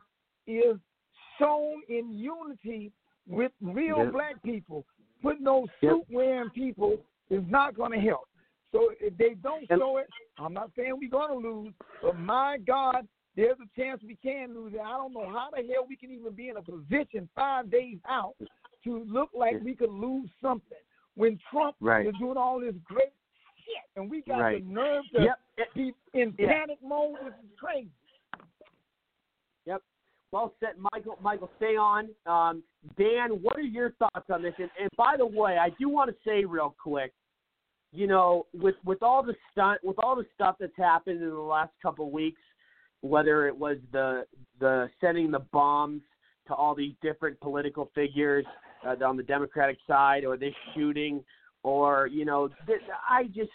is 0.47 0.77
shown 1.39 1.83
in 1.89 2.13
unity 2.13 2.93
with 3.27 3.53
real 3.63 3.99
Yeah. 4.05 4.11
black 4.11 4.43
people. 4.43 4.85
Putting 5.23 5.45
those 5.45 5.69
suit 5.81 6.05
wearing 6.11 6.51
people 6.51 6.99
is 7.31 7.43
not 7.49 7.75
going 7.75 7.93
to 7.93 8.01
help. 8.01 8.29
So 8.73 8.91
if 9.01 9.17
they 9.17 9.35
don't 9.35 9.65
And- 9.71 9.81
show 9.81 9.97
it, 9.99 10.09
I'm 10.39 10.53
not 10.53 10.71
saying 10.75 10.99
we're 10.99 11.09
going 11.09 11.31
to 11.31 11.49
lose, 11.49 11.75
but 12.03 12.19
my 12.19 12.59
God, 12.59 13.07
there's 13.37 13.59
a 13.61 13.67
chance 13.81 14.03
we 14.03 14.17
can 14.17 14.53
lose. 14.55 14.73
And 14.75 14.83
I 14.83 14.97
don't 14.99 15.15
know 15.15 15.29
how 15.31 15.51
the 15.51 15.63
hell 15.73 15.87
we 15.89 15.97
can 15.97 16.11
even 16.11 16.35
be 16.35 16.49
in 16.51 16.57
a 16.59 16.63
position 16.63 17.29
five 17.35 17.71
days 17.71 17.99
out 18.07 18.35
to 18.85 19.05
look 19.05 19.31
like 19.35 19.61
we 19.63 19.75
could 19.75 19.91
lose 19.91 20.29
something 20.41 20.79
when 21.15 21.39
Trump 21.51 21.77
Right. 21.81 22.07
is 22.07 22.15
doing 22.19 22.37
all 22.37 22.61
this 22.61 22.75
great 22.85 23.13
shit, 23.65 23.83
and 23.97 24.11
we 24.11 24.23
got 24.23 24.41
Right. 24.41 24.65
the 24.65 24.73
nerve 24.73 25.05
to 25.11 25.23
Yep. 25.23 25.75
be 25.75 25.95
in 26.15 26.33
panic 26.35 26.81
mode. 26.83 27.19
This 27.21 27.35
is 27.45 27.59
crazy. 27.59 27.91
Yep. 29.67 29.83
Well 30.33 30.55
said, 30.61 30.79
Michael. 30.79 31.19
Michael, 31.21 31.51
stay 31.57 31.77
on. 31.77 32.15
Um, 32.27 32.65
Dan, 32.97 33.43
what 33.43 33.57
are 33.57 33.61
your 33.61 33.93
thoughts 33.93 34.31
on 34.31 34.43
this? 34.43 34.55
And, 34.59 34.71
and 34.81 34.89
by 34.97 35.17
the 35.17 35.27
way, 35.27 35.59
I 35.59 35.71
do 35.71 35.89
want 35.89 36.11
to 36.11 36.17
say 36.25 36.45
real 36.45 36.75
quick, 36.83 37.13
you 37.93 38.07
know, 38.07 38.47
with 38.55 38.77
with 38.85 39.03
all 39.03 39.23
the 39.23 39.37
stunt, 39.51 39.85
with 39.85 39.99
all 39.99 40.17
the 40.17 40.27
stuff 40.35 40.57
that's 40.59 40.77
happened 40.77 41.23
in 41.23 41.29
the 41.29 41.37
last 41.37 41.73
couple 41.83 42.07
of 42.07 42.13
weeks, 42.13 42.41
whether 43.03 43.47
it 43.47 43.57
was 43.57 43.77
the 43.93 44.27
the 44.59 44.91
sending 45.01 45.31
the 45.31 45.41
bombs 45.53 46.03
to 46.47 46.55
all 46.55 46.75
these 46.75 46.95
different 47.03 47.39
political 47.41 47.91
figures 47.95 48.47
uh, 48.87 49.05
on 49.05 49.17
the 49.17 49.23
Democratic 49.23 49.79
side, 49.87 50.25
or 50.25 50.37
this 50.37 50.55
shooting, 50.75 51.23
or 51.63 52.07
you 52.07 52.25
know, 52.25 52.49
I 53.09 53.25
just 53.25 53.51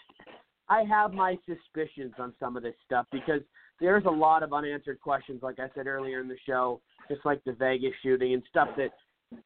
I 0.68 0.82
have 0.84 1.12
my 1.12 1.36
suspicions 1.46 2.14
on 2.18 2.32
some 2.38 2.56
of 2.56 2.62
this 2.62 2.74
stuff 2.84 3.06
because 3.12 3.40
there's 3.80 4.04
a 4.06 4.10
lot 4.10 4.42
of 4.42 4.52
unanswered 4.52 5.00
questions, 5.00 5.42
like 5.42 5.58
I 5.58 5.68
said 5.74 5.86
earlier 5.86 6.20
in 6.20 6.28
the 6.28 6.36
show, 6.46 6.80
just 7.08 7.24
like 7.24 7.42
the 7.44 7.52
Vegas 7.52 7.92
shooting 8.02 8.34
and 8.34 8.42
stuff 8.50 8.68
that 8.76 8.90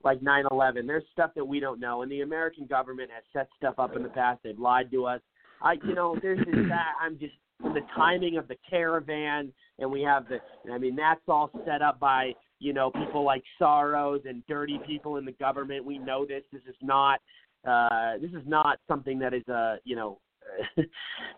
like 0.04 0.20
9/11. 0.20 0.86
There's 0.86 1.04
stuff 1.12 1.32
that 1.34 1.44
we 1.44 1.60
don't 1.60 1.80
know, 1.80 2.02
and 2.02 2.10
the 2.10 2.20
American 2.20 2.66
government 2.66 3.10
has 3.12 3.24
set 3.32 3.48
stuff 3.56 3.74
up 3.78 3.96
in 3.96 4.02
the 4.02 4.08
past. 4.08 4.40
They've 4.42 4.58
lied 4.58 4.90
to 4.92 5.06
us. 5.06 5.20
I, 5.60 5.74
you 5.84 5.94
know, 5.94 6.16
there's 6.20 6.38
just 6.38 6.50
that. 6.68 6.92
I'm 7.00 7.18
just 7.18 7.34
the 7.60 7.80
timing 7.94 8.36
of 8.36 8.48
the 8.48 8.56
caravan, 8.68 9.52
and 9.78 9.90
we 9.90 10.02
have 10.02 10.26
the. 10.28 10.38
I 10.72 10.78
mean, 10.78 10.96
that's 10.96 11.20
all 11.28 11.50
set 11.66 11.82
up 11.82 11.98
by 11.98 12.32
you 12.62 12.72
know 12.72 12.90
people 12.92 13.24
like 13.24 13.42
Soros 13.60 14.28
and 14.28 14.46
dirty 14.46 14.80
people 14.86 15.16
in 15.16 15.24
the 15.24 15.32
government. 15.32 15.84
We 15.84 15.98
know 15.98 16.24
this. 16.24 16.44
This 16.52 16.62
is 16.68 16.76
not. 16.80 17.20
Uh, 17.66 18.18
this 18.20 18.30
is 18.30 18.46
not 18.46 18.78
something 18.88 19.18
that 19.18 19.34
is 19.34 19.46
a 19.48 19.76
you 19.84 19.96
know 19.96 20.18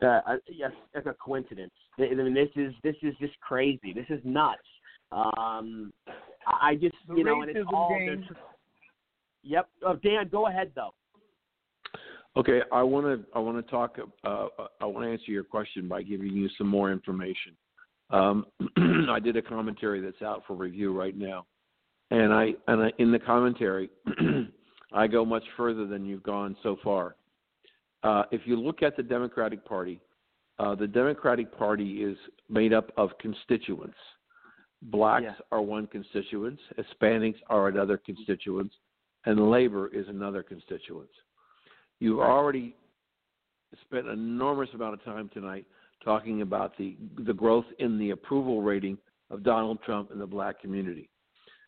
uh, 0.02 0.06
a, 0.06 0.36
yes, 0.48 0.72
a 0.94 1.14
coincidence. 1.14 1.72
I 1.98 2.14
mean, 2.14 2.34
this 2.34 2.50
is 2.56 2.74
this 2.82 2.96
is 3.02 3.14
just 3.20 3.38
crazy. 3.40 3.92
This 3.94 4.06
is 4.10 4.20
nuts. 4.24 4.60
Um, 5.12 5.92
I 6.46 6.74
just 6.74 6.96
The 7.08 7.14
you 7.16 7.24
know, 7.24 7.40
and 7.42 7.50
it's 7.50 7.68
all. 7.72 7.96
Yep. 9.42 9.68
Oh, 9.86 9.96
Dan, 9.96 10.28
go 10.30 10.46
ahead 10.48 10.72
though. 10.74 10.94
Okay, 12.36 12.60
I 12.72 12.82
want 12.82 13.06
to 13.06 13.24
I 13.34 13.38
want 13.38 13.64
to 13.64 13.70
talk. 13.70 13.96
Uh, 14.24 14.46
I 14.80 14.84
want 14.84 15.06
to 15.06 15.12
answer 15.12 15.30
your 15.30 15.44
question 15.44 15.88
by 15.88 16.02
giving 16.02 16.32
you 16.32 16.48
some 16.58 16.66
more 16.66 16.92
information. 16.92 17.56
Um, 18.10 18.46
I 19.10 19.18
did 19.20 19.36
a 19.36 19.42
commentary 19.42 20.00
that's 20.00 20.22
out 20.22 20.42
for 20.46 20.54
review 20.54 20.96
right 20.96 21.16
now, 21.16 21.46
and 22.10 22.32
I 22.32 22.54
and 22.68 22.84
I, 22.84 22.92
in 22.98 23.10
the 23.10 23.18
commentary, 23.18 23.90
I 24.92 25.06
go 25.06 25.24
much 25.24 25.44
further 25.56 25.86
than 25.86 26.04
you've 26.04 26.22
gone 26.22 26.56
so 26.62 26.76
far. 26.84 27.16
Uh, 28.02 28.24
if 28.30 28.42
you 28.44 28.56
look 28.56 28.82
at 28.82 28.96
the 28.96 29.02
Democratic 29.02 29.64
Party, 29.64 30.00
uh, 30.58 30.74
the 30.74 30.86
Democratic 30.86 31.56
Party 31.56 32.02
is 32.02 32.16
made 32.48 32.72
up 32.72 32.92
of 32.96 33.10
constituents. 33.18 33.96
Blacks 34.82 35.24
Yeah. 35.24 35.34
are 35.50 35.62
one 35.62 35.86
constituent, 35.86 36.60
Hispanics 36.78 37.40
are 37.48 37.68
another 37.68 37.96
constituent, 37.96 38.70
and 39.24 39.50
labor 39.50 39.88
is 39.88 40.06
another 40.08 40.42
constituent. 40.42 41.08
You've 42.00 42.20
already 42.20 42.76
spent 43.80 44.06
an 44.06 44.12
enormous 44.12 44.68
amount 44.74 44.94
of 44.94 45.02
time 45.04 45.30
tonight 45.30 45.64
talking 46.04 46.42
about 46.42 46.76
the 46.76 46.96
the 47.26 47.32
growth 47.32 47.66
in 47.78 47.98
the 47.98 48.10
approval 48.10 48.62
rating 48.62 48.98
of 49.30 49.42
Donald 49.42 49.78
Trump 49.84 50.10
in 50.12 50.18
the 50.18 50.26
black 50.26 50.60
community. 50.60 51.08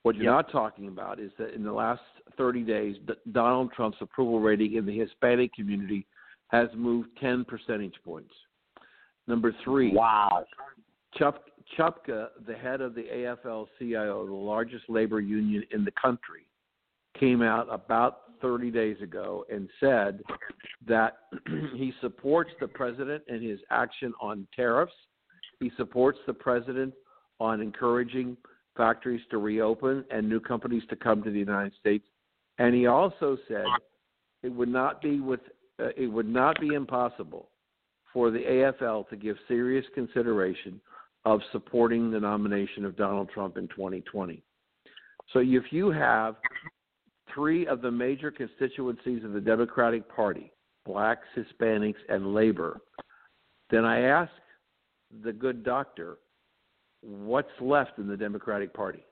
What 0.02 0.14
you're 0.14 0.24
Yep. 0.26 0.32
not 0.32 0.50
talking 0.52 0.88
about 0.88 1.18
is 1.18 1.32
that 1.38 1.54
in 1.54 1.64
the 1.64 1.72
last 1.72 2.02
30 2.36 2.62
days, 2.62 2.96
D- 3.06 3.14
Donald 3.32 3.72
Trump's 3.72 4.00
approval 4.00 4.38
rating 4.40 4.74
in 4.74 4.86
the 4.86 4.96
Hispanic 4.96 5.52
community 5.54 6.06
has 6.48 6.68
moved 6.74 7.08
10 7.18 7.44
percentage 7.44 7.94
points. 8.04 8.32
Number 9.26 9.52
three, 9.64 9.92
Wow. 9.92 10.46
Chup, 11.14 11.50
Trumka, 11.76 12.28
the 12.46 12.54
head 12.54 12.80
of 12.80 12.94
the 12.94 13.02
AFL-CIO, 13.10 14.26
the 14.26 14.32
largest 14.32 14.88
labor 14.88 15.20
union 15.20 15.64
in 15.72 15.84
the 15.84 15.90
country, 15.92 16.46
came 17.14 17.42
out 17.42 17.66
about 17.68 18.25
30 18.40 18.70
days 18.70 19.00
ago 19.02 19.44
and 19.52 19.68
said 19.80 20.20
that 20.86 21.18
he 21.74 21.92
supports 22.00 22.50
the 22.60 22.68
president 22.68 23.22
in 23.28 23.42
his 23.42 23.60
action 23.70 24.12
on 24.20 24.46
tariffs. 24.54 24.92
He 25.60 25.70
supports 25.76 26.18
the 26.26 26.34
president 26.34 26.94
on 27.40 27.60
encouraging 27.60 28.36
factories 28.76 29.22
to 29.30 29.38
reopen 29.38 30.04
and 30.10 30.28
new 30.28 30.40
companies 30.40 30.82
to 30.90 30.96
come 30.96 31.22
to 31.22 31.30
the 31.30 31.38
United 31.38 31.72
States. 31.80 32.04
And 32.58 32.74
he 32.74 32.86
also 32.86 33.36
said 33.48 33.64
it 34.42 34.48
would 34.52 34.68
not 34.68 35.02
be 35.02 35.20
with 35.20 35.40
uh, 35.78 35.88
it 35.96 36.06
would 36.06 36.28
not 36.28 36.58
be 36.58 36.68
impossible 36.68 37.50
for 38.12 38.30
the 38.30 38.38
AFL 38.38 39.08
to 39.10 39.16
give 39.16 39.36
serious 39.46 39.84
consideration 39.94 40.80
of 41.26 41.40
supporting 41.52 42.10
the 42.10 42.20
nomination 42.20 42.84
of 42.86 42.96
Donald 42.96 43.28
Trump 43.28 43.58
in 43.58 43.68
2020. 43.68 44.42
So 45.32 45.40
if 45.40 45.64
you 45.70 45.90
have 45.90 46.36
three 47.36 47.66
of 47.66 47.82
the 47.82 47.90
major 47.90 48.30
constituencies 48.30 49.22
of 49.22 49.32
the 49.32 49.40
Democratic 49.40 50.08
Party, 50.08 50.50
blacks, 50.84 51.26
Hispanics, 51.36 51.94
and 52.08 52.34
labor, 52.34 52.80
then 53.70 53.84
I 53.84 54.00
ask 54.00 54.32
the 55.22 55.32
good 55.32 55.62
doctor, 55.62 56.16
what's 57.02 57.48
left 57.60 57.98
in 57.98 58.08
the 58.08 58.16
Democratic 58.16 58.72
Party? 58.72 59.04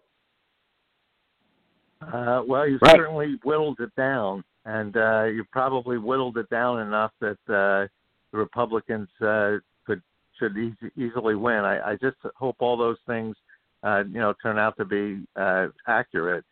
Uh, 2.01 2.43
well, 2.47 2.67
you 2.67 2.79
Right. 2.83 2.97
certainly 2.97 3.39
whittled 3.45 3.79
it 3.81 3.95
down, 3.95 4.43
and 4.65 4.97
uh, 4.97 5.25
you 5.25 5.45
probably 5.53 5.99
whittled 5.99 6.39
it 6.39 6.49
down 6.49 6.81
enough 6.81 7.13
that 7.21 7.39
uh, 7.49 7.87
the 8.33 8.39
Republicans 8.39 9.09
uh, 9.21 9.59
could 9.87 10.03
should 10.39 10.57
easy, 10.57 10.91
easily 10.97 11.35
win. 11.35 11.59
I, 11.59 11.93
I 11.93 11.97
just 11.97 12.17
hope 12.37 12.57
all 12.59 12.77
those 12.77 12.99
things, 13.07 13.37
uh, 13.83 14.03
you 14.09 14.19
know, 14.19 14.35
turn 14.43 14.59
out 14.59 14.77
to 14.79 14.85
be 14.85 15.25
uh, 15.37 15.69
accurate. 15.87 16.45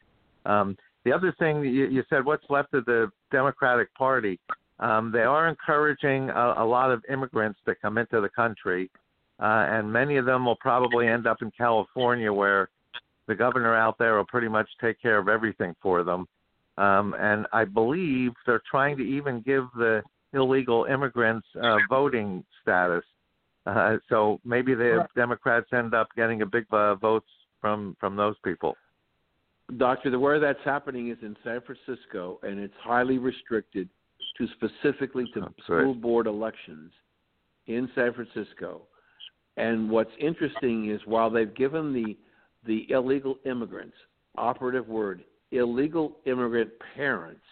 Um, 0.47 0.77
the 1.05 1.13
other 1.13 1.35
thing 1.39 1.65
you, 1.65 1.87
you 1.87 2.03
said, 2.09 2.25
what's 2.25 2.45
left 2.49 2.75
of 2.75 2.85
the 2.85 3.11
Democratic 3.31 3.93
Party? 3.95 4.39
Um, 4.79 5.13
they 5.13 5.21
are 5.21 5.49
encouraging 5.49 6.31
a, 6.31 6.55
a 6.59 6.65
lot 6.65 6.91
of 6.91 7.03
immigrants 7.11 7.59
to 7.67 7.75
come 7.75 7.99
into 7.99 8.21
the 8.21 8.29
country, 8.29 8.91
uh, 9.41 9.67
and 9.71 9.93
many 9.93 10.17
of 10.17 10.25
them 10.25 10.45
will 10.45 10.57
probably 10.57 11.09
end 11.09 11.27
up 11.27 11.43
in 11.43 11.51
California, 11.57 12.33
where 12.33 12.69
the 13.29 13.35
governor 13.35 13.75
out 13.75 13.99
there 13.99 14.17
will 14.17 14.27
pretty 14.27 14.49
much 14.49 14.69
take 14.81 15.01
care 15.01 15.19
of 15.19 15.29
everything 15.29 15.75
for 15.81 16.03
them. 16.03 16.27
Um, 16.79 17.15
and 17.19 17.47
I 17.53 17.65
believe 17.65 18.33
they're 18.47 18.63
trying 18.69 18.97
to 18.97 19.03
even 19.03 19.43
give 19.43 19.65
the 19.77 20.03
illegal 20.33 20.87
immigrants 20.87 21.47
uh, 21.63 21.77
voting 21.89 22.45
status. 22.63 23.05
Uh, 23.67 23.99
so 24.09 24.41
maybe 24.45 24.75
the. 24.75 25.07
Democrats 25.15 25.67
end 25.73 25.95
up 25.95 26.09
getting 26.17 26.43
a 26.43 26.47
big 26.47 26.65
uh, 26.73 26.95
votes 26.97 27.29
from 27.61 27.97
from 28.01 28.17
those 28.17 28.35
people. 28.45 28.77
Doctor, 29.79 30.11
the 30.11 30.19
where 30.19 30.41
that's 30.41 30.59
happening 30.65 31.11
is 31.11 31.19
in 31.23 31.37
San 31.45 31.61
Francisco, 31.61 32.39
and 32.43 32.59
it's 32.59 32.75
highly 32.83 33.19
restricted 33.19 33.89
to 34.39 34.47
specifically 34.55 35.25
to 35.35 35.41
That's 35.41 35.55
school 35.65 35.93
right. 35.93 36.01
board 36.01 36.27
elections 36.27 36.93
in 37.67 37.89
San 37.95 38.13
Francisco. 38.13 38.83
And 39.57 39.91
what's 39.91 40.11
interesting 40.19 40.91
is 40.91 41.01
while 41.05 41.31
they've 41.31 41.55
given 41.55 41.93
the 41.93 42.17
the 42.65 42.87
illegal 42.91 43.39
immigrants, 43.45 43.97
operative 44.37 44.89
word, 44.89 45.25
illegal 45.51 46.17
immigrant 46.27 46.71
parents, 46.95 47.43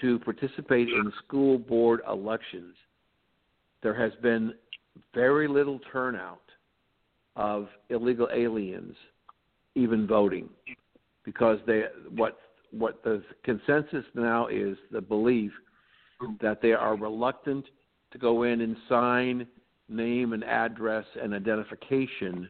to 0.00 0.18
participate 0.20 0.88
in 0.88 1.12
school 1.24 1.56
board 1.56 2.00
elections, 2.10 2.74
there 3.82 3.94
has 3.94 4.12
been 4.20 4.54
very 5.14 5.46
little 5.46 5.80
turnout 5.92 6.42
of 7.36 7.68
illegal 7.90 8.28
aliens 8.34 8.94
even 9.74 10.06
voting 10.06 10.48
because 11.24 11.58
they 11.66 11.84
what 12.14 12.38
what 12.70 13.02
the 13.04 13.22
consensus 13.44 14.04
now 14.14 14.46
is 14.46 14.76
the 14.90 15.00
belief 15.00 15.52
that 16.40 16.62
they 16.62 16.72
are 16.72 16.96
reluctant 16.96 17.64
to 18.12 18.18
go 18.18 18.44
in 18.44 18.60
and 18.60 18.76
sign 18.88 19.46
name 19.88 20.32
and 20.32 20.44
address 20.44 21.04
and 21.20 21.34
identification 21.34 22.48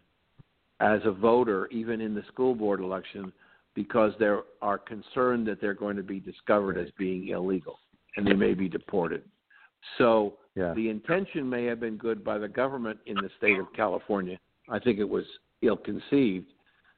as 0.81 1.01
a 1.05 1.11
voter 1.11 1.67
even 1.69 2.01
in 2.01 2.15
the 2.15 2.23
school 2.29 2.55
board 2.55 2.81
election 2.81 3.33
because 3.75 4.13
they 4.19 4.31
are 4.61 4.79
concerned 4.79 5.47
that 5.47 5.61
they're 5.61 5.75
going 5.75 5.97
to 5.97 6.03
be 6.03 6.21
discovered 6.21 6.77
as 6.77 6.89
being 6.99 7.29
illegal 7.29 7.79
and 8.17 8.27
they 8.27 8.35
may 8.35 8.55
be 8.55 8.69
deported. 8.69 9.23
So 9.99 10.39
Yeah. 10.55 10.75
the 10.75 10.91
intention 10.91 11.49
may 11.49 11.65
have 11.65 11.81
been 11.81 11.97
good 11.97 12.23
by 12.23 12.37
the 12.39 12.49
government 12.49 13.01
in 13.07 13.17
the 13.17 13.31
state 13.39 13.59
of 13.59 13.73
California. 13.73 14.39
I 14.69 14.79
think 14.79 14.99
it 14.99 15.09
was 15.09 15.25
ill 15.63 15.79
conceived 15.79 16.53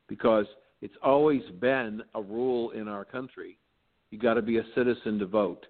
because 0.08 0.46
it's 0.84 0.94
always 1.02 1.40
been 1.62 2.02
a 2.14 2.20
rule 2.20 2.70
in 2.72 2.88
our 2.88 3.06
country. 3.06 3.56
You 4.10 4.18
got 4.18 4.34
to 4.34 4.42
be 4.42 4.58
a 4.58 4.64
citizen 4.74 5.18
to 5.18 5.24
vote. 5.24 5.64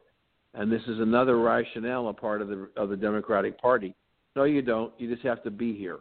And 0.55 0.71
this 0.71 0.83
is 0.89 0.99
another 0.99 1.39
rationale, 1.39 2.09
a 2.09 2.13
part 2.13 2.43
of 2.43 2.49
the 2.49 2.69
of 2.77 2.89
the 2.89 2.97
Democratic 2.97 3.57
Party. 3.61 3.95
No, 4.35 4.43
you 4.43 4.61
don't. 4.61 4.93
You 4.99 5.09
just 5.09 5.25
have 5.25 5.41
to 5.45 5.53
be 5.53 5.73
here. 5.73 6.01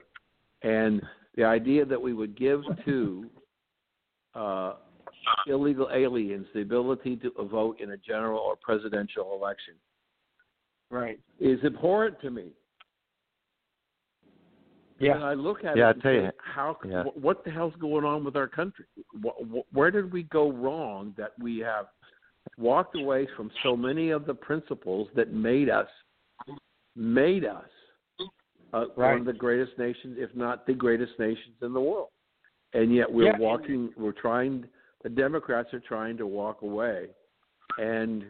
And 0.63 0.99
the 1.35 1.43
idea 1.43 1.85
that 1.85 2.01
we 2.01 2.13
would 2.13 2.35
give 2.35 2.63
to 2.85 3.29
uh, 4.33 4.73
illegal 5.45 5.89
aliens 5.93 6.47
the 6.55 6.61
ability 6.61 7.17
to 7.17 7.31
vote 7.51 7.79
in 7.79 7.91
a 7.91 7.97
general 7.97 8.39
or 8.39 8.55
presidential 8.55 9.37
election 9.39 9.75
Right. 10.89 11.19
is 11.39 11.63
abhorrent 11.63 12.19
to 12.21 12.31
me. 12.31 12.47
Yeah. 15.03 15.15
And 15.15 15.23
I 15.23 15.33
look 15.33 15.63
at 15.63 15.75
Yeah, 15.77 15.85
it 15.85 15.87
I 15.87 15.91
and 15.91 16.01
tell 16.01 16.11
say, 16.11 16.23
you. 16.23 16.31
how? 16.37 16.77
Yeah. 16.85 17.03
wh- 17.03 17.17
What 17.17 17.43
the 17.43 17.51
hell's 17.51 17.73
going 17.79 18.05
on 18.05 18.23
with 18.23 18.35
our 18.35 18.47
country? 18.47 18.85
Wh- 19.23 19.43
wh- 19.51 19.75
Where 19.75 19.91
did 19.91 20.11
we 20.11 20.23
go 20.23 20.51
wrong 20.51 21.13
that 21.17 21.31
we 21.39 21.59
have 21.59 21.87
walked 22.57 22.95
away 22.97 23.27
from 23.37 23.49
so 23.63 23.75
many 23.75 24.09
of 24.11 24.25
the 24.25 24.33
principles 24.33 25.07
that 25.15 25.31
made 25.33 25.69
us 25.69 25.87
made 26.95 27.43
us 27.45 27.65
uh, 28.73 28.85
Right. 28.95 29.11
one 29.11 29.19
of 29.19 29.25
the 29.25 29.33
greatest 29.33 29.77
nations, 29.77 30.17
if 30.19 30.35
not 30.35 30.65
the 30.67 30.73
greatest 30.73 31.17
nations 31.19 31.55
in 31.61 31.73
the 31.73 31.81
world. 31.81 32.09
And 32.73 32.93
yet 32.93 33.11
we're 33.11 33.25
Yeah. 33.25 33.37
walking, 33.37 33.93
we're 33.97 34.11
trying, 34.13 34.67
the 35.03 35.09
Democrats 35.09 35.73
are 35.73 35.79
trying 35.79 36.17
to 36.17 36.25
walk 36.27 36.61
away. 36.63 37.09
And 37.77 38.25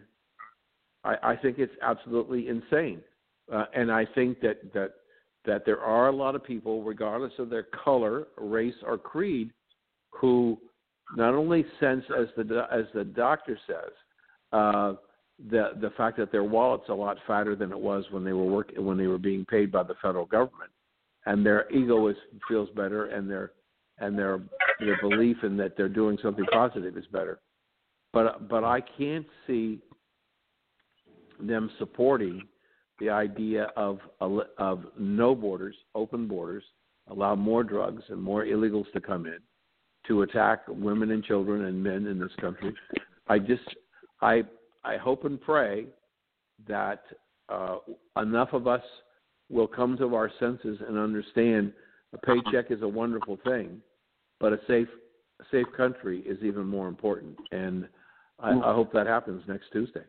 I, 1.04 1.18
I 1.32 1.36
think 1.38 1.60
it's 1.60 1.74
absolutely 1.82 2.48
insane. 2.50 3.02
Uh, 3.52 3.66
and 3.74 3.92
I 3.92 4.06
think 4.06 4.40
that, 4.42 4.72
that, 4.74 4.94
that 5.46 5.66
there 5.66 5.80
are 5.80 6.08
a 6.08 6.16
lot 6.16 6.36
of 6.36 6.44
people, 6.44 6.84
regardless 6.84 7.34
of 7.38 7.50
their 7.50 7.64
color, 7.64 8.28
race, 8.38 8.76
or 8.86 8.98
creed, 8.98 9.52
who 10.10 10.58
not 11.16 11.34
only 11.34 11.66
sense, 11.80 12.04
as 12.18 12.28
the 12.38 12.68
as 12.72 12.86
the 12.94 13.04
doctor 13.04 13.58
says, 13.68 13.92
uh, 14.52 14.94
the 15.50 15.72
the 15.82 15.92
fact 15.98 16.18
that 16.18 16.32
their 16.32 16.44
wallet's 16.44 16.90
a 16.90 16.94
lot 16.94 17.18
fatter 17.28 17.56
than 17.56 17.72
it 17.72 17.80
was 17.80 18.06
when 18.12 18.24
they 18.24 18.34
were 18.34 18.46
working 18.46 18.84
when 18.86 18.98
they 18.98 19.08
were 19.08 19.18
being 19.18 19.46
paid 19.46 19.72
by 19.72 19.84
the 19.84 19.96
federal 20.02 20.26
government, 20.26 20.72
and 21.26 21.46
their 21.46 21.70
ego 21.72 22.08
is 22.08 22.16
feels 22.48 22.70
better, 22.70 23.08
and 23.08 23.30
their 23.30 23.52
and 24.00 24.18
their 24.18 24.42
their 24.80 25.00
belief 25.02 25.38
in 25.44 25.58
that 25.58 25.76
they're 25.76 25.90
doing 25.90 26.18
something 26.22 26.46
positive 26.52 26.98
is 26.98 27.06
better. 27.08 27.40
But 28.14 28.48
but 28.48 28.64
I 28.64 28.82
can't 28.82 29.26
see 29.46 29.80
them 31.40 31.70
supporting 31.80 32.48
the 33.00 33.10
idea 33.10 33.72
of 33.76 34.00
of 34.20 34.86
no 34.98 35.36
borders, 35.36 35.76
open 35.96 36.28
borders, 36.28 36.64
allow 37.08 37.36
more 37.36 37.64
drugs 37.64 38.04
and 38.10 38.22
more 38.22 38.46
illegals 38.46 38.92
to 38.94 39.02
come 39.02 39.26
in 39.26 39.40
to 40.08 40.24
attack 40.24 40.64
women 40.68 41.12
and 41.12 41.24
children 41.24 41.66
and 41.66 41.82
men 41.82 42.08
in 42.08 42.20
this 42.20 42.32
country. 42.40 42.74
I 43.28 43.40
just 43.40 43.64
I 44.22 44.44
I 44.84 44.98
hope 44.98 45.26
and 45.26 45.40
pray 45.40 45.86
that 46.68 47.04
uh, 47.50 47.78
enough 48.18 48.54
of 48.54 48.68
us 48.68 48.84
will 49.50 49.68
come 49.68 49.98
to 49.98 50.16
our 50.16 50.32
senses 50.40 50.80
and 50.88 50.98
understand 50.98 51.74
a 52.14 52.18
paycheck 52.18 52.72
is 52.72 52.82
a 52.82 52.88
wonderful 52.88 53.38
thing, 53.46 53.82
but 54.40 54.54
a 54.54 54.60
safe 54.68 54.88
a 55.42 55.44
safe 55.52 55.68
country 55.76 56.20
is 56.22 56.38
even 56.44 56.66
more 56.66 56.88
important. 56.88 57.36
And 57.52 57.88
I, 58.40 58.52
I 58.52 58.74
hope 58.74 58.94
that 58.94 59.08
happens 59.08 59.44
next 59.48 59.72
Tuesday. 59.72 60.04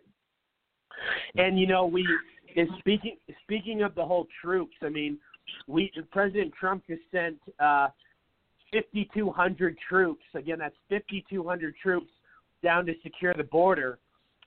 And 1.37 1.59
you 1.59 1.67
know, 1.67 1.87
we 1.87 2.07
is 2.55 2.69
speaking 2.79 3.17
speaking 3.43 3.83
of 3.83 3.95
the 3.95 4.05
whole 4.05 4.27
troops. 4.43 4.75
I 4.83 4.89
mean, 4.89 5.19
we 5.67 5.91
President 6.11 6.53
Trump 6.59 6.85
has 6.89 6.99
sent 7.13 7.37
uh, 7.59 7.89
5,200 8.73 9.77
troops. 9.89 10.25
Again, 10.35 10.59
that's 10.59 10.75
5,200 10.89 11.75
troops 11.83 12.11
down 12.63 12.87
to 12.87 12.95
secure 13.03 13.35
the 13.35 13.45
border. 13.45 13.99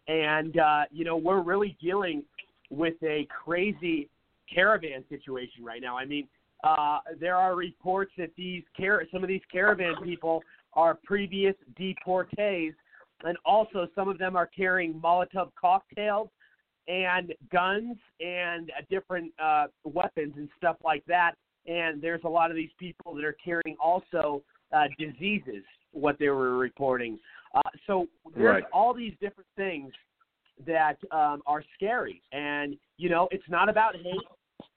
And 0.07 0.57
uh, 0.57 0.83
you 0.91 1.05
know, 1.05 1.17
we're 1.17 1.41
really 1.41 1.77
dealing 1.81 2.23
with 2.69 2.95
a 3.03 3.27
crazy 3.45 4.09
caravan 4.53 5.03
situation 5.09 5.63
right 5.63 5.81
now. 5.81 5.97
I 5.97 6.05
mean, 6.05 6.27
uh, 6.63 6.99
there 7.19 7.35
are 7.35 7.55
reports 7.55 8.11
that 8.17 8.31
these 8.35 8.63
car- 8.75 9.03
some 9.11 9.23
of 9.23 9.27
these 9.27 9.41
caravan 9.51 9.95
people 10.03 10.41
are 10.73 10.97
previous 11.03 11.55
deportees, 11.79 12.73
and 13.23 13.37
also 13.45 13.87
some 13.95 14.07
of 14.07 14.17
them 14.17 14.35
are 14.35 14.47
carrying 14.47 14.93
Molotov 14.93 15.51
cocktails 15.59 16.29
and 16.87 17.33
guns 17.51 17.97
and 18.19 18.69
uh, 18.71 18.81
different 18.89 19.31
uh, 19.43 19.67
weapons 19.83 20.33
and 20.37 20.49
stuff 20.57 20.77
like 20.83 21.03
that. 21.05 21.33
And 21.65 22.01
there's 22.01 22.21
a 22.23 22.29
lot 22.29 22.49
of 22.49 22.55
these 22.55 22.69
people 22.79 23.13
that 23.15 23.25
are 23.25 23.35
carrying 23.43 23.75
also 23.79 24.41
uh, 24.75 24.85
diseases, 24.97 25.63
what 25.91 26.17
they 26.19 26.29
were 26.29 26.57
reporting. 26.57 27.19
Uh, 27.53 27.61
so 27.85 28.07
there's 28.35 28.45
Right. 28.45 28.63
all 28.71 28.93
these 28.93 29.13
different 29.19 29.47
things 29.55 29.91
that 30.65 30.97
um, 31.11 31.41
are 31.45 31.63
scary. 31.75 32.21
And, 32.31 32.77
you 32.97 33.09
know, 33.09 33.27
it's 33.31 33.47
not 33.49 33.69
about 33.69 33.95
hate, 33.95 34.27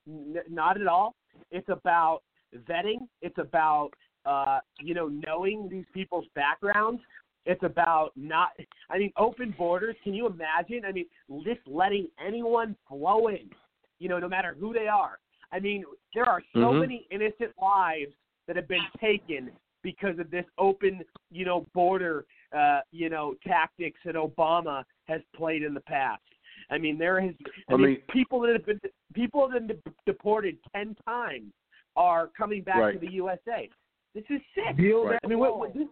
n- 0.07 0.37
not 0.49 0.81
at 0.81 0.87
all. 0.87 1.15
It's 1.51 1.69
about 1.69 2.23
vetting, 2.69 3.09
it's 3.23 3.39
about, 3.39 3.91
uh, 4.27 4.59
you 4.81 4.95
know, 4.95 5.09
knowing 5.09 5.69
these 5.69 5.87
people's 5.95 6.27
backgrounds. 6.35 7.01
It's 7.47 7.63
about 7.63 8.11
not, 8.17 8.49
I 8.91 8.99
mean, 8.99 9.13
open 9.17 9.55
borders. 9.57 9.97
Can 10.05 10.15
you 10.15 10.27
imagine? 10.27 10.85
I 10.87 10.93
mean, 10.93 11.07
just 11.45 11.61
letting 11.67 12.09
anyone 12.25 12.77
flow 12.89 13.29
in, 13.29 13.51
you 13.99 14.09
know, 14.09 14.19
no 14.19 14.29
matter 14.29 14.55
who 14.59 14.73
they 14.73 14.89
are. 14.89 15.19
I 15.53 15.59
mean, 15.59 15.85
there 16.15 16.27
are 16.27 16.43
so 16.53 16.73
Mhm. 16.73 16.81
many 16.81 17.07
innocent 17.11 17.53
lives 17.61 18.13
that 18.47 18.57
have 18.57 18.69
been 18.69 18.85
taken 18.99 19.51
because 19.83 20.19
of 20.19 20.31
this 20.31 20.45
open, 20.59 21.03
you 21.31 21.45
know, 21.45 21.63
border, 21.73 22.27
uh, 22.53 22.83
you 22.93 23.09
know, 23.09 23.35
tactics 23.47 23.99
that 24.05 24.15
Obama 24.17 24.85
has 25.05 25.23
played 25.35 25.63
in 25.63 25.73
the 25.73 25.81
past. 25.81 26.23
I 26.69 26.79
mean, 26.79 26.99
there 26.99 27.21
has, 27.21 27.35
I, 27.69 27.73
I 27.75 27.77
mean, 27.77 27.87
mean- 27.87 28.01
people 28.11 28.41
that 28.41 28.53
have 28.53 28.67
been 28.67 28.81
people 29.15 29.49
that 29.49 29.55
have 29.63 29.67
been 29.67 29.81
de- 29.85 29.95
deported 30.07 30.59
ten 30.73 30.95
times 31.07 31.53
are 31.97 32.29
coming 32.29 32.63
back 32.63 32.93
to 32.93 32.99
the 32.99 33.11
USA. 33.13 33.69
This 34.15 34.25
is 34.31 34.41
sick. 34.55 34.77
Build 34.77 35.07
Right. 35.07 35.13
that 35.23 35.27
I 35.27 35.29
mean, 35.29 35.39
what, 35.39 35.51
wall. 35.53 35.61
what 35.61 35.75
this, 35.75 35.89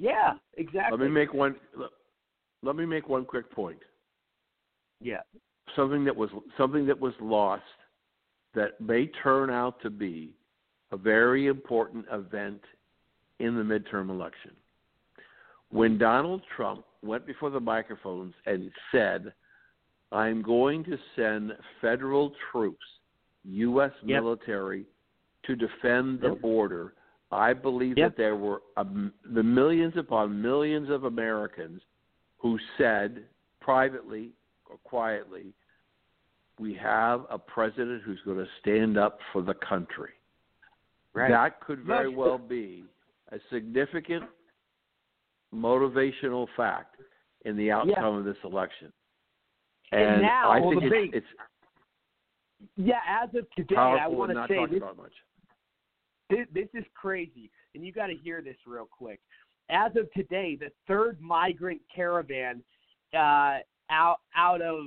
yeah, 0.00 0.32
exactly. 0.56 0.96
Let 0.98 1.04
me 1.04 1.12
make 1.12 1.34
one. 1.34 1.54
Let, 1.76 1.90
let 2.62 2.76
me 2.76 2.86
make 2.86 3.08
one 3.08 3.24
quick 3.24 3.50
point. 3.52 3.78
yeah, 5.00 5.20
Something 5.76 6.04
that 6.06 6.16
was 6.16 6.30
something 6.56 6.86
that 6.86 6.98
was 6.98 7.12
lost 7.20 7.62
that 8.54 8.80
may 8.80 9.06
turn 9.22 9.50
out 9.50 9.80
to 9.82 9.90
be 9.90 10.34
a 10.90 10.96
very 10.96 11.46
important 11.46 12.04
event 12.10 12.60
in 13.38 13.54
the 13.56 13.62
midterm 13.62 14.10
election. 14.10 14.52
When 15.70 15.98
Donald 15.98 16.42
Trump 16.56 16.84
went 17.02 17.26
before 17.26 17.50
the 17.50 17.60
microphones 17.60 18.34
and 18.46 18.70
said, 18.90 19.32
"I'm 20.12 20.42
going 20.42 20.82
to 20.84 20.98
send 21.14 21.52
federal 21.80 22.32
troops, 22.50 22.84
U.S. 23.44 23.92
Yep. 24.04 24.22
military, 24.22 24.86
to 25.44 25.54
defend 25.54 26.20
the 26.20 26.30
Yep. 26.30 26.40
border," 26.40 26.94
I 27.32 27.52
believe 27.52 27.96
Yep. 27.96 28.10
that 28.10 28.16
there 28.16 28.36
were 28.36 28.62
um, 28.76 29.12
the 29.32 29.42
millions 29.42 29.96
upon 29.96 30.40
millions 30.42 30.90
of 30.90 31.04
Americans 31.04 31.80
who 32.38 32.58
said 32.76 33.24
privately 33.60 34.30
or 34.68 34.76
quietly, 34.78 35.52
"We 36.58 36.74
have 36.74 37.26
a 37.30 37.38
president 37.38 38.02
who's 38.02 38.20
going 38.24 38.38
to 38.38 38.48
stand 38.60 38.98
up 38.98 39.18
for 39.32 39.42
the 39.42 39.54
country." 39.54 40.10
right. 41.12 41.30
That 41.30 41.60
could 41.60 41.80
very 41.84 42.08
well 42.08 42.38
be 42.38 42.84
a 43.32 43.38
significant 43.52 44.24
motivational 45.54 46.46
fact 46.56 46.96
in 47.44 47.56
the 47.56 47.70
outcome 47.70 48.16
of 48.16 48.24
this 48.24 48.36
election. 48.44 48.92
And 49.92 50.02
And, 50.02 50.22
now- 50.22 50.50
I 50.50 50.60
think 50.60 50.82
it's, 50.82 50.90
big- 50.92 51.14
it's 51.14 51.26
yeah. 52.76 53.00
As 53.08 53.28
of 53.34 53.50
today, 53.56 53.74
I 53.76 54.06
want 54.06 54.30
to 54.32 54.46
say 54.48 54.66
this, 54.66 54.76
about 54.76 54.96
much. 54.96 55.12
This, 56.30 56.46
this 56.54 56.68
is 56.74 56.84
crazy, 56.94 57.50
and 57.74 57.84
you 57.84 57.92
got 57.92 58.06
to 58.06 58.14
hear 58.14 58.42
this 58.42 58.56
real 58.66 58.88
quick. 58.90 59.20
As 59.68 59.92
of 59.96 60.12
today, 60.12 60.56
the 60.58 60.70
third 60.88 61.20
migrant 61.20 61.80
caravan 61.94 62.62
uh, 63.14 63.58
out 63.90 64.18
out 64.36 64.62
of 64.62 64.86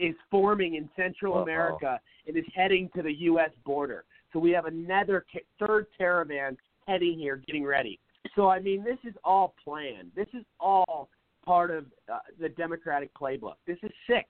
is 0.00 0.14
forming 0.30 0.74
in 0.74 0.88
Central 0.96 1.34
Uh-oh. 1.34 1.42
America 1.42 2.00
and 2.26 2.36
is 2.36 2.44
heading 2.54 2.88
to 2.94 3.02
the 3.02 3.12
U.S. 3.12 3.50
border. 3.64 4.04
So 4.32 4.38
we 4.38 4.50
have 4.52 4.66
another 4.66 5.24
ca- 5.32 5.44
third 5.58 5.86
caravan 5.96 6.56
heading 6.86 7.18
here, 7.18 7.36
getting 7.46 7.64
ready. 7.64 7.98
So 8.36 8.48
I 8.48 8.60
mean, 8.60 8.84
this 8.84 8.98
is 9.04 9.14
all 9.24 9.54
planned. 9.62 10.12
This 10.14 10.28
is 10.34 10.44
all 10.60 11.08
part 11.44 11.70
of 11.70 11.86
uh, 12.12 12.18
the 12.40 12.50
Democratic 12.50 13.10
playbook. 13.14 13.54
This 13.66 13.78
is 13.82 13.90
sick. 14.06 14.26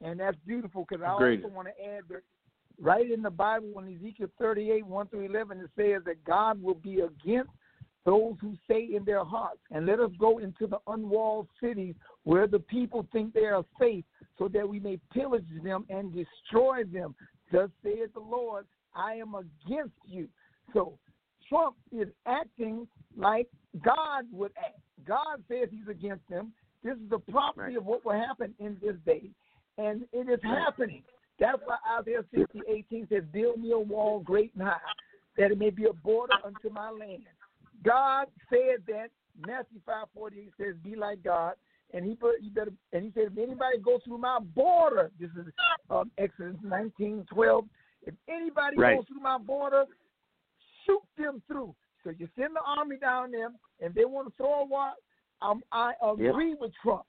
And 0.00 0.18
that's 0.20 0.36
beautiful 0.46 0.86
because 0.88 1.04
I 1.04 1.14
Agreed. 1.14 1.42
also 1.42 1.54
want 1.54 1.68
to 1.68 1.84
add 1.84 2.02
that 2.10 2.22
right 2.80 3.10
in 3.10 3.22
the 3.22 3.30
Bible, 3.30 3.72
in 3.78 3.96
Ezekiel 3.96 4.28
38, 4.38 4.86
1 4.86 5.06
through 5.08 5.26
11, 5.26 5.58
it 5.60 5.70
says 5.76 6.02
that 6.06 6.24
God 6.24 6.62
will 6.62 6.74
be 6.74 7.00
against 7.00 7.50
those 8.06 8.36
who 8.40 8.54
say 8.68 8.88
in 8.94 9.04
their 9.04 9.24
hearts, 9.24 9.60
and 9.70 9.84
let 9.84 10.00
us 10.00 10.10
go 10.18 10.38
into 10.38 10.66
the 10.66 10.78
unwalled 10.86 11.46
cities 11.60 11.94
where 12.24 12.46
the 12.46 12.60
people 12.60 13.06
think 13.12 13.34
they 13.34 13.44
are 13.44 13.64
safe, 13.78 14.04
so 14.38 14.48
that 14.48 14.66
we 14.66 14.80
may 14.80 14.98
pillage 15.12 15.44
them 15.62 15.84
and 15.90 16.14
destroy 16.14 16.84
them. 16.84 17.14
Thus 17.52 17.68
saith 17.82 18.14
the 18.14 18.20
Lord, 18.20 18.66
I 18.94 19.14
am 19.14 19.34
against 19.34 19.96
you. 20.06 20.28
So 20.72 20.98
Trump 21.48 21.76
is 21.92 22.08
acting 22.26 22.86
like 23.16 23.48
God 23.82 24.24
would 24.32 24.52
act. 24.58 24.78
God 25.06 25.42
says 25.48 25.68
he's 25.70 25.88
against 25.88 26.26
them. 26.28 26.52
This 26.82 26.94
is 26.94 27.10
the 27.10 27.18
prophecy 27.18 27.74
of 27.74 27.84
what 27.84 28.04
will 28.04 28.12
happen 28.12 28.54
in 28.58 28.76
this 28.82 28.96
day. 29.04 29.30
And 29.76 30.02
it 30.12 30.30
is 30.30 30.40
happening. 30.42 31.02
That's 31.40 31.58
why 31.64 31.76
Isaiah 32.00 32.24
60, 32.34 32.62
18 32.68 33.08
says, 33.10 33.22
Build 33.32 33.60
me 33.60 33.72
a 33.72 33.78
wall 33.78 34.20
great 34.20 34.52
and 34.54 34.64
high, 34.64 34.76
that 35.36 35.52
it 35.52 35.58
may 35.58 35.70
be 35.70 35.84
a 35.86 35.92
border 35.92 36.34
unto 36.44 36.68
my 36.70 36.90
land. 36.90 37.22
God 37.84 38.26
said 38.50 38.82
that. 38.88 39.08
Matthew 39.40 39.78
5, 39.86 40.06
48 40.14 40.50
says, 40.58 40.74
Be 40.82 40.96
like 40.96 41.22
God. 41.22 41.54
And 41.94 42.04
he 42.04 42.14
put, 42.14 42.42
you 42.42 42.50
better, 42.50 42.72
and 42.92 43.04
he 43.04 43.12
said, 43.14 43.32
if 43.32 43.38
anybody 43.38 43.78
goes 43.78 44.00
through 44.04 44.18
my 44.18 44.40
border, 44.40 45.10
this 45.18 45.30
is 45.30 45.46
um, 45.90 46.10
Exodus 46.18 46.56
19, 46.62 47.26
12. 47.32 47.64
If 48.02 48.14
anybody 48.28 48.76
Right. 48.76 48.96
goes 48.96 49.06
through 49.06 49.20
my 49.20 49.38
border, 49.38 49.84
shoot 50.84 51.02
them 51.16 51.42
through. 51.46 51.74
So 52.04 52.10
you 52.10 52.28
send 52.38 52.56
the 52.56 52.60
army 52.66 52.96
down 52.96 53.30
there, 53.30 53.50
and 53.80 53.94
they 53.94 54.04
want 54.04 54.28
to 54.28 54.34
throw 54.36 54.62
a 54.62 54.64
war. 54.64 54.92
Um, 55.40 55.62
I 55.72 55.92
agree 56.02 56.54
with 56.54 56.72
Trump. 56.82 57.04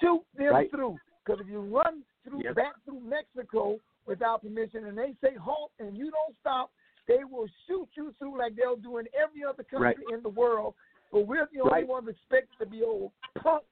Shoot 0.00 0.24
them 0.34 0.52
Right. 0.52 0.70
through. 0.70 0.98
Because 1.24 1.40
if 1.40 1.48
you 1.48 1.60
run 1.60 2.04
through 2.24 2.42
Yep. 2.42 2.54
back 2.54 2.74
through 2.84 3.00
Mexico 3.00 3.78
without 4.06 4.42
permission, 4.42 4.86
and 4.86 4.96
they 4.96 5.14
say 5.20 5.34
halt, 5.34 5.72
and 5.78 5.96
you 5.96 6.10
don't 6.10 6.36
stop, 6.40 6.70
they 7.06 7.24
will 7.24 7.48
shoot 7.66 7.88
you 7.96 8.12
through 8.18 8.38
like 8.38 8.54
they'll 8.54 8.76
do 8.76 8.98
in 8.98 9.08
every 9.14 9.44
other 9.44 9.62
country 9.64 9.94
Right. 10.04 10.10
in 10.10 10.22
the 10.22 10.28
world. 10.28 10.74
But 11.10 11.26
we're 11.26 11.46
the 11.52 11.60
only 11.60 11.72
Right. 11.72 11.86
ones 11.86 12.08
expected 12.08 12.58
to 12.58 12.66
be 12.66 12.82
old 12.82 13.12
punk 13.34 13.64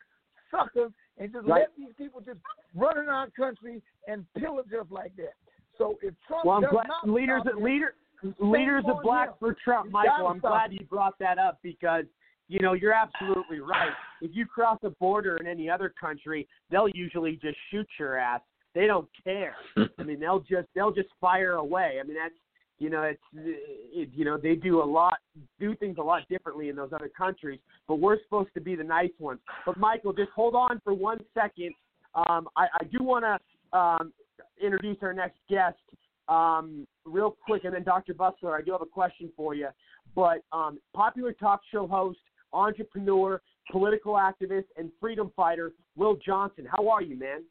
suckers 0.51 0.93
and 1.17 1.33
just 1.33 1.47
Right. 1.47 1.61
let 1.61 1.77
these 1.77 1.95
people 1.95 2.21
just 2.21 2.41
run 2.75 2.99
in 2.99 3.09
our 3.09 3.31
country 3.31 3.83
and 4.07 4.31
pillage 4.35 4.73
us 4.73 4.91
like 4.91 5.15
that. 5.17 5.35
So 5.79 5.99
if 6.03 6.15
Trump 6.27 6.45
Well, 6.45 6.61
does 6.61 6.71
glad 6.71 6.89
not 6.89 7.09
leaders 7.09 7.43
stop 7.43 7.55
leader 7.57 7.95
leaders 8.39 8.85
of 8.87 9.01
black 9.03 9.29
him. 9.29 9.35
for 9.39 9.55
Trump, 9.55 9.87
You 9.87 9.93
Michael. 9.93 10.27
I'm 10.29 10.41
glad 10.41 10.73
it. 10.73 10.81
you 10.81 10.87
brought 10.87 11.19
that 11.19 11.39
up 11.39 11.63
because 11.63 12.05
you 12.51 12.59
know 12.59 12.73
you're 12.73 12.93
absolutely 12.93 13.61
right. 13.61 13.93
If 14.21 14.33
you 14.35 14.45
cross 14.45 14.79
a 14.83 14.91
border 14.91 15.37
in 15.37 15.47
any 15.47 15.71
other 15.71 15.95
country, 15.99 16.49
they'll 16.69 16.89
usually 16.89 17.39
just 17.41 17.57
shoot 17.71 17.87
your 17.99 18.19
ass. 18.19 18.41
They 18.75 18.87
don't 18.89 19.09
care. 19.23 19.55
I 19.99 20.03
mean, 20.03 20.19
they'll 20.19 20.41
just 20.41 20.67
they'll 20.75 20.91
just 20.91 21.11
fire 21.21 21.53
away. 21.53 21.99
I 22.01 22.07
mean, 22.07 22.17
that's 22.17 22.35
you 22.81 22.91
know 22.91 23.03
it's 23.03 23.23
it, 23.35 24.11
you 24.13 24.25
know 24.25 24.37
they 24.37 24.57
do 24.57 24.83
a 24.83 24.85
lot 24.85 25.19
do 25.61 25.77
things 25.77 25.97
a 25.99 26.03
lot 26.03 26.23
differently 26.29 26.71
in 26.71 26.77
those 26.77 26.91
other 26.93 27.09
countries. 27.17 27.61
But 27.87 28.01
we're 28.01 28.21
supposed 28.25 28.53
to 28.55 28.61
be 28.61 28.75
the 28.75 28.85
nice 28.85 29.11
ones. 29.21 29.39
But 29.65 29.79
Michael, 29.79 30.13
just 30.13 30.31
hold 30.35 30.57
on 30.57 30.81
for 30.83 30.93
one 30.93 31.21
second. 31.35 31.73
Um, 32.17 32.49
I, 32.57 32.67
I 32.81 32.85
do 32.91 33.05
want 33.05 33.25
to 33.25 33.79
um, 33.79 34.13
introduce 34.61 34.97
our 35.03 35.13
next 35.13 35.39
guest 35.49 35.79
um, 36.27 36.85
real 37.05 37.37
quick, 37.47 37.63
and 37.63 37.73
then 37.73 37.85
Dr. 37.85 38.15
Busler, 38.15 38.59
I 38.59 38.63
do 38.63 38.73
have 38.73 38.83
a 38.83 38.87
question 38.87 39.31
for 39.37 39.55
you. 39.55 39.69
But 40.17 40.43
um, 40.53 40.81
popular 40.93 41.33
talk 41.33 41.61
show 41.71 41.87
host, 41.87 42.19
entrepreneur, 42.53 43.41
political 43.71 44.15
activist, 44.15 44.65
and 44.77 44.91
freedom 45.01 45.31
fighter 45.37 45.73
Will 45.97 46.17
Johnson. 46.25 46.67
How 46.71 46.89
are 46.89 47.03
you, 47.03 47.17
man? 47.19 47.45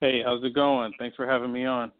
Hey, 0.00 0.22
how's 0.24 0.42
it 0.44 0.54
going? 0.54 0.92
Thanks 0.98 1.16
for 1.16 1.26
having 1.26 1.52
me 1.52 1.64
on. 1.64 1.90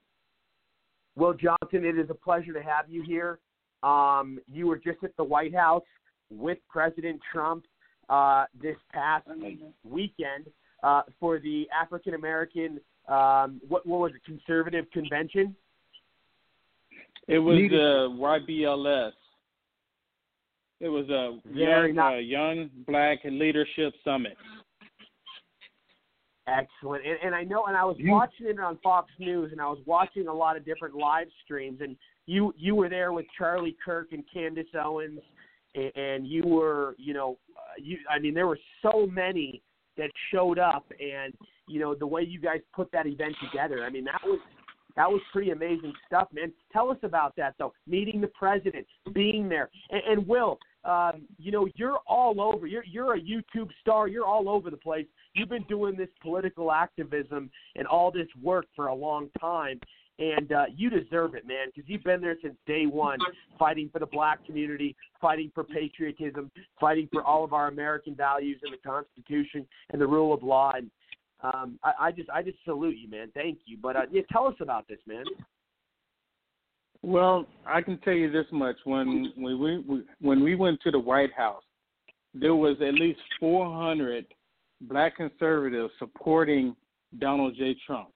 Will 1.17 1.35
Johnson, 1.35 1.85
it 1.85 1.99
is 1.99 2.11
a 2.11 2.15
pleasure 2.15 2.53
to 2.53 2.63
have 2.63 2.89
you 2.89 3.03
here. 3.03 3.39
Um, 3.83 4.39
you 4.53 4.67
were 4.67 4.77
just 4.77 5.03
at 5.03 5.17
the 5.17 5.25
White 5.25 5.55
House 5.55 5.83
with 6.31 6.59
President 6.69 7.21
Trump 7.33 7.65
uh, 8.09 8.45
this 8.61 8.77
past 8.93 9.27
weekend 9.85 10.47
uh, 10.83 11.03
for 11.19 11.39
the 11.39 11.67
African 11.79 12.15
American, 12.15 12.81
um, 13.09 13.61
what, 13.67 13.87
what 13.87 14.01
was 14.01 14.13
it, 14.15 14.25
conservative 14.25 14.85
convention? 14.93 15.55
It 17.29 17.39
was 17.39 17.57
Needed- 17.57 17.81
uh, 17.81 18.09
YBLS. 18.11 19.13
It 20.81 20.89
was 20.89 21.09
a 21.09 21.39
Very 21.53 21.95
young, 21.95 21.99
uh, 21.99 22.19
young 22.19 22.71
Black 22.87 23.19
Leadership 23.25 23.95
Summit. 24.05 24.37
Excellent. 26.49 27.05
And, 27.05 27.17
and 27.25 27.35
I 27.35 27.43
know, 27.43 27.67
and 27.67 27.77
I 27.77 27.85
was 27.85 27.97
watching 28.01 28.47
it 28.47 28.61
on 28.61 28.79
Fox 28.83 29.11
News, 29.19 29.51
and 29.53 29.61
I 29.61 29.67
was 29.67 29.79
watching 29.85 30.29
a 30.29 30.33
lot 30.33 30.57
of 30.57 30.65
different 30.65 30.95
live 30.95 31.27
streams, 31.45 31.81
and 31.81 31.97
you 32.27 32.55
you 32.57 32.75
were 32.75 32.89
there 32.89 33.13
with 33.13 33.27
Charlie 33.37 33.77
Kirk 33.85 34.09
and 34.13 34.23
Candace 34.33 34.67
Owens, 34.81 35.21
and, 35.75 35.97
and 35.97 36.27
you 36.27 36.45
were, 36.45 36.95
you 36.99 37.15
know, 37.15 37.39
uh, 37.57 37.75
you. 37.79 37.99
I 38.09 38.19
mean, 38.21 38.35
there 38.35 38.47
were 38.47 38.59
so 38.83 39.07
many 39.11 39.63
that 39.97 40.11
showed 40.33 40.59
up, 40.59 40.85
and 41.01 41.35
you 41.67 41.81
know 41.81 41.95
the 41.95 42.07
way 42.07 42.23
you 42.23 42.41
guys 42.41 42.61
put 42.75 42.93
that 42.93 43.07
event 43.07 43.35
together. 43.43 43.83
I 43.83 43.91
mean, 43.91 44.05
that 44.05 44.21
was 44.23 44.39
that 44.97 45.11
was 45.11 45.21
pretty 45.33 45.51
amazing 45.51 45.93
stuff, 46.07 46.29
man. 46.33 46.53
Tell 46.73 46.91
us 46.91 46.99
about 47.03 47.37
that, 47.37 47.55
though. 47.59 47.73
Meeting 47.87 48.21
the 48.21 48.29
president, 48.29 48.87
being 49.13 49.49
there, 49.49 49.71
and, 49.91 50.03
and 50.09 50.27
Will, 50.27 50.59
um, 50.85 51.23
you 51.39 51.53
know, 51.53 51.69
you're 51.75 51.99
all 52.07 52.41
over. 52.41 52.67
You're 52.67 52.85
you're 52.85 53.15
a 53.15 53.21
YouTube 53.21 53.69
star. 53.81 54.09
You're 54.09 54.27
all 54.27 54.49
over 54.49 54.71
the 54.71 54.77
place. 54.77 55.07
You've 55.35 55.49
been 55.49 55.65
doing 55.65 55.97
this 55.97 56.09
political 56.23 56.73
activism 56.73 57.51
and 57.75 57.87
all 57.87 58.11
this 58.11 58.29
work 58.43 58.67
for 58.75 58.87
a 58.87 58.95
long 58.95 59.29
time, 59.41 59.81
and 60.19 60.53
uh, 60.53 60.65
you 60.75 60.89
deserve 60.89 61.35
it, 61.35 61.47
man, 61.47 61.69
because 61.75 61.89
you've 61.89 62.05
been 62.05 62.21
there 62.21 62.37
since 62.41 62.55
day 62.67 62.87
one, 62.87 63.19
fighting 63.59 63.91
for 63.93 63.99
the 63.99 64.07
black 64.07 64.45
community, 64.47 64.97
fighting 65.21 65.51
for 65.55 65.65
patriotism, 65.65 66.51
fighting 66.81 67.09
for 67.13 67.23
all 67.23 67.45
of 67.45 67.53
our 67.53 67.69
American 67.69 68.15
values 68.15 68.61
and 68.63 68.73
the 68.73 68.89
Constitution 68.89 69.67
and 69.91 70.01
the 70.01 70.07
rule 70.07 70.33
of 70.33 70.43
law. 70.43 70.73
And 70.75 70.91
um, 71.43 71.79
I, 71.85 71.93
I 72.01 72.13
just 72.13 72.31
I 72.31 72.43
just 72.43 72.59
salute 72.65 72.97
you, 72.99 73.09
man. 73.11 73.31
Thank 73.35 73.59
you. 73.67 73.77
But 73.81 73.97
uh, 73.97 74.03
yeah, 74.11 74.23
tell 74.33 74.47
us 74.47 74.55
about 74.61 74.89
this, 74.89 74.99
man. 75.07 75.25
Well, 77.03 77.47
I 77.67 77.83
can 77.83 77.99
tell 77.99 78.15
you 78.15 78.31
this 78.31 78.47
much: 78.53 78.77
when 78.85 79.33
when 79.37 79.59
we 79.61 79.79
we- 79.79 80.05
when 80.21 80.43
we 80.43 80.55
went 80.55 80.81
to 80.83 80.91
the 80.91 80.99
White 80.99 81.33
House, 81.33 81.63
there 82.35 82.55
was 82.55 82.77
at 82.81 82.95
least 82.95 83.21
400 83.39 84.27
Black 84.83 85.17
conservatives 85.17 85.93
supporting 85.99 86.75
Donald 87.19 87.55
J. 87.57 87.77
Trump, 87.87 88.09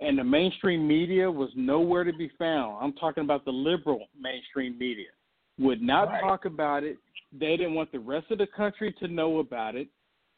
and 0.00 0.18
the 0.18 0.24
mainstream 0.24 0.86
media 0.86 1.30
was 1.30 1.50
nowhere 1.54 2.04
to 2.04 2.12
be 2.12 2.30
found. 2.38 2.76
I'm 2.82 2.92
talking 2.94 3.24
about 3.24 3.44
the 3.44 3.52
liberal 3.52 4.06
mainstream 4.18 4.78
media 4.78 5.08
would 5.58 5.82
not 5.82 6.20
talk 6.20 6.44
about 6.44 6.84
it. 6.84 6.96
They 7.32 7.56
didn't 7.56 7.74
want 7.74 7.92
the 7.92 8.00
rest 8.00 8.30
of 8.30 8.38
the 8.38 8.46
country 8.46 8.92
to 9.00 9.08
know 9.08 9.38
about 9.38 9.76
it. 9.76 9.88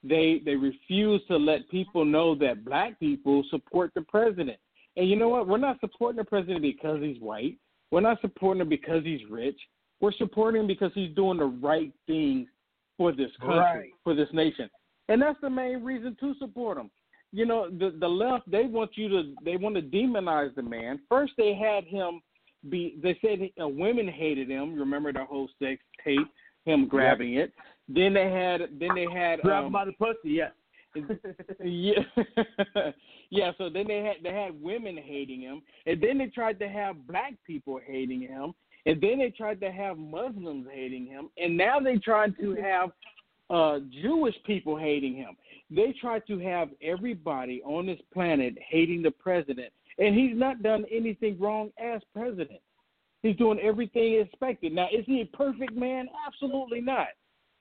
They 0.05 0.41
they 0.45 0.57
refuse 0.57 1.23
to 1.29 1.37
let 1.37 1.69
people 1.71 2.05
know 2.05 2.35
that 2.37 2.65
black 2.65 2.99
people 2.99 3.45
support 3.51 3.93
the 3.95 4.03
president. 4.03 4.59
And 4.97 5.09
you 5.09 5.17
know 5.17 5.29
what? 5.29 5.47
We're 5.49 5.59
not 5.59 5.81
supporting 5.81 6.19
the 6.19 6.25
president 6.25 6.61
because 6.63 7.01
he's 7.01 7.21
white. 7.21 7.57
We're 7.91 8.01
not 8.01 8.21
supporting 8.21 8.61
him 8.63 8.69
because 8.69 9.05
he's 9.05 9.21
rich. 9.31 9.59
We're 10.01 10.13
supporting 10.13 10.63
him 10.63 10.67
because 10.67 10.91
he's 10.95 11.15
doing 11.15 11.39
the 11.39 11.45
right 11.45 11.93
things 12.07 12.49
for 12.97 13.13
this 13.13 13.31
country, 13.41 13.59
Right. 13.59 13.91
for 14.03 14.15
this 14.15 14.29
nation. 14.33 14.69
And 15.09 15.21
that's 15.23 15.41
the 15.41 15.51
main 15.51 15.83
reason 15.85 16.17
to 16.21 16.35
support 16.39 16.79
him. 16.79 16.91
You 17.33 17.47
know, 17.47 17.71
the 17.71 17.97
the 17.99 18.09
left 18.09 18.51
they 18.51 18.65
want 18.65 18.91
you 18.97 19.09
to 19.09 19.35
they 19.45 19.57
want 19.57 19.75
to 19.77 19.83
demonize 19.83 20.55
the 20.55 20.63
man. 20.63 21.01
First 21.09 21.33
they 21.39 21.55
had 21.55 21.85
him 21.85 22.21
be 22.69 22.99
they 23.03 23.19
said 23.23 23.49
uh, 23.63 23.69
women 23.69 24.09
hated 24.09 24.49
him. 24.49 24.79
Remember 24.79 25.13
the 25.13 25.25
whole 25.25 25.49
sex 25.61 25.81
tape, 26.05 26.29
him 26.65 26.87
grabbing 26.89 27.35
it. 27.35 27.53
Then 27.89 28.15
they 28.15 28.31
had 28.31 28.61
then 28.79 28.95
they 28.95 29.07
had 29.13 29.41
Grab 29.41 29.61
um, 29.61 29.67
him 29.67 29.73
by 29.73 29.85
the 29.85 29.93
pussy, 29.93 30.31
yeah. 30.31 30.49
yeah, 31.65 32.03
yeah. 33.31 33.53
So 33.57 33.71
then 33.71 33.87
they 33.89 33.99
had 33.99 34.17
they 34.23 34.33
had 34.33 34.61
women 34.61 34.97
hating 34.97 35.41
him, 35.41 35.63
and 35.87 36.03
then 36.03 36.19
they 36.19 36.27
tried 36.27 36.59
to 36.61 36.69
have 36.69 37.07
black 37.07 37.35
people 37.47 37.81
hating 37.85 38.21
him, 38.21 38.53
and 38.87 39.01
then 39.01 39.19
they 39.19 39.31
tried 39.31 39.61
to 39.61 39.73
have 39.73 39.97
Muslims 39.97 40.67
hating 40.73 41.07
him, 41.07 41.31
and 41.39 41.57
now 41.57 41.81
they 41.81 41.97
tried 41.97 42.37
to 42.39 42.55
have 42.63 42.91
uh, 43.51 43.81
Jewish 44.03 44.35
people 44.45 44.77
hating 44.77 45.17
him. 45.17 45.37
They 45.71 45.95
tried 45.99 46.27
to 46.27 46.39
have 46.41 46.69
everybody 46.83 47.63
on 47.65 47.87
this 47.87 48.01
planet 48.13 48.55
hating 48.69 49.03
the 49.03 49.11
president, 49.13 49.73
and 49.99 50.15
he's 50.15 50.37
not 50.37 50.63
done 50.63 50.85
anything 50.91 51.39
wrong 51.41 51.71
as 51.79 52.03
president. 52.13 52.61
He's 53.23 53.37
doing 53.37 53.61
everything 53.61 54.21
expected. 54.21 54.73
Now, 54.73 54.89
is 54.93 55.07
he 55.07 55.21
a 55.21 55.37
perfect 55.37 55.75
man? 55.75 56.09
Absolutely 56.27 56.81
not. 56.81 57.09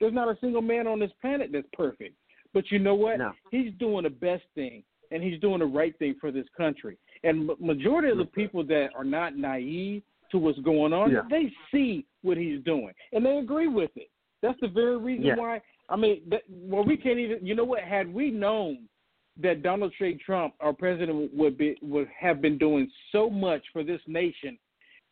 There's 0.02 0.12
not 0.12 0.26
a 0.28 0.36
single 0.40 0.62
man 0.62 0.88
on 0.88 0.98
this 0.98 1.12
planet 1.20 1.50
that's 1.52 1.68
perfect. 1.72 2.16
But 2.52 2.72
you 2.72 2.80
know 2.80 2.96
what? 2.96 3.18
No. 3.18 3.30
He's 3.52 3.72
doing 3.78 4.02
the 4.02 4.10
best 4.10 4.42
thing, 4.56 4.82
and 5.12 5.22
he's 5.22 5.38
doing 5.38 5.60
the 5.60 5.64
right 5.64 5.96
thing 6.00 6.16
for 6.20 6.32
this 6.32 6.46
country. 6.56 6.98
And 7.22 7.48
majority 7.60 8.08
of 8.10 8.18
the 8.18 8.24
people 8.24 8.64
that 8.64 8.88
are 8.96 9.04
not 9.04 9.36
naive 9.36 10.02
to 10.32 10.38
what's 10.38 10.58
going 10.58 10.92
on, 10.92 11.12
Yeah. 11.12 11.22
they 11.30 11.52
see 11.70 12.04
what 12.22 12.36
he's 12.36 12.60
doing, 12.64 12.92
and 13.12 13.24
they 13.24 13.38
agree 13.38 13.68
with 13.68 13.96
it. 13.96 14.10
That's 14.40 14.58
the 14.58 14.66
very 14.66 14.96
reason 14.96 15.24
Yeah. 15.24 15.36
why. 15.36 15.62
I 15.88 15.94
mean, 15.94 16.20
that, 16.30 16.42
well, 16.50 16.82
we 16.82 16.96
can't 16.96 17.20
even. 17.20 17.46
You 17.46 17.54
know 17.54 17.64
what? 17.64 17.84
Had 17.84 18.12
we 18.12 18.32
known 18.32 18.88
that 19.36 19.62
Donald 19.62 19.94
J. 20.00 20.14
Trump, 20.14 20.54
our 20.58 20.72
president, 20.72 21.32
would 21.32 21.56
be 21.56 21.78
would 21.80 22.08
have 22.08 22.42
been 22.42 22.58
doing 22.58 22.90
so 23.12 23.30
much 23.30 23.64
for 23.72 23.84
this 23.84 24.00
nation, 24.08 24.58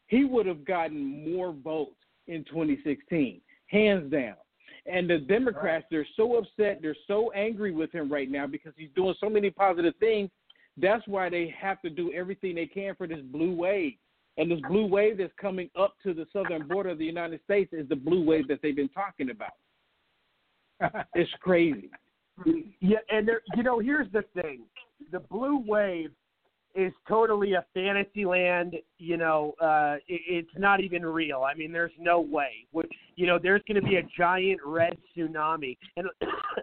he 0.09 0.25
would 0.25 0.47
have 0.47 0.65
gotten 0.65 1.33
more 1.33 1.53
votes 1.53 1.95
in 2.27 2.43
2016, 2.45 3.41
hands 3.69 4.11
down. 4.11 4.37
And 4.87 5.09
the 5.09 5.19
Democrats, 5.19 5.87
they're 5.91 6.07
so 6.17 6.37
upset, 6.37 6.81
they're 6.81 6.97
so 7.07 7.31
angry 7.33 7.73
with 7.73 7.93
him 7.93 8.11
right 8.11 8.31
now 8.31 8.47
because 8.47 8.73
he's 8.77 8.89
doing 8.97 9.15
so 9.21 9.29
many 9.29 9.51
positive 9.51 9.95
things. 10.01 10.31
That's 10.77 11.07
why 11.07 11.29
they 11.29 11.55
have 11.61 11.81
to 11.83 11.91
do 11.91 12.13
everything 12.13 12.55
they 12.55 12.67
can 12.67 12.95
for 12.95 13.07
this 13.07 13.21
blue 13.31 13.55
wave. 13.55 13.95
And 14.37 14.51
this 14.51 14.61
blue 14.69 14.87
wave 14.87 15.19
that's 15.19 15.33
coming 15.39 15.69
up 15.79 15.97
to 16.03 16.15
the 16.15 16.27
southern 16.33 16.67
border 16.67 16.91
of 16.91 16.99
the 16.99 17.05
United 17.05 17.41
States 17.45 17.73
is 17.73 17.89
the 17.89 17.97
blue 17.97 18.25
wave 18.25 18.49
that 18.49 18.61
they've 18.63 18.77
been 18.77 18.89
talking 18.89 19.31
about. 19.31 19.53
It's 21.15 21.31
crazy. 21.41 21.91
Yeah, 22.81 22.97
and 23.11 23.29
there, 23.29 23.43
you 23.55 23.63
know, 23.63 23.81
here's 23.81 24.11
the 24.13 24.25
thing: 24.35 24.61
the 25.13 25.21
blue 25.21 25.63
wave 25.67 26.11
is 26.75 26.93
totally 27.09 27.55
a 27.55 27.65
fantasy 27.75 28.25
land. 28.25 28.77
You 28.99 29.17
know, 29.17 29.55
uh, 29.61 29.97
it, 30.09 30.21
it's 30.29 30.59
not 30.59 30.81
even 30.81 31.05
real. 31.05 31.43
I 31.43 31.55
mean, 31.55 31.73
there's 31.73 31.93
no 31.99 32.21
way. 32.21 32.67
Which, 32.73 32.93
you 33.17 33.27
know, 33.27 33.39
there's 33.43 33.63
going 33.67 33.81
to 33.81 33.89
be 33.89 33.97
a 33.97 34.03
giant 34.17 34.61
red 34.65 34.97
tsunami, 35.17 35.77
and 35.97 36.07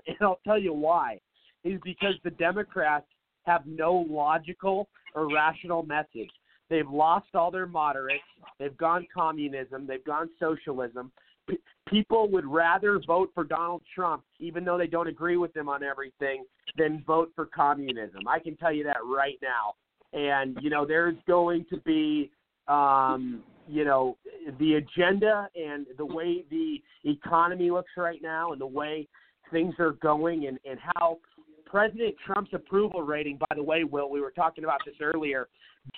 and 0.08 0.18
I'll 0.22 0.40
tell 0.46 0.60
you 0.60 0.74
why. 0.74 1.20
Is 1.64 1.80
because 1.84 2.14
the 2.24 2.32
Democrats 2.32 3.08
have 3.46 3.66
no 3.66 4.06
logical 4.10 4.88
or 5.16 5.34
rational 5.34 5.84
message. 5.84 6.30
They've 6.70 6.90
lost 6.90 7.28
all 7.34 7.50
their 7.50 7.66
moderates. 7.66 8.24
They've 8.60 8.78
gone 8.78 9.08
communism. 9.14 9.88
They've 9.88 10.04
gone 10.04 10.30
socialism. 10.40 11.12
P- 11.50 11.58
people 11.88 12.30
would 12.30 12.46
rather 12.46 13.00
vote 13.06 13.32
for 13.34 13.44
Donald 13.44 13.82
Trump, 13.96 14.24
even 14.40 14.66
though 14.66 14.78
they 14.78 14.88
don't 14.88 15.08
agree 15.08 15.38
with 15.38 15.56
him 15.56 15.70
on 15.70 15.82
everything, 15.82 16.44
than 16.78 17.04
vote 17.08 17.32
for 17.36 17.46
communism. 17.46 18.28
I 18.28 18.40
can 18.40 18.56
tell 18.58 18.72
you 18.72 18.84
that 18.84 18.98
right 19.04 19.38
now. 19.42 19.74
And 20.18 20.58
you 20.62 20.70
know 20.70 20.86
there's 20.86 21.16
going 21.28 21.66
to 21.70 21.78
be 21.78 22.32
um, 22.68 23.44
you 23.68 23.86
know 23.86 24.18
the 24.60 24.76
agenda 24.76 25.48
and 25.56 25.86
the 25.98 26.06
way 26.06 26.44
the 26.50 26.82
economy 27.06 27.70
looks 27.70 27.92
right 27.96 28.22
now 28.22 28.52
and 28.52 28.60
the 28.60 28.68
way 28.68 29.08
things 29.52 29.76
are 29.80 29.94
going 29.94 30.48
and, 30.48 30.60
and 30.70 30.80
how 30.96 31.18
President 31.66 32.16
Trump's 32.26 32.52
approval 32.54 33.02
rating, 33.02 33.38
by 33.38 33.56
the 33.56 33.64
way, 33.64 33.84
Will, 33.84 34.10
we 34.10 34.22
were 34.22 34.32
talking 34.32 34.64
about 34.64 34.80
this 34.86 34.96
earlier, 35.02 35.48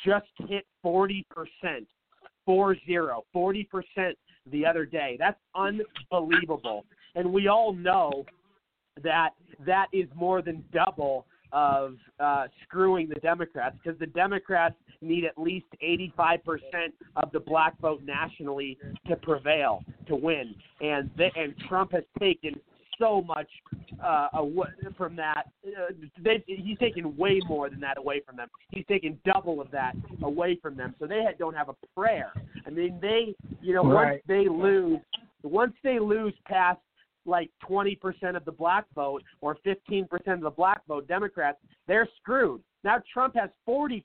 just 0.06 0.28
hit 0.48 0.66
40%, 0.84 1.24
4-0, 2.48 3.22
40% 3.36 3.66
the 4.52 4.66
other 4.66 4.86
day. 4.86 5.16
That's 5.20 5.40
unbelievable. 5.56 6.86
And 7.16 7.32
we 7.32 7.48
all 7.48 7.74
know 7.74 8.26
that 9.04 9.32
that 9.66 9.88
is 9.94 10.08
more 10.16 10.42
than 10.42 10.64
double 10.74 11.26
of 11.52 11.96
uh, 12.20 12.48
screwing 12.64 13.10
the 13.10 13.20
Democrats 13.20 13.76
because 13.84 14.00
the 14.00 14.08
Democrats 14.08 14.76
need 15.02 15.26
at 15.26 15.38
least 15.38 15.68
85% 15.84 16.40
of 17.16 17.32
the 17.32 17.40
black 17.40 17.80
vote 17.80 18.02
nationally 18.04 18.78
to 19.08 19.16
prevail 19.16 19.84
to 20.08 20.16
win, 20.16 20.54
and 20.82 21.10
they, 21.18 21.32
and 21.36 21.54
Trump 21.68 21.94
has 21.94 22.04
taken 22.20 22.56
so 23.00 23.22
much 23.22 23.48
uh, 24.04 24.28
away 24.34 24.68
from 24.98 25.16
that. 25.16 25.44
Uh, 25.66 25.94
they, 26.22 26.44
he's 26.46 26.78
taken 26.80 27.16
way 27.16 27.40
more 27.48 27.70
than 27.70 27.80
that 27.80 27.98
away 27.98 28.22
from 28.26 28.36
them. 28.36 28.50
He's 28.72 28.86
taken 28.88 29.18
double 29.26 29.62
of 29.62 29.72
that 29.72 29.94
away 30.22 30.60
from 30.62 30.76
them. 30.76 30.94
So 31.00 31.08
they 31.08 31.24
had, 31.24 31.38
don't 31.38 31.56
have 31.56 31.70
a 31.70 31.76
prayer. 31.96 32.34
I 32.68 32.70
mean, 32.70 33.00
they, 33.02 33.36
you 33.62 33.74
know, 33.74 33.84
Right. 33.84 34.12
once 34.12 34.22
they 34.28 34.50
lose, 34.50 35.00
once 35.44 35.74
they 35.84 35.98
lose 36.00 36.34
past 36.46 36.80
like 37.26 37.50
20% 37.70 37.98
of 38.36 38.46
the 38.46 38.52
black 38.52 38.86
vote 38.96 39.24
or 39.42 39.58
15% 39.66 40.06
of 40.28 40.42
the 40.42 40.50
black 40.50 40.86
vote, 40.88 41.08
Democrats, 41.08 41.58
they're 41.88 42.08
screwed. 42.22 42.62
Now 42.84 43.02
Trump 43.12 43.36
has 43.36 43.50
40%. 43.68 44.02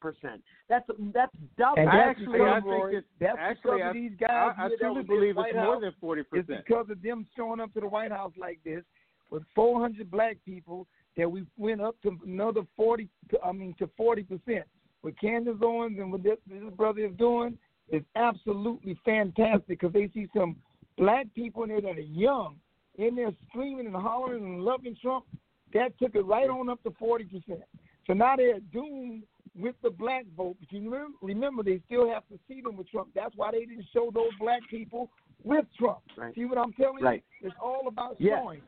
That's 0.68 0.84
that's 1.12 1.32
double. 1.56 1.78
And 1.78 1.88
I 1.88 1.96
that's 1.96 2.10
actually, 2.10 2.38
because, 2.38 2.48
I 2.48 2.60
think 2.60 2.66
Roy, 2.66 2.96
it's 2.96 3.06
that's 3.20 3.38
actually, 3.38 3.56
because 3.62 3.80
I, 3.84 3.88
of 3.88 3.94
these 3.94 4.12
guys 4.18 4.30
I, 4.30 4.64
I 4.64 4.68
here 4.68 4.68
that 4.70 4.78
truly 4.80 4.94
was 4.94 5.00
in 5.00 5.06
believe 5.06 5.36
White 5.36 5.48
it's 5.48 5.54
more 5.56 5.74
House. 5.74 5.82
than 5.82 6.08
40%. 6.08 6.18
It's 6.18 6.28
percent. 6.28 6.64
because 6.66 6.86
of 6.90 7.02
them 7.02 7.26
showing 7.36 7.60
up 7.60 7.72
to 7.74 7.80
the 7.80 7.88
White 7.88 8.10
House 8.10 8.32
like 8.36 8.58
this 8.64 8.82
with 9.30 9.42
400 9.54 10.10
black 10.10 10.38
people 10.44 10.86
that 11.16 11.30
we 11.30 11.44
went 11.56 11.80
up 11.80 11.94
to 12.02 12.18
another 12.26 12.62
40. 12.76 13.08
I 13.44 13.52
mean 13.52 13.74
to 13.78 13.88
40 13.96 14.22
percent. 14.24 14.64
What 15.02 15.20
Candace 15.20 15.56
Owens 15.62 15.98
and 15.98 16.10
what 16.10 16.22
this, 16.22 16.38
this 16.48 16.62
brother 16.76 17.04
is 17.04 17.12
doing 17.16 17.58
is 17.90 18.02
absolutely 18.16 18.98
fantastic 19.04 19.80
because 19.80 19.92
they 19.92 20.10
see 20.14 20.26
some 20.34 20.56
black 20.96 21.26
people 21.34 21.64
in 21.64 21.68
there 21.68 21.80
that 21.82 21.98
are 21.98 22.00
young 22.00 22.56
in 22.96 23.14
there 23.14 23.32
screaming 23.48 23.86
and 23.86 23.96
hollering 23.96 24.44
and 24.44 24.62
loving 24.62 24.96
Trump. 25.00 25.24
That 25.72 25.98
took 25.98 26.14
it 26.14 26.24
right 26.24 26.48
on 26.48 26.68
up 26.68 26.82
to 26.84 26.90
40 26.98 27.24
percent. 27.24 27.62
So 28.06 28.12
now 28.12 28.36
they're 28.36 28.60
doomed 28.72 29.24
with 29.56 29.74
the 29.82 29.90
black 29.90 30.24
vote. 30.36 30.56
But 30.60 30.72
you 30.72 30.90
remember, 30.90 31.16
remember, 31.22 31.62
they 31.62 31.80
still 31.86 32.08
have 32.08 32.26
to 32.28 32.38
see 32.48 32.60
them 32.60 32.76
with 32.76 32.88
Trump. 32.90 33.08
That's 33.14 33.34
why 33.36 33.52
they 33.52 33.60
didn't 33.60 33.86
show 33.92 34.10
those 34.12 34.30
black 34.38 34.60
people 34.70 35.10
with 35.42 35.64
Trump. 35.78 35.98
Right. 36.16 36.34
See 36.34 36.44
what 36.44 36.58
I'm 36.58 36.72
telling 36.74 37.02
Right. 37.02 37.22
you? 37.40 37.48
It's 37.48 37.56
all 37.60 37.88
about 37.88 38.20
Yeah. 38.20 38.40
showing. 38.40 38.62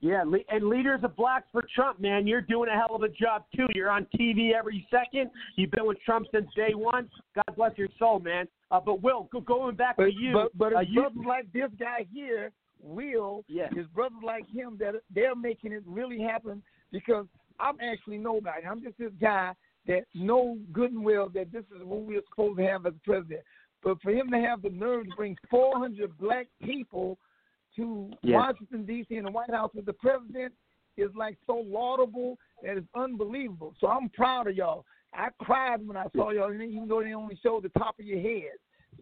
Yeah, 0.00 0.24
and 0.48 0.68
leaders 0.68 1.04
of 1.04 1.14
blacks 1.14 1.48
for 1.52 1.62
Trump, 1.76 2.00
man, 2.00 2.26
you're 2.26 2.40
doing 2.40 2.68
a 2.68 2.72
hell 2.72 2.92
of 2.92 3.04
a 3.04 3.08
job 3.08 3.44
too. 3.54 3.68
You're 3.72 3.88
on 3.88 4.04
TV 4.06 4.52
every 4.52 4.84
second. 4.90 5.30
You've 5.54 5.70
been 5.70 5.86
with 5.86 6.00
Trump 6.00 6.26
since 6.32 6.52
day 6.54 6.74
one. 6.74 7.08
God 7.36 7.54
bless 7.54 7.78
your 7.78 7.88
soul, 8.00 8.18
man. 8.18 8.48
Uh, 8.72 8.80
but 8.80 9.00
Will, 9.00 9.28
going 9.46 9.76
back 9.76 9.96
But 9.96 10.06
to 10.06 10.12
you, 10.12 10.32
but, 10.32 10.58
but 10.58 10.74
uh, 10.74 10.80
you, 10.80 11.08
like 11.24 11.52
this 11.52 11.70
guy 11.78 12.04
here, 12.12 12.50
Will, 12.82 13.44
Yeah. 13.48 13.68
his 13.74 13.86
brothers 13.88 14.22
like 14.22 14.46
him 14.48 14.76
that 14.78 14.94
they're 15.10 15.34
making 15.36 15.72
it 15.72 15.82
really 15.86 16.20
happen 16.20 16.62
because 16.90 17.26
I'm 17.60 17.78
actually 17.80 18.18
nobody. 18.18 18.66
I'm 18.66 18.82
just 18.82 18.98
this 18.98 19.12
guy 19.20 19.54
that 19.86 20.04
know 20.14 20.58
good 20.72 20.92
and 20.92 21.04
well 21.04 21.28
that 21.30 21.52
this 21.52 21.64
is 21.74 21.82
what 21.84 22.00
we're 22.00 22.22
supposed 22.28 22.58
to 22.58 22.66
have 22.66 22.86
as 22.86 22.94
president. 23.04 23.42
But 23.82 24.00
for 24.00 24.10
him 24.12 24.30
to 24.30 24.38
have 24.38 24.62
the 24.62 24.70
nerve 24.70 25.06
to 25.08 25.16
bring 25.16 25.36
400 25.50 26.16
black 26.18 26.46
people 26.62 27.18
to 27.76 28.10
Yeah. 28.22 28.36
Washington 28.36 28.84
D.C. 28.84 29.16
and 29.16 29.26
the 29.26 29.30
White 29.30 29.50
House 29.50 29.72
with 29.74 29.86
the 29.86 29.92
president 29.94 30.52
is 30.96 31.10
like 31.14 31.38
so 31.46 31.56
laudable 31.66 32.38
that 32.62 32.76
it's 32.76 32.86
unbelievable. 32.94 33.74
So 33.80 33.88
I'm 33.88 34.08
proud 34.10 34.46
of 34.46 34.56
y'all. 34.56 34.84
I 35.14 35.28
cried 35.40 35.86
when 35.86 35.96
I 35.96 36.06
saw 36.14 36.30
y'all, 36.30 36.50
and 36.50 36.62
even 36.62 36.86
though 36.88 37.02
they 37.02 37.14
only 37.14 37.38
showed 37.42 37.62
the 37.64 37.68
top 37.70 37.98
of 37.98 38.04
your 38.04 38.20
head. 38.20 38.52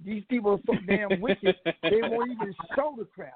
These 0.04 0.24
people 0.30 0.52
are 0.52 0.60
so 0.66 0.74
damn 0.86 1.20
wicked. 1.20 1.56
They 1.82 2.00
won't 2.02 2.30
even 2.30 2.54
show 2.76 2.94
the 2.96 3.04
crap, 3.04 3.34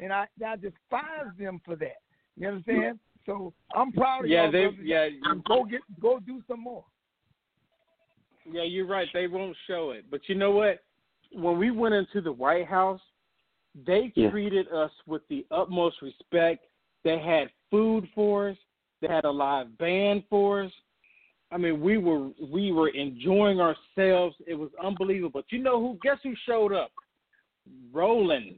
and 0.00 0.12
I 0.12 0.26
I 0.44 0.56
despise 0.56 1.32
them 1.38 1.60
for 1.64 1.76
that. 1.76 1.98
You 2.36 2.48
understand? 2.48 2.98
So 3.24 3.52
I'm 3.74 3.92
proud 3.92 4.24
of 4.24 4.30
Yeah, 4.30 4.44
y'all. 4.44 4.52
they, 4.52 4.68
yeah, 4.82 5.08
And 5.24 5.42
go 5.44 5.64
get 5.64 5.80
go 6.00 6.20
do 6.20 6.42
some 6.46 6.60
more. 6.60 6.84
Yeah, 8.50 8.62
you're 8.62 8.86
right. 8.86 9.08
They 9.12 9.26
won't 9.26 9.56
show 9.66 9.90
it. 9.90 10.04
But 10.10 10.28
you 10.28 10.36
know 10.36 10.52
what? 10.52 10.84
When 11.32 11.58
we 11.58 11.72
went 11.72 11.94
into 11.94 12.20
the 12.20 12.32
White 12.32 12.66
House, 12.66 13.00
they 13.74 14.12
Yeah. 14.14 14.30
treated 14.30 14.68
us 14.68 14.92
with 15.06 15.26
the 15.28 15.44
utmost 15.50 16.00
respect. 16.00 16.66
They 17.02 17.18
had 17.18 17.50
food 17.70 18.08
for 18.14 18.50
us. 18.50 18.56
They 19.00 19.08
had 19.08 19.24
a 19.24 19.30
live 19.30 19.76
band 19.78 20.24
for 20.30 20.62
us. 20.62 20.72
I 21.50 21.58
mean, 21.58 21.80
we 21.80 21.98
were 21.98 22.30
we 22.40 22.72
were 22.72 22.88
enjoying 22.88 23.60
ourselves. 23.60 24.36
It 24.46 24.54
was 24.54 24.70
unbelievable. 24.82 25.30
But 25.30 25.50
you 25.50 25.58
know 25.58 25.80
who? 25.80 25.98
Guess 26.02 26.18
who 26.22 26.34
showed 26.44 26.72
up? 26.72 26.90
Roland. 27.92 28.56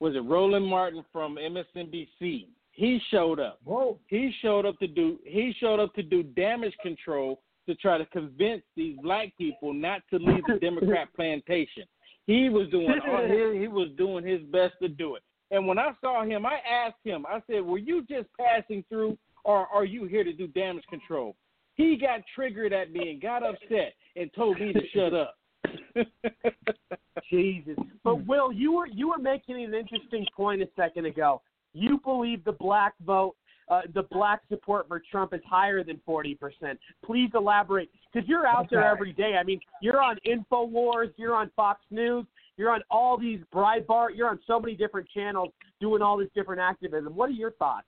Was 0.00 0.14
it 0.14 0.24
Roland 0.24 0.66
Martin 0.66 1.04
from 1.12 1.36
MSNBC? 1.36 2.46
He 2.72 3.00
showed 3.10 3.40
up. 3.40 3.58
Whoa. 3.64 3.98
He 4.08 4.32
showed 4.42 4.66
up 4.66 4.78
to 4.80 4.86
do 4.86 5.18
he 5.24 5.54
showed 5.58 5.80
up 5.80 5.94
to 5.94 6.02
do 6.02 6.22
damage 6.22 6.74
control 6.82 7.40
to 7.66 7.74
try 7.76 7.98
to 7.98 8.06
convince 8.06 8.62
these 8.76 8.96
black 9.02 9.36
people 9.38 9.72
not 9.72 10.02
to 10.10 10.18
leave 10.18 10.44
the 10.46 10.58
Democrat 10.60 11.08
plantation. 11.16 11.84
He 12.26 12.48
was 12.48 12.68
doing 12.70 13.00
all 13.08 13.22
his, 13.26 13.60
he 13.60 13.68
was 13.68 13.88
doing 13.96 14.26
his 14.26 14.42
best 14.52 14.74
to 14.82 14.88
do 14.88 15.14
it. 15.14 15.22
And 15.50 15.66
when 15.66 15.78
I 15.78 15.92
saw 16.00 16.24
him, 16.24 16.44
I 16.44 16.58
asked 16.68 17.04
him. 17.04 17.24
I 17.26 17.40
said, 17.46 17.62
"Were 17.62 17.78
you 17.78 18.04
just 18.04 18.28
passing 18.38 18.84
through, 18.88 19.16
or 19.44 19.66
are 19.68 19.84
you 19.84 20.04
here 20.04 20.24
to 20.24 20.32
do 20.32 20.46
damage 20.48 20.84
control?" 20.90 21.36
He 21.74 21.96
got 21.96 22.20
triggered 22.34 22.72
at 22.72 22.92
me 22.92 23.10
and 23.10 23.20
got 23.20 23.42
upset 23.42 23.94
and 24.16 24.30
told 24.34 24.58
me 24.60 24.72
to 24.72 24.80
shut 24.94 25.14
up. 25.14 25.36
Jesus. 27.30 27.76
But 28.04 28.26
Will, 28.26 28.52
you 28.52 28.72
were 28.72 28.86
you 28.86 29.08
were 29.08 29.18
making 29.18 29.62
an 29.62 29.74
interesting 29.74 30.26
point 30.34 30.62
a 30.62 30.68
second 30.76 31.06
ago. 31.06 31.42
You 31.72 32.00
believe 32.04 32.44
the 32.44 32.52
black 32.52 32.94
vote, 33.04 33.34
uh, 33.68 33.82
the 33.94 34.04
black 34.04 34.42
support 34.48 34.88
for 34.88 35.02
Trump 35.10 35.34
is 35.34 35.40
higher 35.48 35.82
than 35.82 36.00
forty 36.04 36.34
percent. 36.34 36.78
Please 37.04 37.30
elaborate, 37.34 37.90
because 38.12 38.28
you're 38.28 38.46
out 38.46 38.68
there 38.70 38.84
every 38.84 39.12
day. 39.12 39.36
I 39.38 39.42
mean, 39.42 39.60
you're 39.82 40.00
on 40.02 40.18
Infowars, 40.26 41.12
you're 41.16 41.34
on 41.34 41.50
Fox 41.56 41.80
News, 41.90 42.26
you're 42.56 42.70
on 42.70 42.82
all 42.90 43.18
these 43.18 43.40
Breitbart, 43.54 44.10
you're 44.14 44.28
on 44.28 44.38
so 44.46 44.60
many 44.60 44.74
different 44.74 45.08
channels 45.10 45.50
doing 45.80 46.02
all 46.02 46.16
this 46.16 46.28
different 46.34 46.60
activism. 46.60 47.14
What 47.14 47.28
are 47.28 47.32
your 47.32 47.52
thoughts? 47.52 47.86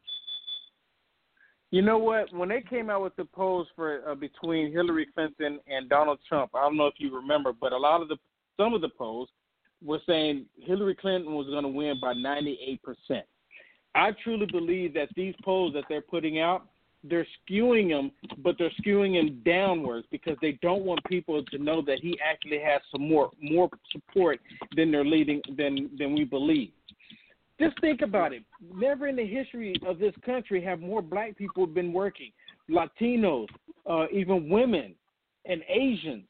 You 1.70 1.82
know 1.82 1.98
what? 1.98 2.32
When 2.32 2.48
they 2.48 2.62
came 2.62 2.88
out 2.88 3.02
with 3.02 3.14
the 3.16 3.26
polls 3.26 3.66
for 3.76 4.00
uh, 4.08 4.14
between 4.14 4.72
Hillary 4.72 5.06
Clinton 5.14 5.60
and 5.66 5.88
Donald 5.88 6.18
Trump, 6.26 6.52
I 6.54 6.62
don't 6.62 6.78
know 6.78 6.86
if 6.86 6.94
you 6.96 7.14
remember, 7.14 7.52
but 7.52 7.72
a 7.72 7.76
lot 7.76 8.00
of 8.00 8.08
the 8.08 8.16
some 8.56 8.74
of 8.74 8.80
the 8.80 8.88
polls 8.88 9.28
were 9.84 10.00
saying 10.06 10.46
Hillary 10.60 10.94
Clinton 10.94 11.34
was 11.34 11.46
going 11.46 11.62
to 11.62 11.68
win 11.68 11.98
by 12.00 12.12
98%. 12.14 12.78
I 13.94 14.10
truly 14.24 14.46
believe 14.46 14.94
that 14.94 15.08
these 15.14 15.34
polls 15.44 15.72
that 15.74 15.84
they're 15.88 16.00
putting 16.00 16.40
out, 16.40 16.66
they're 17.04 17.26
skewing 17.48 17.88
them, 17.90 18.10
but 18.42 18.56
they're 18.58 18.72
skewing 18.82 19.18
them 19.18 19.40
downwards 19.44 20.06
because 20.10 20.36
they 20.42 20.58
don't 20.62 20.84
want 20.84 21.04
people 21.04 21.44
to 21.44 21.58
know 21.58 21.80
that 21.82 22.00
he 22.00 22.18
actually 22.24 22.60
has 22.60 22.80
some 22.90 23.08
more 23.08 23.30
more 23.40 23.68
support 23.92 24.40
than 24.74 24.90
they're 24.90 25.04
leading 25.04 25.40
than 25.56 25.90
than 25.98 26.14
we 26.14 26.24
believe. 26.24 26.70
Just 27.60 27.80
think 27.80 28.02
about 28.02 28.32
it. 28.32 28.42
Never 28.74 29.08
in 29.08 29.16
the 29.16 29.26
history 29.26 29.74
of 29.86 29.98
this 29.98 30.14
country 30.24 30.62
have 30.62 30.80
more 30.80 31.02
black 31.02 31.36
people 31.36 31.66
been 31.66 31.92
working, 31.92 32.30
Latinos, 32.70 33.46
uh, 33.88 34.06
even 34.12 34.48
women, 34.48 34.94
and 35.46 35.62
Asians. 35.68 36.24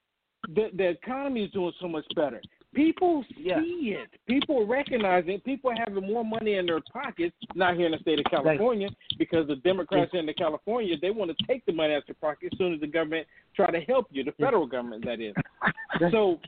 The, 0.54 0.68
the 0.76 0.88
economy 0.88 1.44
is 1.44 1.50
doing 1.50 1.72
so 1.80 1.88
much 1.88 2.04
better. 2.14 2.40
People 2.74 3.24
see 3.34 3.44
Yeah. 3.46 3.60
it. 3.62 4.08
People 4.26 4.66
recognize 4.66 5.24
it. 5.26 5.42
People 5.44 5.72
having 5.76 6.06
more 6.06 6.24
money 6.24 6.54
in 6.54 6.66
their 6.66 6.80
pockets. 6.92 7.34
Not 7.54 7.76
here 7.76 7.86
in 7.86 7.92
the 7.92 7.98
state 7.98 8.20
of 8.20 8.26
California, 8.26 8.88
because 9.18 9.48
the 9.48 9.56
Democrats 9.56 10.10
in 10.14 10.26
the 10.26 10.34
California 10.34 10.94
they 11.00 11.10
want 11.10 11.36
to 11.36 11.46
take 11.46 11.64
the 11.66 11.72
money 11.72 11.94
out 11.94 12.02
of 12.02 12.08
your 12.08 12.14
pocket 12.20 12.50
as 12.52 12.58
soon 12.58 12.74
as 12.74 12.80
the 12.80 12.86
government 12.86 13.26
try 13.56 13.70
to 13.70 13.80
help 13.80 14.06
you. 14.10 14.22
The 14.22 14.32
federal 14.32 14.66
government, 14.66 15.04
that 15.06 15.20
is. 15.20 15.34
So 16.12 16.38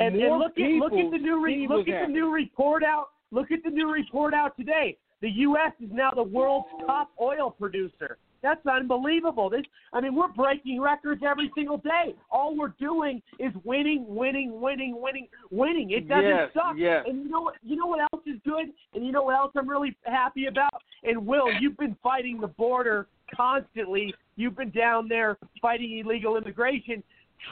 And, 0.00 0.14
and 0.16 0.38
look 0.38 0.52
at 0.56 0.70
look 0.70 0.92
at 0.92 1.10
the 1.10 1.18
new 1.18 1.44
re- 1.44 1.66
look 1.68 1.88
at 1.88 2.06
the 2.06 2.12
new 2.12 2.32
report 2.32 2.82
out. 2.82 3.08
Look 3.36 3.52
at 3.52 3.62
the 3.62 3.68
new 3.70 3.92
report 3.92 4.32
out 4.32 4.56
today. 4.56 4.96
The 5.20 5.28
U.S. 5.28 5.72
is 5.78 5.90
now 5.92 6.10
the 6.10 6.22
world's 6.22 6.68
top 6.86 7.10
oil 7.20 7.50
producer. 7.50 8.16
That's 8.42 8.64
unbelievable. 8.66 9.50
This, 9.50 9.60
I 9.92 10.00
mean, 10.00 10.14
we're 10.14 10.28
breaking 10.28 10.80
records 10.80 11.22
every 11.22 11.50
single 11.54 11.76
day. 11.76 12.14
All 12.30 12.56
we're 12.56 12.74
doing 12.80 13.20
is 13.38 13.52
winning, 13.62 14.06
winning, 14.08 14.58
winning, 14.58 14.94
winning, 14.98 15.28
winning. 15.50 15.90
It 15.90 16.08
doesn't 16.08 16.24
Yes, 16.24 16.50
suck. 16.54 16.76
yes. 16.78 17.04
And 17.06 17.24
you 17.24 17.28
know 17.28 17.42
what? 17.42 17.56
You 17.62 17.76
know 17.76 17.86
what 17.86 18.00
else 18.00 18.22
is 18.26 18.40
good? 18.42 18.72
And 18.94 19.04
you 19.04 19.12
know 19.12 19.24
what 19.24 19.36
else 19.36 19.52
I'm 19.54 19.68
really 19.68 19.94
happy 20.04 20.46
about? 20.46 20.82
And 21.02 21.26
Will, 21.26 21.52
you've 21.60 21.76
been 21.76 21.96
fighting 22.02 22.40
the 22.40 22.48
border 22.48 23.06
constantly 23.36 24.14
You've 24.36 24.56
been 24.56 24.70
down 24.70 25.08
there 25.08 25.38
fighting 25.60 25.98
illegal 25.98 26.36
immigration. 26.36 27.02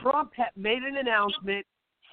Trump 0.03 0.33
made 0.57 0.83
an 0.83 0.99
announcement 0.99 1.67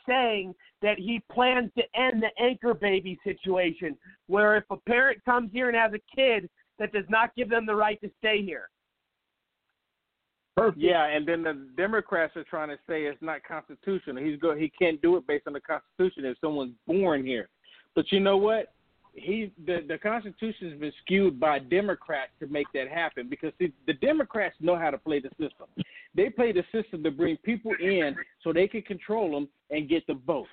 saying 0.08 0.54
that 0.82 0.98
he 0.98 1.22
plans 1.32 1.72
to 1.78 1.84
end 2.00 2.24
the 2.24 2.44
anchor 2.44 2.74
baby 2.74 3.18
situation, 3.24 3.98
where 4.28 4.56
if 4.56 4.64
a 4.70 4.78
parent 4.78 5.24
comes 5.26 5.50
here 5.52 5.68
and 5.68 5.78
has 5.78 5.92
a 5.94 6.16
kid, 6.16 6.50
that 6.80 6.92
does 6.92 7.06
not 7.10 7.36
give 7.36 7.50
them 7.50 7.66
the 7.66 7.76
right 7.76 8.00
to 8.02 8.10
stay 8.20 8.44
here. 8.44 8.70
Perfect. 10.58 10.82
Yeah, 10.82 11.06
and 11.06 11.28
then 11.28 11.44
the 11.44 11.70
Democrats 11.78 12.36
are 12.36 12.44
trying 12.44 12.70
to 12.70 12.78
say 12.88 13.04
it's 13.04 13.22
not 13.22 13.42
constitutional. 13.44 14.22
He's 14.24 14.40
go 14.40 14.56
he 14.56 14.70
can't 14.78 15.02
do 15.02 15.16
it 15.16 15.26
based 15.26 15.48
on 15.48 15.54
the 15.54 15.62
Constitution 15.62 16.26
if 16.26 16.38
someone's 16.42 16.76
born 16.86 17.26
here. 17.26 17.48
But 17.96 18.12
you 18.12 18.20
know 18.20 18.38
what? 18.38 18.74
He 19.14 19.52
the 19.66 19.84
the 19.88 19.98
Constitution 19.98 20.72
has 20.72 20.80
been 20.80 20.94
skewed 21.04 21.40
by 21.40 21.60
Democrats 21.60 22.32
to 22.40 22.48
make 22.48 22.68
that 22.74 22.88
happen 22.88 23.28
because 23.30 23.52
see, 23.60 23.74
the 23.86 23.94
Democrats 23.94 24.56
know 24.62 24.78
how 24.78 24.90
to 24.90 24.98
play 24.98 25.20
the 25.20 25.30
system. 25.32 25.68
They 26.16 26.30
play 26.30 26.52
the 26.52 26.64
system 26.72 27.04
to 27.04 27.12
bring 27.12 27.38
people 27.38 27.74
in 27.82 28.16
so 28.44 28.54
they 28.54 28.68
can 28.68 28.82
control 28.84 29.32
them 29.32 29.50
and 29.70 29.90
get 29.90 30.06
the 30.08 30.14
vote, 30.14 30.48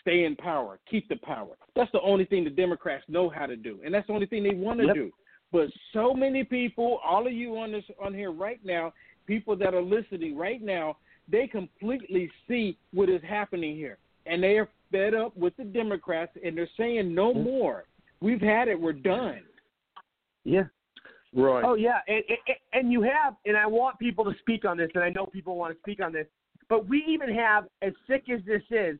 stay 0.00 0.24
in 0.24 0.36
power, 0.36 0.78
keep 0.88 1.08
the 1.08 1.16
power. 1.16 1.56
That's 1.74 1.90
the 1.92 2.00
only 2.00 2.24
thing 2.24 2.44
the 2.44 2.50
Democrats 2.50 3.04
know 3.08 3.28
how 3.28 3.46
to 3.46 3.56
do, 3.56 3.80
and 3.84 3.92
that's 3.92 4.06
the 4.06 4.12
only 4.12 4.26
thing 4.26 4.42
they 4.44 4.54
want 4.54 4.78
to 4.80 4.86
Yep. 4.86 4.94
do. 4.94 5.12
But 5.50 5.68
so 5.92 6.12
many 6.14 6.44
people, 6.44 7.00
all 7.04 7.26
of 7.26 7.32
you 7.32 7.58
on 7.58 7.72
this 7.72 7.84
on 8.00 8.12
here 8.14 8.30
right 8.30 8.60
now, 8.64 8.92
people 9.26 9.56
that 9.56 9.74
are 9.74 9.82
listening 9.82 10.36
right 10.36 10.62
now, 10.62 10.96
they 11.28 11.46
completely 11.46 12.30
see 12.46 12.76
what 12.92 13.08
is 13.08 13.22
happening 13.22 13.74
here, 13.76 13.98
and 14.28 14.42
they 14.42 14.58
are 14.58 14.68
fed 14.90 15.14
up 15.14 15.36
with 15.36 15.56
the 15.56 15.64
Democrats, 15.64 16.32
and 16.44 16.56
they're 16.56 16.68
saying 16.76 17.14
no 17.14 17.34
more. 17.34 17.84
We've 18.20 18.40
had 18.40 18.68
it. 18.68 18.80
We're 18.80 18.92
done. 18.92 19.40
Yeah. 20.44 20.64
Right. 21.34 21.62
Oh 21.64 21.74
yeah, 21.74 21.98
and, 22.08 22.24
and 22.28 22.56
and 22.72 22.92
you 22.92 23.02
have, 23.02 23.34
and 23.44 23.56
I 23.56 23.66
want 23.66 23.98
people 23.98 24.24
to 24.24 24.32
speak 24.40 24.64
on 24.64 24.78
this, 24.78 24.90
and 24.94 25.04
I 25.04 25.10
know 25.10 25.26
people 25.26 25.56
want 25.56 25.74
to 25.74 25.78
speak 25.80 26.02
on 26.02 26.10
this, 26.10 26.26
but 26.70 26.88
we 26.88 27.04
even 27.06 27.34
have, 27.34 27.66
as 27.82 27.92
sick 28.06 28.24
as 28.32 28.40
this 28.46 28.62
is, 28.70 28.98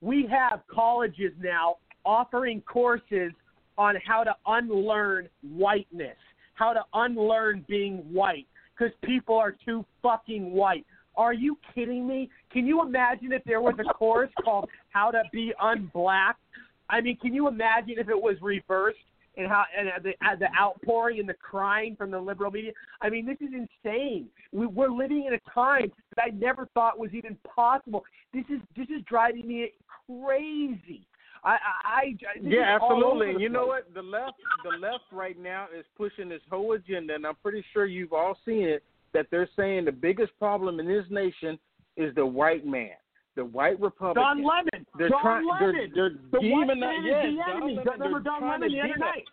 we 0.00 0.26
have 0.30 0.60
colleges 0.72 1.32
now 1.38 1.76
offering 2.06 2.62
courses 2.62 3.32
on 3.76 3.96
how 4.06 4.24
to 4.24 4.34
unlearn 4.46 5.28
whiteness, 5.42 6.16
how 6.54 6.72
to 6.72 6.80
unlearn 6.94 7.62
being 7.68 7.98
white, 8.10 8.46
because 8.76 8.94
people 9.04 9.36
are 9.36 9.54
too 9.64 9.84
fucking 10.02 10.52
white. 10.52 10.86
Are 11.16 11.32
you 11.32 11.58
kidding 11.74 12.06
me? 12.06 12.28
Can 12.52 12.66
you 12.66 12.82
imagine 12.82 13.32
if 13.32 13.42
there 13.44 13.60
was 13.60 13.74
a 13.78 13.92
course 13.94 14.30
called 14.44 14.68
How 14.90 15.10
to 15.10 15.22
Be 15.32 15.52
Unblack? 15.62 16.34
I 16.88 17.00
mean, 17.00 17.16
can 17.16 17.34
you 17.34 17.48
imagine 17.48 17.94
if 17.98 18.08
it 18.08 18.20
was 18.20 18.36
reversed 18.40 18.98
and 19.36 19.48
how 19.48 19.64
and 19.76 19.88
the 20.02 20.10
uh, 20.24 20.36
the 20.36 20.48
outpouring 20.58 21.20
and 21.20 21.28
the 21.28 21.34
crying 21.34 21.96
from 21.96 22.10
the 22.10 22.18
liberal 22.18 22.50
media? 22.50 22.72
I 23.00 23.10
mean, 23.10 23.26
this 23.26 23.38
is 23.40 23.52
insane. 23.52 24.26
We, 24.52 24.66
we're 24.66 24.90
living 24.90 25.24
in 25.26 25.34
a 25.34 25.50
time 25.52 25.90
that 26.14 26.22
I 26.22 26.30
never 26.30 26.66
thought 26.74 26.98
was 26.98 27.10
even 27.12 27.36
possible. 27.44 28.04
This 28.32 28.44
is 28.48 28.60
this 28.76 28.88
is 28.88 29.02
driving 29.08 29.46
me 29.46 29.72
crazy. 30.06 31.06
I, 31.44 31.50
I, 31.50 31.56
I 31.94 32.14
Yeah, 32.42 32.76
is 32.76 32.82
all 32.82 32.92
over 32.92 33.04
absolutely. 33.04 33.30
And 33.30 33.40
you 33.40 33.48
know 33.48 33.66
what? 33.66 33.92
The 33.94 34.02
left, 34.02 34.34
the 34.64 34.76
left 34.78 35.04
right 35.12 35.38
now 35.38 35.66
is 35.76 35.84
pushing 35.96 36.28
this 36.28 36.40
whole 36.50 36.72
agenda, 36.72 37.14
and 37.14 37.26
I'm 37.26 37.36
pretty 37.36 37.64
sure 37.72 37.86
you've 37.86 38.12
all 38.12 38.36
seen 38.44 38.64
it. 38.64 38.82
That 39.16 39.28
they're 39.30 39.48
saying 39.56 39.86
the 39.86 39.92
biggest 39.92 40.38
problem 40.38 40.78
in 40.78 40.86
this 40.86 41.06
nation 41.08 41.58
is 41.96 42.14
the 42.14 42.26
white 42.26 42.66
man, 42.66 42.90
the 43.34 43.46
white 43.46 43.80
Republican. 43.80 44.22
Don 44.22 44.44
Lemon. 44.44 44.86
They're 44.98 45.08
Don 45.08 45.22
trying. 45.22 45.46
They're, 45.58 45.72
Lemon. 45.72 45.92
they're 45.94 46.10
the 46.32 46.48
white 46.50 46.66
man 46.76 47.04
yes, 47.06 47.24
is 47.24 47.32
the 47.32 47.36
Don 47.38 47.56
enemy. 47.56 47.76
Lemon, 47.76 47.92
Remember 47.92 48.20
Don 48.20 48.42
Lemon 48.48 48.72
the 48.72 48.80
other 48.80 48.98
night? 48.98 49.24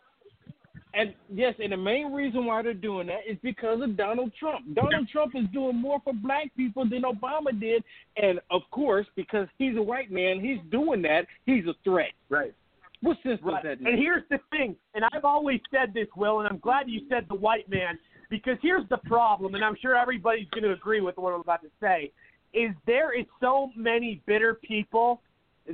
And 0.93 1.14
yes, 1.34 1.55
and 1.61 1.72
the 1.73 1.77
main 1.77 2.14
reason 2.14 2.45
why 2.45 2.61
they're 2.61 2.73
doing 2.73 3.07
that 3.07 3.22
is 3.27 3.38
because 3.41 3.81
of 3.81 3.97
Donald 3.97 4.31
Trump. 4.39 4.73
Donald 4.73 5.10
Trump 5.10 5.34
is 5.35 5.45
doing 5.51 5.76
more 5.76 5.99
for 6.03 6.14
black 6.14 6.55
people 6.55 6.88
than 6.88 7.01
Obama 7.01 7.60
did, 7.60 7.84
and 8.15 8.39
of 8.51 8.61
course, 8.72 9.07
because 9.15 9.47
he's 9.57 9.76
a 9.76 9.81
white 9.81 10.11
man, 10.11 10.39
he's 10.39 10.60
doing 10.72 11.01
that. 11.01 11.26
He's 11.45 11.65
a 11.65 11.73
threat. 11.84 12.11
Right. 12.30 12.53
What 13.01 13.18
sense 13.23 13.41
Right. 13.41 13.61
does 13.64 13.80
that 13.80 13.88
And 13.88 13.99
here's 13.99 14.23
the 14.30 14.39
thing, 14.49 14.77
and 14.93 15.03
I've 15.11 15.26
always 15.26 15.60
said 15.72 15.93
this, 15.93 16.07
Will, 16.15 16.39
and 16.39 16.47
I'm 16.47 16.60
glad 16.60 16.88
you 16.89 17.01
said 17.10 17.26
the 17.27 17.35
white 17.35 17.68
man, 17.68 17.97
because 18.30 18.58
here's 18.62 18.88
the 18.90 18.98
problem, 18.98 19.56
and 19.56 19.64
I'm 19.64 19.76
sure 19.82 19.95
everybody's 19.95 20.50
going 20.50 20.64
to 20.64 20.72
agree 20.72 21.02
with 21.02 21.18
what 21.18 21.34
I'm 21.34 21.41
about 21.41 21.62
to 21.62 21.70
say, 21.82 22.12
is 22.54 22.72
there 22.86 23.18
is 23.18 23.26
so 23.41 23.72
many 23.76 24.22
bitter 24.26 24.56
people 24.56 25.22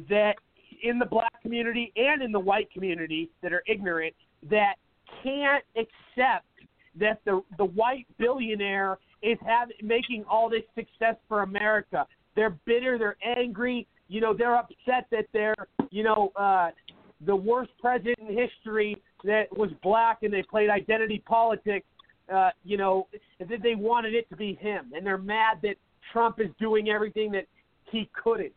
that 0.10 0.36
in 0.84 1.00
the 1.00 1.06
black 1.06 1.42
community 1.42 1.92
and 1.96 2.22
in 2.22 2.32
the 2.32 2.40
white 2.40 2.72
community 2.72 3.30
that 3.42 3.52
are 3.52 3.64
ignorant 3.68 4.14
that 4.50 4.76
can't 5.24 5.64
accept 5.76 6.46
that 7.00 7.20
the 7.26 7.42
the 7.58 7.66
white 7.66 8.06
billionaire 8.18 8.98
is 9.22 9.38
having 9.46 9.76
making 9.82 10.24
all 10.30 10.50
this 10.50 10.64
success 10.76 11.16
for 11.28 11.42
America. 11.44 12.06
They're 12.36 12.58
bitter, 12.66 12.98
they're 12.98 13.18
angry, 13.38 13.88
you 14.08 14.22
know, 14.22 14.34
they're 14.34 14.56
upset 14.56 15.08
that 15.12 15.26
they're, 15.34 15.56
you 15.92 16.04
know, 16.04 16.32
uh 16.36 16.70
the 17.26 17.36
worst 17.36 17.72
president 17.82 18.18
in 18.20 18.38
history 18.38 18.96
that 19.26 19.46
was 19.52 19.70
black 19.84 20.20
and 20.24 20.32
they 20.32 20.44
played 20.44 20.70
identity 20.70 21.22
politics, 21.26 21.86
uh, 22.34 22.49
you 22.64 22.77
know, 22.77 23.07
that 23.39 23.61
they 23.64 23.76
wanted 23.76 24.14
it 24.14 24.30
to 24.30 24.35
be 24.35 24.53
him. 24.56 24.91
And 24.95 25.06
they're 25.06 25.18
mad 25.18 25.60
that 25.64 25.76
Trump 26.11 26.39
is 26.39 26.49
doing 26.60 26.89
everything 26.89 27.31
that 27.31 27.45
he 27.91 28.10
couldn't. 28.22 28.53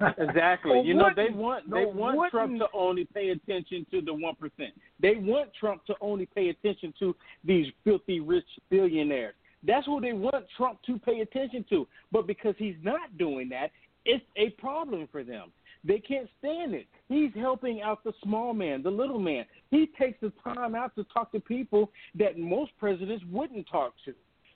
Exactly. 0.18 0.70
Well, 0.76 0.84
you 0.84 0.94
know, 0.94 1.08
they 1.16 1.28
want 1.30 1.68
they 1.68 1.82
no, 1.82 1.88
want 1.88 2.30
Trump 2.30 2.52
wouldn't- 2.52 2.70
to 2.70 2.78
only 2.78 3.04
pay 3.04 3.30
attention 3.30 3.84
to 3.90 4.00
the 4.00 4.14
one 4.14 4.36
percent. 4.36 4.72
They 5.00 5.16
want 5.16 5.50
Trump 5.58 5.84
to 5.86 5.94
only 6.00 6.26
pay 6.26 6.50
attention 6.50 6.94
to 7.00 7.16
these 7.44 7.66
filthy 7.82 8.20
rich 8.20 8.46
billionaires. 8.70 9.34
That's 9.66 9.86
who 9.86 10.00
they 10.00 10.12
want 10.12 10.44
Trump 10.56 10.78
to 10.86 11.00
pay 11.00 11.18
attention 11.20 11.64
to. 11.70 11.88
But 12.12 12.28
because 12.28 12.54
he's 12.58 12.76
not 12.80 13.18
doing 13.18 13.48
that, 13.48 13.72
it's 14.04 14.24
a 14.36 14.50
problem 14.50 15.08
for 15.10 15.24
them. 15.24 15.50
They 15.84 15.98
can't 15.98 16.28
stand 16.38 16.74
it. 16.74 16.86
He's 17.08 17.30
helping 17.34 17.82
out 17.82 18.02
the 18.04 18.12
small 18.22 18.52
man, 18.52 18.82
the 18.82 18.90
little 18.90 19.18
man. 19.18 19.44
He 19.70 19.88
takes 19.98 20.20
the 20.20 20.32
time 20.42 20.74
out 20.74 20.94
to 20.96 21.04
talk 21.04 21.32
to 21.32 21.40
people 21.40 21.90
that 22.16 22.38
most 22.38 22.72
presidents 22.78 23.24
wouldn't 23.30 23.66
talk 23.68 23.94
to. 24.04 24.14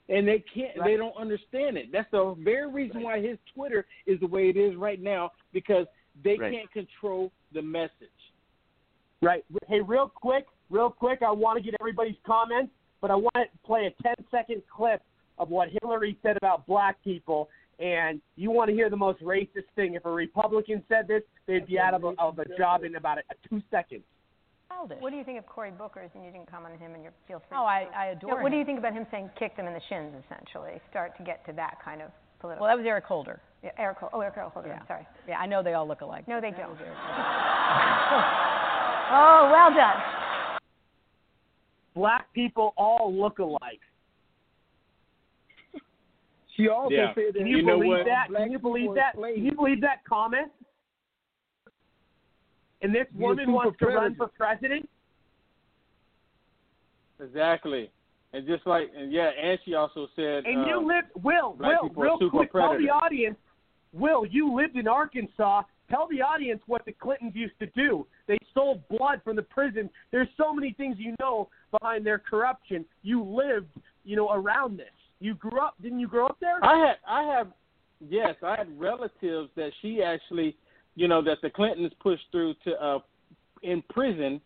And 0.09 0.27
they 0.27 0.43
can't 0.53 0.71
they 0.83 0.97
don't 0.97 1.15
understand 1.15 1.77
it. 1.77 1.91
That's 1.91 2.11
the 2.11 2.35
very 2.39 2.69
reason 2.69 3.03
why 3.03 3.21
his 3.21 3.37
Twitter 3.55 3.85
is 4.05 4.19
the 4.19 4.27
way 4.27 4.49
it 4.49 4.57
is 4.57 4.75
right 4.75 5.01
now, 5.01 5.31
because 5.53 5.87
they 6.23 6.35
Right. 6.37 6.53
can't 6.53 6.71
control 6.71 7.31
the 7.53 7.61
message. 7.61 8.09
Right. 9.21 9.45
Hey, 9.67 9.79
real 9.79 10.09
quick, 10.09 10.45
real 10.69 10.89
quick, 10.89 11.21
I 11.21 11.31
want 11.31 11.57
to 11.57 11.63
get 11.63 11.79
everybody's 11.79 12.17
comments, 12.25 12.73
but 12.99 13.11
I 13.11 13.15
want 13.15 13.33
to 13.35 13.47
play 13.63 13.85
a 13.85 13.91
10 14.03 14.15
second 14.29 14.61
clip 14.67 15.01
of 15.37 15.49
what 15.49 15.69
Hillary 15.81 16.17
said 16.21 16.35
about 16.37 16.67
black 16.67 17.01
people. 17.03 17.49
And 17.79 18.21
you 18.35 18.51
want 18.51 18.69
to 18.69 18.73
hear 18.75 18.89
the 18.89 18.95
most 18.97 19.21
racist 19.21 19.65
thing. 19.75 19.95
If 19.95 20.05
a 20.05 20.11
Republican 20.11 20.83
said 20.87 21.07
this, 21.07 21.21
they'd 21.47 21.65
be 21.65 21.79
out 21.79 21.93
of 21.93 22.03
a, 22.03 22.13
of 22.19 22.39
a 22.39 22.45
job 22.57 22.83
in 22.83 22.95
about 22.95 23.17
a, 23.17 23.21
two 23.49 23.61
seconds. 23.71 24.03
What 24.99 25.11
do 25.11 25.17
you 25.17 25.23
think 25.23 25.37
of 25.39 25.45
Cory 25.45 25.71
Booker's? 25.71 26.09
And 26.13 26.25
you 26.25 26.31
didn't 26.31 26.49
comment 26.51 26.73
on 26.73 26.79
him, 26.79 26.93
and 26.95 27.03
you 27.03 27.09
feel 27.27 27.39
free. 27.47 27.57
Oh, 27.57 27.63
I. 27.63 27.87
I 27.95 28.05
adore 28.07 28.37
No, 28.37 28.43
what 28.43 28.51
do 28.51 28.57
you 28.57 28.65
think 28.65 28.79
about 28.79 28.91
him 28.93 29.05
saying 29.11 29.29
kick 29.39 29.55
them 29.55 29.65
in 29.67 29.73
the 29.73 29.79
shins, 29.87 30.13
essentially? 30.25 30.81
Start 30.89 31.15
to 31.17 31.23
get 31.23 31.45
to 31.45 31.53
that 31.53 31.77
kind 31.83 32.01
of 32.01 32.09
political. 32.41 32.65
Well, 32.65 32.75
that 32.75 32.81
was 32.81 32.85
Eric 32.87 33.05
Holder. 33.05 33.39
yeah, 33.63 33.69
Eric. 33.77 33.99
Hol- 33.99 34.09
Oh, 34.11 34.19
Eric 34.19 34.35
Holder. 34.35 34.67
Yeah. 34.69 34.85
Sorry. 34.87 35.07
Yeah, 35.27 35.37
I 35.37 35.45
know 35.45 35.63
they 35.63 35.73
all 35.73 35.87
look 35.87 36.01
alike. 36.01 36.27
No, 36.27 36.41
they 36.41 36.51
That 36.51 36.57
don't. 36.59 36.69
was 36.71 36.79
Eric 36.81 36.97
Oh, 39.11 39.49
well 39.51 39.73
done. 39.73 40.01
Black 41.95 42.33
people 42.33 42.73
all 42.75 43.13
look 43.13 43.39
alike. 43.39 43.79
She 46.55 46.69
also 46.69 46.93
Yeah. 46.93 47.13
said 47.13 47.33
that 47.33 47.39
Can 47.39 47.47
you, 47.47 47.57
You 47.57 47.65
believe 47.65 47.89
what? 47.89 48.05
that? 48.05 48.29
Black 48.29 48.43
Can 48.43 48.51
you 48.51 48.59
believe 48.59 48.93
that? 48.93 49.15
slaves. 49.15 49.35
Can 49.37 49.45
you 49.45 49.51
believe 49.53 49.81
that 49.81 50.03
comment? 50.05 50.51
And 52.81 52.93
this 52.93 53.07
You're 53.11 53.29
woman 53.29 53.45
super 53.45 53.51
wants 53.51 53.79
to 53.79 53.87
run 53.87 54.15
for 54.15 54.27
president? 54.27 54.89
Exactly. 57.19 57.89
And 58.33 58.45
just 58.47 58.65
like 58.65 58.91
and 58.95 59.11
yeah, 59.11 59.29
and 59.29 59.59
she 59.63 59.75
also 59.75 60.07
said 60.15 60.45
And 60.45 60.63
uh, 60.63 60.67
you 60.67 60.85
lived, 60.85 61.07
Will, 61.23 61.53
black 61.53 61.81
Will, 61.81 61.89
real 61.95 62.17
super 62.19 62.37
quick, 62.37 62.51
tell 62.51 62.77
the 62.77 62.89
audience, 62.89 63.37
Will, 63.93 64.25
you 64.25 64.53
lived 64.53 64.75
in 64.75 64.87
Arkansas. 64.87 65.63
Tell 65.89 66.07
the 66.07 66.21
audience 66.21 66.61
what 66.65 66.83
the 66.85 66.93
Clintons 66.93 67.35
used 67.35 67.57
to 67.59 67.67
do. 67.67 68.07
They 68.27 68.37
stole 68.51 68.83
blood 68.89 69.21
from 69.23 69.35
the 69.35 69.43
prison. 69.43 69.89
There's 70.11 70.29
so 70.37 70.53
many 70.53 70.73
things 70.73 70.95
you 70.97 71.15
know 71.19 71.49
behind 71.71 72.05
their 72.05 72.17
corruption. 72.17 72.85
You 73.03 73.23
lived, 73.23 73.69
you 74.03 74.15
know, 74.15 74.31
around 74.31 74.79
this. 74.79 74.87
You 75.23 75.35
grew 75.35 75.59
up, 75.61 75.75
didn't 75.81 75.99
you 75.99 76.07
grow 76.09 76.27
up 76.27 76.37
there? 76.41 76.59
I 76.61 76.77
had 76.77 76.95
I 77.07 77.23
have 77.23 77.47
yes, 78.01 78.35
I 78.43 78.57
had 78.57 78.77
relatives 78.77 79.49
that 79.55 79.71
she 79.81 80.03
actually 80.03 80.57
you 80.95 81.07
know, 81.07 81.23
that 81.23 81.37
the 81.41 81.49
Clintons 81.49 81.91
pushed 82.01 82.25
through 82.31 82.53
to 82.65 82.71
uh 82.73 82.99
in 83.61 83.81
prison 83.89 84.41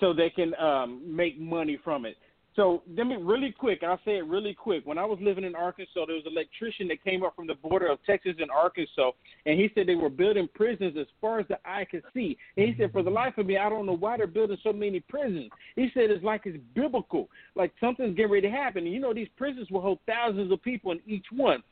so 0.00 0.12
they 0.12 0.28
can 0.28 0.54
um 0.56 1.02
make 1.06 1.38
money 1.38 1.78
from 1.84 2.04
it. 2.04 2.16
So 2.54 2.82
let 2.94 3.06
me 3.06 3.16
really 3.16 3.50
quick. 3.50 3.82
I'll 3.82 4.00
say 4.04 4.18
it 4.18 4.26
really 4.26 4.52
quick. 4.52 4.84
When 4.84 4.98
I 4.98 5.06
was 5.06 5.18
living 5.22 5.44
in 5.44 5.54
Arkansas, 5.54 6.04
there 6.06 6.16
was 6.16 6.26
an 6.26 6.32
electrician 6.32 6.86
that 6.88 7.02
came 7.02 7.22
up 7.22 7.34
from 7.34 7.46
the 7.46 7.54
border 7.54 7.86
of 7.86 7.98
Texas 8.04 8.34
and 8.38 8.50
Arkansas, 8.50 9.12
and 9.46 9.58
he 9.58 9.70
said 9.74 9.86
they 9.86 9.94
were 9.94 10.10
building 10.10 10.48
prisons 10.54 10.96
as 11.00 11.06
far 11.18 11.40
as 11.40 11.48
the 11.48 11.58
eye 11.64 11.86
could 11.90 12.02
see. 12.12 12.36
And 12.58 12.68
he 12.68 12.74
said, 12.78 12.92
for 12.92 13.02
the 13.02 13.10
life 13.10 13.38
of 13.38 13.46
me, 13.46 13.56
I 13.56 13.70
don't 13.70 13.86
know 13.86 13.96
why 13.96 14.18
they're 14.18 14.26
building 14.26 14.58
so 14.62 14.72
many 14.72 15.00
prisons. 15.00 15.50
He 15.76 15.90
said 15.94 16.10
it's 16.10 16.22
like 16.22 16.42
it's 16.44 16.58
biblical, 16.74 17.30
like 17.54 17.72
something's 17.80 18.16
getting 18.16 18.32
ready 18.32 18.48
to 18.48 18.54
happen. 18.54 18.84
And 18.84 18.92
you 18.92 19.00
know, 19.00 19.14
these 19.14 19.28
prisons 19.38 19.70
will 19.70 19.80
hold 19.80 20.00
thousands 20.06 20.52
of 20.52 20.62
people 20.62 20.92
in 20.92 21.00
each 21.06 21.26
one. 21.30 21.62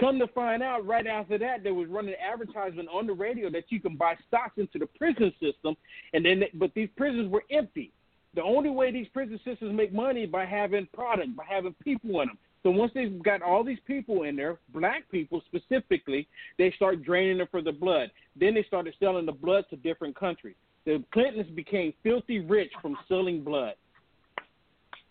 Come 0.00 0.18
to 0.18 0.26
find 0.28 0.62
out, 0.62 0.86
right 0.86 1.06
after 1.06 1.36
that, 1.38 1.62
there 1.62 1.74
was 1.74 1.88
running 1.88 2.14
advertisement 2.14 2.88
on 2.90 3.06
the 3.06 3.12
radio 3.12 3.50
that 3.50 3.64
you 3.68 3.78
can 3.78 3.96
buy 3.96 4.16
stocks 4.26 4.56
into 4.56 4.78
the 4.78 4.86
prison 4.86 5.30
system, 5.38 5.76
and 6.14 6.24
then 6.24 6.44
but 6.54 6.72
these 6.74 6.88
prisons 6.96 7.30
were 7.30 7.44
empty. 7.50 7.92
The 8.34 8.42
only 8.42 8.70
way 8.70 8.90
these 8.90 9.08
prison 9.08 9.38
systems 9.44 9.74
make 9.74 9.92
money 9.92 10.26
by 10.26 10.46
having 10.46 10.88
product, 10.94 11.36
by 11.36 11.44
having 11.48 11.74
people 11.84 12.20
in 12.22 12.28
them. 12.28 12.38
So 12.62 12.70
once 12.70 12.92
they've 12.94 13.22
got 13.22 13.42
all 13.42 13.64
these 13.64 13.80
people 13.86 14.22
in 14.22 14.36
there, 14.36 14.58
black 14.72 15.10
people 15.10 15.42
specifically, 15.46 16.28
they 16.58 16.72
start 16.76 17.02
draining 17.02 17.38
them 17.38 17.48
for 17.50 17.60
the 17.60 17.72
blood. 17.72 18.10
Then 18.38 18.54
they 18.54 18.62
started 18.64 18.94
selling 19.00 19.26
the 19.26 19.32
blood 19.32 19.64
to 19.70 19.76
different 19.76 20.16
countries. 20.16 20.54
The 20.86 21.02
Clintons 21.12 21.50
became 21.54 21.92
filthy 22.02 22.40
rich 22.40 22.72
from 22.80 22.96
selling 23.08 23.42
blood, 23.42 23.74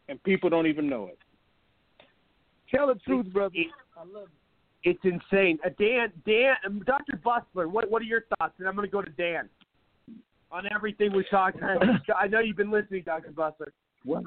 and 0.09 0.21
people 0.23 0.49
don't 0.49 0.67
even 0.67 0.89
know 0.89 1.07
it. 1.07 1.17
Tell 2.73 2.87
the 2.87 2.95
truth, 2.95 3.27
brother. 3.31 3.55
I 3.97 3.99
love 4.01 4.27
it. 4.83 4.89
It's 4.89 4.99
insane. 5.03 5.59
Uh, 5.63 5.69
Dan, 5.77 6.11
Dan, 6.25 6.55
um, 6.65 6.83
Dr. 6.85 7.19
Busler, 7.23 7.69
what 7.69 7.89
what 7.91 8.01
are 8.01 8.05
your 8.05 8.23
thoughts? 8.37 8.53
And 8.57 8.67
I'm 8.67 8.75
going 8.75 8.87
to 8.87 8.91
go 8.91 9.01
to 9.01 9.11
Dan 9.11 9.47
on 10.51 10.67
everything 10.73 11.13
we 11.13 11.25
talked. 11.29 11.57
About. 11.57 11.83
I 12.19 12.27
know 12.27 12.39
you've 12.39 12.57
been 12.57 12.71
listening, 12.71 13.03
Dr. 13.05 13.31
Busler. 13.31 13.71
Well, 14.05 14.23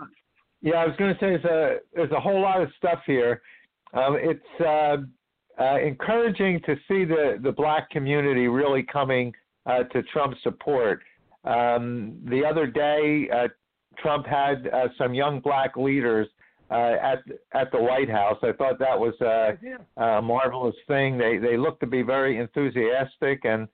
yeah, 0.62 0.76
I 0.76 0.86
was 0.86 0.96
going 0.96 1.12
to 1.14 1.20
say 1.20 1.36
there's 1.36 1.44
a 1.44 1.76
there's 1.94 2.12
a 2.12 2.20
whole 2.20 2.40
lot 2.40 2.62
of 2.62 2.68
stuff 2.78 3.00
here. 3.06 3.42
Um, 3.92 4.16
it's 4.18 4.60
uh, 4.60 4.96
uh, 5.62 5.78
encouraging 5.78 6.60
to 6.66 6.74
see 6.88 7.04
the 7.04 7.38
the 7.42 7.52
black 7.52 7.90
community 7.90 8.48
really 8.48 8.82
coming 8.82 9.32
uh, 9.66 9.84
to 9.84 10.02
Trump's 10.04 10.42
support. 10.42 11.02
Um, 11.44 12.16
the 12.24 12.42
other 12.44 12.66
day, 12.66 13.28
uh, 13.32 13.48
Trump 13.98 14.26
had 14.26 14.68
uh, 14.68 14.88
some 14.96 15.12
young 15.12 15.40
black 15.40 15.76
leaders 15.76 16.28
uh, 16.70 16.96
at 17.02 17.22
at 17.52 17.70
the 17.70 17.78
White 17.78 18.08
House. 18.08 18.38
I 18.42 18.52
thought 18.52 18.78
that 18.78 18.98
was 18.98 19.14
a, 19.20 19.58
a 20.02 20.22
marvelous 20.22 20.76
thing. 20.88 21.18
They 21.18 21.38
they 21.38 21.56
look 21.56 21.78
to 21.80 21.86
be 21.86 22.02
very 22.02 22.38
enthusiastic 22.38 23.44
and 23.44 23.68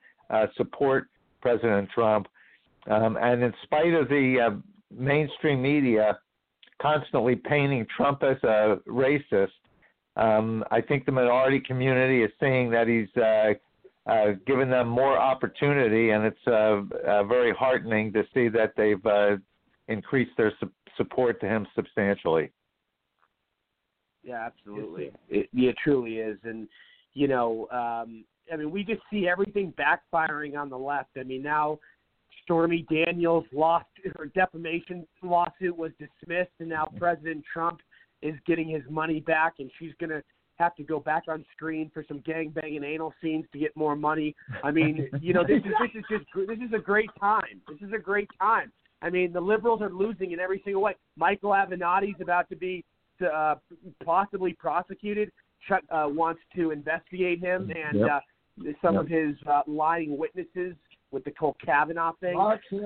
support 0.57 1.07
President 1.41 1.89
Trump. 1.89 2.27
Um, 2.89 3.17
and 3.17 3.43
in 3.43 3.53
spite 3.63 3.93
of 3.93 4.09
the 4.09 4.49
uh, 4.49 4.55
mainstream 4.95 5.61
media 5.61 6.17
constantly 6.81 7.35
painting 7.35 7.85
Trump 7.95 8.23
as 8.23 8.37
a 8.43 8.77
racist, 8.87 9.49
um, 10.15 10.63
I 10.71 10.81
think 10.81 11.05
the 11.05 11.11
minority 11.11 11.59
community 11.59 12.23
is 12.23 12.31
seeing 12.39 12.69
that 12.71 12.87
he's 12.87 13.07
uh, 13.21 13.53
uh, 14.09 14.33
given 14.47 14.69
them 14.69 14.87
more 14.87 15.17
opportunity, 15.17 16.09
and 16.09 16.25
it's 16.25 16.47
uh, 16.47 16.81
uh, 17.07 17.23
very 17.23 17.53
heartening 17.53 18.11
to 18.13 18.23
see 18.33 18.49
that 18.49 18.73
they've 18.75 19.05
uh, 19.05 19.37
increased 19.87 20.31
their 20.37 20.51
su- 20.59 20.71
support 20.97 21.39
to 21.41 21.47
him 21.47 21.67
substantially. 21.75 22.51
Yeah, 24.23 24.47
absolutely. 24.47 25.11
It, 25.29 25.49
it 25.53 25.75
truly 25.83 26.17
is, 26.17 26.37
and 26.43 26.67
you 27.13 27.27
know, 27.27 27.67
um, 27.71 28.25
I 28.51 28.55
mean, 28.55 28.71
we 28.71 28.83
just 28.83 29.01
see 29.11 29.27
everything 29.27 29.73
backfiring 29.79 30.57
on 30.57 30.69
the 30.69 30.77
left. 30.77 31.11
I 31.17 31.23
mean, 31.23 31.41
now 31.43 31.79
Stormy 32.51 32.85
Daniels' 32.91 33.45
lost 33.53 33.85
her 34.17 34.25
defamation 34.25 35.07
lawsuit 35.23 35.77
was 35.77 35.91
dismissed, 35.97 36.51
and 36.59 36.67
now 36.67 36.91
President 36.97 37.45
Trump 37.51 37.79
is 38.21 38.35
getting 38.45 38.67
his 38.67 38.83
money 38.89 39.21
back, 39.21 39.53
and 39.59 39.71
she's 39.79 39.93
going 40.01 40.09
to 40.09 40.21
have 40.55 40.75
to 40.75 40.83
go 40.83 40.99
back 40.99 41.23
on 41.29 41.45
screen 41.55 41.89
for 41.93 42.03
some 42.09 42.19
gangbanging 42.19 42.83
anal 42.83 43.13
scenes 43.23 43.45
to 43.53 43.57
get 43.57 43.73
more 43.77 43.95
money. 43.95 44.35
I 44.65 44.71
mean, 44.71 45.09
you 45.21 45.33
know, 45.33 45.45
this 45.47 45.59
is 45.59 45.71
this 45.79 46.01
is 46.01 46.03
just 46.09 46.25
this 46.45 46.57
is 46.57 46.73
a 46.75 46.81
great 46.81 47.09
time. 47.17 47.61
This 47.69 47.87
is 47.87 47.93
a 47.93 47.97
great 47.97 48.27
time. 48.37 48.69
I 49.01 49.09
mean, 49.09 49.31
the 49.31 49.39
liberals 49.39 49.81
are 49.81 49.89
losing 49.89 50.33
in 50.33 50.41
every 50.41 50.61
single 50.65 50.81
way. 50.81 50.95
Michael 51.15 51.51
Avenatti's 51.51 52.19
about 52.19 52.49
to 52.49 52.57
be 52.57 52.83
uh, 53.33 53.55
possibly 54.03 54.51
prosecuted. 54.51 55.31
Chuck 55.69 55.83
uh, 55.89 56.07
wants 56.09 56.41
to 56.57 56.71
investigate 56.71 57.39
him 57.39 57.71
and 57.73 58.01
yep. 58.01 58.09
uh, 58.09 58.71
some 58.81 58.95
yep. 58.95 59.03
of 59.03 59.07
his 59.07 59.35
uh, 59.49 59.61
lying 59.67 60.17
witnesses 60.17 60.75
with 61.11 61.23
the 61.23 61.33
whole 61.37 61.55
Kavanaugh 61.63 62.13
thing. 62.19 62.35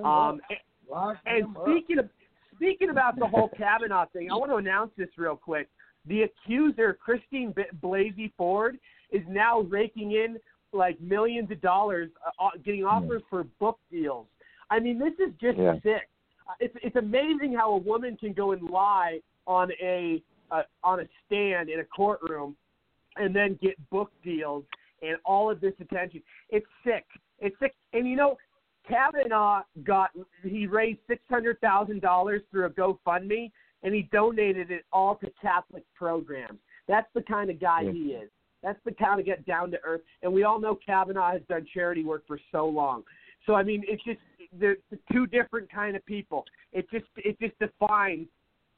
Um, 0.04 0.42
and, 0.50 1.18
and 1.26 1.56
speaking 1.64 2.00
of 2.00 2.10
speaking 2.56 2.90
about 2.90 3.18
the 3.18 3.28
whole 3.28 3.50
Kavanaugh 3.58 4.06
thing, 4.14 4.32
I 4.32 4.36
want 4.36 4.52
to 4.52 4.58
announce 4.58 4.92
this 4.98 5.10
real 5.18 5.36
quick. 5.36 5.70
The 6.08 6.24
accuser, 6.24 6.94
Christine 6.94 7.54
Blasey 7.82 8.32
Ford, 8.38 8.78
is 9.12 9.24
now 9.28 9.62
raking 9.62 10.12
in 10.12 10.38
like 10.74 11.00
millions 11.02 11.50
of 11.52 11.62
dollars, 11.62 12.10
uh, 12.40 12.50
getting 12.64 12.84
offers 12.84 13.22
for 13.30 13.46
book 13.60 13.80
deals. 13.92 14.28
I 14.70 14.80
mean, 14.80 15.00
this 15.00 15.14
is 15.14 15.34
just 15.40 15.58
yeah. 15.58 15.76
sick. 15.84 16.10
Uh, 16.48 16.54
it's 16.60 16.76
it's 16.84 16.96
amazing 16.96 17.56
how 17.58 17.74
a 17.74 17.78
woman 17.78 18.18
can 18.18 18.34
go 18.34 18.52
and 18.52 18.70
lie 18.70 19.20
on 19.48 19.72
a 19.82 20.22
uh, 20.52 20.64
on 20.84 21.00
a 21.00 21.06
stand 21.26 21.70
in 21.70 21.80
a 21.80 21.84
courtroom, 21.86 22.56
and 23.16 23.36
then 23.36 23.58
get 23.62 23.74
book 23.90 24.12
deals 24.24 24.64
and 25.02 25.18
all 25.26 25.50
of 25.50 25.62
this 25.62 25.74
attention. 25.80 26.22
It's 26.50 26.66
sick. 26.84 27.06
It's 27.46 27.56
sick. 27.60 27.74
And 27.94 28.08
you 28.08 28.16
know, 28.16 28.38
Kavanaugh 28.88 29.64
got 29.84 30.12
he 30.44 30.68
raised 30.68 31.00
six 31.08 31.22
hundred 31.30 31.60
thousand 31.62 32.02
dollars 32.02 32.42
through 32.52 32.66
a 32.66 32.70
GoFundMe, 32.70 33.52
and 33.84 33.94
he 33.94 34.10
donated 34.12 34.72
it 34.72 34.86
all 34.92 35.16
to 35.18 35.28
Catholic 35.42 35.84
programs. 35.96 36.60
That's 36.88 37.08
the 37.14 37.22
kind 37.22 37.50
of 37.50 37.60
guy 37.60 37.82
yeah. 37.82 37.92
he 37.92 38.00
is. 38.00 38.30
That's 38.64 38.80
the 38.84 38.92
kind 38.92 39.20
of 39.20 39.26
get 39.26 39.46
down 39.46 39.70
to 39.72 39.78
earth. 39.84 40.02
And 40.24 40.34
we 40.34 40.44
all 40.44 40.60
know 40.60 40.78
Kavanaugh 40.84 41.34
has 41.34 41.42
done 41.48 41.68
charity 41.72 42.04
work 42.04 42.24
for 42.28 42.40
so 42.52 42.66
long. 42.68 43.04
So 43.46 43.54
I 43.54 43.64
mean, 43.64 43.84
it's 43.88 44.04
just 44.04 44.20
the, 44.60 44.76
the 44.90 44.98
two 45.12 45.28
different 45.28 45.72
kind 45.72 45.96
of 45.96 46.06
people. 46.06 46.46
It 46.74 46.90
just 46.92 47.06
it 47.18 47.40
just 47.40 47.58
defines 47.60 48.28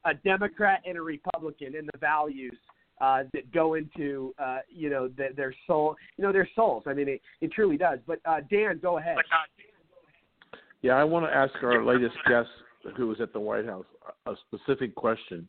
a 0.04 0.14
Democrat 0.14 0.82
and 0.86 0.96
a 0.96 1.02
Republican 1.02 1.74
and 1.74 1.88
the 1.92 1.98
values 1.98 2.56
uh, 3.00 3.24
that 3.32 3.50
go 3.52 3.74
into 3.74 4.34
uh, 4.38 4.58
you 4.68 4.90
know 4.90 5.08
the, 5.08 5.28
their 5.36 5.54
soul, 5.66 5.96
you 6.16 6.24
know 6.24 6.32
their 6.32 6.48
souls. 6.54 6.84
I 6.86 6.94
mean, 6.94 7.08
it, 7.08 7.20
it 7.40 7.52
truly 7.52 7.76
does. 7.76 7.98
But 8.06 8.20
uh, 8.24 8.40
Dan, 8.50 8.78
go 8.80 8.98
ahead. 8.98 9.16
Yeah, 10.82 10.94
I 10.94 11.04
want 11.04 11.26
to 11.26 11.34
ask 11.34 11.52
our 11.62 11.84
latest 11.84 12.16
guest, 12.28 12.48
who 12.96 13.08
was 13.08 13.20
at 13.20 13.32
the 13.32 13.40
White 13.40 13.66
House, 13.66 13.86
a 14.26 14.34
specific 14.46 14.94
question 14.94 15.48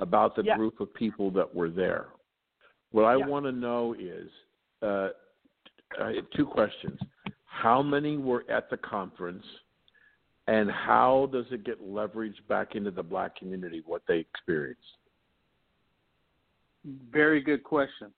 about 0.00 0.34
the 0.34 0.42
yeah. 0.42 0.56
group 0.56 0.80
of 0.80 0.92
people 0.94 1.30
that 1.32 1.54
were 1.54 1.68
there. 1.68 2.06
What 2.92 3.04
I 3.04 3.16
yeah. 3.16 3.26
want 3.26 3.44
to 3.44 3.52
know 3.52 3.94
is 3.98 4.28
uh, 4.82 5.08
two 6.34 6.46
questions: 6.46 6.98
How 7.44 7.82
many 7.82 8.16
were 8.16 8.44
at 8.50 8.70
the 8.70 8.76
conference? 8.76 9.44
And 10.46 10.68
how 10.68 11.28
does 11.32 11.44
it 11.52 11.64
get 11.64 11.80
leveraged 11.80 12.48
back 12.48 12.74
into 12.74 12.90
the 12.90 13.04
black 13.04 13.36
community? 13.36 13.84
What 13.86 14.02
they 14.08 14.18
experienced? 14.18 14.80
Very 16.84 17.40
good 17.40 17.62
question. 17.62 18.12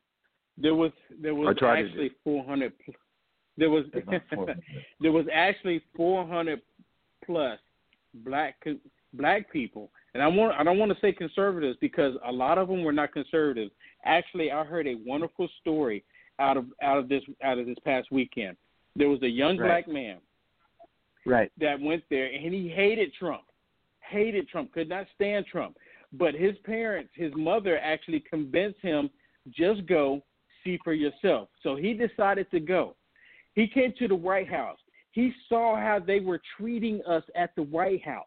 There 0.59 0.75
was 0.75 0.93
there 1.21 1.35
was 1.35 1.57
actually 1.63 2.13
400. 2.25 2.73
There 3.57 3.71
was 3.71 3.85
there 5.01 5.13
was 5.13 5.27
actually 5.33 5.83
400 5.97 6.61
plus 7.25 7.59
black 8.15 8.57
black 9.15 9.51
people, 9.53 9.91
and 10.15 10.23
I 10.23 10.27
want 10.27 10.59
I 10.59 10.63
don't 10.63 10.79
want 10.79 10.93
to 10.93 11.01
say 11.01 11.13
conservatives 11.13 11.79
because 11.81 12.15
a 12.27 12.33
lot 12.33 12.59
of 12.59 12.69
them 12.69 12.85
were 12.85 12.93
not 12.93 13.13
conservatives. 13.13 13.73
Actually, 14.05 14.51
I 14.53 14.65
heard 14.65 14.87
a 14.87 14.99
wonderful 15.05 15.49
story 15.61 16.05
out 16.39 16.57
of 16.57 16.67
out 16.83 16.99
of 16.99 17.09
this 17.09 17.23
out 17.43 17.59
of 17.59 17.67
this 17.67 17.79
past 17.85 18.11
weekend. 18.11 18.57
There 18.95 19.09
was 19.09 19.23
a 19.23 19.29
young 19.29 19.59
right. 19.59 19.87
black 19.87 19.89
man, 19.89 20.19
right, 21.25 21.51
that 21.59 21.81
went 21.81 22.05
there, 22.11 22.27
and 22.27 22.53
he 22.53 22.69
hated 22.69 23.13
Trump, 23.15 23.45
hated 24.01 24.49
Trump, 24.49 24.73
could 24.73 24.89
not 24.89 25.07
stand 25.15 25.47
Trump. 25.47 25.77
But 26.13 26.35
his 26.35 26.57
parents, 26.65 27.11
his 27.15 27.33
mother 27.37 27.79
actually 27.79 28.21
convinced 28.21 28.81
him, 28.81 29.11
just 29.51 29.87
go, 29.87 30.23
see 30.63 30.79
for 30.85 30.93
yourself. 30.93 31.49
So 31.63 31.77
he 31.77 31.95
decided 31.95 32.51
to 32.51 32.61
go. 32.61 32.97
He 33.55 33.67
came 33.67 33.93
to 33.99 34.09
the 34.09 34.15
White 34.15 34.49
House. 34.49 34.79
He 35.13 35.33
saw 35.49 35.77
how 35.77 35.99
they 35.99 36.21
were 36.21 36.41
treating 36.57 37.01
us 37.07 37.23
at 37.35 37.55
the 37.57 37.63
White 37.63 38.05
House. 38.05 38.27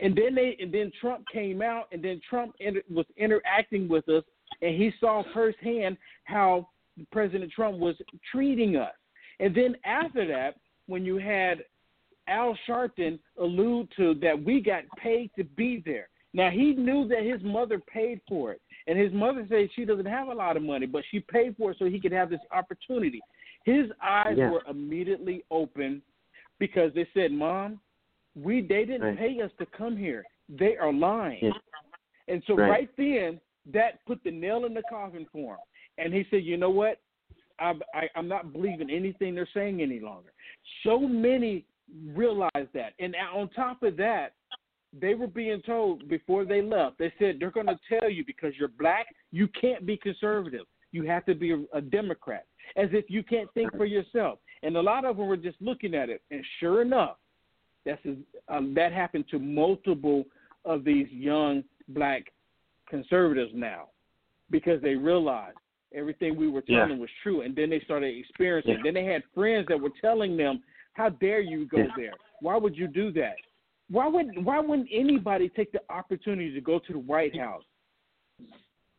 And 0.00 0.16
then 0.16 0.34
they 0.34 0.56
and 0.60 0.74
then 0.74 0.90
Trump 1.00 1.24
came 1.32 1.62
out 1.62 1.86
and 1.92 2.02
then 2.02 2.20
Trump 2.28 2.54
inter, 2.58 2.82
was 2.90 3.06
interacting 3.16 3.88
with 3.88 4.08
us 4.08 4.24
and 4.60 4.74
he 4.74 4.92
saw 4.98 5.22
firsthand 5.32 5.96
how 6.24 6.68
President 7.12 7.52
Trump 7.52 7.78
was 7.78 7.94
treating 8.32 8.76
us. 8.76 8.92
And 9.38 9.54
then 9.54 9.76
after 9.84 10.26
that, 10.26 10.56
when 10.86 11.04
you 11.04 11.18
had 11.18 11.64
Al 12.26 12.56
Sharpton 12.68 13.18
allude 13.38 13.88
to 13.96 14.14
that 14.14 14.42
we 14.42 14.60
got 14.60 14.82
paid 14.98 15.30
to 15.36 15.44
be 15.44 15.82
there. 15.84 16.08
Now 16.34 16.50
he 16.50 16.74
knew 16.74 17.08
that 17.08 17.22
his 17.22 17.40
mother 17.42 17.78
paid 17.78 18.20
for 18.28 18.52
it, 18.52 18.60
and 18.86 18.98
his 18.98 19.12
mother 19.12 19.46
said 19.48 19.68
she 19.74 19.84
doesn't 19.86 20.04
have 20.04 20.28
a 20.28 20.34
lot 20.34 20.56
of 20.56 20.62
money, 20.62 20.86
but 20.86 21.04
she 21.10 21.20
paid 21.20 21.56
for 21.56 21.70
it 21.70 21.78
so 21.78 21.86
he 21.86 22.00
could 22.00 22.12
have 22.12 22.28
this 22.28 22.40
opportunity. 22.50 23.20
His 23.64 23.86
eyes 24.02 24.34
yeah. 24.36 24.50
were 24.50 24.62
immediately 24.68 25.44
open 25.50 26.02
because 26.58 26.92
they 26.94 27.08
said, 27.14 27.32
"Mom, 27.32 27.80
we 28.34 28.60
they 28.60 28.84
didn't 28.84 29.02
right. 29.02 29.18
pay 29.18 29.40
us 29.40 29.50
to 29.58 29.66
come 29.66 29.96
here. 29.96 30.24
They 30.48 30.76
are 30.76 30.92
lying." 30.92 31.38
Yeah. 31.40 31.52
And 32.28 32.42
so 32.46 32.56
Right. 32.56 32.70
right, 32.70 32.90
then, 32.96 33.40
that 33.66 34.04
put 34.06 34.22
the 34.24 34.30
nail 34.30 34.64
in 34.64 34.74
the 34.74 34.82
coffin 34.88 35.26
for 35.32 35.54
him. 35.54 35.60
And 35.98 36.12
he 36.12 36.26
said, 36.30 36.44
you 36.44 36.56
know 36.56 36.70
what? 36.70 37.00
I, 37.58 37.74
I, 37.94 38.08
I'm 38.16 38.28
not 38.28 38.52
believing 38.52 38.90
anything 38.90 39.34
they're 39.34 39.48
saying 39.54 39.80
any 39.80 40.00
longer. 40.00 40.32
So 40.82 40.98
many 41.00 41.64
realized 42.14 42.72
that. 42.72 42.94
And 42.98 43.14
on 43.32 43.48
top 43.50 43.82
of 43.82 43.96
that, 43.98 44.32
they 45.00 45.14
were 45.14 45.26
being 45.26 45.60
told 45.62 46.08
before 46.08 46.44
they 46.44 46.62
left, 46.62 46.98
they 46.98 47.12
said 47.18 47.36
they're 47.38 47.50
going 47.50 47.66
to 47.66 47.78
tell 47.88 48.08
you 48.08 48.24
because 48.24 48.52
you're 48.58 48.68
black, 48.68 49.06
you 49.32 49.48
can't 49.60 49.84
be 49.86 49.96
conservative. 49.96 50.66
You 50.92 51.04
have 51.04 51.24
to 51.26 51.34
be 51.34 51.52
a, 51.52 51.62
a 51.76 51.80
Democrat, 51.80 52.46
as 52.76 52.88
if 52.92 53.06
you 53.08 53.22
can't 53.22 53.52
think 53.54 53.76
for 53.76 53.84
yourself. 53.84 54.38
And 54.62 54.76
a 54.76 54.80
lot 54.80 55.04
of 55.04 55.16
them 55.16 55.26
were 55.26 55.36
just 55.36 55.60
looking 55.60 55.94
at 55.94 56.08
it. 56.08 56.22
And 56.30 56.44
sure 56.60 56.82
enough, 56.82 57.16
that's 57.84 58.00
um, 58.48 58.72
that 58.74 58.92
happened 58.92 59.24
to 59.30 59.38
multiple 59.38 60.24
of 60.64 60.84
these 60.84 61.06
young 61.10 61.64
black 61.88 62.24
conservatives 62.88 63.50
now 63.54 63.88
because 64.50 64.80
they 64.80 64.94
realized 64.94 65.58
everything 65.94 66.36
we 66.36 66.48
were 66.48 66.62
telling 66.62 66.90
Yeah. 66.90 66.96
was 66.96 67.10
true. 67.22 67.42
And 67.42 67.54
then 67.54 67.70
they 67.70 67.80
started 67.80 68.16
experiencing. 68.16 68.74
Yeah. 68.74 68.82
Then 68.84 68.94
they 68.94 69.04
had 69.04 69.22
friends 69.34 69.66
that 69.68 69.80
were 69.80 69.92
telling 70.00 70.36
them, 70.36 70.62
"How 70.94 71.08
dare 71.08 71.40
you 71.40 71.66
go 71.66 71.78
Yeah. 71.78 71.88
there? 71.96 72.14
Why 72.40 72.56
would 72.56 72.76
you 72.76 72.86
do 72.86 73.10
that? 73.12 73.36
Why 73.90 74.08
would 74.08 74.44
why 74.44 74.60
wouldn't 74.60 74.88
anybody 74.92 75.48
take 75.48 75.72
the 75.72 75.80
opportunity 75.90 76.52
to 76.52 76.60
go 76.60 76.78
to 76.78 76.92
the 76.92 76.98
White 76.98 77.36
House 77.38 77.64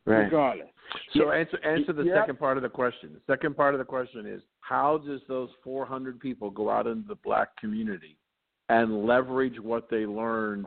regardless?" 0.04 0.68
So 1.14 1.32
answer 1.32 1.58
answer 1.64 1.92
the 1.92 2.04
Yeah. 2.04 2.20
second 2.20 2.38
part 2.38 2.56
of 2.56 2.62
the 2.62 2.68
question. 2.68 3.12
The 3.12 3.32
second 3.32 3.56
part 3.56 3.74
of 3.74 3.78
the 3.78 3.84
question 3.84 4.26
is 4.26 4.42
how 4.60 4.98
does 4.98 5.22
those 5.26 5.50
400 5.62 6.20
people 6.20 6.50
go 6.50 6.70
out 6.70 6.86
into 6.86 7.06
the 7.06 7.16
black 7.16 7.56
community 7.56 8.16
and 8.68 9.06
leverage 9.06 9.58
what 9.60 9.88
they 9.88 10.06
learned 10.06 10.66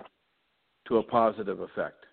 to 0.85 0.97
a 0.97 1.03
positive 1.03 1.61
effect? 1.61 2.05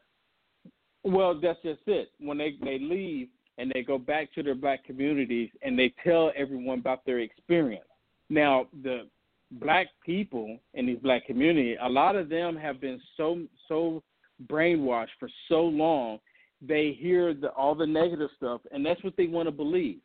Well, 1.04 1.34
that's 1.34 1.60
just 1.62 1.86
it. 1.86 2.10
When 2.18 2.38
they 2.38 2.52
they 2.62 2.78
leave 2.78 3.28
and 3.58 3.70
they 3.72 3.82
go 3.82 3.98
back 3.98 4.32
to 4.34 4.42
their 4.42 4.54
black 4.54 4.84
communities 4.84 5.50
and 5.62 5.78
they 5.78 5.88
tell 6.04 6.32
everyone 6.36 6.78
about 6.78 7.04
their 7.04 7.20
experience. 7.20 7.88
Now, 8.28 8.68
the 8.82 9.08
black 9.52 9.88
people 10.04 10.58
in 10.74 10.86
these 10.86 10.98
black 10.98 11.26
community, 11.26 11.76
a 11.80 11.88
lot 11.88 12.16
of 12.16 12.28
them 12.28 12.56
have 12.56 12.80
been 12.80 13.00
so 13.16 13.42
so 13.68 14.02
brainwashed 14.48 15.14
for 15.18 15.28
so 15.48 15.62
long. 15.62 16.18
They 16.62 16.96
hear 16.98 17.34
the, 17.34 17.48
all 17.48 17.74
the 17.74 17.86
negative 17.86 18.30
stuff, 18.36 18.60
and 18.72 18.84
that's 18.84 19.02
what 19.04 19.16
they 19.16 19.26
want 19.26 19.46
to 19.46 19.52
believe. 19.52 19.98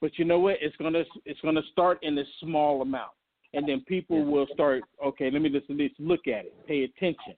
But 0.00 0.18
you 0.18 0.24
know 0.24 0.38
what? 0.38 0.56
It's 0.60 0.76
gonna 0.76 1.04
it's 1.24 1.40
gonna 1.40 1.62
start 1.72 1.98
in 2.02 2.18
a 2.18 2.24
small 2.40 2.82
amount, 2.82 3.12
and 3.54 3.68
then 3.68 3.82
people 3.86 4.24
will 4.24 4.46
start. 4.52 4.82
Okay, 5.04 5.30
let 5.30 5.42
me 5.42 5.48
just 5.48 5.68
at 5.70 5.76
least 5.76 5.94
look 5.98 6.26
at 6.26 6.46
it, 6.46 6.66
pay 6.66 6.84
attention. 6.84 7.34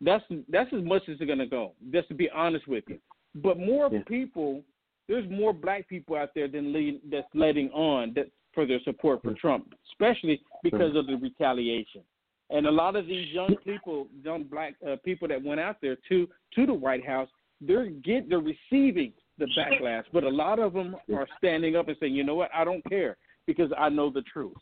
That's 0.00 0.24
that's 0.48 0.72
as 0.72 0.82
much 0.82 1.02
as 1.08 1.16
it's 1.20 1.28
gonna 1.28 1.46
go. 1.46 1.72
Just 1.92 2.08
to 2.08 2.14
be 2.14 2.30
honest 2.30 2.68
with 2.68 2.84
you. 2.88 2.98
But 3.36 3.58
more 3.58 3.90
people, 4.06 4.62
there's 5.08 5.28
more 5.28 5.52
black 5.52 5.88
people 5.88 6.16
out 6.16 6.30
there 6.34 6.46
than 6.46 6.72
lead, 6.72 7.00
that's 7.10 7.26
letting 7.34 7.68
on 7.70 8.12
that 8.14 8.28
for 8.54 8.66
their 8.66 8.80
support 8.84 9.22
for 9.22 9.34
Trump, 9.34 9.74
especially 9.92 10.40
because 10.62 10.96
of 10.96 11.06
the 11.06 11.16
retaliation. 11.16 12.02
And 12.50 12.66
a 12.66 12.70
lot 12.70 12.94
of 12.94 13.06
these 13.06 13.28
young 13.32 13.56
people, 13.64 14.06
young 14.22 14.44
black 14.44 14.74
uh, 14.86 14.96
people 15.04 15.26
that 15.28 15.42
went 15.42 15.60
out 15.60 15.76
there 15.80 15.96
to 16.08 16.28
to 16.54 16.66
the 16.66 16.74
White 16.74 17.06
House, 17.06 17.28
they're 17.60 17.86
get 17.86 18.28
they're 18.28 18.38
receiving 18.40 19.12
the 19.38 19.46
backlash, 19.58 20.04
but 20.12 20.24
a 20.24 20.28
lot 20.28 20.58
of 20.58 20.72
them 20.72 20.94
are 21.12 21.26
standing 21.38 21.74
up 21.74 21.88
and 21.88 21.96
saying, 21.98 22.14
you 22.14 22.22
know 22.22 22.36
what, 22.36 22.50
I 22.54 22.64
don't 22.64 22.84
care 22.88 23.16
because 23.46 23.70
I 23.76 23.88
know 23.88 24.10
the 24.10 24.22
truth. 24.22 24.54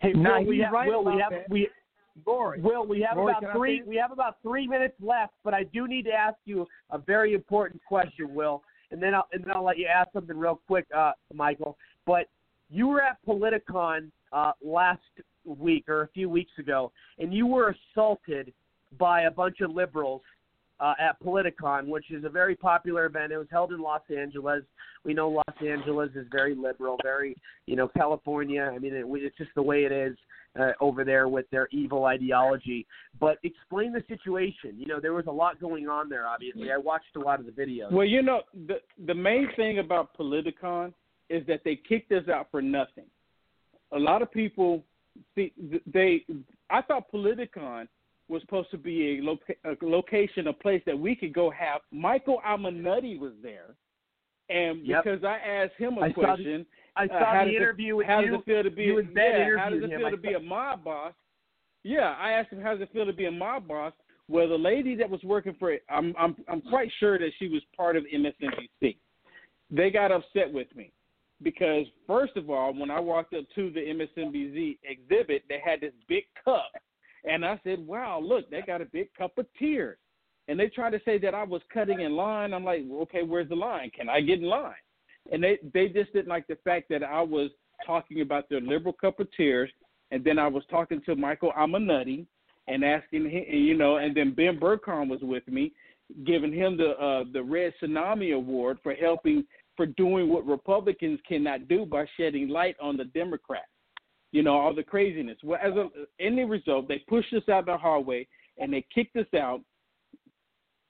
Hey, 0.00 0.12
Nah, 0.12 0.40
Will, 0.40 0.46
we 0.46 0.56
he's 0.56 0.64
have, 0.64 0.72
right 0.72 0.88
Will, 0.88 1.04
we 1.04 1.12
about 1.14 1.22
have 1.22 1.32
that. 1.32 1.50
we 1.50 1.68
Rory. 2.26 2.60
Will, 2.60 2.86
we 2.86 3.00
have 3.00 3.16
Rory, 3.16 3.34
can 3.34 3.44
about 3.44 3.56
three 3.56 3.82
we 3.86 3.96
have 3.96 4.12
about 4.12 4.36
three 4.42 4.66
minutes 4.66 4.94
left, 5.00 5.34
but 5.44 5.54
I 5.54 5.64
do 5.64 5.86
need 5.86 6.04
to 6.06 6.12
ask 6.12 6.36
you 6.44 6.66
a 6.90 6.98
very 6.98 7.32
important 7.34 7.80
question, 7.86 8.34
Will, 8.34 8.62
and 8.90 9.02
then 9.02 9.14
I'll 9.14 9.28
and 9.32 9.44
then 9.44 9.52
I'll 9.54 9.64
let 9.64 9.78
you 9.78 9.86
ask 9.86 10.12
something 10.12 10.36
real 10.36 10.60
quick, 10.66 10.86
uh, 10.96 11.12
Michael. 11.32 11.78
But 12.06 12.26
you 12.70 12.88
were 12.88 13.02
at 13.02 13.18
Politicon 13.26 14.10
uh, 14.32 14.52
last 14.62 15.00
week 15.44 15.88
or 15.88 16.02
a 16.02 16.08
few 16.08 16.28
weeks 16.28 16.52
ago, 16.58 16.92
and 17.18 17.34
you 17.34 17.46
were 17.46 17.74
assaulted 17.94 18.52
by 18.98 19.22
a 19.22 19.30
bunch 19.30 19.60
of 19.60 19.70
liberals 19.70 20.22
uh, 20.80 20.94
at 20.98 21.20
Politicon, 21.22 21.86
which 21.86 22.10
is 22.10 22.24
a 22.24 22.28
very 22.28 22.56
popular 22.56 23.06
event. 23.06 23.32
It 23.32 23.38
was 23.38 23.46
held 23.50 23.72
in 23.72 23.80
Los 23.80 24.02
Angeles. 24.16 24.62
We 25.04 25.14
know 25.14 25.28
Los 25.28 25.56
Angeles 25.66 26.10
is 26.14 26.26
very 26.32 26.54
liberal, 26.54 26.96
very 27.02 27.36
you 27.66 27.76
know 27.76 27.88
California. 27.88 28.70
I 28.74 28.78
mean, 28.78 28.94
it, 28.94 29.04
it's 29.06 29.36
just 29.36 29.50
the 29.54 29.62
way 29.62 29.84
it 29.84 29.92
is 29.92 30.16
uh, 30.58 30.72
over 30.80 31.04
there 31.04 31.28
with 31.28 31.48
their 31.50 31.68
evil 31.70 32.06
ideology. 32.06 32.86
But 33.18 33.38
explain 33.42 33.92
the 33.92 34.02
situation. 34.08 34.74
You 34.76 34.86
know, 34.86 35.00
there 35.00 35.12
was 35.12 35.26
a 35.26 35.32
lot 35.32 35.60
going 35.60 35.88
on 35.88 36.08
there. 36.08 36.26
Obviously, 36.26 36.72
I 36.72 36.78
watched 36.78 37.16
a 37.16 37.20
lot 37.20 37.40
of 37.40 37.46
the 37.46 37.52
videos. 37.52 37.92
Well, 37.92 38.06
you 38.06 38.22
know, 38.22 38.42
the 38.66 38.76
the 39.06 39.14
main 39.14 39.48
thing 39.56 39.78
about 39.78 40.16
Politicon 40.16 40.94
is 41.30 41.46
that 41.46 41.60
they 41.64 41.76
kicked 41.76 42.12
us 42.12 42.28
out 42.28 42.48
for 42.50 42.60
nothing. 42.60 43.06
A 43.92 43.98
lot 43.98 44.20
of 44.22 44.30
people 44.30 44.84
see 45.34 45.52
they. 45.86 46.24
I 46.68 46.82
thought 46.82 47.10
Politicon 47.12 47.88
was 48.28 48.42
supposed 48.42 48.70
to 48.70 48.78
be 48.78 49.18
a, 49.18 49.22
loca- 49.22 49.54
a 49.64 49.76
location, 49.84 50.46
a 50.48 50.52
place 50.52 50.82
that 50.86 50.96
we 50.98 51.16
could 51.16 51.32
go 51.32 51.50
have. 51.50 51.80
Michael 51.90 52.40
Avenatti 52.46 53.18
was 53.18 53.32
there, 53.42 53.74
and 54.48 54.86
Yep. 54.86 55.04
because 55.04 55.24
I 55.24 55.38
asked 55.38 55.74
him 55.78 55.98
a 55.98 56.02
I 56.02 56.08
saw 56.12 56.20
the- 56.20 56.26
question, 56.26 56.66
I 56.96 57.04
uh, 57.04 57.08
saw 57.08 57.32
how 57.32 57.44
the 57.44 57.56
interview 57.56 57.94
it, 57.94 57.98
with 57.98 58.06
how 58.06 58.20
you. 58.20 58.30
does 58.30 58.40
it 58.40 58.44
feel 58.44 58.62
to 58.62 58.70
be 58.70 58.82
You 58.84 59.00
yeah, 59.16 59.56
how 59.58 59.70
does 59.70 59.82
it 59.82 59.90
feel 59.90 60.06
I 60.06 60.10
to 60.10 60.16
be 60.16 60.34
a 60.34 60.40
mob 60.40 60.84
boss? 60.84 61.14
Yeah, 61.82 62.14
I 62.18 62.32
asked 62.32 62.52
him 62.52 62.60
how 62.60 62.72
does 62.72 62.82
it 62.82 62.92
feel 62.92 63.06
to 63.06 63.12
be 63.12 63.24
a 63.26 63.30
mob 63.32 63.66
boss. 63.66 63.92
Well, 64.28 64.48
the 64.48 64.54
lady 64.58 64.94
that 64.96 65.10
was 65.10 65.20
working 65.24 65.54
for 65.58 65.72
it, 65.72 65.82
I'm 65.88 66.14
I'm 66.18 66.36
I'm 66.46 66.60
quite 66.62 66.90
sure 67.00 67.18
that 67.18 67.30
she 67.38 67.48
was 67.48 67.62
part 67.76 67.96
of 67.96 68.04
MSNBC. 68.04 68.96
They 69.72 69.90
got 69.90 70.12
upset 70.12 70.52
with 70.52 70.68
me 70.76 70.92
because 71.42 71.86
first 72.06 72.36
of 72.36 72.50
all, 72.50 72.72
when 72.72 72.90
I 72.90 73.00
walked 73.00 73.34
up 73.34 73.44
to 73.54 73.70
the 73.70 73.80
MSNBC 73.80 74.78
exhibit, 74.84 75.44
they 75.48 75.60
had 75.64 75.80
this 75.80 75.92
big 76.08 76.24
cup, 76.44 76.70
and 77.24 77.44
I 77.44 77.60
said, 77.64 77.86
"Wow, 77.86 78.20
look, 78.20 78.50
they 78.50 78.62
got 78.62 78.80
a 78.80 78.86
big 78.86 79.12
cup 79.14 79.38
of 79.38 79.46
tears." 79.58 79.98
And 80.48 80.58
they 80.58 80.68
tried 80.68 80.90
to 80.90 81.00
say 81.04 81.18
that 81.18 81.34
I 81.34 81.44
was 81.44 81.62
cutting 81.72 82.00
in 82.00 82.16
line. 82.16 82.52
I'm 82.52 82.64
like, 82.64 82.82
"Okay, 82.90 83.22
where's 83.22 83.48
the 83.48 83.56
line? 83.56 83.90
Can 83.90 84.08
I 84.08 84.20
get 84.20 84.40
in 84.40 84.46
line?" 84.46 84.74
And 85.32 85.42
they 85.42 85.58
they 85.74 85.88
just 85.88 86.12
didn't 86.12 86.28
like 86.28 86.46
the 86.46 86.58
fact 86.64 86.88
that 86.90 87.02
I 87.02 87.22
was 87.22 87.50
talking 87.86 88.20
about 88.20 88.48
their 88.48 88.60
liberal 88.60 88.92
cup 88.92 89.20
of 89.20 89.28
tears, 89.36 89.70
and 90.10 90.24
then 90.24 90.38
I 90.38 90.48
was 90.48 90.64
talking 90.70 91.00
to 91.02 91.14
Michael 91.14 91.52
Avenatti 91.52 92.26
and 92.68 92.84
asking 92.84 93.30
him, 93.30 93.44
you 93.48 93.76
know, 93.76 93.96
and 93.96 94.16
then 94.16 94.34
Ben 94.34 94.58
Burkhardt 94.58 95.08
was 95.08 95.20
with 95.22 95.46
me, 95.48 95.72
giving 96.24 96.52
him 96.52 96.76
the 96.76 96.90
uh, 96.90 97.24
the 97.32 97.42
Red 97.42 97.72
Tsunami 97.80 98.34
Award 98.34 98.78
for 98.82 98.94
helping 98.94 99.44
for 99.80 99.86
doing 99.86 100.28
what 100.28 100.46
Republicans 100.46 101.18
cannot 101.26 101.66
do 101.66 101.86
by 101.86 102.04
shedding 102.18 102.50
light 102.50 102.76
on 102.82 102.98
the 102.98 103.04
Democrats. 103.06 103.64
You 104.30 104.42
know, 104.42 104.52
all 104.52 104.74
the 104.74 104.82
craziness. 104.82 105.38
Well, 105.42 105.58
as 105.62 105.72
a 105.72 105.88
any 106.22 106.44
result, 106.44 106.86
they 106.86 106.98
pushed 107.08 107.32
us 107.32 107.48
out 107.50 107.64
the 107.64 107.78
hallway 107.78 108.28
and 108.58 108.70
they 108.70 108.84
kicked 108.94 109.16
us 109.16 109.32
out. 109.34 109.62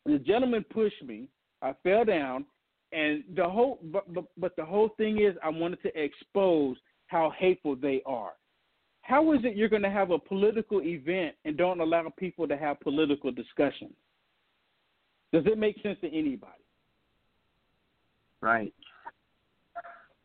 The 0.06 0.18
gentleman 0.18 0.64
pushed 0.72 1.04
me. 1.04 1.28
I 1.62 1.72
fell 1.84 2.04
down, 2.04 2.46
and 2.90 3.22
the 3.36 3.48
whole 3.48 3.78
but, 3.92 4.12
but 4.12 4.24
but 4.36 4.56
the 4.56 4.64
whole 4.64 4.88
thing 4.96 5.22
is, 5.22 5.36
I 5.40 5.50
wanted 5.50 5.80
to 5.82 5.96
expose 5.96 6.76
how 7.06 7.32
hateful 7.38 7.76
they 7.76 8.02
are. 8.06 8.32
How 9.02 9.32
is 9.34 9.40
it 9.44 9.56
you're 9.56 9.68
going 9.68 9.82
to 9.82 9.90
have 9.90 10.10
a 10.10 10.18
political 10.18 10.82
event 10.82 11.36
and 11.44 11.56
don't 11.56 11.78
allow 11.78 12.12
people 12.18 12.48
to 12.48 12.56
have 12.56 12.80
political 12.80 13.30
discussions? 13.30 13.94
Does 15.32 15.44
it 15.46 15.58
make 15.58 15.80
sense 15.80 15.98
to 16.00 16.08
anybody? 16.08 16.59
Right. 18.40 18.72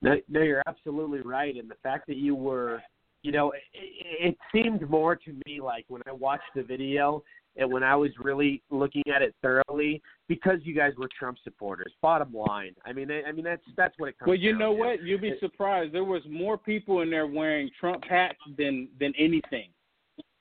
No, 0.02 0.16
no, 0.30 0.42
you're 0.42 0.64
absolutely 0.68 1.22
right. 1.22 1.56
And 1.56 1.70
the 1.70 1.76
fact 1.82 2.08
that 2.08 2.18
you 2.18 2.36
were, 2.36 2.82
you 3.24 3.32
know, 3.32 3.52
it, 3.52 3.62
it 3.74 4.38
seemed 4.54 4.88
more 4.90 5.16
to 5.16 5.34
me 5.46 5.60
like 5.62 5.86
when 5.88 6.02
I 6.08 6.12
watched 6.12 6.44
the 6.56 6.64
video 6.64 7.24
and 7.58 7.72
when 7.72 7.84
I 7.84 7.96
was 7.96 8.12
really 8.22 8.62
looking 8.70 9.04
at 9.14 9.22
it 9.22 9.34
thoroughly, 9.42 10.02
because 10.28 10.60
you 10.64 10.76
guys 10.76 10.92
were 10.98 11.10
Trump 11.18 11.38
supporters. 11.44 11.94
Bottom 12.02 12.34
line, 12.34 12.76
I 12.86 12.92
mean, 12.94 13.10
I, 13.10 13.24
I 13.30 13.32
mean 13.32 13.46
that's 13.46 13.64
that's 13.78 13.96
what 13.98 14.10
it 14.10 14.20
comes. 14.20 14.28
Well, 14.28 14.38
you 14.38 14.58
know 14.58 14.74
to. 14.74 14.80
what? 14.80 15.04
You'd 15.04 15.22
be 15.22 15.34
surprised. 15.40 15.94
There 15.94 16.04
was 16.04 16.22
more 16.30 16.58
people 16.58 17.02
in 17.02 17.10
there 17.10 17.28
wearing 17.28 17.70
Trump 17.80 18.04
hats 18.04 18.38
than 18.58 18.90
than 19.00 19.14
anything, 19.18 19.70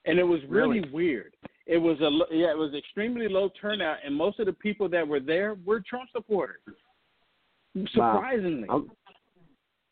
and 0.05 0.19
it 0.19 0.25
was 0.25 0.41
really, 0.49 0.81
Really? 0.81 0.91
weird. 0.93 1.37
It 1.67 1.79
was 1.79 1.99
a 2.01 2.11
yeah, 2.35 2.51
it 2.51 2.59
was 2.59 2.75
extremely 2.75 3.29
low 3.29 3.49
turnout, 3.61 3.99
and 4.05 4.15
most 4.15 4.41
of 4.41 4.47
the 4.47 4.53
people 4.53 4.89
that 4.91 5.07
were 5.07 5.21
there 5.21 5.57
were 5.65 5.81
Trump 5.89 6.11
supporters. 6.13 6.59
Surprisingly. 7.93 8.69
Oh, 8.71 8.87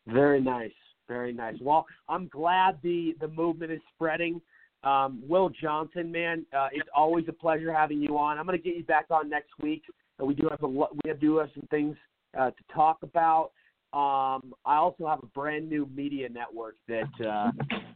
very 0.07 0.41
nice, 0.41 0.73
very 1.09 1.33
nice. 1.33 1.57
Well, 1.61 1.87
I'm 2.09 2.29
glad 2.29 2.79
the 2.83 3.15
the 3.21 3.29
movement 3.29 3.73
is 3.73 3.81
spreading. 3.95 4.41
Um, 4.85 5.23
Will 5.29 5.49
Johnson, 5.49 6.11
man, 6.11 6.45
uh, 6.57 6.69
it's 6.73 6.89
always 6.95 7.25
a 7.29 7.33
pleasure 7.33 7.73
having 7.73 8.01
you 8.01 8.19
on. 8.19 8.39
I'm 8.39 8.47
going 8.47 8.59
to 8.59 8.63
get 8.63 8.77
you 8.77 8.85
back 8.85 9.07
on 9.11 9.31
next 9.31 9.51
week. 9.61 9.83
Uh, 10.21 10.27
we 10.27 10.35
do 10.35 10.49
have 10.49 10.63
a 10.63 10.69
we 10.69 10.89
have 11.07 11.21
do 11.21 11.37
have 11.37 11.51
some 11.55 11.67
things 11.71 11.97
uh, 12.39 12.51
to 12.51 12.75
talk 12.75 12.99
about. 13.03 13.53
Um, 13.93 14.55
I 14.65 14.77
also 14.77 15.07
have 15.07 15.23
a 15.23 15.27
brand 15.27 15.69
new 15.69 15.89
media 15.95 16.29
network 16.29 16.77
that 16.89 17.11
uh, 17.25 17.51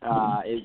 uh, 0.06 0.42
is 0.46 0.60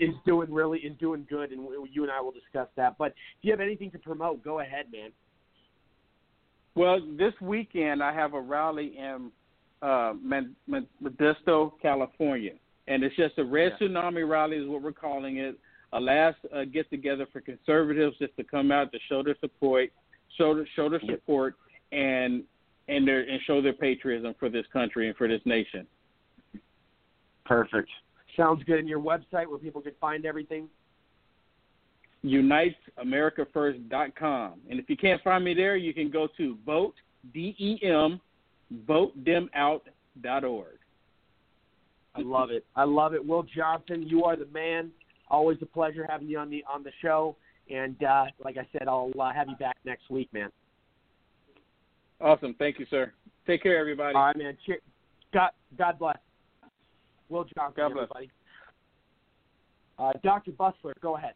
is 0.00 0.14
doing 0.26 0.52
really 0.52 0.80
is 0.80 0.96
doing 0.98 1.26
good, 1.28 1.52
and 1.52 1.68
you 1.92 2.02
and 2.02 2.10
I 2.10 2.20
will 2.20 2.32
discuss 2.32 2.68
that. 2.76 2.96
But 2.98 3.08
if 3.08 3.42
you 3.42 3.50
have 3.52 3.60
anything 3.60 3.90
to 3.92 3.98
promote, 3.98 4.42
go 4.42 4.60
ahead, 4.60 4.86
man. 4.90 5.10
Well, 6.74 7.00
this 7.16 7.32
weekend 7.40 8.02
I 8.02 8.12
have 8.12 8.34
a 8.34 8.40
rally 8.40 8.96
in 8.98 9.30
uh, 9.80 10.14
Modesto, 11.02 11.72
California, 11.80 12.52
and 12.88 13.04
it's 13.04 13.14
just 13.16 13.38
a 13.38 13.44
red 13.44 13.72
yeah. 13.80 13.88
tsunami 13.88 14.28
rally 14.28 14.56
is 14.56 14.68
what 14.68 14.82
we're 14.82 14.92
calling 14.92 15.36
it. 15.38 15.58
A 15.92 16.00
last 16.00 16.36
uh, 16.54 16.64
get 16.64 16.90
together 16.90 17.26
for 17.32 17.40
conservatives 17.40 18.16
just 18.18 18.36
to 18.36 18.44
come 18.44 18.72
out 18.72 18.90
to 18.90 18.98
show 19.08 19.22
their 19.22 19.36
support, 19.40 19.90
show 20.36 20.54
their, 20.54 20.66
show 20.74 20.88
their 20.88 21.00
support, 21.08 21.54
and 21.92 22.42
and 22.88 23.06
their 23.06 23.20
and 23.20 23.40
show 23.46 23.62
their 23.62 23.72
patriotism 23.72 24.34
for 24.40 24.48
this 24.48 24.66
country 24.72 25.06
and 25.06 25.16
for 25.16 25.28
this 25.28 25.40
nation. 25.44 25.86
Perfect. 27.44 27.88
Sounds 28.36 28.64
good. 28.64 28.80
And 28.80 28.88
your 28.88 29.00
website 29.00 29.46
where 29.46 29.58
people 29.58 29.80
can 29.80 29.92
find 30.00 30.26
everything? 30.26 30.68
UnitesAmericaFirst.com. 32.24 34.52
And 34.70 34.80
if 34.80 34.88
you 34.88 34.96
can't 34.96 35.22
find 35.22 35.44
me 35.44 35.52
there, 35.54 35.76
you 35.76 35.92
can 35.92 36.10
go 36.10 36.28
to 36.36 36.56
vote, 36.64 36.94
D-E-M, 37.32 38.20
votedemout.org. 38.86 40.78
I 42.16 42.20
love 42.20 42.50
it. 42.50 42.64
I 42.76 42.84
love 42.84 43.12
it. 43.14 43.26
Will 43.26 43.42
Johnson, 43.42 44.04
you 44.06 44.22
are 44.24 44.36
the 44.36 44.46
man. 44.46 44.92
Always 45.28 45.58
a 45.62 45.66
pleasure 45.66 46.06
having 46.08 46.28
you 46.28 46.38
on 46.38 46.48
the 46.48 46.62
on 46.72 46.84
the 46.84 46.92
show. 47.02 47.34
And 47.68 48.00
uh, 48.04 48.26
like 48.44 48.56
I 48.56 48.68
said, 48.72 48.86
I'll 48.88 49.10
uh, 49.18 49.32
have 49.32 49.48
you 49.48 49.56
back 49.56 49.78
next 49.84 50.08
week, 50.10 50.32
man. 50.32 50.50
Awesome. 52.20 52.54
Thank 52.58 52.78
you, 52.78 52.86
sir. 52.88 53.12
Take 53.46 53.62
care, 53.62 53.78
everybody. 53.78 54.14
All 54.14 54.26
right, 54.26 54.36
man. 54.36 54.56
God, 55.32 55.50
God 55.76 55.98
bless. 55.98 56.18
Will 57.28 57.44
Johnson, 57.56 57.74
God 57.76 57.94
bless. 57.94 58.04
everybody. 58.04 58.30
Uh, 59.98 60.12
Dr. 60.22 60.52
Busler, 60.52 60.92
go 61.00 61.16
ahead. 61.16 61.34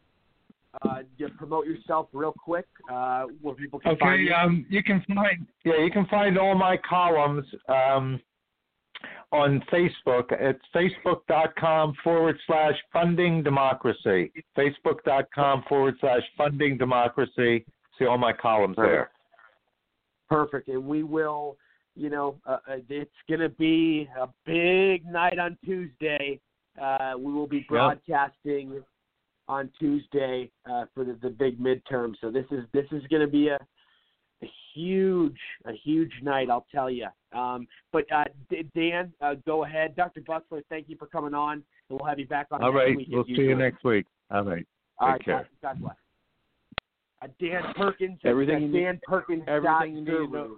Uh, 0.83 0.99
just 1.17 1.35
promote 1.35 1.65
yourself 1.65 2.07
real 2.13 2.31
quick, 2.31 2.67
uh, 2.91 3.23
where 3.41 3.55
people 3.55 3.79
can 3.79 3.91
okay, 3.91 3.99
find 3.99 4.21
you. 4.21 4.33
Um, 4.33 4.65
you 4.69 4.83
can 4.83 5.03
find 5.07 5.47
yeah, 5.65 5.83
you 5.83 5.89
can 5.89 6.05
find 6.05 6.37
all 6.37 6.53
my 6.53 6.77
columns 6.87 7.43
um, 7.67 8.21
on 9.31 9.63
Facebook. 9.73 10.25
It's 10.29 10.61
facebook.com 10.75 11.95
forward 12.03 12.37
slash 12.45 12.75
funding 12.93 13.41
democracy. 13.41 14.31
Facebook.com 14.55 15.63
forward 15.67 15.95
slash 15.99 16.21
funding 16.37 16.77
democracy. 16.77 17.65
See 17.97 18.05
all 18.05 18.19
my 18.19 18.31
columns 18.31 18.75
Perfect. 18.75 18.93
there. 18.93 19.09
Perfect, 20.29 20.67
and 20.67 20.85
we 20.85 21.01
will. 21.01 21.57
You 21.95 22.11
know, 22.11 22.35
uh, 22.45 22.57
uh 22.69 22.75
it's 22.89 23.09
going 23.27 23.41
to 23.41 23.49
be 23.49 24.07
a 24.21 24.27
big 24.45 25.03
night 25.07 25.39
on 25.39 25.57
Tuesday. 25.65 26.39
Uh, 26.79 27.13
we 27.17 27.33
will 27.33 27.47
be 27.47 27.65
broadcasting. 27.67 28.69
Yep 28.73 28.83
on 29.49 29.69
Tuesday 29.79 30.51
uh, 30.69 30.85
for 30.93 31.03
the, 31.03 31.17
the 31.21 31.29
big 31.29 31.59
midterm. 31.59 32.13
So 32.21 32.29
this 32.29 32.45
is 32.51 32.63
this 32.71 32.85
is 32.91 33.01
going 33.09 33.23
to 33.23 33.27
be 33.27 33.47
a, 33.47 33.57
a 34.43 34.47
huge 34.73 35.39
a 35.65 35.73
huge 35.73 36.11
night, 36.21 36.49
I'll 36.49 36.67
tell 36.71 36.89
you. 36.89 37.07
Um, 37.33 37.67
but 37.91 38.05
uh, 38.11 38.25
Dan, 38.75 39.11
uh, 39.21 39.35
go 39.45 39.65
ahead, 39.65 39.95
Dr. 39.95 40.21
Busler. 40.21 40.61
Thank 40.69 40.87
you 40.87 40.95
for 40.97 41.07
coming 41.07 41.33
on, 41.33 41.63
and 41.89 41.99
we'll 41.99 42.07
have 42.07 42.19
you 42.19 42.27
back 42.27 42.47
on. 42.51 42.63
All 42.63 42.71
next 42.71 42.95
week 42.95 43.07
we'll 43.11 43.25
see 43.25 43.41
you 43.41 43.55
next 43.55 43.83
week. 43.83 44.05
All 44.31 44.43
right, 44.43 44.65
All 44.99 45.07
take 45.07 45.13
right, 45.13 45.25
care. 45.25 45.49
God, 45.61 45.73
God 45.73 45.81
bless. 45.81 45.95
Uh, 47.21 47.27
Dan 47.41 47.73
Perkins. 47.75 48.19
Everything 48.23 48.71
Dan 48.71 48.99
Perkins. 49.03 49.43
Everything 49.47 49.95
you 49.95 50.01
need 50.01 50.05
to 50.05 50.27
know. 50.27 50.57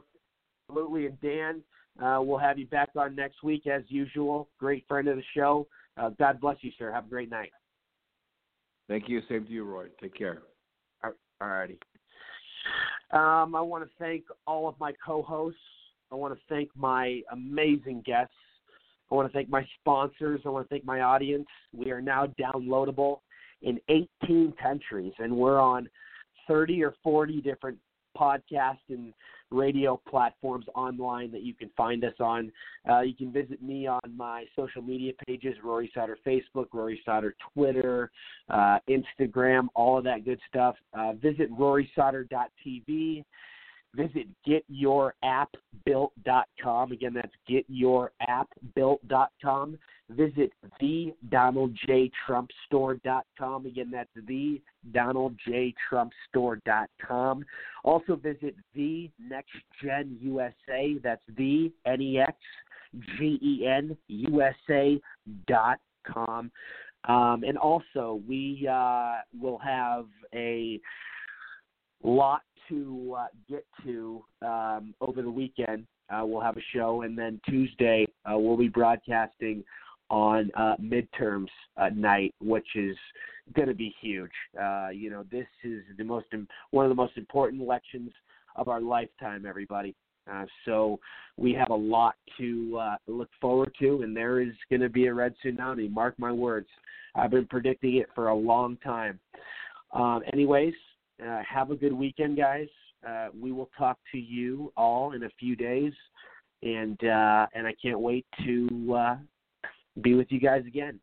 Absolutely, 0.69 1.05
and 1.07 1.22
Dan, 1.22 1.61
uh, 2.03 2.22
we'll 2.22 2.38
have 2.38 2.59
you 2.59 2.68
back 2.68 2.89
on 2.97 3.15
next 3.15 3.41
week 3.41 3.68
as 3.68 3.84
usual. 3.88 4.49
Great 4.59 4.85
friend 4.88 5.07
of 5.07 5.15
the 5.15 5.23
show. 5.34 5.65
Uh, 5.97 6.09
God 6.19 6.39
bless 6.39 6.57
you, 6.61 6.72
sir. 6.77 6.91
Have 6.91 7.05
a 7.05 7.09
great 7.09 7.30
night. 7.30 7.51
Thank 8.91 9.07
you. 9.07 9.22
Same 9.30 9.45
to 9.45 9.51
you, 9.53 9.63
Roy. 9.63 9.85
Take 10.01 10.13
care. 10.13 10.41
All 11.01 11.13
righty. 11.39 11.80
Um, 13.11 13.55
I 13.55 13.61
want 13.61 13.85
to 13.85 13.89
thank 13.97 14.26
all 14.45 14.68
of 14.68 14.77
my 14.81 14.91
co-hosts. 15.03 15.57
I 16.11 16.15
want 16.15 16.34
to 16.34 16.39
thank 16.49 16.69
my 16.76 17.22
amazing 17.31 18.03
guests. 18.05 18.34
I 19.09 19.15
want 19.15 19.30
to 19.30 19.34
thank 19.34 19.49
my 19.49 19.65
sponsors. 19.80 20.41
I 20.45 20.49
want 20.49 20.68
to 20.68 20.69
thank 20.69 20.84
my 20.84 20.99
audience. 20.99 21.47
We 21.72 21.89
are 21.91 22.01
now 22.01 22.27
downloadable 22.38 23.22
in 23.61 23.80
18 23.88 24.55
countries, 24.61 25.13
and 25.19 25.38
we're 25.38 25.59
on 25.59 25.88
30 26.49 26.84
or 26.84 26.93
40 27.01 27.39
different 27.39 27.77
podcast 28.17 28.79
and 28.89 29.13
radio 29.51 30.01
platforms 30.09 30.65
online 30.75 31.31
that 31.31 31.43
you 31.43 31.53
can 31.53 31.69
find 31.75 32.03
us 32.03 32.15
on. 32.19 32.51
Uh, 32.89 33.01
you 33.01 33.13
can 33.13 33.31
visit 33.31 33.61
me 33.61 33.85
on 33.85 34.01
my 34.15 34.45
social 34.55 34.81
media 34.81 35.11
pages 35.27 35.55
Rory 35.63 35.91
Sauter 35.93 36.17
Facebook, 36.25 36.65
Rory 36.73 36.99
Sauter 37.05 37.35
Twitter, 37.53 38.09
uh, 38.49 38.79
Instagram, 38.89 39.67
all 39.75 39.95
of 39.97 40.03
that 40.05 40.25
good 40.25 40.39
stuff. 40.49 40.75
Uh, 40.93 41.13
visit 41.13 41.51
RorySauter.tv. 41.51 43.23
Visit 43.93 44.25
getyourappbuilt.com. 44.47 46.91
Again, 46.93 47.13
that's 47.13 47.35
getyourappbuilt.com. 47.49 49.77
Visit 50.15 50.51
the 50.79 51.13
Donald 51.29 51.77
J 51.85 52.11
Trump 52.25 52.49
Store.com. 52.65 53.65
Again, 53.65 53.89
that's 53.91 54.09
the 54.27 54.61
Donald 54.91 55.35
J 55.47 55.73
Trump 55.89 56.11
Store.com. 56.29 57.45
Also 57.83 58.15
visit 58.15 58.55
the 58.75 59.09
Next 59.19 59.51
Gen 59.83 60.17
USA. 60.21 60.95
That's 61.03 61.21
the 61.38 61.71
N 61.85 62.01
E 62.01 62.19
X 62.19 62.38
G 63.17 63.39
E 63.41 63.65
N 63.67 63.97
USA 64.07 64.99
dot 65.47 65.79
com. 66.05 66.51
Um, 67.07 67.43
and 67.47 67.57
also, 67.57 68.21
we 68.27 68.67
uh, 68.71 69.19
will 69.39 69.57
have 69.57 70.05
a 70.35 70.79
lot 72.03 72.41
to 72.69 73.15
uh, 73.17 73.25
get 73.49 73.65
to 73.83 74.23
um, 74.41 74.93
over 75.01 75.21
the 75.21 75.29
weekend. 75.29 75.85
Uh, 76.09 76.25
we'll 76.25 76.41
have 76.41 76.57
a 76.57 76.63
show, 76.73 77.03
and 77.03 77.17
then 77.17 77.39
Tuesday 77.47 78.05
uh, 78.25 78.38
we'll 78.38 78.57
be 78.57 78.67
broadcasting 78.67 79.63
on 80.11 80.51
uh, 80.55 80.75
midterms 80.79 81.47
night, 81.95 82.35
which 82.41 82.67
is 82.75 82.97
going 83.55 83.69
to 83.69 83.73
be 83.73 83.95
huge. 84.01 84.31
Uh, 84.61 84.89
you 84.89 85.09
know, 85.09 85.23
this 85.31 85.47
is 85.63 85.81
the 85.97 86.03
most 86.03 86.27
one 86.71 86.85
of 86.85 86.89
the 86.89 86.95
most 86.95 87.17
important 87.17 87.61
elections 87.61 88.11
of 88.57 88.67
our 88.67 88.81
lifetime, 88.81 89.45
everybody. 89.47 89.95
Uh, 90.31 90.45
so 90.65 90.99
we 91.38 91.53
have 91.53 91.69
a 91.69 91.75
lot 91.75 92.15
to 92.38 92.77
uh, 92.79 92.95
look 93.07 93.29
forward 93.39 93.73
to, 93.79 94.01
and 94.03 94.15
there 94.15 94.41
is 94.41 94.53
going 94.69 94.81
to 94.81 94.89
be 94.89 95.07
a 95.07 95.13
red 95.13 95.33
tsunami. 95.43 95.89
Mark 95.89 96.13
my 96.19 96.31
words. 96.31 96.67
I've 97.15 97.31
been 97.31 97.47
predicting 97.47 97.95
it 97.95 98.07
for 98.13 98.27
a 98.27 98.35
long 98.35 98.77
time. 98.83 99.19
Um, 99.93 100.21
anyways, 100.31 100.73
uh, 101.25 101.41
have 101.49 101.71
a 101.71 101.75
good 101.75 101.93
weekend, 101.93 102.38
guys. 102.38 102.67
We 103.33 103.51
will 103.51 103.69
talk 103.77 103.97
to 104.11 104.19
you 104.19 104.71
all 104.75 105.13
in 105.13 105.23
a 105.23 105.29
few 105.39 105.55
days, 105.55 105.93
and 106.61 106.97
and 107.01 107.65
I 107.65 107.73
can't 107.81 107.99
wait 107.99 108.25
to 108.45 109.15
be 109.99 110.13
with 110.13 110.27
you 110.31 110.39
guys 110.39 110.63
again. 110.65 110.99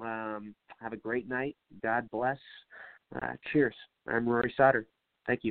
Um, 0.00 0.54
have 0.80 0.92
a 0.92 0.96
great 0.96 1.28
night. 1.28 1.56
God 1.82 2.08
bless. 2.10 2.38
Uh, 3.20 3.32
cheers. 3.52 3.74
I'm 4.08 4.28
Rory 4.28 4.52
Sauter. 4.56 4.86
Thank 5.26 5.40
you. 5.42 5.48